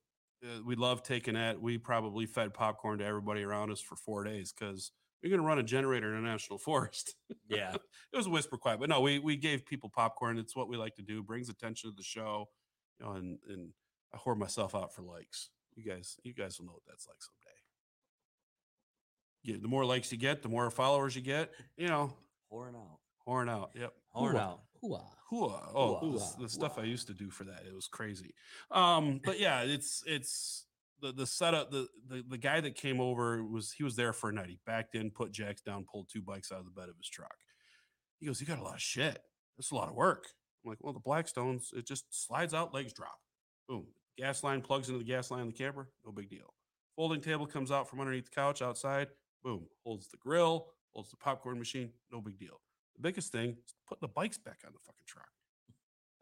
uh, 0.43 0.63
we 0.65 0.75
love 0.77 1.03
taking 1.03 1.35
that 1.35 1.61
we 1.61 1.77
probably 1.77 2.25
fed 2.25 2.55
popcorn 2.55 2.99
to 3.01 3.05
everybody 3.05 3.43
around 3.43 3.71
us 3.71 3.81
for 3.81 3.97
four 3.97 4.25
days 4.25 4.55
because 4.59 4.93
we're 5.23 5.29
going 5.29 5.43
to 5.43 5.47
run 5.47 5.59
a 5.59 5.63
generator 5.63 6.15
in 6.17 6.25
a 6.25 6.27
national 6.27 6.59
forest 6.69 7.15
Yeah. 7.49 7.75
it 7.75 8.17
was 8.17 8.27
a 8.27 8.31
whisper 8.31 8.57
quiet, 8.57 8.81
but 8.81 8.89
no, 8.89 9.03
we 9.03 9.19
we 9.19 9.37
gave 9.37 9.67
people 9.67 9.91
popcorn. 9.95 10.39
It's 10.39 10.57
what 10.57 10.69
we 10.71 10.79
like 10.79 10.95
to 10.95 11.03
do. 11.03 11.23
Brings 11.23 11.51
attention 11.51 11.91
to 11.91 11.95
the 11.97 12.03
show, 12.03 12.49
you 12.99 13.05
know, 13.05 13.13
and 13.13 13.39
and 13.49 13.73
I 14.15 14.17
whore 14.17 14.39
myself 14.39 14.75
out 14.75 14.95
for 14.95 15.03
likes. 15.03 15.51
You 15.77 15.85
guys, 15.91 16.17
you 16.23 16.35
guys 16.35 16.59
will 16.59 16.67
know 16.67 16.73
what 16.73 16.83
that's 16.87 17.07
like 17.09 17.17
someday. 17.21 17.57
Yeah, 19.43 19.57
the 19.63 19.69
more 19.69 19.85
likes 19.85 20.13
you 20.13 20.19
get, 20.19 20.43
the 20.43 20.49
more 20.49 20.71
followers 20.71 21.17
you 21.17 21.23
get. 21.23 21.51
You 21.77 21.89
know, 21.89 22.13
Pouring 22.51 22.75
out. 22.75 22.99
whoring 23.27 23.51
out. 23.51 23.71
Yep, 23.75 23.93
Pouring 24.13 24.37
Hooah. 24.37 24.41
out. 24.41 24.61
Hooah. 24.83 25.05
Hooah. 25.33 25.71
Oh, 25.75 26.01
Hooah. 26.03 26.13
the 26.13 26.21
s- 26.21 26.35
the, 26.35 26.49
stuff 26.49 26.79
I 26.79 26.83
used 26.83 27.07
to 27.07 27.15
do 27.15 27.31
for 27.31 27.45
that, 27.45 27.63
it 27.67 27.75
was 27.75 27.87
crazy. 27.87 28.35
Um, 28.71 29.21
but 29.25 29.39
yeah, 29.39 29.63
it's 29.63 30.03
it's 30.07 30.67
the 31.01 31.13
the 31.13 31.27
setup. 31.27 31.71
The, 31.71 31.87
the 32.09 32.25
the 32.29 32.39
guy 32.39 32.61
that 32.61 32.75
came 32.75 33.01
over 33.01 33.43
was 33.45 33.73
he 33.73 33.85
was 33.85 33.97
there 33.97 34.13
for 34.13 34.29
a 34.31 34.33
night. 34.33 34.49
He 34.49 34.59
backed 34.67 34.95
in, 34.95 35.11
put 35.11 35.33
jacks 35.33 35.63
down, 35.63 35.87
pulled 35.91 36.09
two 36.13 36.21
bikes 36.23 36.51
out 36.53 36.59
of 36.59 36.65
the 36.67 36.71
bed 36.73 36.89
of 36.89 36.97
his 36.99 37.09
truck. 37.09 37.37
He 38.19 38.27
goes, 38.27 38.41
"You 38.41 38.47
got 38.47 38.59
a 38.59 38.63
lot 38.65 38.75
of 38.75 38.83
shit. 38.83 39.23
That's 39.57 39.71
a 39.71 39.75
lot 39.77 39.89
of 39.89 39.95
work." 39.95 40.27
I'm 40.65 40.71
like, 40.71 40.79
"Well, 40.83 40.93
the 40.93 41.01
Blackstones, 41.01 41.73
it 41.75 41.87
just 41.87 42.05
slides 42.11 42.53
out, 42.53 42.75
legs 42.75 42.93
drop, 42.93 43.19
boom. 43.69 43.87
Gas 44.21 44.45
line 44.45 44.61
plugs 44.61 44.89
into 44.89 44.99
the 44.99 45.05
gas 45.05 45.31
line 45.31 45.41
of 45.43 45.47
the 45.49 45.53
camper, 45.53 45.89
no 46.05 46.13
big 46.13 46.29
deal. 46.29 46.55
Folding 46.97 47.21
table 47.21 47.47
comes 47.47 47.71
out 47.71 47.89
from 47.89 48.01
underneath 48.01 48.27
the 48.27 48.31
couch 48.35 48.61
outside, 48.63 49.09
boom, 49.43 49.67
holds 49.85 50.09
the 50.09 50.17
grill, 50.19 50.67
holds 50.93 51.11
the 51.11 51.17
popcorn 51.17 51.59
machine, 51.59 51.91
no 52.13 52.21
big 52.21 52.39
deal. 52.39 52.61
The 52.97 53.03
biggest 53.03 53.33
thing 53.33 53.51
is 53.65 53.75
putting 53.89 54.03
the 54.03 54.09
bikes 54.09 54.37
back 54.37 54.59
on 54.67 54.73
the 54.73 54.79
fucking 54.79 55.07
truck. 55.07 55.29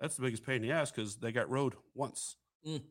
That's 0.01 0.15
the 0.15 0.23
biggest 0.23 0.45
pain 0.47 0.57
in 0.57 0.62
the 0.62 0.70
ass 0.70 0.93
because 0.93 1.16
they 1.16 1.33
got 1.33 1.51
rode 1.51 1.75
once. 1.95 2.37
Mm. 2.66 2.83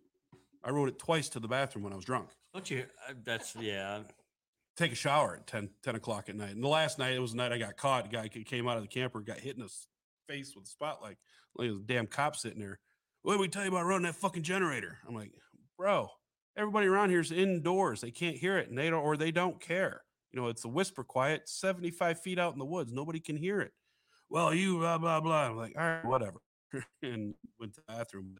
I 0.64 0.72
rode 0.72 0.90
it 0.90 1.00
twice 1.00 1.30
to 1.30 1.40
the 1.40 1.48
bathroom 1.48 1.84
when 1.86 1.94
I 1.94 1.96
was 1.96 2.04
drunk. 2.04 2.30
Don't 2.54 2.70
you? 2.70 2.84
uh, 3.08 3.14
That's 3.24 3.56
yeah. 3.56 4.00
Take 4.76 4.92
a 4.92 4.96
shower 4.96 5.38
at 5.38 5.48
10, 5.48 5.70
10 5.84 5.96
o'clock 5.96 6.28
at 6.30 6.36
night. 6.36 6.52
And 6.54 6.62
the 6.64 6.68
last 6.68 7.00
night, 7.00 7.14
it 7.14 7.20
was 7.20 7.32
the 7.32 7.38
night 7.38 7.54
I 7.54 7.58
got 7.58 7.78
caught. 7.78 8.06
A 8.08 8.10
guy 8.10 8.28
ca- 8.28 8.44
came 8.44 8.68
out 8.68 8.76
of 8.76 8.84
the 8.84 8.90
camper, 8.90 9.22
got 9.22 9.40
hit 9.40 9.56
in 9.56 9.60
the 9.62 9.66
s- 9.68 9.88
face 10.28 10.54
with 10.56 10.66
a 10.66 10.68
spotlight. 10.68 11.18
Like 11.56 11.70
a 11.72 11.80
damn 11.86 12.06
cop 12.08 12.36
sitting 12.36 12.60
there. 12.60 12.80
What 13.28 13.34
did 13.34 13.42
we 13.42 13.50
tell 13.50 13.64
you 13.64 13.72
about 13.72 13.86
running 13.86 14.06
that 14.06 14.16
fucking 14.16 14.44
generator? 14.44 15.00
I'm 15.06 15.14
like, 15.14 15.34
bro, 15.78 16.08
everybody 16.56 16.88
around 16.88 17.10
here 17.10 17.20
is 17.20 17.34
indoors. 17.34 18.00
They 18.00 18.10
can't 18.10 18.38
hear 18.38 18.58
it 18.58 18.70
and 18.70 18.78
they 18.78 18.90
don't, 18.90 19.04
or 19.04 19.18
they 19.18 19.32
don't 19.32 19.60
care. 19.60 20.04
You 20.32 20.40
know, 20.40 20.48
it's 20.48 20.64
a 20.64 20.70
whisper 20.70 21.04
quiet, 21.04 21.50
75 21.50 22.22
feet 22.22 22.40
out 22.40 22.54
in 22.54 22.60
the 22.60 22.64
woods. 22.64 22.94
Nobody 22.94 23.20
can 23.20 23.36
hear 23.36 23.60
it. 23.60 23.74
Well, 24.30 24.54
you 24.54 24.78
blah, 24.78 24.98
blah, 24.98 25.20
blah. 25.20 25.48
I'm 25.48 25.58
like, 25.58 25.74
all 25.78 25.84
right, 25.84 26.06
whatever. 26.06 26.40
and 27.04 27.34
went 27.60 27.74
to 27.74 27.82
the 27.86 27.94
bathroom. 27.94 28.38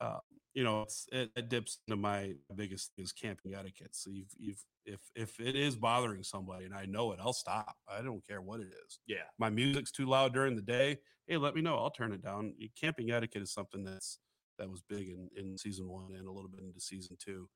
Uh, 0.00 0.20
you 0.56 0.64
know, 0.64 0.80
it's, 0.80 1.06
it, 1.12 1.30
it 1.36 1.50
dips 1.50 1.78
into 1.86 1.96
my 2.00 2.32
biggest 2.54 2.92
thing 2.96 3.04
is 3.04 3.12
camping 3.12 3.54
etiquette. 3.54 3.94
So 3.94 4.10
you've, 4.10 4.32
you've, 4.38 4.64
if, 4.86 5.00
if 5.14 5.38
it 5.38 5.54
is 5.54 5.76
bothering 5.76 6.22
somebody 6.22 6.64
and 6.64 6.74
I 6.74 6.86
know 6.86 7.12
it, 7.12 7.20
I'll 7.22 7.34
stop. 7.34 7.76
I 7.86 8.00
don't 8.00 8.26
care 8.26 8.40
what 8.40 8.60
it 8.60 8.68
is. 8.86 8.98
Yeah. 9.06 9.28
My 9.38 9.50
music's 9.50 9.92
too 9.92 10.06
loud 10.06 10.32
during 10.32 10.56
the 10.56 10.62
day. 10.62 10.96
Hey, 11.26 11.36
let 11.36 11.54
me 11.54 11.60
know. 11.60 11.76
I'll 11.76 11.90
turn 11.90 12.14
it 12.14 12.22
down. 12.22 12.54
Camping 12.80 13.10
etiquette 13.10 13.42
is 13.42 13.52
something 13.52 13.84
that's, 13.84 14.18
that 14.58 14.70
was 14.70 14.82
big 14.88 15.10
in, 15.10 15.28
in 15.36 15.58
season 15.58 15.90
one 15.90 16.14
and 16.16 16.26
a 16.26 16.32
little 16.32 16.48
bit 16.48 16.64
into 16.64 16.80
season 16.80 17.18
two. 17.22 17.46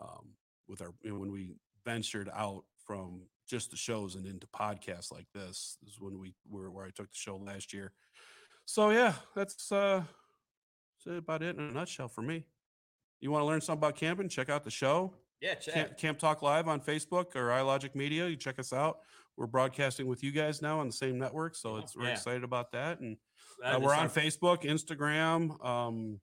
Um, 0.00 0.34
with 0.68 0.80
our, 0.80 0.94
you 1.02 1.10
know, 1.10 1.18
when 1.18 1.32
we 1.32 1.56
ventured 1.84 2.30
out 2.32 2.62
from 2.86 3.22
just 3.50 3.72
the 3.72 3.76
shows 3.76 4.14
and 4.14 4.26
into 4.26 4.46
podcasts 4.46 5.10
like 5.10 5.26
this, 5.34 5.76
this 5.82 5.94
is 5.94 6.00
when 6.00 6.20
we 6.20 6.36
were 6.48 6.70
where 6.70 6.86
I 6.86 6.90
took 6.90 7.10
the 7.10 7.18
show 7.18 7.36
last 7.36 7.72
year. 7.72 7.92
So 8.64 8.90
yeah, 8.90 9.14
that's 9.34 9.72
uh 9.72 10.04
that's 11.04 11.18
about 11.18 11.42
it 11.42 11.56
in 11.56 11.62
a 11.68 11.72
nutshell 11.72 12.08
for 12.08 12.22
me. 12.22 12.44
You 13.20 13.30
want 13.30 13.42
to 13.42 13.46
learn 13.46 13.60
something 13.60 13.80
about 13.80 13.96
camping? 13.96 14.28
Check 14.28 14.48
out 14.50 14.64
the 14.64 14.70
show. 14.70 15.14
Yeah. 15.40 15.54
Check. 15.54 15.74
Camp, 15.74 15.96
Camp 15.98 16.18
Talk 16.18 16.42
Live 16.42 16.68
on 16.68 16.80
Facebook 16.80 17.34
or 17.36 17.48
iLogic 17.48 17.94
Media. 17.94 18.28
You 18.28 18.36
check 18.36 18.58
us 18.58 18.72
out. 18.72 18.98
We're 19.36 19.46
broadcasting 19.46 20.06
with 20.06 20.22
you 20.22 20.30
guys 20.30 20.62
now 20.62 20.78
on 20.80 20.86
the 20.86 20.92
same 20.92 21.18
network, 21.18 21.56
so 21.56 21.70
Oh, 21.70 21.76
it's 21.78 21.96
we're 21.96 22.04
yeah. 22.04 22.12
excited 22.12 22.44
about 22.44 22.70
that. 22.72 23.00
And 23.00 23.16
uh, 23.64 23.78
we're 23.82 23.94
on 23.94 24.08
Facebook, 24.08 24.62
Instagram, 24.62 25.64
um, 25.64 26.20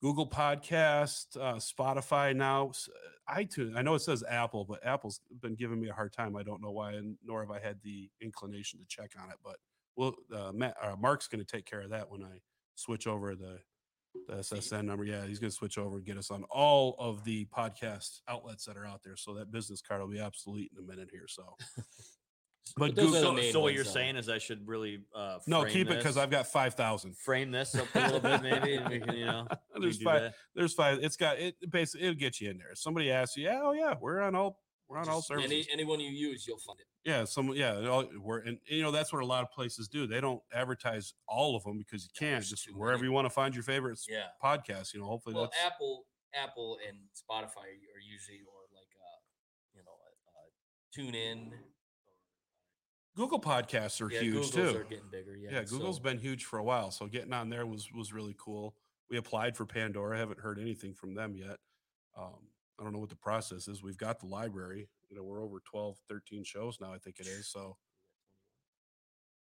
Google 0.00 0.28
Podcast, 0.28 1.36
uh, 1.40 1.54
Spotify 1.54 2.34
now, 2.34 2.70
uh, 3.28 3.34
iTunes. 3.34 3.76
I 3.76 3.82
know 3.82 3.94
it 3.94 4.02
says 4.02 4.22
Apple, 4.28 4.64
but 4.64 4.84
Apple's 4.84 5.20
been 5.40 5.54
giving 5.54 5.80
me 5.80 5.88
a 5.88 5.92
hard 5.92 6.12
time. 6.12 6.36
I 6.36 6.42
don't 6.42 6.60
know 6.62 6.70
why, 6.72 6.92
and 6.92 7.16
nor 7.24 7.40
have 7.40 7.50
I 7.50 7.60
had 7.60 7.78
the 7.82 8.08
inclination 8.20 8.78
to 8.80 8.84
check 8.88 9.12
on 9.20 9.30
it. 9.30 9.36
But 9.44 9.56
well, 9.96 10.14
uh, 10.34 10.52
Matt, 10.52 10.76
uh, 10.82 10.96
Mark's 10.96 11.26
going 11.28 11.44
to 11.44 11.56
take 11.56 11.66
care 11.66 11.80
of 11.82 11.90
that 11.90 12.10
when 12.10 12.22
I 12.22 12.40
switch 12.74 13.06
over 13.06 13.34
the 13.34 13.58
the 14.28 14.34
SSN 14.34 14.84
number. 14.84 15.04
Yeah, 15.04 15.26
he's 15.26 15.38
going 15.38 15.50
to 15.50 15.56
switch 15.56 15.78
over 15.78 15.96
and 15.96 16.04
get 16.06 16.16
us 16.16 16.30
on 16.30 16.44
all 16.50 16.94
of 16.98 17.24
the 17.24 17.46
podcast 17.46 18.20
outlets 18.28 18.64
that 18.66 18.76
are 18.76 18.86
out 18.86 19.02
there. 19.02 19.16
So 19.16 19.34
that 19.34 19.50
business 19.50 19.80
card 19.82 20.00
will 20.00 20.08
be 20.08 20.20
obsolete 20.20 20.70
in 20.76 20.82
a 20.84 20.86
minute 20.86 21.08
here. 21.10 21.26
So, 21.28 21.42
but 22.76 22.94
those 22.94 23.14
are 23.16 23.20
Google, 23.30 23.36
So, 23.42 23.50
so 23.52 23.60
what 23.60 23.74
you're 23.74 23.84
saying 23.84 24.16
is 24.16 24.28
I 24.28 24.38
should 24.38 24.66
really 24.66 25.00
uh, 25.14 25.38
no, 25.46 25.62
frame 25.62 25.72
keep 25.72 25.90
it 25.90 25.98
because 25.98 26.16
I've 26.16 26.30
got 26.30 26.46
five 26.46 26.74
thousand. 26.74 27.16
frame 27.16 27.50
this 27.50 27.74
up 27.74 27.86
a 27.94 27.98
little 28.00 28.20
bit 28.20 28.42
maybe 28.42 28.76
and 28.76 28.88
we 28.88 29.00
can 29.00 29.16
you 29.16 29.26
know 29.26 29.46
There's 29.80 30.00
five. 30.02 30.22
that. 30.22 30.34
There's 30.54 30.74
five. 30.74 30.98
It's 31.02 31.16
got 31.16 31.38
it. 31.38 31.56
Basically, 31.70 32.06
it'll 32.06 32.18
get 32.18 32.40
you 32.40 32.50
in 32.50 32.58
there. 32.58 32.70
If 32.72 32.78
somebody 32.78 33.10
asks 33.10 33.36
you, 33.36 33.44
yeah, 33.44 33.60
oh 33.62 33.72
yeah, 33.72 33.94
we're 34.00 34.20
on 34.20 34.34
all 34.34 34.58
we're 34.92 34.98
on 34.98 35.08
all 35.08 35.18
Just 35.18 35.28
services. 35.28 35.50
Any, 35.50 35.66
anyone 35.72 35.98
you 36.00 36.10
use, 36.10 36.46
you'll 36.46 36.58
find 36.58 36.78
it. 36.78 36.86
yeah, 37.04 37.24
some 37.24 37.48
yeah, 37.54 37.86
all, 37.88 38.04
we're 38.20 38.40
and 38.40 38.58
you 38.66 38.82
know 38.82 38.90
that's 38.90 39.12
what 39.12 39.22
a 39.22 39.26
lot 39.26 39.42
of 39.42 39.50
places 39.50 39.88
do. 39.88 40.06
They 40.06 40.20
don't 40.20 40.42
advertise 40.52 41.14
all 41.26 41.56
of 41.56 41.64
them 41.64 41.78
because 41.78 42.04
you 42.04 42.10
can't. 42.18 42.44
Just 42.44 42.66
wherever 42.74 42.98
many. 42.98 43.08
you 43.08 43.12
want 43.12 43.24
to 43.26 43.30
find 43.30 43.54
your 43.54 43.64
favorite 43.64 43.92
s- 43.92 44.06
Yeah. 44.08 44.26
podcast. 44.42 44.92
You 44.92 45.00
know, 45.00 45.06
hopefully 45.06 45.34
Well, 45.34 45.44
that's 45.44 45.56
Apple, 45.64 46.04
Apple, 46.34 46.78
and 46.86 46.98
Spotify 47.14 47.64
are 47.64 48.00
usually, 48.06 48.40
or 48.40 48.60
like, 48.74 48.88
uh, 49.00 49.18
you 49.74 49.82
know, 49.84 49.92
uh, 49.92 50.48
tune 50.94 51.14
in. 51.14 51.52
Google 53.14 53.40
podcasts 53.40 54.00
are 54.00 54.10
yeah, 54.10 54.20
huge 54.20 54.32
Google's 54.34 54.50
too. 54.52 54.78
are 54.78 54.84
getting 54.84 55.10
bigger. 55.10 55.36
Yeah, 55.36 55.50
yeah, 55.52 55.64
Google's 55.64 55.96
so- 55.96 56.02
been 56.02 56.18
huge 56.18 56.44
for 56.44 56.58
a 56.58 56.64
while, 56.64 56.90
so 56.90 57.06
getting 57.06 57.32
on 57.32 57.48
there 57.50 57.66
was 57.66 57.88
was 57.92 58.12
really 58.12 58.34
cool. 58.38 58.74
we 59.10 59.18
applied 59.18 59.54
for 59.56 59.66
Pandora. 59.66 60.16
Haven't 60.16 60.40
heard 60.40 60.58
anything 60.58 60.94
from 60.94 61.14
them 61.14 61.34
yet. 61.36 61.58
Um, 62.16 62.48
I 62.82 62.84
don't 62.84 62.92
know 62.92 62.98
what 62.98 63.10
the 63.10 63.16
process 63.16 63.68
is. 63.68 63.80
We've 63.80 63.96
got 63.96 64.18
the 64.18 64.26
library. 64.26 64.88
You 65.08 65.16
know, 65.16 65.22
we're 65.22 65.40
over 65.40 65.60
12, 65.60 65.98
13 66.08 66.42
shows 66.42 66.78
now. 66.80 66.92
I 66.92 66.98
think 66.98 67.20
it 67.20 67.28
is. 67.28 67.46
So 67.46 67.76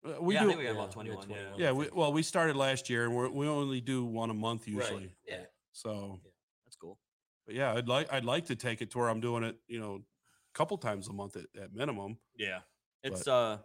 uh, 0.05 0.21
we 0.21 0.35
yeah, 0.35 0.41
do. 0.41 0.45
I 0.45 0.47
think 0.49 0.59
we 0.59 0.65
got 0.65 0.75
yeah, 0.75 0.83
about 0.83 0.95
we 0.95 1.09
got 1.09 1.23
21. 1.23 1.29
Yeah. 1.29 1.65
yeah, 1.65 1.71
we, 1.71 1.89
well, 1.91 2.13
we 2.13 2.21
started 2.21 2.55
last 2.55 2.91
year, 2.91 3.05
and 3.05 3.15
we're, 3.15 3.29
we 3.29 3.47
only 3.47 3.81
do 3.81 4.05
one 4.05 4.29
a 4.29 4.35
month 4.35 4.67
usually. 4.67 4.93
Right. 4.97 5.11
Yeah. 5.27 5.37
So, 5.71 6.19
yeah, 6.23 6.29
That's 6.65 6.75
cool. 6.75 6.99
but 7.47 7.55
yeah, 7.55 7.73
I'd 7.73 7.87
like 7.87 8.13
I'd 8.13 8.25
like 8.25 8.45
to 8.45 8.55
take 8.55 8.83
it 8.83 8.91
to 8.91 8.99
where 8.99 9.09
I'm 9.09 9.19
doing 9.19 9.43
it. 9.43 9.55
You 9.67 9.79
know, 9.79 9.95
a 9.95 10.57
couple 10.57 10.77
times 10.77 11.07
a 11.07 11.13
month 11.13 11.35
at, 11.35 11.45
at 11.59 11.73
minimum. 11.73 12.19
Yeah. 12.37 12.59
It's 13.01 13.27
uh 13.27 13.57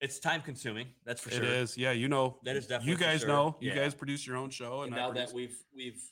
it's 0.00 0.18
time 0.18 0.42
consuming, 0.42 0.88
that's 1.06 1.20
for 1.20 1.30
sure. 1.30 1.44
It 1.44 1.48
is. 1.48 1.78
Yeah, 1.78 1.92
you 1.92 2.08
know. 2.08 2.38
That 2.42 2.56
is 2.56 2.64
You 2.64 2.68
definitely 2.70 2.94
for 2.96 3.00
guys 3.00 3.20
sure. 3.20 3.28
know. 3.28 3.56
You 3.60 3.70
Yeah. 3.70 3.76
guys 3.76 3.94
produce 3.94 4.26
your 4.26 4.36
own 4.36 4.50
show, 4.50 4.82
And 4.82 4.92
and, 4.92 5.00
I 5.00 5.06
now 5.06 5.12
that 5.12 5.32
we've 5.32 5.56
we've 5.74 6.02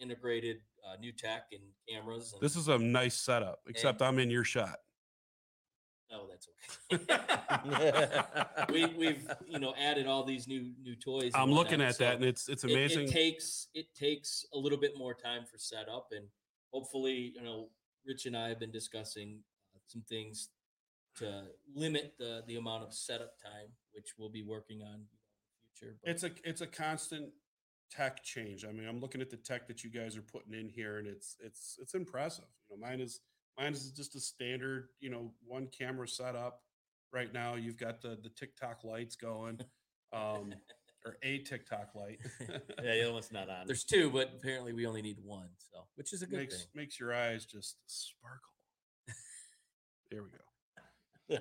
integrated 0.00 0.58
uh, 0.86 0.96
new 1.00 1.12
tech 1.12 1.46
and 1.52 1.62
cameras, 1.88 2.32
and, 2.32 2.42
this 2.42 2.56
is 2.56 2.68
a 2.68 2.78
nice 2.78 3.14
setup. 3.14 3.60
Except 3.66 4.02
I'm 4.02 4.18
in 4.18 4.30
your 4.30 4.44
shot. 4.44 4.76
oh, 6.12 6.28
that's 6.30 6.48
okay. 6.92 8.44
we 8.72 8.86
we've 8.96 9.28
you 9.46 9.58
know 9.58 9.74
added 9.80 10.06
all 10.06 10.24
these 10.24 10.46
new 10.46 10.72
new 10.82 10.96
toys. 10.96 11.32
I'm 11.34 11.50
looking 11.50 11.78
whatnot, 11.78 11.88
at 11.88 11.98
that, 11.98 12.14
and 12.16 12.24
it's 12.24 12.48
it's 12.48 12.64
it- 12.64 12.70
amazing. 12.70 13.08
It, 13.08 13.12
takes 13.12 13.68
it 13.74 13.86
takes 13.94 14.44
a 14.52 14.58
little 14.58 14.78
bit 14.78 14.92
more 14.96 15.14
time 15.14 15.44
for 15.50 15.58
setup, 15.58 16.08
and 16.12 16.26
hopefully, 16.72 17.32
you 17.34 17.42
know, 17.42 17.68
Rich 18.06 18.26
and 18.26 18.36
I 18.36 18.48
have 18.48 18.60
been 18.60 18.72
discussing 18.72 19.38
uh, 19.74 19.78
some 19.86 20.02
things 20.08 20.50
to 21.16 21.44
limit 21.74 22.14
the 22.18 22.42
the 22.46 22.56
amount 22.56 22.82
of 22.82 22.92
setup 22.92 23.38
time, 23.42 23.68
which 23.92 24.14
we'll 24.18 24.30
be 24.30 24.42
working 24.42 24.82
on 24.82 24.94
in 24.94 25.00
the 25.00 25.78
future. 25.78 25.96
But 26.02 26.10
it's 26.10 26.22
a 26.24 26.30
it's 26.44 26.60
a 26.60 26.66
constant 26.66 27.30
tech 27.90 28.22
change. 28.22 28.64
I 28.64 28.72
mean, 28.72 28.88
I'm 28.88 29.00
looking 29.00 29.20
at 29.20 29.30
the 29.30 29.36
tech 29.36 29.66
that 29.68 29.84
you 29.84 29.90
guys 29.90 30.16
are 30.16 30.22
putting 30.22 30.54
in 30.54 30.68
here, 30.68 30.98
and 30.98 31.06
it's 31.06 31.36
it's 31.40 31.76
it's 31.80 31.94
impressive. 31.94 32.46
You 32.68 32.76
know, 32.76 32.86
mine 32.86 33.00
is 33.00 33.20
mine 33.58 33.72
is 33.72 33.90
just 33.90 34.14
a 34.16 34.20
standard, 34.20 34.88
you 35.00 35.10
know, 35.10 35.32
one 35.46 35.68
camera 35.68 36.08
setup. 36.08 36.62
Right 37.12 37.32
now, 37.32 37.54
you've 37.54 37.78
got 37.78 38.00
the 38.00 38.18
the 38.22 38.30
TikTok 38.30 38.84
lights 38.84 39.16
going, 39.16 39.60
um, 40.12 40.54
or 41.04 41.16
a 41.22 41.38
TikTok 41.38 41.94
light. 41.94 42.18
yeah, 42.40 42.58
the 42.78 43.04
other 43.04 43.12
one's 43.12 43.32
not 43.32 43.48
on. 43.48 43.66
there's 43.66 43.84
two, 43.84 44.10
but 44.10 44.32
apparently 44.38 44.72
we 44.72 44.86
only 44.86 45.02
need 45.02 45.18
one, 45.22 45.48
so 45.58 45.84
which 45.96 46.12
is 46.12 46.22
a 46.22 46.26
good 46.26 46.40
makes 46.40 46.56
thing. 46.58 46.66
makes 46.74 46.98
your 46.98 47.14
eyes 47.14 47.44
just 47.44 47.76
sparkle. 47.86 48.40
There 50.10 50.22
we 50.22 50.28
go. 50.28 50.53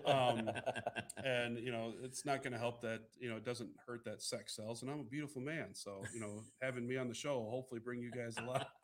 Um, 0.06 0.50
and 1.26 1.58
you 1.60 1.72
know 1.72 1.94
it's 2.04 2.26
not 2.26 2.42
going 2.44 2.54
to 2.54 2.60
help 2.60 2.82
that 2.82 3.02
you 3.20 3.30
know 3.30 3.36
it 3.38 3.44
doesn't 3.46 3.70
hurt 3.86 4.04
that 4.06 4.22
sex 4.22 4.56
sells 4.56 4.82
and 4.82 4.90
i'm 4.92 5.00
a 5.02 5.04
beautiful 5.04 5.42
man 5.42 5.68
so 5.74 6.02
you 6.14 6.20
know 6.20 6.42
having 6.62 6.88
me 6.88 6.98
on 6.98 7.08
the 7.08 7.14
show 7.14 7.40
will 7.40 7.50
hopefully 7.52 7.82
bring 7.84 8.02
you 8.02 8.12
guys 8.12 8.36
a 8.38 8.44
lot 8.44 8.68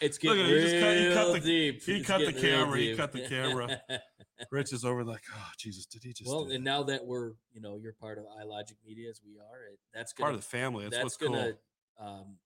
It's 0.00 0.22
Look 0.22 0.36
getting 0.36 0.52
at 0.52 0.52
it, 0.52 0.64
he 0.64 0.70
just 0.70 0.82
cut- 0.84 0.96
he 0.96 1.08
cut 1.14 1.24
real 1.24 1.32
the- 1.34 1.40
deep. 1.40 1.82
he 1.84 1.92
It's 1.96 2.06
cut 2.06 2.18
the 2.18 2.26
real 2.32 2.40
camera, 2.40 2.78
he 2.78 2.94
cut 2.96 3.12
the 3.12 3.26
camera. 3.26 3.80
rich 4.50 4.72
is 4.72 4.84
over 4.84 5.04
like 5.04 5.22
oh 5.34 5.48
jesus 5.58 5.86
did 5.86 6.02
he 6.02 6.12
just 6.12 6.28
well, 6.28 6.48
and 6.50 6.62
now 6.64 6.82
that 6.82 7.06
we're 7.06 7.32
you 7.52 7.60
know 7.60 7.76
you're 7.80 7.94
part 7.94 8.18
of 8.18 8.24
iLogic 8.24 8.74
Media 8.84 9.08
as 9.08 9.20
we 9.24 9.38
are, 9.38 9.64
it, 9.72 9.78
that's 9.94 10.12
part 10.12 10.28
gonna 10.28 10.36
of 10.38 10.42
the 10.42 10.48
family 10.48 10.84
that's, 10.84 10.96
that's 10.96 11.04
what's 11.04 11.16
gonna 11.16 11.52
um, 12.00 12.36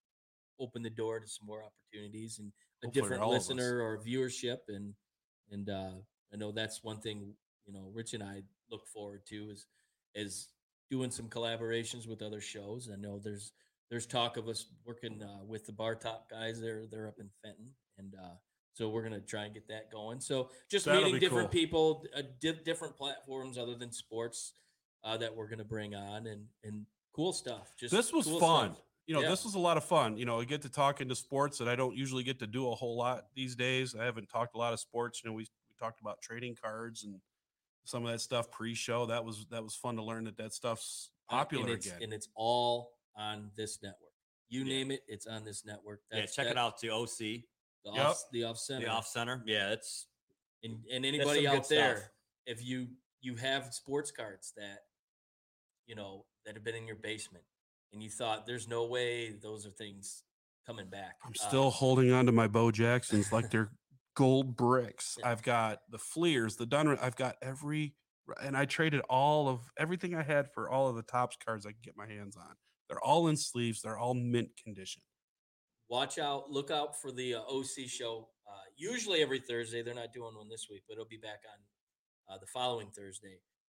open 0.60 0.82
the 0.82 0.90
door 0.90 1.18
to 1.18 1.26
some 1.26 1.46
more 1.46 1.62
opportunities 1.64 2.38
and 2.38 2.52
a 2.82 2.86
Hopefully 2.86 3.02
different 3.02 3.22
all 3.22 3.32
of 3.32 3.38
us. 3.38 3.48
listener 3.48 3.80
or 3.80 3.98
viewership 3.98 4.58
and 4.68 4.92
and 5.50 5.68
uh, 5.68 5.92
I 6.32 6.36
know 6.36 6.52
that's 6.52 6.82
one 6.84 6.98
thing 6.98 7.34
you 7.66 7.72
know 7.72 7.90
Rich 7.92 8.14
and 8.14 8.22
I 8.22 8.42
look 8.70 8.86
forward 8.86 9.22
to 9.26 9.50
is 9.50 9.66
is 10.14 10.48
doing 10.90 11.10
some 11.10 11.28
collaborations 11.28 12.06
with 12.06 12.22
other 12.22 12.40
shows. 12.40 12.88
I 12.92 12.96
know 12.96 13.18
there's 13.18 13.52
there's 13.90 14.06
talk 14.06 14.36
of 14.36 14.48
us 14.48 14.66
working 14.84 15.22
uh, 15.22 15.44
with 15.46 15.66
the 15.66 15.72
Bar 15.72 15.94
Top 15.94 16.30
guys. 16.30 16.60
They're 16.60 16.86
they're 16.90 17.08
up 17.08 17.18
in 17.18 17.28
Fenton, 17.42 17.70
and 17.98 18.14
uh, 18.14 18.34
so 18.74 18.88
we're 18.88 19.02
gonna 19.02 19.20
try 19.20 19.44
and 19.44 19.54
get 19.54 19.68
that 19.68 19.90
going. 19.90 20.20
So 20.20 20.50
just 20.70 20.86
That'll 20.86 21.04
meeting 21.04 21.20
different 21.20 21.50
cool. 21.50 21.60
people, 21.60 22.04
uh, 22.16 22.22
di- 22.40 22.60
different 22.64 22.96
platforms 22.96 23.58
other 23.58 23.74
than 23.74 23.90
sports 23.92 24.52
uh, 25.04 25.16
that 25.16 25.34
we're 25.34 25.48
gonna 25.48 25.64
bring 25.64 25.94
on, 25.94 26.26
and 26.26 26.44
and 26.64 26.84
cool 27.12 27.32
stuff. 27.32 27.72
Just 27.78 27.94
this 27.94 28.12
was 28.12 28.26
cool 28.26 28.40
fun 28.40 28.72
stuff. 28.72 28.84
You 29.08 29.14
know 29.14 29.22
Yeah. 29.22 29.30
this 29.30 29.42
was 29.44 29.54
a 29.54 29.58
lot 29.58 29.76
of 29.76 29.84
fun 29.84 30.16
you 30.18 30.24
know 30.26 30.40
i 30.40 30.44
get 30.44 30.62
to 30.62 30.68
talk 30.68 31.00
into 31.00 31.16
sports 31.16 31.58
that 31.58 31.66
i 31.68 31.74
don't 31.74 31.96
usually 31.96 32.22
get 32.22 32.38
to 32.40 32.46
do 32.46 32.70
a 32.70 32.74
whole 32.74 32.96
lot 32.96 33.24
these 33.34 33.56
days 33.56 33.94
i 33.98 34.04
haven't 34.04 34.28
talked 34.28 34.54
a 34.54 34.58
lot 34.58 34.72
of 34.72 34.78
sports 34.78 35.22
you 35.24 35.30
know 35.30 35.34
we, 35.34 35.42
we 35.42 35.74
talked 35.80 36.00
about 36.00 36.20
trading 36.22 36.54
cards 36.62 37.02
and 37.04 37.20
some 37.84 38.04
of 38.04 38.12
that 38.12 38.20
stuff 38.20 38.50
pre-show 38.50 39.06
that 39.06 39.24
was 39.24 39.46
that 39.50 39.64
was 39.64 39.74
fun 39.74 39.96
to 39.96 40.02
learn 40.02 40.24
that 40.24 40.36
that 40.36 40.52
stuff's 40.52 41.10
Uh, 41.30 41.36
and 41.36 41.38
popular 41.40 41.72
it's, 41.74 41.86
again 41.86 41.98
and 42.02 42.12
it's 42.12 42.28
all 42.34 42.92
on 43.16 43.50
this 43.56 43.82
network. 43.82 44.12
You 44.50 44.60
Yeah. 44.60 44.68
name 44.74 44.90
it, 44.92 45.00
it's 45.08 45.26
on 45.26 45.44
this 45.44 45.64
network. 45.64 46.02
yeah, 46.12 46.24
check 46.26 46.46
it 46.46 46.56
out 46.58 46.78
to 46.78 46.88
OC, 46.90 47.44
The 47.84 47.92
Yep. 47.92 48.06
off, 48.06 48.22
the 48.30 48.44
off 48.44 48.58
center. 48.58 48.84
the 48.86 48.92
off 48.92 49.06
center. 49.06 49.42
Yeah, 49.46 49.72
it's 49.72 50.06
and, 50.62 50.84
and 50.92 51.04
anybody 51.06 51.46
out 51.46 51.68
there, 51.68 51.96
stuff. 51.96 52.10
if 52.46 52.64
you 52.64 52.88
you 53.20 53.34
have 53.36 53.72
sports 53.74 54.10
cards 54.10 54.52
that 54.56 54.80
you 55.86 55.94
know 55.96 56.26
that 56.44 56.54
have 56.54 56.62
been 56.64 56.74
in 56.76 56.86
your 56.86 56.96
basement, 56.96 57.44
and 57.92 58.02
you 58.02 58.10
thought 58.10 58.46
there's 58.46 58.68
no 58.68 58.86
way 58.86 59.34
those 59.42 59.66
are 59.66 59.70
things 59.70 60.22
coming 60.66 60.88
back. 60.88 61.16
i'm 61.24 61.32
uh, 61.42 61.48
still 61.48 61.70
holding 61.70 62.12
on 62.12 62.26
to 62.26 62.32
my 62.32 62.46
bo 62.46 62.70
jacksons 62.70 63.32
like 63.32 63.50
they're 63.50 63.70
gold 64.18 64.56
bricks. 64.56 65.16
I've 65.22 65.44
got 65.44 65.78
the 65.90 65.98
fleers 65.98 66.56
the 66.56 66.66
done 66.66 66.98
i've 67.00 67.14
got 67.14 67.36
every 67.40 67.94
and 68.42 68.56
i 68.56 68.64
traded 68.64 69.00
all 69.08 69.48
of 69.48 69.60
everything 69.78 70.16
i 70.16 70.24
had 70.24 70.48
for 70.52 70.68
all 70.68 70.88
of 70.88 70.96
the 70.96 71.02
Topps 71.02 71.36
cards 71.44 71.64
i 71.64 71.70
could 71.70 71.82
get 71.82 71.94
my 71.96 72.06
hands 72.06 72.36
on. 72.36 72.56
They're 72.88 73.00
all 73.00 73.28
in 73.28 73.36
sleeves 73.36 73.80
they're 73.80 73.98
all 73.98 74.14
mint 74.14 74.48
condition. 74.62 75.02
Watch 75.88 76.18
out 76.18 76.50
look 76.50 76.70
out 76.72 77.00
for 77.00 77.12
the 77.12 77.36
uh, 77.36 77.40
oc 77.48 77.66
show 77.86 78.28
uh, 78.48 78.66
usually 78.76 79.22
every 79.22 79.38
thursday 79.38 79.82
they're 79.82 79.94
not 79.94 80.12
doing 80.12 80.34
one 80.34 80.48
this 80.48 80.66
week 80.68 80.82
but 80.88 80.94
it'll 80.94 81.06
be 81.06 81.18
back 81.18 81.40
on 81.46 82.34
uh, 82.34 82.38
the 82.38 82.46
following 82.46 82.88
thursday. 82.90 83.38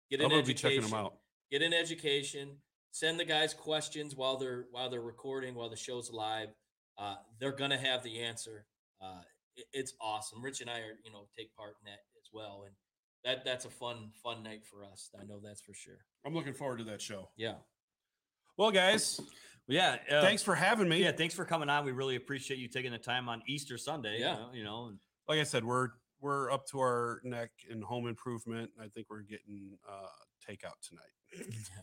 Get 0.09 0.21
i'm 0.21 0.29
gonna 0.29 0.41
be 0.41 0.53
checking 0.53 0.81
them 0.81 0.93
out. 0.93 1.15
get 1.51 1.61
an 1.61 1.73
education 1.73 2.55
send 2.91 3.19
the 3.19 3.25
guys 3.25 3.53
questions 3.53 4.15
while 4.15 4.37
they're 4.37 4.65
while 4.71 4.89
they're 4.89 5.01
recording 5.01 5.55
while 5.55 5.69
the 5.69 5.75
show's 5.77 6.11
live 6.11 6.49
uh, 6.97 7.15
they're 7.39 7.51
gonna 7.55 7.77
have 7.77 8.03
the 8.03 8.19
answer 8.21 8.65
uh, 9.01 9.21
it- 9.55 9.65
it's 9.73 9.93
awesome 10.01 10.41
rich 10.43 10.61
and 10.61 10.69
i 10.69 10.79
are 10.79 10.97
you 11.05 11.11
know 11.11 11.27
take 11.37 11.53
part 11.55 11.75
in 11.81 11.85
that 11.91 11.99
as 12.17 12.29
well 12.33 12.63
and 12.65 12.75
that 13.25 13.43
that's 13.45 13.65
a 13.65 13.69
fun 13.69 14.09
fun 14.23 14.41
night 14.43 14.61
for 14.65 14.83
us 14.83 15.09
i 15.19 15.23
know 15.25 15.39
that's 15.43 15.61
for 15.61 15.73
sure 15.73 15.97
i'm 16.25 16.33
looking 16.33 16.53
forward 16.53 16.77
to 16.79 16.83
that 16.85 17.01
show 17.01 17.29
yeah 17.37 17.55
well 18.57 18.71
guys 18.71 19.19
yeah. 19.67 19.97
Uh, 20.11 20.21
thanks 20.23 20.41
for 20.41 20.55
having 20.55 20.89
me 20.89 21.03
Yeah, 21.03 21.11
thanks 21.11 21.35
for 21.35 21.45
coming 21.45 21.69
on. 21.69 21.85
We 21.85 21.91
really 21.91 22.15
appreciate 22.15 22.57
you 22.57 22.67
taking 22.67 22.91
the 22.91 22.97
time 22.97 23.29
on 23.29 23.43
Easter 23.47 23.77
Sunday. 23.77 24.17
Yeah. 24.19 24.33
you 24.33 24.39
know, 24.39 24.49
you 24.53 24.63
know, 24.63 24.85
and 24.87 24.97
like 25.27 25.37
I 25.39 25.43
said, 25.43 25.63
we're 25.63 25.89
we're 26.19 26.49
up 26.51 26.65
to 26.71 26.79
our 26.79 27.21
neck 27.23 27.51
in 27.69 27.83
home 27.83 28.07
improvement. 28.07 28.71
I 28.81 28.87
think 28.87 29.05
we're 29.11 29.21
getting 29.21 29.77
uh 29.87 30.07
takeout 30.47 30.79
tonight. 30.81 31.13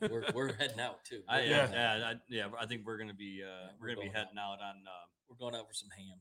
we're, 0.10 0.24
we're 0.34 0.52
heading 0.54 0.80
out 0.80 1.04
too 1.04 1.22
I, 1.28 1.42
yeah, 1.42 1.70
yeah. 1.70 2.10
I, 2.10 2.14
yeah. 2.28 2.46
I 2.58 2.66
think 2.66 2.82
we're 2.84 2.98
gonna 2.98 3.14
be 3.14 3.42
uh, 3.44 3.70
we're 3.80 3.88
we're 3.88 3.94
gonna 3.94 4.06
be 4.06 4.06
going 4.08 4.16
out. 4.16 4.26
heading 4.26 4.38
out 4.38 4.58
on. 4.60 4.76
Uh, 4.86 5.06
we're 5.28 5.36
going 5.36 5.54
out 5.54 5.68
for 5.68 5.74
some 5.74 5.88
ham 5.96 6.18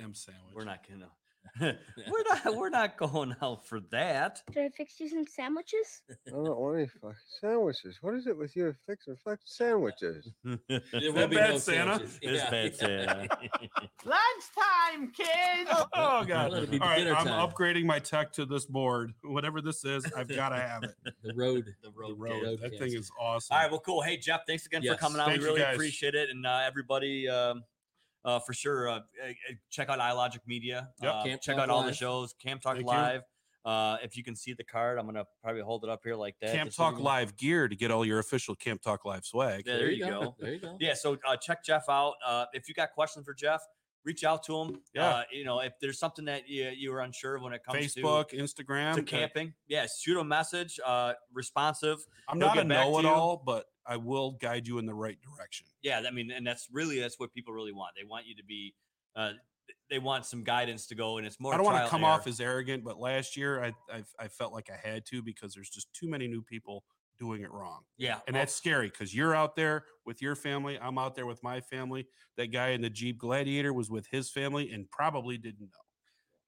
Ham 0.00 0.14
sandwich. 0.14 0.54
we're 0.54 0.64
not 0.64 0.86
gonna. 0.88 1.10
we're 1.60 1.74
not. 2.28 2.56
We're 2.56 2.68
not 2.70 2.96
going 2.96 3.34
out 3.42 3.66
for 3.66 3.80
that. 3.90 4.40
Did 4.52 4.64
I 4.64 4.68
fix 4.70 4.98
you 5.00 5.08
some 5.08 5.26
sandwiches? 5.26 6.02
I 6.26 6.30
don't 6.30 6.56
want 6.58 6.78
any 6.78 6.86
fucking 6.86 7.16
sandwiches. 7.40 7.98
What 8.00 8.14
is 8.14 8.26
it 8.26 8.36
with 8.36 8.56
you 8.56 8.74
fixing 8.86 9.16
fucking 9.24 9.38
sandwiches? 9.44 10.30
there 10.68 10.80
will 11.12 11.28
be 11.28 11.36
bad, 11.36 11.50
no 11.50 11.58
Santa? 11.58 11.98
sandwiches. 11.98 12.18
It's 12.22 12.42
Yeah. 12.44 12.50
bad, 12.50 12.74
Santa. 12.76 13.28
Lunchtime, 14.04 15.12
kids. 15.12 15.70
Oh 15.94 16.24
god! 16.24 16.52
All 16.54 16.78
right, 16.78 17.06
I'm 17.06 17.26
time. 17.26 17.48
upgrading 17.48 17.84
my 17.84 17.98
tech 17.98 18.32
to 18.34 18.44
this 18.46 18.66
board. 18.66 19.12
Whatever 19.22 19.60
this 19.60 19.84
is, 19.84 20.04
I've 20.16 20.28
got 20.28 20.50
to 20.50 20.56
have 20.56 20.84
it. 20.84 20.94
the 21.22 21.34
road 21.34 21.64
the 21.82 21.88
The 21.88 21.92
road. 21.94 22.18
road. 22.18 22.42
road 22.42 22.60
That 22.60 22.70
cast. 22.72 22.82
thing 22.82 22.94
is 22.94 23.10
awesome. 23.20 23.54
All 23.54 23.62
right. 23.62 23.70
Well, 23.70 23.80
cool. 23.80 24.02
Hey, 24.02 24.16
Jeff, 24.16 24.42
thanks 24.46 24.66
again 24.66 24.82
Yes. 24.82 24.94
for 24.94 25.00
coming 25.00 25.20
on. 25.20 25.28
Thank 25.28 25.40
we 25.40 25.46
really 25.46 25.62
appreciate 25.62 26.14
it. 26.14 26.30
And 26.30 26.46
uh, 26.46 26.60
everybody, 26.64 27.28
um, 27.28 27.62
uh, 28.24 28.38
for 28.40 28.52
sure, 28.52 28.88
uh, 28.88 28.94
uh, 28.94 28.98
uh, 29.28 29.32
check 29.70 29.88
out 29.88 29.98
iLogic 29.98 30.40
Media. 30.46 30.88
Yep. 31.02 31.12
Uh, 31.12 31.22
Camp 31.24 31.40
check 31.42 31.56
Talk 31.56 31.62
out 31.64 31.70
all 31.70 31.82
the 31.82 31.92
shows. 31.94 32.34
Camp 32.42 32.62
Talk 32.62 32.74
Thank 32.74 32.86
you. 32.86 32.92
Live. 32.92 33.22
Uh, 33.64 33.96
if 34.02 34.16
you 34.16 34.24
can 34.24 34.34
see 34.34 34.52
the 34.54 34.64
card, 34.64 34.98
I'm 34.98 35.06
gonna 35.06 35.24
probably 35.42 35.62
hold 35.62 35.84
it 35.84 35.90
up 35.90 36.00
here 36.02 36.16
like 36.16 36.34
that. 36.40 36.52
Camp 36.52 36.68
just 36.68 36.76
so 36.76 36.84
Talk 36.84 36.94
can- 36.96 37.04
Live 37.04 37.36
gear 37.36 37.68
to 37.68 37.76
get 37.76 37.90
all 37.92 38.04
your 38.04 38.18
official 38.18 38.56
Camp 38.56 38.82
Talk 38.82 39.04
Live 39.04 39.24
swag. 39.24 39.62
Yeah, 39.66 39.76
there 39.76 39.90
you 39.90 40.04
go. 40.04 40.34
There 40.40 40.54
you 40.54 40.58
go. 40.60 40.76
Yeah. 40.80 40.94
So 40.94 41.16
uh, 41.26 41.36
check 41.36 41.64
Jeff 41.64 41.84
out. 41.88 42.14
Uh, 42.26 42.46
if 42.54 42.68
you 42.68 42.74
got 42.74 42.90
questions 42.92 43.24
for 43.24 43.34
Jeff, 43.34 43.60
reach 44.04 44.24
out 44.24 44.42
to 44.46 44.60
him. 44.60 44.80
Yeah. 44.94 45.08
Uh, 45.08 45.22
you 45.32 45.44
know, 45.44 45.60
if 45.60 45.74
there's 45.80 46.00
something 46.00 46.24
that 46.24 46.48
you 46.48 46.70
you 46.76 46.90
were 46.90 47.00
unsure 47.02 47.36
of 47.36 47.42
when 47.42 47.52
it 47.52 47.62
comes 47.62 47.94
to 47.94 48.02
Facebook, 48.02 48.32
Instagram. 48.32 48.94
to 48.94 49.00
uh, 49.00 49.04
camping, 49.04 49.54
yeah, 49.68 49.86
shoot 49.86 50.18
a 50.18 50.24
message. 50.24 50.80
Uh, 50.84 51.12
responsive. 51.32 52.04
I'm 52.28 52.38
He'll 52.38 52.48
not 52.48 52.58
a 52.58 52.64
know-it-all, 52.64 53.44
but 53.46 53.66
I 53.86 53.96
will 53.96 54.32
guide 54.32 54.66
you 54.66 54.78
in 54.78 54.86
the 54.86 54.94
right 54.94 55.18
direction. 55.20 55.66
yeah 55.82 56.02
i 56.06 56.10
mean 56.10 56.30
and 56.30 56.46
that's 56.46 56.68
really 56.72 56.98
that's 57.00 57.18
what 57.18 57.32
people 57.32 57.52
really 57.52 57.72
want 57.72 57.90
they 57.96 58.04
want 58.04 58.26
you 58.26 58.34
to 58.36 58.44
be 58.44 58.74
uh 59.16 59.32
they 59.90 59.98
want 59.98 60.26
some 60.26 60.42
guidance 60.42 60.86
to 60.86 60.94
go 60.94 61.18
and 61.18 61.26
it's 61.26 61.38
more 61.38 61.54
I 61.54 61.56
don't 61.56 61.66
want 61.66 61.84
to 61.84 61.90
come 61.90 62.04
off 62.04 62.26
as 62.26 62.40
arrogant, 62.40 62.82
but 62.82 62.98
last 62.98 63.36
year 63.36 63.62
I, 63.62 63.72
I 63.92 64.02
I 64.18 64.28
felt 64.28 64.52
like 64.52 64.70
I 64.70 64.88
had 64.88 65.04
to 65.06 65.22
because 65.22 65.54
there's 65.54 65.70
just 65.70 65.92
too 65.92 66.08
many 66.08 66.26
new 66.26 66.42
people 66.42 66.84
doing 67.18 67.42
it 67.42 67.52
wrong. 67.52 67.82
Yeah, 67.98 68.18
And 68.26 68.34
that's 68.34 68.54
scary 68.54 68.88
because 68.88 69.14
you're 69.14 69.34
out 69.34 69.54
there 69.54 69.84
with 70.04 70.20
your 70.20 70.34
family. 70.34 70.78
I'm 70.80 70.98
out 70.98 71.14
there 71.14 71.26
with 71.26 71.42
my 71.42 71.60
family. 71.60 72.06
That 72.36 72.48
guy 72.48 72.70
in 72.70 72.80
the 72.80 72.90
Jeep 72.90 73.18
Gladiator 73.18 73.72
was 73.72 73.90
with 73.90 74.06
his 74.10 74.30
family 74.30 74.72
and 74.72 74.90
probably 74.90 75.38
didn't 75.38 75.60
know. 75.60 75.84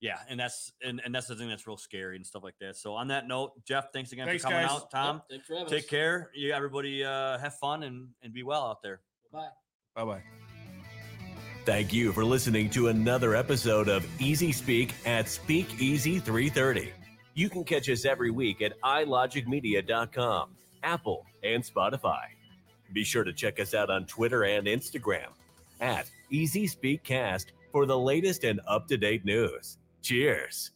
Yeah, 0.05 0.19
and 0.29 0.39
that's 0.39 0.71
and, 0.83 1.01
and 1.03 1.15
that's 1.15 1.29
the 1.29 1.35
thing 1.35 1.49
that's 1.49 1.67
real 1.67 1.79
scary 1.79 2.17
and 2.17 2.27
stuff 2.27 2.45
like 2.45 2.59
that. 2.61 2.77
So 2.77 2.93
on 2.93 3.09
that 3.09 3.27
note, 3.27 3.53
Jeff, 3.65 3.91
thanks 3.91 4.13
again 4.13 4.27
Thanks, 4.27 4.43
for 4.43 4.51
coming 4.51 4.67
guys. 4.67 4.77
out. 4.77 4.91
Tom, 4.91 5.17
Yep, 5.17 5.25
thanks 5.31 5.47
for 5.47 5.71
take 5.71 5.85
us. 5.85 5.89
care. 5.89 6.31
You 6.35 6.53
everybody 6.53 7.03
uh, 7.03 7.39
have 7.39 7.55
fun 7.55 7.85
and 7.85 8.09
and 8.23 8.35
be 8.35 8.43
well 8.43 8.65
out 8.67 8.83
there. 8.83 9.01
Bye. 9.33 9.49
Bye 9.97 10.05
bye. 10.05 10.23
Thank 11.65 11.95
you 11.95 12.13
for 12.13 12.23
listening 12.23 12.69
to 12.71 12.89
another 12.89 13.35
episode 13.35 13.89
of 13.89 14.05
Easy 14.21 14.53
Speak 14.53 14.93
at 15.07 15.27
Speakeasy 15.27 16.19
330. 16.19 16.93
You 17.33 17.49
can 17.49 17.65
catch 17.65 17.89
us 17.89 18.05
every 18.05 18.31
week 18.31 18.61
at 18.61 18.79
ilogicmedia.com, 18.83 20.51
Apple, 20.83 21.25
and 21.43 21.65
Spotify. 21.65 22.25
Be 22.93 23.05
sure 23.05 23.25
to 23.25 23.33
check 23.33 23.59
us 23.59 23.73
out 23.73 23.89
on 23.89 24.05
Twitter 24.05 24.43
and 24.45 24.67
Instagram 24.67 25.29
at 25.81 26.11
Easy 26.29 26.67
Speak 26.67 27.03
Cast 27.03 27.53
for 27.73 27.87
the 27.87 27.99
latest 27.99 28.45
and 28.45 28.61
up 28.69 28.87
to 28.89 28.99
date 28.99 29.25
news. 29.25 29.79
Cheers. 30.05 30.71